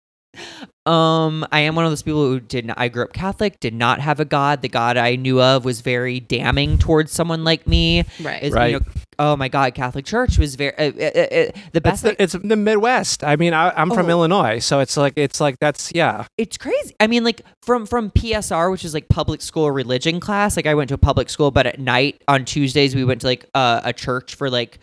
Um, 0.86 1.46
I 1.52 1.60
am 1.60 1.74
one 1.74 1.84
of 1.84 1.90
those 1.90 2.02
people 2.02 2.24
who 2.24 2.40
did 2.40 2.64
not. 2.64 2.78
I 2.78 2.88
grew 2.88 3.02
up 3.04 3.12
Catholic, 3.12 3.60
did 3.60 3.74
not 3.74 4.00
have 4.00 4.20
a 4.20 4.24
God. 4.24 4.62
The 4.62 4.68
God 4.68 4.96
I 4.96 5.16
knew 5.16 5.40
of 5.42 5.64
was 5.64 5.82
very 5.82 6.18
damning 6.20 6.78
towards 6.78 7.12
someone 7.12 7.44
like 7.44 7.66
me. 7.66 8.04
Right. 8.22 8.42
Is, 8.42 8.50
you 8.50 8.54
Right. 8.56 8.72
know, 8.72 8.80
oh 9.18 9.36
my 9.36 9.48
God, 9.48 9.74
Catholic 9.74 10.06
Church 10.06 10.38
was 10.38 10.54
very 10.54 10.74
uh, 10.78 10.84
uh, 10.84 10.86
uh, 10.86 11.20
uh, 11.20 11.26
the 11.28 11.50
It's 11.74 11.80
best. 11.80 12.02
the, 12.04 12.22
it's 12.22 12.32
the 12.32 12.56
Midwest. 12.56 13.22
I 13.22 13.36
mean, 13.36 13.52
I, 13.52 13.70
I'm 13.76 13.90
from 13.90 14.06
Oh. 14.06 14.10
Illinois, 14.10 14.60
so 14.60 14.80
it's 14.80 14.96
like 14.96 15.12
it's 15.16 15.40
like 15.40 15.56
that's 15.60 15.92
yeah. 15.94 16.26
it's 16.38 16.56
crazy. 16.56 16.94
I 17.00 17.06
mean, 17.06 17.22
like 17.22 17.42
from 17.62 17.84
from 17.84 18.10
PSR, 18.10 18.70
which 18.70 18.84
is 18.84 18.94
like 18.94 19.08
public 19.10 19.42
school 19.42 19.70
religion 19.70 20.20
class. 20.20 20.56
Like 20.56 20.66
I 20.66 20.74
went 20.74 20.88
to 20.88 20.94
a 20.94 20.98
public 20.98 21.28
school, 21.28 21.50
but 21.50 21.66
at 21.66 21.78
night 21.78 22.22
on 22.28 22.46
Tuesdays 22.46 22.94
we 22.94 23.04
went 23.04 23.20
to 23.20 23.26
like 23.26 23.44
uh, 23.54 23.82
a 23.84 23.92
church 23.92 24.34
for 24.36 24.48
like 24.48 24.78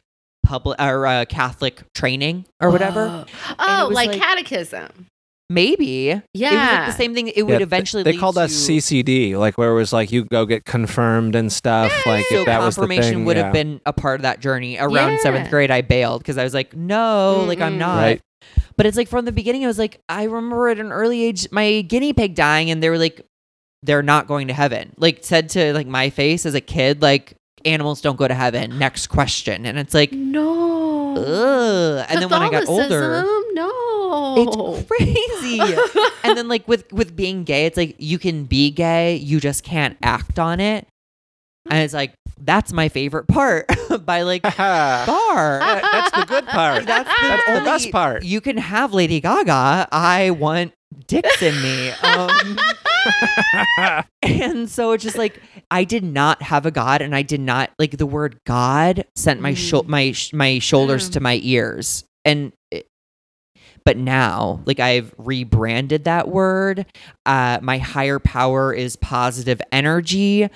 public 0.45 0.80
or 0.80 1.07
uh, 1.07 1.26
Catholic 1.26 1.81
training 1.95 2.45
or 2.61 2.69
whatever. 2.69 3.26
Oh, 3.57 3.88
was 3.88 3.95
like, 3.95 4.09
like- 4.09 4.19
catechism. 4.22 5.07
Maybe 5.49 6.09
it 6.09 6.15
was 6.34 6.41
like 6.41 6.51
Yeah. 6.51 6.85
the 6.88 6.91
same 6.97 7.13
thing. 7.13 7.27
It 7.27 7.43
would 7.43 7.59
Yeah, 7.59 7.63
eventually. 7.63 8.01
They 8.03 8.13
lead 8.13 8.19
called 8.19 8.38
us 8.38 8.51
to- 8.51 8.73
CCD, 8.81 9.35
like 9.38 9.57
where 9.57 9.69
it 9.72 9.76
was 9.76 9.93
like 9.93 10.11
you 10.11 10.26
go 10.26 10.45
get 10.45 10.65
confirmed 10.65 11.35
and 11.35 11.51
stuff. 11.51 11.91
Like 12.05 12.26
So 12.30 12.38
if 12.39 12.45
that 12.47 12.61
was 12.61 12.76
the 12.76 12.88
thing, 12.88 13.26
would 13.26 13.38
yeah. 13.38 13.43
have 13.43 13.53
been 13.53 13.80
a 13.85 13.93
part 13.93 14.15
of 14.19 14.22
that 14.23 14.39
journey. 14.39 14.77
Around 14.80 15.11
Yeah. 15.13 15.17
seventh 15.22 15.49
grade, 15.51 15.69
I 15.69 15.81
bailed 15.81 16.22
because 16.23 16.39
I 16.39 16.43
was 16.43 16.53
like, 16.55 16.76
no, 16.76 17.43
like 17.47 17.61
I'm 17.61 17.77
not. 17.77 17.97
Right. 18.01 18.22
But 18.77 18.85
it's 18.88 18.97
like 18.97 19.07
from 19.07 19.26
the 19.26 19.31
beginning, 19.31 19.63
I 19.63 19.67
was 19.67 19.77
like, 19.80 20.01
I 20.09 20.23
remember 20.23 20.67
at 20.69 20.80
an 20.80 20.91
early 20.91 21.23
age, 21.23 21.47
my 21.51 21.81
guinea 21.81 22.13
pig 22.13 22.34
dying, 22.35 22.69
and 22.72 22.81
they 22.81 22.89
were 22.89 22.97
like, 22.97 23.22
they're 23.84 24.03
not 24.03 24.27
going 24.27 24.47
to 24.47 24.53
heaven. 24.53 24.93
Like 24.97 25.19
said 25.23 25.49
to 25.49 25.73
like 25.73 25.85
my 25.88 26.09
face 26.09 26.45
as 26.47 26.55
a 26.55 26.61
kid, 26.61 27.01
like 27.03 27.35
animals 27.65 28.01
don't 28.01 28.15
go 28.17 28.27
to 28.27 28.33
heaven. 28.33 28.77
Next 28.77 29.07
question, 29.07 29.65
and 29.65 29.77
it's 29.79 29.93
like, 29.93 30.11
No. 30.11 31.15
ugh. 31.15 32.05
And 32.09 32.21
then 32.21 32.29
when 32.29 32.41
I 32.41 32.49
got 32.49 32.67
older, 32.67 32.83
Catholicism? 32.83 33.43
no. 33.55 34.35
it's 34.37 34.87
crazy. 34.87 35.59
and 36.23 36.37
then 36.37 36.47
like 36.47 36.67
with 36.67 36.91
with 36.93 37.15
being 37.15 37.43
gay, 37.43 37.65
it's 37.65 37.77
like 37.77 37.95
you 37.99 38.19
can 38.19 38.45
be 38.45 38.71
gay, 38.71 39.15
you 39.15 39.39
just 39.39 39.63
can't 39.63 39.97
act 40.03 40.39
on 40.39 40.59
it. 40.59 40.87
And 41.69 41.79
it's 41.83 41.93
like 41.93 42.13
that's 42.37 42.71
my 42.73 42.89
favorite 42.89 43.27
part 43.27 43.65
by 44.05 44.21
like 44.21 44.41
bar, 44.57 45.59
That's 45.59 46.11
the 46.11 46.25
good 46.27 46.45
part. 46.45 46.85
That's 46.85 47.09
the, 47.09 47.27
That's 47.27 47.59
the 47.59 47.65
best 47.65 47.91
part. 47.91 48.23
You 48.23 48.41
can 48.41 48.57
have 48.57 48.93
Lady 48.93 49.19
Gaga. 49.19 49.87
I 49.91 50.31
want 50.31 50.73
dicks 51.07 51.41
in 51.41 51.61
me. 51.61 51.90
Um, 51.91 52.60
and 54.23 54.69
so 54.69 54.91
it's 54.91 55.03
just 55.03 55.18
like 55.18 55.40
I 55.72 55.84
did 55.84 56.03
not 56.03 56.41
have 56.41 56.65
a 56.65 56.72
god, 56.72 57.02
and 57.02 57.15
I 57.15 57.22
did 57.22 57.40
not 57.41 57.72
like 57.80 57.98
the 57.98 58.06
word 58.06 58.40
God 58.45 59.06
sent 59.15 59.41
my 59.41 59.53
shou- 59.53 59.84
Mm. 59.84 59.88
my 59.88 60.11
sh- 60.11 60.34
my 60.34 60.60
shoulders 60.60 61.07
Yeah. 61.07 61.11
to 61.14 61.19
my 61.22 61.40
ears, 61.44 62.03
and. 62.23 62.52
It, 62.72 62.88
but 63.86 63.98
now, 63.98 64.61
like 64.65 64.80
I've 64.80 65.14
rebranded 65.19 66.06
that 66.06 66.27
word. 66.27 66.88
Uh, 67.23 67.60
my 67.61 67.77
higher 67.77 68.18
power 68.18 68.73
is 68.73 68.95
positive 68.95 69.61
energy, 69.72 70.49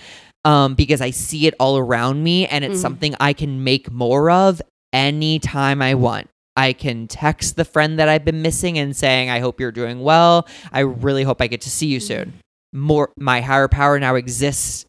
um, 0.45 0.73
because 0.73 0.99
I 0.99 1.11
see 1.11 1.45
it 1.45 1.53
all 1.59 1.77
around 1.77 2.23
me, 2.23 2.47
and 2.47 2.65
it's 2.65 2.79
Mhm. 2.79 2.81
something 2.81 3.15
I 3.19 3.33
can 3.33 3.63
make 3.63 3.91
more 3.91 4.31
of 4.31 4.63
anytime 4.93 5.79
I 5.79 5.93
want. 5.93 6.27
I 6.59 6.73
can 6.73 7.07
text 7.07 7.55
the 7.55 7.63
friend 7.65 7.97
that 7.99 8.09
I've 8.09 8.25
been 8.25 8.41
missing 8.41 8.77
and 8.77 8.95
saying, 8.95 9.29
I 9.29 9.39
hope 9.39 9.59
you're 9.59 9.71
doing 9.71 10.01
well. 10.01 10.47
I 10.73 10.81
really 10.81 11.23
hope 11.23 11.41
I 11.41 11.47
get 11.47 11.61
to 11.61 11.69
see 11.69 11.87
you 11.87 11.99
soon. 11.99 12.33
More 12.73 13.11
my 13.17 13.39
higher 13.41 13.67
power 13.67 13.97
now 13.99 14.15
exists 14.15 14.85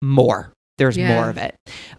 more. 0.00 0.52
There's 0.78 0.96
Yeah. 0.96 1.14
more 1.14 1.28
of 1.28 1.36
it. 1.36 1.54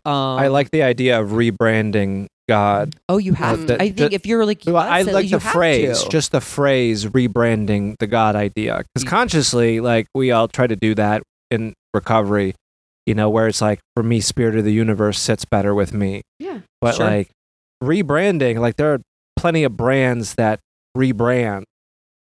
Um, 0.05 0.13
I 0.39 0.47
like 0.47 0.71
the 0.71 0.83
idea 0.83 1.19
of 1.19 1.29
rebranding 1.31 2.27
God. 2.49 2.95
Oh, 3.07 3.17
you 3.17 3.33
have 3.33 3.59
Uh, 3.59 3.61
to. 3.61 3.65
the- 3.67 3.81
I 3.81 3.91
think 3.91 4.11
the- 4.11 4.15
if 4.15 4.25
you're 4.25 4.45
like, 4.45 4.61
Well, 4.65 4.77
I 4.77 5.01
us, 5.01 5.07
like 5.07 5.29
the 5.29 5.39
phrase, 5.39 6.03
to. 6.03 6.09
just 6.09 6.31
the 6.31 6.41
phrase 6.41 7.05
rebranding 7.05 7.95
the 7.99 8.07
God 8.07 8.35
idea. 8.35 8.83
Because 8.93 9.07
consciously, 9.07 9.79
like 9.79 10.07
we 10.15 10.31
all 10.31 10.47
try 10.47 10.67
to 10.67 10.75
do 10.75 10.95
that 10.95 11.21
in 11.51 11.73
recovery, 11.93 12.55
you 13.05 13.13
know, 13.15 13.29
where 13.29 13.47
it's 13.47 13.61
like 13.61 13.79
for 13.95 14.03
me, 14.03 14.19
spirit 14.19 14.55
of 14.57 14.65
the 14.65 14.73
universe 14.73 15.19
sits 15.19 15.45
better 15.45 15.73
with 15.75 15.93
me. 15.93 16.21
Yeah. 16.39 16.59
But 16.81 16.95
Sure. 16.95 17.05
like 17.05 17.29
rebranding, 17.81 18.59
like 18.59 18.75
there 18.75 18.93
are 18.93 19.01
plenty 19.35 19.63
of 19.63 19.75
brands 19.77 20.35
that 20.35 20.59
rebrand 20.97 21.63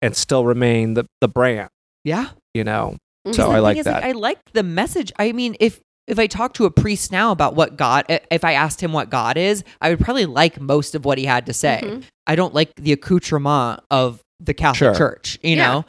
and 0.01 0.15
still 0.15 0.45
remain 0.45 0.93
the, 0.95 1.05
the 1.21 1.27
brand, 1.27 1.69
yeah. 2.03 2.29
you 2.53 2.63
know. 2.63 2.97
Mhm. 3.27 3.35
So 3.35 3.51
I 3.51 3.59
like 3.59 3.77
is, 3.77 3.85
that. 3.85 4.03
I 4.03 4.11
like 4.11 4.39
the 4.53 4.63
message. 4.63 5.11
I 5.17 5.31
mean, 5.31 5.55
if 5.59 5.79
if 6.05 6.19
I 6.19 6.27
talk 6.27 6.53
to 6.55 6.65
a 6.65 6.71
priest 6.71 7.13
now 7.13 7.31
about 7.31 7.55
what 7.55 7.77
God, 7.77 8.05
if 8.09 8.43
I 8.43 8.53
asked 8.53 8.81
him 8.83 8.91
what 8.91 9.09
God 9.09 9.37
is, 9.37 9.63
I 9.79 9.89
would 9.89 10.01
probably 10.01 10.25
like 10.25 10.59
most 10.59 10.95
of 10.95 11.05
what 11.05 11.17
he 11.17 11.23
had 11.23 11.45
to 11.45 11.53
say. 11.53 11.79
Mhm. 11.81 12.03
I 12.27 12.35
don't 12.35 12.53
like 12.53 12.75
the 12.75 12.91
accoutrement 12.91 13.79
of 13.89 14.19
the 14.41 14.53
Catholic 14.53 14.77
Sure. 14.77 14.95
Church, 14.95 15.39
you 15.41 15.55
Yeah. 15.55 15.83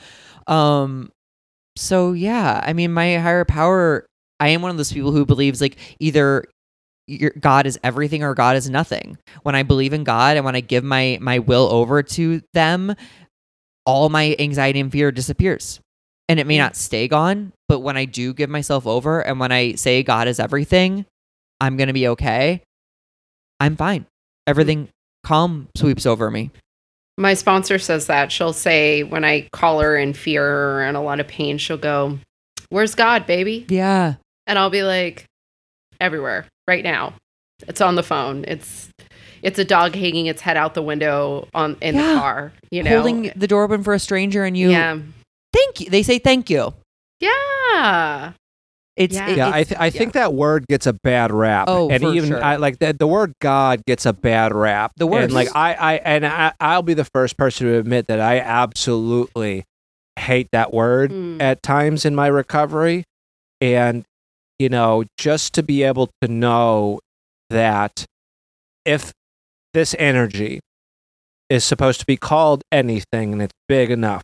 know? 0.47 0.55
Um 0.55 1.11
so 1.77 2.12
yeah, 2.12 2.62
I 2.65 2.73
mean 2.73 2.93
my 2.93 3.16
higher 3.16 3.45
power 3.45 4.07
I 4.39 4.49
am 4.49 4.62
one 4.62 4.70
of 4.70 4.77
those 4.77 4.93
people 4.93 5.11
who 5.11 5.24
believes 5.27 5.61
like 5.61 5.77
either 5.99 6.45
your 7.06 7.31
God 7.39 7.66
is 7.66 7.78
everything 7.82 8.22
or 8.22 8.35
God 8.35 8.56
is 8.56 8.68
nothing. 8.70 9.18
When 9.43 9.55
I 9.55 9.62
believe 9.62 9.93
in 9.93 10.05
God 10.05 10.36
and 10.36 10.44
when 10.44 10.56
I 10.56 10.60
give 10.60 10.85
my 10.85 11.18
my 11.20 11.39
will 11.39 11.68
over 11.70 12.02
to 12.02 12.43
them, 12.52 12.94
all 13.86 14.09
my 14.09 14.36
anxiety 14.39 14.81
and 14.81 14.90
fear 14.90 15.12
disappears. 15.12 15.81
And 16.28 16.40
it 16.40 16.47
may 16.47 16.56
not 16.56 16.74
stay 16.74 17.06
gone, 17.06 17.52
but 17.68 17.81
when 17.81 17.98
I 17.98 18.06
do 18.06 18.32
give 18.32 18.48
myself 18.48 18.86
over 18.86 19.20
and 19.20 19.39
when 19.39 19.52
I 19.52 19.74
say 19.74 20.02
God 20.02 20.26
is 20.26 20.40
everything, 20.40 21.05
I'm 21.60 21.76
going 21.76 21.89
to 21.89 21.93
be 21.93 22.09
okay. 22.09 22.62
I'm 23.60 23.76
fine. 23.76 24.06
Everything 24.47 24.89
calm 25.22 25.68
sweeps 25.76 26.06
over 26.06 26.31
me. 26.31 26.51
My 27.18 27.35
sponsor 27.35 27.78
says 27.78 28.06
that. 28.06 28.32
She'll 28.32 28.52
say 28.55 29.02
when 29.02 29.24
I 29.24 29.48
call 29.52 29.81
her 29.81 29.97
in 29.97 30.14
fear 30.14 30.81
and 30.81 30.97
a 30.97 31.01
lot 31.01 31.20
of 31.20 31.28
pain, 31.28 31.59
she'll 31.59 31.76
go, 31.76 32.18
Where's 32.70 32.94
God, 32.94 33.26
baby? 33.26 33.66
Yeah. 33.68 34.14
And 34.47 34.59
I'll 34.59 34.70
be 34.70 34.82
like, 34.82 35.26
Everywhere, 36.00 36.46
right 36.68 36.84
now. 36.84 37.14
It's 37.68 37.80
on 37.80 37.94
the 37.94 38.02
phone. 38.02 38.44
It's 38.48 38.88
it's 39.42 39.58
a 39.58 39.64
dog 39.64 39.94
hanging 39.94 40.26
its 40.26 40.40
head 40.40 40.56
out 40.56 40.74
the 40.74 40.82
window 40.82 41.48
on 41.54 41.76
in 41.80 41.94
Yeah. 41.94 42.14
the 42.14 42.18
car, 42.20 42.52
you 42.70 42.82
know. 42.82 42.90
Holding 42.96 43.30
the 43.36 43.46
door 43.46 43.64
open 43.64 43.82
for 43.82 43.94
a 43.94 43.98
stranger 43.98 44.44
and 44.44 44.56
you 44.56 44.70
yeah. 44.70 44.98
thank 45.52 45.80
you. 45.80 45.90
They 45.90 46.02
say 46.02 46.18
thank 46.18 46.50
you. 46.50 46.74
Yeah. 47.20 48.32
It's 48.96 49.14
Yeah. 49.14 49.28
it- 49.28 49.36
Yeah, 49.36 49.50
I, 49.52 49.64
th- 49.64 49.80
I 49.80 49.90
think 49.90 50.12
that 50.12 50.34
word 50.34 50.66
gets 50.68 50.86
a 50.86 50.92
bad 50.92 51.32
rap. 51.32 51.66
Oh, 51.68 51.90
and 51.90 52.02
for 52.02 52.12
even 52.12 52.28
sure. 52.30 52.42
I 52.44 52.56
like 52.56 52.78
the, 52.78 52.92
the 52.92 53.06
word 53.06 53.32
God 53.40 53.84
gets 53.86 54.06
a 54.06 54.12
bad 54.12 54.54
rap. 54.54 54.92
The 54.96 55.06
and 55.08 55.32
like. 55.32 55.48
I, 55.54 55.74
I 55.74 55.94
and 55.96 56.26
I, 56.26 56.52
I'll 56.60 56.82
be 56.82 56.94
the 56.94 57.04
first 57.12 57.36
person 57.36 57.66
to 57.66 57.76
admit 57.78 58.06
that 58.06 58.20
I 58.20 58.38
absolutely 58.40 59.64
hate 60.18 60.48
that 60.52 60.72
word 60.72 61.10
Mm. 61.10 61.42
at 61.42 61.62
times 61.62 62.04
in 62.04 62.14
my 62.14 62.28
recovery. 62.28 63.04
And 63.60 64.04
you 64.59 64.68
know, 64.68 65.05
just 65.18 65.55
to 65.55 65.62
be 65.62 65.82
able 65.82 66.10
to 66.22 66.28
know 66.28 67.01
that 67.51 68.05
if 68.85 69.12
this 69.72 69.94
energy 69.98 70.60
is 71.51 71.64
supposed 71.64 72.01
to 72.01 72.06
be 72.06 72.16
called 72.16 72.62
anything 72.72 73.32
and 73.32 73.43
it's 73.43 73.52
big 73.68 73.90
enough, 73.90 74.22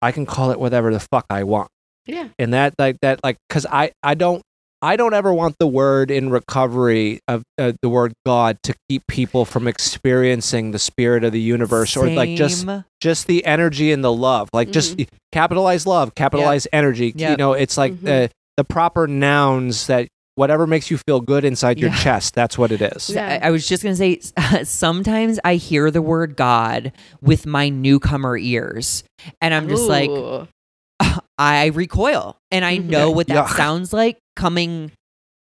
I 0.00 0.12
can 0.12 0.26
call 0.26 0.50
it 0.50 0.60
whatever 0.60 0.92
the 0.92 1.00
fuck 1.00 1.26
I 1.30 1.44
want. 1.44 1.68
Yeah. 2.06 2.28
and 2.38 2.54
that 2.54 2.72
like 2.78 2.96
that 3.02 3.20
like 3.22 3.36
because 3.50 3.66
i 3.70 3.90
i 4.02 4.14
don't 4.14 4.40
i 4.80 4.96
don't 4.96 5.12
ever 5.12 5.30
want 5.30 5.56
the 5.60 5.66
word 5.66 6.10
in 6.10 6.30
recovery 6.30 7.20
of 7.28 7.42
uh, 7.58 7.72
the 7.82 7.90
word 7.90 8.14
god 8.24 8.56
to 8.62 8.74
keep 8.88 9.02
people 9.08 9.44
from 9.44 9.68
experiencing 9.68 10.70
the 10.70 10.78
spirit 10.78 11.22
of 11.22 11.32
the 11.32 11.40
universe 11.40 11.98
or 11.98 12.08
like 12.08 12.30
just 12.38 12.66
just 13.02 13.26
the 13.26 13.44
energy 13.44 13.92
and 13.92 14.02
the 14.02 14.10
love. 14.12 14.48
Like 14.54 14.70
just 14.70 14.98
capitalize 15.32 15.86
love 15.86 16.14
capitalize 16.14 16.66
energy. 16.72 17.12
You 17.14 17.36
know 17.36 17.52
it's 17.52 17.76
like 17.76 17.92
Mhm. 17.92 18.00
the 18.04 18.30
the 18.58 18.64
proper 18.64 19.06
nouns 19.06 19.86
that 19.86 20.08
whatever 20.34 20.66
makes 20.66 20.90
you 20.90 20.98
feel 20.98 21.20
good 21.20 21.44
inside 21.44 21.78
your 21.78 21.90
Yeah. 21.90 21.96
chest. 21.96 22.34
That's 22.34 22.58
what 22.58 22.72
it 22.72 22.82
is. 22.82 23.08
Yeah. 23.08 23.38
I, 23.40 23.46
I 23.46 23.50
was 23.52 23.68
just 23.68 23.84
gonna 23.84 23.94
say 23.94 24.18
sometimes 24.64 25.38
I 25.44 25.54
hear 25.54 25.92
the 25.92 26.02
word 26.02 26.34
God 26.34 26.90
with 27.22 27.46
my 27.46 27.68
newcomer 27.68 28.36
ears, 28.36 29.04
and 29.40 29.54
I'm 29.54 29.68
just 29.68 29.88
like 29.88 30.10
Ooh. 30.10 30.48
I 31.38 31.66
recoil, 31.66 32.36
and 32.50 32.64
I 32.64 32.78
know 32.78 33.08
mm-hmm. 33.08 33.16
what 33.16 33.26
that 33.28 33.46
Yuck. 33.46 33.56
sounds 33.56 33.92
like 33.92 34.18
coming 34.34 34.90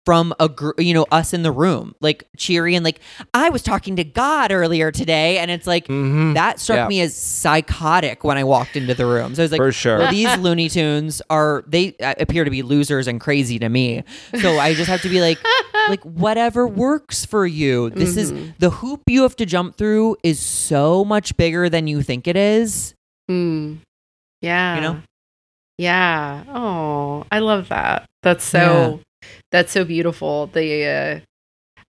from 0.07 0.34
a 0.39 0.47
gr- 0.47 0.71
you 0.77 0.93
know 0.93 1.05
us 1.11 1.34
in 1.34 1.43
the 1.43 1.51
room, 1.51 1.93
like 1.99 2.23
cheery 2.38 2.75
and 2.75 2.85
like 2.85 3.01
I 3.34 3.49
was 3.49 3.61
talking 3.61 3.97
to 3.97 4.05
God 4.05 4.53
earlier 4.53 4.89
today, 4.89 5.38
and 5.38 5.51
it's 5.51 5.67
like 5.67 5.85
Mhm. 5.89 6.34
that 6.34 6.61
struck 6.61 6.77
Yeah. 6.77 6.88
me 6.88 7.01
as 7.01 7.13
psychotic 7.13 8.23
when 8.23 8.38
I 8.38 8.45
walked 8.45 8.77
into 8.77 8.93
the 8.93 9.05
room. 9.05 9.35
So 9.35 9.41
I 9.41 9.43
was 9.43 9.51
like, 9.51 9.59
For 9.59 9.73
sure. 9.73 9.97
well, 9.97 10.11
these 10.19 10.34
Looney 10.38 10.69
Tunes 10.69 11.21
are 11.29 11.61
they 11.67 11.93
uh, 12.01 12.13
appear 12.21 12.45
to 12.45 12.49
be 12.49 12.61
losers 12.61 13.05
and 13.05 13.19
crazy 13.19 13.59
to 13.59 13.67
me. 13.67 14.05
So 14.39 14.57
I 14.59 14.73
just 14.75 14.89
have 14.89 15.01
to 15.01 15.09
be 15.09 15.19
like, 15.19 15.39
like 15.89 16.03
whatever 16.03 16.65
works 16.65 17.25
for 17.25 17.45
you. 17.45 17.89
This 17.89 18.15
is 18.15 18.31
the 18.59 18.69
hoop 18.69 19.01
you 19.07 19.23
have 19.23 19.35
to 19.35 19.45
jump 19.45 19.75
through 19.75 20.15
is 20.23 20.39
so 20.39 21.03
much 21.03 21.35
bigger 21.35 21.67
than 21.67 21.85
you 21.88 22.01
think 22.01 22.29
it 22.29 22.38
is. 22.38 22.93
Mm. 23.29 23.79
Yeah. 24.41 24.75
You 24.75 24.81
know? 24.81 25.01
Yeah. 25.77 26.43
Oh, 26.47 27.25
I 27.29 27.39
love 27.39 27.67
that. 27.69 28.05
That's 28.23 28.45
so 28.45 29.01
that's 29.52 29.72
so 29.72 29.84
beautiful. 29.86 30.48
The 30.48 30.86
uh 30.86 31.19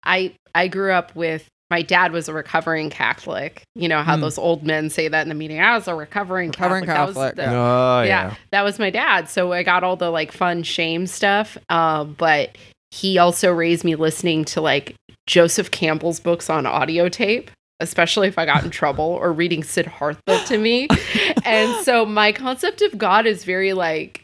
I 0.04 0.34
I 0.54 0.68
grew 0.68 0.92
up 0.92 1.14
with 1.16 1.46
my 1.70 1.82
dad 1.82 2.12
was 2.12 2.28
a 2.28 2.32
recovering 2.32 2.90
Catholic. 2.90 3.62
You 3.74 3.88
know 3.88 4.02
how 4.02 4.16
Mm. 4.16 4.20
those 4.20 4.38
old 4.38 4.64
men 4.64 4.88
say 4.88 5.08
that 5.08 5.22
in 5.22 5.28
the 5.28 5.34
meeting. 5.34 5.60
I 5.60 5.74
was 5.74 5.88
a 5.88 5.94
recovering, 5.96 6.50
Recovering 6.50 6.84
Catholic. 6.84 7.14
Catholic, 7.16 7.36
That 7.36 7.46
was 7.46 7.52
the- 7.52 7.58
Oh 7.58 8.02
yeah. 8.02 8.28
yeah, 8.28 8.34
that 8.52 8.62
was 8.62 8.78
my 8.78 8.90
dad. 8.90 9.28
So 9.28 9.52
I 9.52 9.62
got 9.64 9.82
all 9.82 9.96
the 9.96 10.10
like 10.10 10.30
fun 10.32 10.62
shame 10.62 11.06
stuff. 11.08 11.58
Uh, 11.68 12.04
but 12.04 12.56
he 12.92 13.18
also 13.18 13.52
raised 13.52 13.82
me 13.84 13.96
listening 13.96 14.44
to 14.46 14.60
like 14.60 14.94
Joseph 15.26 15.72
Campbell's 15.72 16.20
books 16.20 16.48
on 16.48 16.66
audio 16.66 17.08
tape, 17.08 17.50
especially 17.80 18.28
if 18.28 18.38
I 18.38 18.46
got 18.46 18.62
in 18.62 18.70
trouble 18.82 19.04
or 19.04 19.32
reading 19.32 19.64
Siddhartha 19.64 20.44
to 20.46 20.58
me. 20.58 20.86
and 21.44 21.84
so 21.84 22.06
my 22.06 22.30
concept 22.30 22.80
of 22.80 22.96
God 22.96 23.26
is 23.26 23.42
very 23.42 23.72
like 23.72 24.22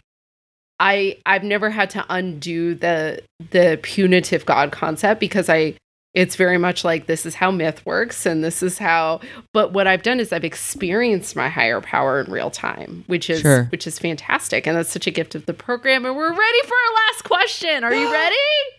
I 0.84 1.16
I've 1.24 1.44
never 1.44 1.70
had 1.70 1.90
to 1.90 2.04
undo 2.10 2.74
the 2.74 3.22
the 3.52 3.78
punitive 3.82 4.44
God 4.44 4.72
concept 4.72 5.20
because 5.20 5.48
I 5.48 5.74
it's 6.12 6.34
very 6.36 6.58
much 6.58 6.84
like 6.84 7.06
this 7.06 7.24
is 7.24 7.36
how 7.36 7.50
myth 7.52 7.86
works 7.86 8.26
and 8.26 8.42
this 8.44 8.62
is 8.64 8.78
how 8.78 9.20
but 9.54 9.72
what 9.72 9.86
I've 9.86 10.02
done 10.02 10.18
is 10.18 10.32
I've 10.32 10.44
experienced 10.44 11.36
my 11.36 11.48
higher 11.48 11.80
power 11.80 12.20
in 12.20 12.30
real 12.32 12.50
time, 12.50 13.04
which 13.06 13.30
is 13.30 13.40
Sure. 13.42 13.64
which 13.70 13.86
is 13.86 13.98
fantastic. 14.00 14.66
And 14.66 14.76
that's 14.76 14.90
such 14.90 15.06
a 15.06 15.10
gift 15.12 15.36
of 15.36 15.46
the 15.46 15.54
program. 15.54 16.04
And 16.04 16.16
we're 16.16 16.30
ready 16.30 16.62
for 16.66 16.74
our 16.74 16.94
last 17.06 17.22
question. 17.24 17.84
Are 17.84 17.94
you 17.94 18.12
ready? 18.20 18.36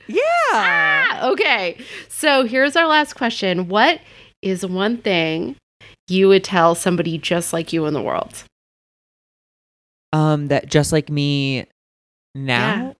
Yeah. 0.08 0.22
Ah, 0.52 1.30
okay. 1.32 1.78
So 2.10 2.44
here's 2.44 2.76
our 2.76 2.86
last 2.88 3.14
question. 3.14 3.70
What 3.70 4.02
is 4.42 4.66
one 4.66 4.98
thing 4.98 5.56
you 6.10 6.28
would 6.28 6.44
tell 6.44 6.76
somebody 6.76 7.18
just 7.18 7.54
like 7.54 7.72
you 7.72 7.86
in 7.86 7.94
the 7.94 8.02
world? 8.02 8.44
Um, 10.12 10.48
that 10.50 10.68
just 10.68 10.92
like 10.92 11.10
me 11.10 11.66
now. 12.36 12.96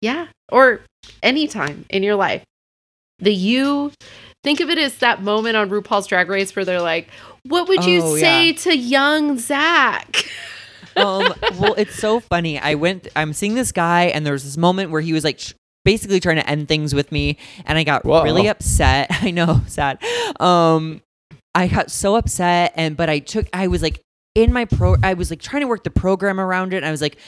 Yeah. 0.00 0.28
Or 0.50 0.80
anytime 1.22 1.84
in 1.90 2.02
your 2.02 2.14
life. 2.16 2.44
The 3.18 3.32
you 3.32 3.92
think 4.44 4.60
of 4.60 4.68
it 4.68 4.78
as 4.78 4.98
that 4.98 5.22
moment 5.22 5.56
on 5.56 5.70
RuPaul's 5.70 6.06
Drag 6.06 6.28
Race 6.28 6.54
where 6.54 6.64
they're 6.64 6.82
like, 6.82 7.08
what 7.44 7.66
would 7.68 7.84
you 7.84 8.02
Oh, 8.02 8.16
say 8.16 8.48
yeah. 8.48 8.56
to 8.56 8.76
young 8.76 9.38
Zach? 9.38 10.24
um, 10.96 11.32
well, 11.58 11.74
it's 11.74 11.94
so 11.96 12.20
funny. 12.20 12.58
I 12.58 12.74
went. 12.74 13.08
I'm 13.16 13.32
seeing 13.32 13.54
this 13.54 13.72
guy, 13.72 14.04
and 14.04 14.24
there 14.26 14.32
was 14.32 14.44
this 14.44 14.56
moment 14.56 14.90
where 14.90 15.00
he 15.00 15.12
was 15.12 15.24
like. 15.24 15.38
Sh- 15.38 15.52
basically 15.84 16.18
trying 16.18 16.34
to 16.34 16.50
end 16.50 16.66
things 16.66 16.92
with 16.96 17.12
me 17.12 17.38
and 17.64 17.78
i 17.78 17.84
got 17.84 18.04
Whoa. 18.04 18.24
really 18.24 18.48
upset 18.48 19.06
i 19.22 19.30
know 19.30 19.60
sad 19.68 20.02
um 20.40 21.00
i 21.54 21.68
got 21.68 21.92
so 21.92 22.16
upset 22.16 22.72
and 22.74 22.96
but 22.96 23.08
i 23.08 23.20
took 23.20 23.46
i 23.52 23.68
was 23.68 23.82
like 23.82 24.00
in 24.34 24.52
my 24.52 24.64
pro 24.64 24.96
i 25.04 25.14
was 25.14 25.30
like 25.30 25.40
trying 25.40 25.60
to 25.60 25.68
work 25.68 25.84
the 25.84 25.90
program 25.90 26.40
around 26.40 26.74
it 26.74 26.78
and 26.78 26.86
i 26.86 26.90
was 26.90 27.00
like 27.00 27.18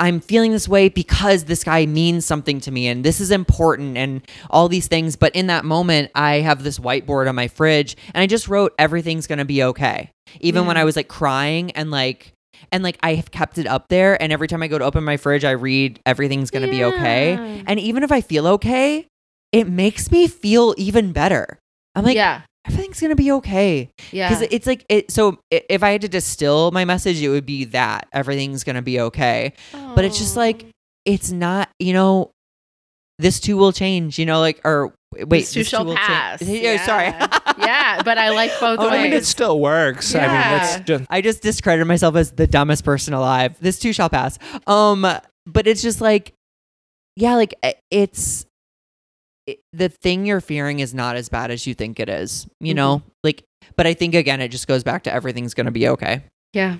i'm 0.00 0.20
feeling 0.20 0.50
this 0.50 0.68
way 0.68 0.88
because 0.88 1.44
this 1.44 1.62
guy 1.62 1.86
means 1.86 2.26
something 2.26 2.60
to 2.60 2.70
me 2.70 2.88
and 2.88 3.04
this 3.04 3.20
is 3.20 3.30
important 3.30 3.96
and 3.96 4.22
all 4.50 4.68
these 4.68 4.88
things 4.88 5.14
but 5.14 5.34
in 5.36 5.46
that 5.46 5.64
moment 5.64 6.10
i 6.14 6.36
have 6.36 6.64
this 6.64 6.78
whiteboard 6.78 7.28
on 7.28 7.34
my 7.34 7.46
fridge 7.46 7.96
and 8.14 8.20
i 8.22 8.26
just 8.26 8.48
wrote 8.48 8.74
everything's 8.78 9.26
gonna 9.26 9.44
be 9.44 9.62
okay 9.62 10.10
even 10.40 10.66
when 10.66 10.76
i 10.76 10.84
was 10.84 10.96
like 10.96 11.08
crying 11.08 11.70
and 11.72 11.90
like 11.90 12.32
and 12.72 12.82
like 12.82 12.98
I 13.02 13.14
have 13.14 13.30
kept 13.30 13.58
it 13.58 13.66
up 13.66 13.88
there 13.88 14.20
and 14.20 14.32
every 14.32 14.48
time 14.48 14.62
I 14.62 14.68
go 14.68 14.78
to 14.78 14.84
open 14.84 15.04
my 15.04 15.16
fridge 15.16 15.44
I 15.44 15.52
read 15.52 16.00
everything's 16.04 16.50
going 16.50 16.64
to 16.64 16.70
be 16.70 16.84
okay 16.84 17.62
and 17.66 17.80
even 17.80 18.02
if 18.02 18.12
I 18.12 18.20
feel 18.20 18.46
okay 18.46 19.06
it 19.52 19.68
makes 19.68 20.10
me 20.10 20.28
feel 20.28 20.74
even 20.76 21.12
better. 21.12 21.58
I'm 21.94 22.04
like 22.04 22.16
yeah. 22.16 22.42
Everything's 22.66 23.00
going 23.00 23.10
to 23.10 23.16
be 23.16 23.32
okay 23.32 23.90
Yeah. 24.12 24.28
cuz 24.28 24.42
it's 24.50 24.66
like 24.66 24.84
it 24.88 25.10
so 25.10 25.38
if 25.50 25.82
I 25.82 25.90
had 25.90 26.02
to 26.02 26.08
distill 26.08 26.70
my 26.72 26.84
message 26.84 27.20
it 27.22 27.28
would 27.28 27.46
be 27.46 27.64
that 27.66 28.06
everything's 28.12 28.64
going 28.64 28.76
to 28.76 28.82
be 28.82 29.00
okay. 29.00 29.52
But 29.72 30.04
it's 30.04 30.18
just 30.18 30.36
like 30.36 30.66
it's 31.06 31.30
not, 31.32 31.70
you 31.78 31.92
know 31.94 32.30
this 33.18 33.40
too 33.40 33.56
will 33.56 33.72
change, 33.72 34.18
you 34.18 34.26
know 34.26 34.40
like 34.40 34.60
or 34.64 34.92
wait, 35.12 35.28
this 35.40 35.52
too 35.52 35.60
this 35.60 35.68
shall 35.68 35.84
change- 35.84 35.96
pass. 35.98 36.42
Yeah, 36.46 36.84
sorry. 36.86 37.06
yeah, 37.58 38.02
but 38.02 38.16
I 38.18 38.30
like 38.30 38.50
both 38.60 38.78
Oh, 38.80 38.88
I 38.88 39.02
mean, 39.02 39.12
it 39.12 39.24
still 39.26 39.58
works. 39.60 40.14
I 40.14 40.20
mean, 40.20 40.30
Yeah. 40.30 40.76
it's 40.76 40.84
just 40.86 41.04
I 41.10 41.20
just 41.20 41.42
discredited 41.42 41.86
myself 41.86 42.16
as 42.16 42.32
the 42.32 42.46
dumbest 42.46 42.84
person 42.84 43.12
alive. 43.14 43.56
This 43.60 43.78
too 43.78 43.92
shall 43.92 44.08
pass. 44.08 44.38
Um, 44.66 45.02
but 45.46 45.66
it's 45.66 45.82
just 45.82 46.00
like, 46.00 46.32
yeah, 47.16 47.34
like 47.34 47.54
it's 47.90 48.46
it, 49.50 49.60
the 49.72 49.88
thing 49.88 50.26
you're 50.26 50.40
fearing 50.40 50.80
is 50.80 50.92
not 50.94 51.16
as 51.16 51.28
bad 51.28 51.50
as 51.50 51.66
you 51.66 51.74
think 51.74 52.00
it 52.00 52.08
is. 52.08 52.46
You 52.60 52.74
know, 52.74 53.02
like, 53.24 53.42
but 53.76 53.86
I 53.86 53.94
think 53.94 54.14
again, 54.14 54.40
it 54.40 54.48
just 54.48 54.66
goes 54.68 54.82
back 54.84 55.04
to 55.04 55.12
everything's 55.12 55.54
gonna 55.54 55.70
be 55.70 55.88
okay. 55.88 56.22
yeah. 56.52 56.76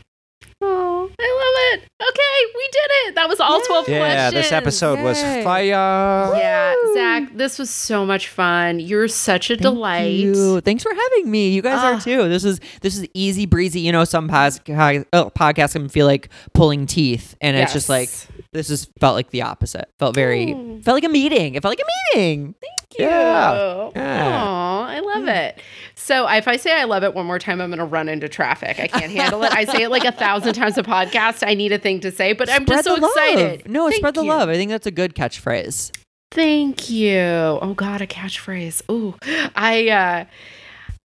Oh, 0.62 1.10
I 1.18 1.74
love 1.76 1.80
it. 1.80 1.88
Okay, 2.02 2.52
we 2.56 2.68
did 2.72 2.90
it. 3.08 3.14
That 3.14 3.28
was 3.28 3.40
all 3.40 3.60
12 3.60 3.88
yeah. 3.88 3.98
questions. 3.98 4.22
Yeah, 4.22 4.30
this 4.30 4.52
episode 4.52 5.00
was 5.00 5.20
fire. 5.44 5.66
Yeah, 5.66 6.74
Zach, 6.94 7.36
this 7.36 7.58
was 7.58 7.68
so 7.70 8.06
much 8.06 8.28
fun. 8.28 8.80
You're 8.80 9.08
such 9.08 9.50
a 9.50 9.54
Thank 9.54 9.62
delight. 9.62 10.12
you. 10.12 10.60
Thanks 10.62 10.82
for 10.82 10.94
having 10.94 11.30
me. 11.30 11.50
You 11.50 11.60
guys 11.62 11.78
Ah. 11.82 11.96
are 11.96 12.00
too. 12.00 12.28
This 12.28 12.44
is 12.44 12.60
this 12.80 12.96
is 12.96 13.06
easy 13.12 13.44
breezy. 13.46 13.80
You 13.80 13.92
know, 13.92 14.04
some 14.04 14.28
pos- 14.28 14.60
oh, 14.68 15.30
podcasts 15.38 15.72
can 15.72 15.88
feel 15.90 16.06
like 16.06 16.28
pulling 16.54 16.86
teeth, 16.86 17.36
and 17.42 17.56
it's 17.56 17.72
just 17.74 17.88
like 17.90 18.08
Yes. 18.08 18.26
This 18.52 18.68
is 18.70 18.88
felt 18.98 19.14
like 19.14 19.30
the 19.30 19.42
opposite. 19.42 19.88
Felt 19.98 20.14
very 20.14 20.46
Mm. 20.48 20.82
felt 20.84 20.96
like 20.96 21.04
a 21.04 21.08
meeting. 21.08 21.54
It 21.54 21.62
felt 21.62 21.70
like 21.72 21.80
a 21.86 22.16
meeting. 22.18 22.54
Thank 22.60 22.98
you. 22.98 23.04
Yeah. 23.06 23.90
Yeah. 23.94 24.42
Aw, 24.42 24.86
I 24.88 24.98
love 25.00 25.28
it. 25.28 25.60
So 25.94 26.26
if 26.28 26.48
I 26.48 26.56
say 26.56 26.72
I 26.72 26.84
love 26.84 27.04
it 27.04 27.14
one 27.14 27.26
more 27.26 27.38
time, 27.38 27.60
I'm 27.60 27.70
going 27.70 27.78
to 27.78 27.84
run 27.84 28.08
into 28.08 28.28
traffic. 28.28 28.80
I 28.80 28.88
can't 28.88 29.12
handle 29.12 29.42
it. 29.44 29.52
I 29.52 29.64
say 29.64 29.82
it 29.82 29.90
like 29.90 30.04
a 30.04 30.10
thousand 30.12 30.54
times 30.54 30.76
a 30.78 30.82
podcast. 30.82 31.46
I 31.46 31.54
need 31.54 31.70
a 31.72 31.78
thing 31.78 32.00
to 32.00 32.10
say, 32.10 32.32
but 32.32 32.50
I'm 32.50 32.66
just 32.66 32.84
so 32.84 32.96
Spread 32.96 33.02
love. 33.02 33.10
excited. 33.12 33.68
No, 33.70 33.84
Thank 33.88 33.96
spread 34.00 34.14
the 34.14 34.22
you. 34.22 34.28
love. 34.30 34.48
I 34.48 34.54
think 34.54 34.70
that's 34.70 34.86
a 34.86 34.90
good 34.90 35.14
catchphrase. 35.14 35.92
Thank 36.32 36.90
you. 36.90 37.18
Oh 37.20 37.74
God, 37.76 38.00
a 38.00 38.06
catchphrase. 38.06 38.82
Ooh, 38.90 39.14
I, 39.54 39.88
uh, 39.88 40.24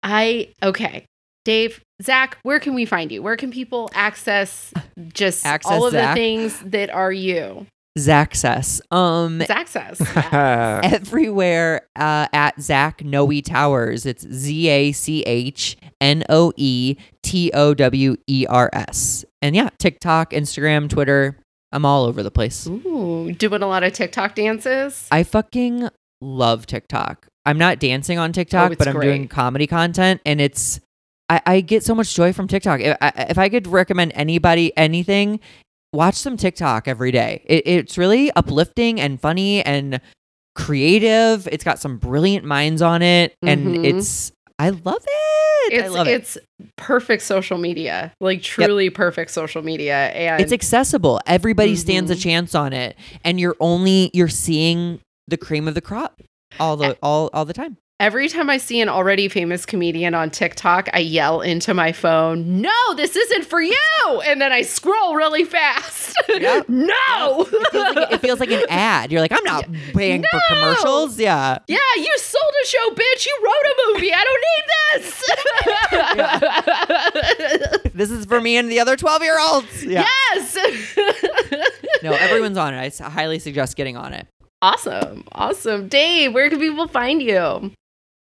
I 0.03 0.49
okay. 0.63 1.05
Dave, 1.43 1.81
Zach, 2.03 2.38
where 2.43 2.59
can 2.59 2.73
we 2.73 2.85
find 2.85 3.11
you? 3.11 3.22
Where 3.22 3.38
can 3.38 3.51
people 3.51 3.89
access 3.93 4.73
just 5.13 5.45
Access 5.45 5.72
all 5.72 5.85
of 5.88 5.93
Zach? 5.93 6.15
the 6.15 6.19
things 6.19 6.59
that 6.61 6.89
are 6.89 7.11
you? 7.11 7.67
Zaccess. 7.97 8.81
Um, 8.91 9.39
It's 9.39 9.49
access. 9.49 10.01
Yeah. 10.15 10.81
everywhere 10.84 11.88
uh, 11.95 12.27
at 12.34 12.61
Zach 12.61 13.03
Noe 13.05 13.39
Towers. 13.39 14.05
It's 14.05 14.27
Z 14.30 14.67
A 14.67 14.91
C 14.91 15.22
H 15.23 15.77
N 16.01 16.23
O 16.27 16.51
E 16.57 16.97
T 17.23 17.51
O 17.53 17.73
W 17.73 18.17
E 18.27 18.45
R 18.49 18.69
S. 18.73 19.23
And 19.41 19.55
yeah, 19.55 19.69
TikTok, 19.77 20.31
Instagram, 20.31 20.89
Twitter. 20.89 21.38
I'm 21.72 21.85
all 21.85 22.03
over 22.05 22.22
the 22.22 22.31
place. 22.31 22.67
Ooh, 22.67 23.31
doing 23.31 23.61
a 23.61 23.67
lot 23.67 23.84
of 23.84 23.93
TikTok 23.93 24.35
dances. 24.35 25.07
I 25.09 25.23
fucking 25.23 25.88
love 26.19 26.65
TikTok. 26.67 27.27
I'm 27.45 27.57
not 27.57 27.80
dancing 27.80 28.17
on 28.19 28.34
TikTok, 28.34 28.73
Oh, 28.73 28.76
but 28.77 28.88
I'm 28.89 28.99
doing 28.99 29.27
comedy 29.30 29.67
content, 29.67 30.19
and 30.26 30.41
it's 30.41 30.80
I, 31.30 31.41
I 31.45 31.61
get 31.61 31.84
so 31.84 31.95
much 31.95 32.14
joy 32.14 32.34
from 32.34 32.47
TikTok. 32.47 32.80
If 32.81 32.97
I, 33.02 33.14
if 33.30 33.38
I 33.38 33.49
could 33.49 33.68
recommend 33.68 34.11
anybody 34.15 34.76
anything, 34.77 35.39
watch 35.93 36.15
some 36.15 36.38
TikTok 36.38 36.88
every 36.88 37.11
day. 37.11 37.43
It, 37.45 37.64
it's 37.65 37.97
really 37.97 38.31
uplifting 38.31 38.99
and 39.02 39.19
funny 39.19 39.64
and 39.65 39.99
creative. 40.56 41.47
It's 41.52 41.64
got 41.64 41.80
some 41.80 41.97
brilliant 41.97 42.45
minds 42.45 42.81
on 42.81 43.02
it, 43.02 43.35
and 43.41 43.76
Mhm. 43.77 43.85
it's 43.85 44.31
I 44.57 44.69
love 44.69 45.03
it. 45.06 45.73
I 45.73 45.85
It's 45.88 45.95
it. 45.95 46.07
it's 46.07 46.38
perfect 46.77 47.23
social 47.23 47.57
media, 47.57 48.14
like 48.22 48.41
truly 48.41 48.89
perfect 48.89 49.31
social 49.31 49.61
media, 49.64 49.95
and 50.10 50.41
It's 50.41 50.53
accessible. 50.53 51.19
Everybody 51.26 51.76
stands 51.76 52.11
a 52.11 52.15
Mhm. 52.15 52.22
chance 52.22 52.56
on 52.56 52.72
it, 52.72 52.95
and 53.23 53.39
you're 53.39 53.57
only 53.60 54.11
you're 54.14 54.27
seeing 54.30 54.99
the 55.27 55.38
cream 55.38 55.68
of 55.68 55.73
the 55.73 55.81
crop 55.81 56.22
all 56.60 56.77
the 56.77 56.97
all 57.02 57.30
all 57.34 57.45
the 57.45 57.53
time. 57.53 57.77
Every 57.97 58.27
time 58.27 58.49
I 58.49 58.57
see 58.57 58.81
an 58.81 58.89
already 58.89 59.30
famous 59.30 59.65
comedian 59.65 60.13
on 60.13 60.30
TikTok, 60.30 60.89
I 60.91 60.99
yell 60.99 61.39
into 61.39 61.73
my 61.73 61.93
phone, 61.93 62.59
No, 62.61 62.73
this 62.97 63.15
isn't 63.15 63.45
for 63.45 63.61
you. 63.61 63.77
And 64.26 64.41
then 64.41 64.51
I 64.51 64.63
scroll 64.63 65.15
really 65.15 65.45
fast. 65.45 66.13
Yep. 66.27 66.67
no. 66.69 67.47
It 67.49 67.72
feels, 67.72 67.95
like, 67.95 68.11
it 68.11 68.19
feels 68.22 68.39
like 68.41 68.51
an 68.51 68.63
ad. 68.67 69.11
You're 69.11 69.22
like, 69.22 69.31
I'm 69.31 69.43
not 69.45 69.65
paying 69.93 70.22
for 70.30 70.39
commercials. 70.49 71.17
Yeah. 71.19 71.59
Yeah, 71.67 71.77
you 71.95 72.13
sold 72.17 72.53
a 72.63 72.67
show, 72.67 72.89
bitch. 72.89 73.26
You 73.26 73.39
wrote 73.43 73.65
a 73.72 73.76
movie. 73.93 74.11
I 74.13 74.23
don't 74.26 74.43
need 74.43 74.65
this. 77.84 77.91
This 77.93 78.11
is 78.11 78.26
for 78.26 78.41
me 78.41 78.57
and 78.57 78.69
the 78.69 78.80
other 78.81 78.97
12 78.97 79.22
year 79.23 79.39
olds. 79.39 79.85
Yeah. 79.85 80.05
Yes. 80.34 80.57
No, 82.03 82.11
everyone's 82.13 82.57
on 82.57 82.73
it. 82.73 82.99
I 83.01 83.09
highly 83.09 83.39
suggest 83.39 83.77
getting 83.77 83.95
on 83.95 84.13
it. 84.13 84.27
awesome. 84.61 85.23
Awesome. 85.31 85.88
Dave, 85.88 86.34
where 86.34 86.49
can 86.49 86.59
people 86.59 86.88
find 86.89 87.22
you? 87.22 87.72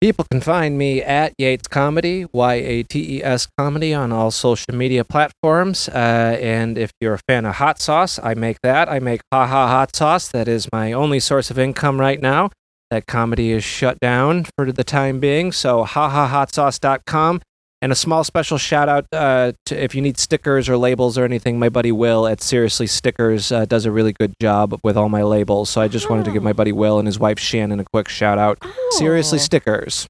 People 0.01 0.25
can 0.29 0.41
find 0.41 0.77
me 0.77 1.01
at 1.01 1.33
Yates 1.37 1.67
Comedy, 1.67 2.25
Y 2.31 2.53
A 2.53 2.83
T 2.83 3.17
E 3.17 3.23
S 3.23 3.47
Comedy, 3.57 3.93
on 3.93 4.11
all 4.11 4.29
social 4.29 4.75
media 4.75 5.03
platforms. 5.03 5.87
Uh, 5.89 6.37
and 6.41 6.77
if 6.77 6.91
you're 6.99 7.13
a 7.13 7.19
fan 7.27 7.45
of 7.45 7.55
hot 7.55 7.79
sauce, 7.79 8.19
I 8.21 8.33
make 8.33 8.57
that. 8.61 8.89
I 8.89 8.99
make 8.99 9.21
Ha 9.33 9.47
Ha 9.47 9.67
Hot 9.67 9.95
Sauce. 9.95 10.27
That 10.27 10.47
is 10.47 10.67
my 10.71 10.91
only 10.91 11.19
source 11.19 11.49
of 11.49 11.57
income 11.57 11.99
right 11.99 12.21
now. 12.21 12.51
That 12.91 13.07
comedy 13.07 13.51
is 13.51 13.63
shut 13.63 13.99
down 13.99 14.45
for 14.55 14.71
the 14.71 14.83
time 14.83 15.19
being. 15.19 15.51
So, 15.51 15.85
hahahotsauce.com. 15.85 17.41
And 17.85 17.91
a 17.91 17.95
small 17.95 18.23
special 18.23 18.57
shout 18.57 18.89
out 18.89 19.05
uh, 19.13 19.51
to 19.67 19.83
if 19.83 19.93
you 19.93 20.01
need 20.01 20.17
stickers 20.17 20.67
or 20.67 20.75
labels 20.75 21.19
or 21.19 21.23
anything, 21.23 21.59
my 21.59 21.69
buddy 21.69 21.91
Will 21.91 22.25
at 22.25 22.41
Seriously 22.41 22.87
Stickers 22.87 23.51
uh, 23.51 23.65
does 23.65 23.85
a 23.85 23.91
really 23.91 24.11
good 24.11 24.33
job 24.41 24.79
with 24.83 24.97
all 24.97 25.07
my 25.07 25.21
labels. 25.21 25.69
So 25.69 25.81
I 25.81 25.87
just 25.87 26.09
wanted 26.09 26.25
to 26.25 26.31
give 26.31 26.41
my 26.41 26.51
buddy 26.51 26.71
Will 26.71 26.97
and 26.97 27.05
his 27.07 27.19
wife 27.19 27.37
Shannon 27.37 27.79
a 27.79 27.83
quick 27.93 28.09
shout 28.09 28.39
out. 28.39 28.57
Seriously 28.93 29.37
Oh. 29.37 29.41
Stickers. 29.41 30.07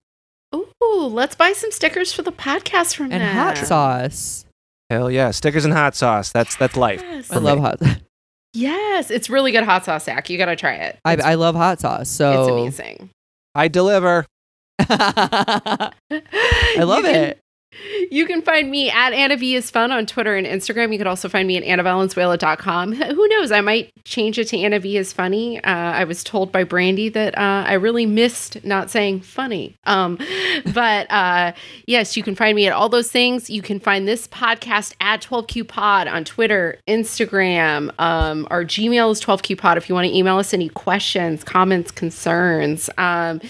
Ooh, 0.55 1.07
let's 1.11 1.35
buy 1.35 1.51
some 1.51 1.69
stickers 1.69 2.13
for 2.13 2.21
the 2.21 2.31
podcast 2.31 2.95
from 2.95 3.11
And 3.11 3.21
them. 3.21 3.35
hot 3.35 3.57
sauce. 3.57 4.45
Hell 4.89 5.11
yeah, 5.11 5.31
stickers 5.31 5.65
and 5.65 5.73
hot 5.73 5.95
sauce. 5.97 6.31
That's 6.31 6.55
that's 6.55 6.77
life. 6.77 7.03
I 7.29 7.39
love 7.39 7.59
hot 7.59 7.81
Yes, 8.53 9.11
it's 9.11 9.29
really 9.29 9.51
good 9.51 9.65
hot 9.65 9.83
sauce, 9.83 10.05
Zach. 10.05 10.29
You 10.29 10.37
got 10.37 10.45
to 10.45 10.55
try 10.55 10.75
it. 10.75 10.97
I, 11.03 11.17
I 11.17 11.33
love 11.35 11.55
hot 11.55 11.81
sauce. 11.81 12.07
So 12.07 12.41
it's 12.41 12.51
amazing. 12.79 13.09
I 13.53 13.67
deliver. 13.67 14.25
I 14.79 15.91
love 16.77 16.99
You 17.03 17.11
can- 17.11 17.15
it. 17.15 17.39
You 18.11 18.25
can 18.25 18.41
find 18.41 18.69
me 18.69 18.89
at 18.89 19.13
Anna 19.13 19.37
V 19.37 19.55
is 19.55 19.71
fun 19.71 19.91
on 19.91 20.05
Twitter 20.05 20.35
and 20.35 20.45
Instagram. 20.45 20.91
You 20.91 20.97
can 20.97 21.07
also 21.07 21.29
find 21.29 21.47
me 21.47 21.57
at 21.57 21.63
AnnaValenzuela.com. 21.63 22.93
Who 22.93 23.27
knows? 23.27 23.51
I 23.51 23.61
might 23.61 23.91
change 24.05 24.37
it 24.37 24.45
to 24.49 24.59
Anna 24.59 24.79
V 24.79 24.97
is 24.97 25.11
funny. 25.11 25.63
Uh, 25.63 25.71
I 25.71 26.03
was 26.03 26.23
told 26.23 26.51
by 26.51 26.63
Brandie 26.63 27.09
that 27.09 27.37
uh, 27.37 27.63
I 27.67 27.73
really 27.73 28.05
missed 28.05 28.63
not 28.63 28.89
saying 28.89 29.21
funny. 29.21 29.75
Um, 29.85 30.19
but 30.73 31.11
uh, 31.11 31.53
yes, 31.85 32.15
you 32.15 32.23
can 32.23 32.35
find 32.35 32.55
me 32.55 32.67
at 32.67 32.73
all 32.73 32.89
those 32.89 33.11
things. 33.11 33.49
You 33.49 33.61
can 33.61 33.79
find 33.79 34.07
this 34.07 34.27
podcast 34.27 34.93
at 35.01 35.21
12Q 35.21 35.67
Pod 35.67 36.07
on 36.07 36.23
Twitter, 36.23 36.77
Instagram. 36.87 37.91
Um, 37.99 38.47
our 38.51 38.63
Gmail 38.63 39.11
is 39.11 39.21
12Q 39.21 39.57
Pod 39.57 39.77
if 39.77 39.89
you 39.89 39.95
want 39.95 40.07
to 40.07 40.15
email 40.15 40.37
us 40.37 40.53
any 40.53 40.69
questions, 40.69 41.43
comments, 41.43 41.91
concerns. 41.91 42.89
Um, 42.97 43.41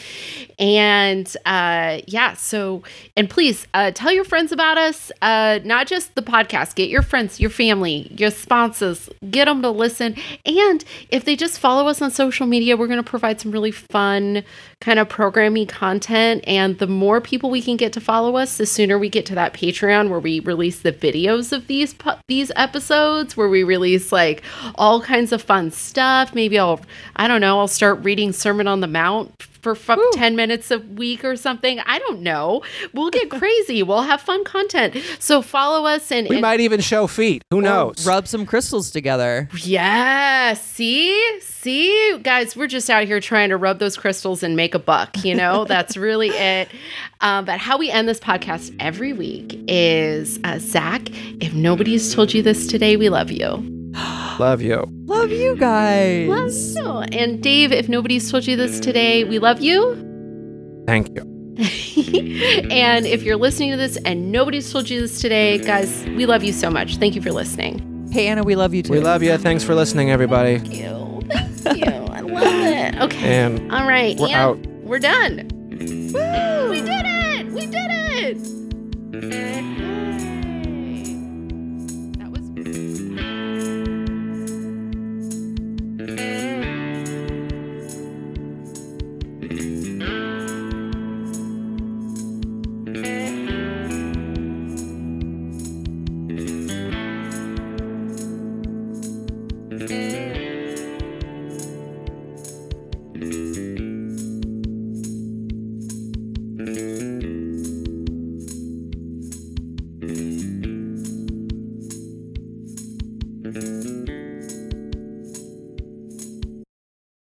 and 0.58 1.36
uh, 1.46 2.00
yeah, 2.08 2.34
so, 2.34 2.84
and 3.18 3.30
please 3.30 3.68
uh, 3.74 3.92
tell 3.92 4.14
your 4.16 4.24
friends 4.24 4.52
about 4.52 4.78
us, 4.78 5.12
uh, 5.22 5.60
not 5.64 5.86
just 5.86 6.16
the 6.16 6.22
podcast. 6.22 6.76
Get 6.76 6.90
your 6.90 7.02
friends, 7.02 7.40
your 7.40 7.50
family, 7.50 8.12
your 8.18 8.32
sponsors, 8.32 9.10
get 9.30 9.46
them 9.46 9.62
to 9.62 9.70
listen. 9.70 10.16
And 10.46 10.84
if 11.10 11.26
they 11.26 11.36
just 11.36 11.60
follow 11.60 11.88
us 11.88 12.02
on 12.02 12.10
social 12.10 12.48
media, 12.48 12.78
we're 12.78 12.88
going 12.88 13.04
to 13.04 13.10
provide 13.10 13.40
some 13.40 13.52
really 13.52 13.72
fun 13.72 14.44
kind 14.80 15.00
of 15.00 15.10
programming 15.10 15.68
content. 15.68 16.44
And 16.48 16.80
the 16.80 16.88
more 16.88 17.22
people 17.22 17.50
we 17.50 17.62
can 17.62 17.78
get 17.78 17.94
to 17.94 18.02
follow 18.02 18.38
us, 18.38 18.58
the 18.58 18.66
sooner 18.66 18.98
we 18.98 19.10
get 19.10 19.26
to 19.28 19.36
that 19.36 19.54
Patreon 19.54 20.10
where 20.10 20.20
we 20.20 20.40
release 20.40 20.82
the 20.82 20.94
videos 20.94 21.52
of 21.52 21.68
these 21.68 21.94
these 22.28 22.52
episodes, 22.56 23.36
where 23.36 23.50
we 23.50 23.64
release 23.64 24.12
like 24.12 24.42
all 24.76 25.02
kinds 25.02 25.32
of 25.32 25.42
fun 25.42 25.72
stuff. 25.72 26.34
Maybe 26.34 26.58
I'll, 26.58 26.80
I 27.16 27.28
don't 27.28 27.42
know, 27.42 27.60
I'll 27.60 27.68
start 27.68 28.04
reading 28.04 28.32
Sermon 28.32 28.68
on 28.68 28.80
the 28.80 28.88
Mount 28.88 29.34
for 29.66 29.74
fuck 29.74 29.98
10 30.14 30.36
minutes 30.36 30.70
a 30.70 30.78
week 30.78 31.26
or 31.26 31.36
something. 31.36 31.80
I 31.88 31.98
don't 31.98 32.22
know. 32.22 32.62
We'll 32.94 33.10
get 33.10 33.30
crazy. 33.40 33.82
We'll 33.82 34.04
have 34.04 34.22
fun 34.22 34.44
content. 34.44 34.96
So 35.18 35.42
follow 35.42 35.88
us 35.88 36.12
and, 36.12 36.30
We 36.30 36.36
and 36.36 36.44
might 36.44 36.60
even 36.60 36.82
show 36.82 37.08
feet. 37.08 37.42
Who 37.50 37.62
knows? 37.64 38.06
Rub 38.06 38.28
some 38.28 38.46
crystals 38.46 38.92
together. 38.92 39.50
yeah, 39.64 40.54
see? 40.54 41.40
See? 41.42 42.20
Guys, 42.22 42.56
we're 42.56 42.68
just 42.68 42.92
out 42.92 43.06
here 43.06 43.20
trying 43.20 43.50
to 43.50 43.58
rub 43.58 43.80
those 43.80 43.98
crystals 43.98 44.44
and 44.44 44.56
make 44.56 44.76
a 44.76 44.80
buck, 44.80 45.26
you 45.26 45.34
know? 45.34 45.66
That's 45.68 45.98
really 45.98 46.30
it. 46.30 46.70
Um, 47.22 47.46
but 47.46 47.58
how 47.58 47.80
we 47.80 47.90
end 47.90 48.08
this 48.08 48.20
podcast 48.20 48.76
every 48.80 49.14
week 49.14 49.60
is 49.68 50.38
uh, 50.44 50.60
Zach, 50.60 51.10
if 51.42 51.56
nobody's 51.56 52.14
told 52.14 52.36
you 52.36 52.44
this 52.44 52.68
today, 52.68 52.98
we 52.98 53.10
love 53.10 53.32
you. 53.32 53.85
Love 54.40 54.62
you. 54.62 54.86
Love 55.06 55.32
you 55.32 55.56
guys. 55.56 56.76
Love 56.76 57.06
you. 57.12 57.18
And 57.18 57.42
Dave, 57.42 57.72
if 57.72 57.88
nobody's 57.88 58.30
told 58.30 58.46
you 58.46 58.58
this 58.58 58.80
today, 58.80 59.24
we 59.24 59.40
love 59.40 59.62
you. 59.62 59.96
Thank 60.88 61.16
you. 61.16 61.22
and 62.70 63.06
if 63.06 63.24
you're 63.24 63.38
listening 63.38 63.72
to 63.72 63.78
this 63.78 63.98
and 64.04 64.32
nobody's 64.32 64.72
told 64.72 64.90
you 64.90 65.00
this 65.02 65.22
today, 65.22 65.58
guys, 65.58 66.04
we 66.08 66.26
love 66.26 66.44
you 66.44 66.52
so 66.52 66.70
much. 66.70 66.98
Thank 66.98 67.16
you 67.16 67.22
for 67.22 67.32
listening. 67.32 68.10
Hey, 68.12 68.28
Anna, 68.28 68.44
we 68.44 68.56
love 68.56 68.74
you 68.74 68.84
too. 68.84 68.92
We 68.92 69.00
love 69.00 69.24
you. 69.24 69.38
Thanks 69.38 69.64
for 69.64 69.74
listening, 69.74 70.12
everybody. 70.12 70.60
Thank 70.60 70.76
you. 70.76 71.22
Thank 71.30 71.86
you. 71.86 71.92
I 71.92 72.20
love 72.22 72.44
it. 72.46 72.96
Okay. 73.02 73.44
And 73.44 73.72
All 73.74 73.88
right. 73.88 74.18
we're 74.18 74.28
and 74.28 74.36
out. 74.36 74.58
We're 74.84 75.00
done. 75.00 75.48
Woo! 75.70 76.70
We 76.70 76.82
did 76.82 77.04
it. 77.06 77.48
We 77.52 77.66
did 77.68 77.92
it. 77.92 78.38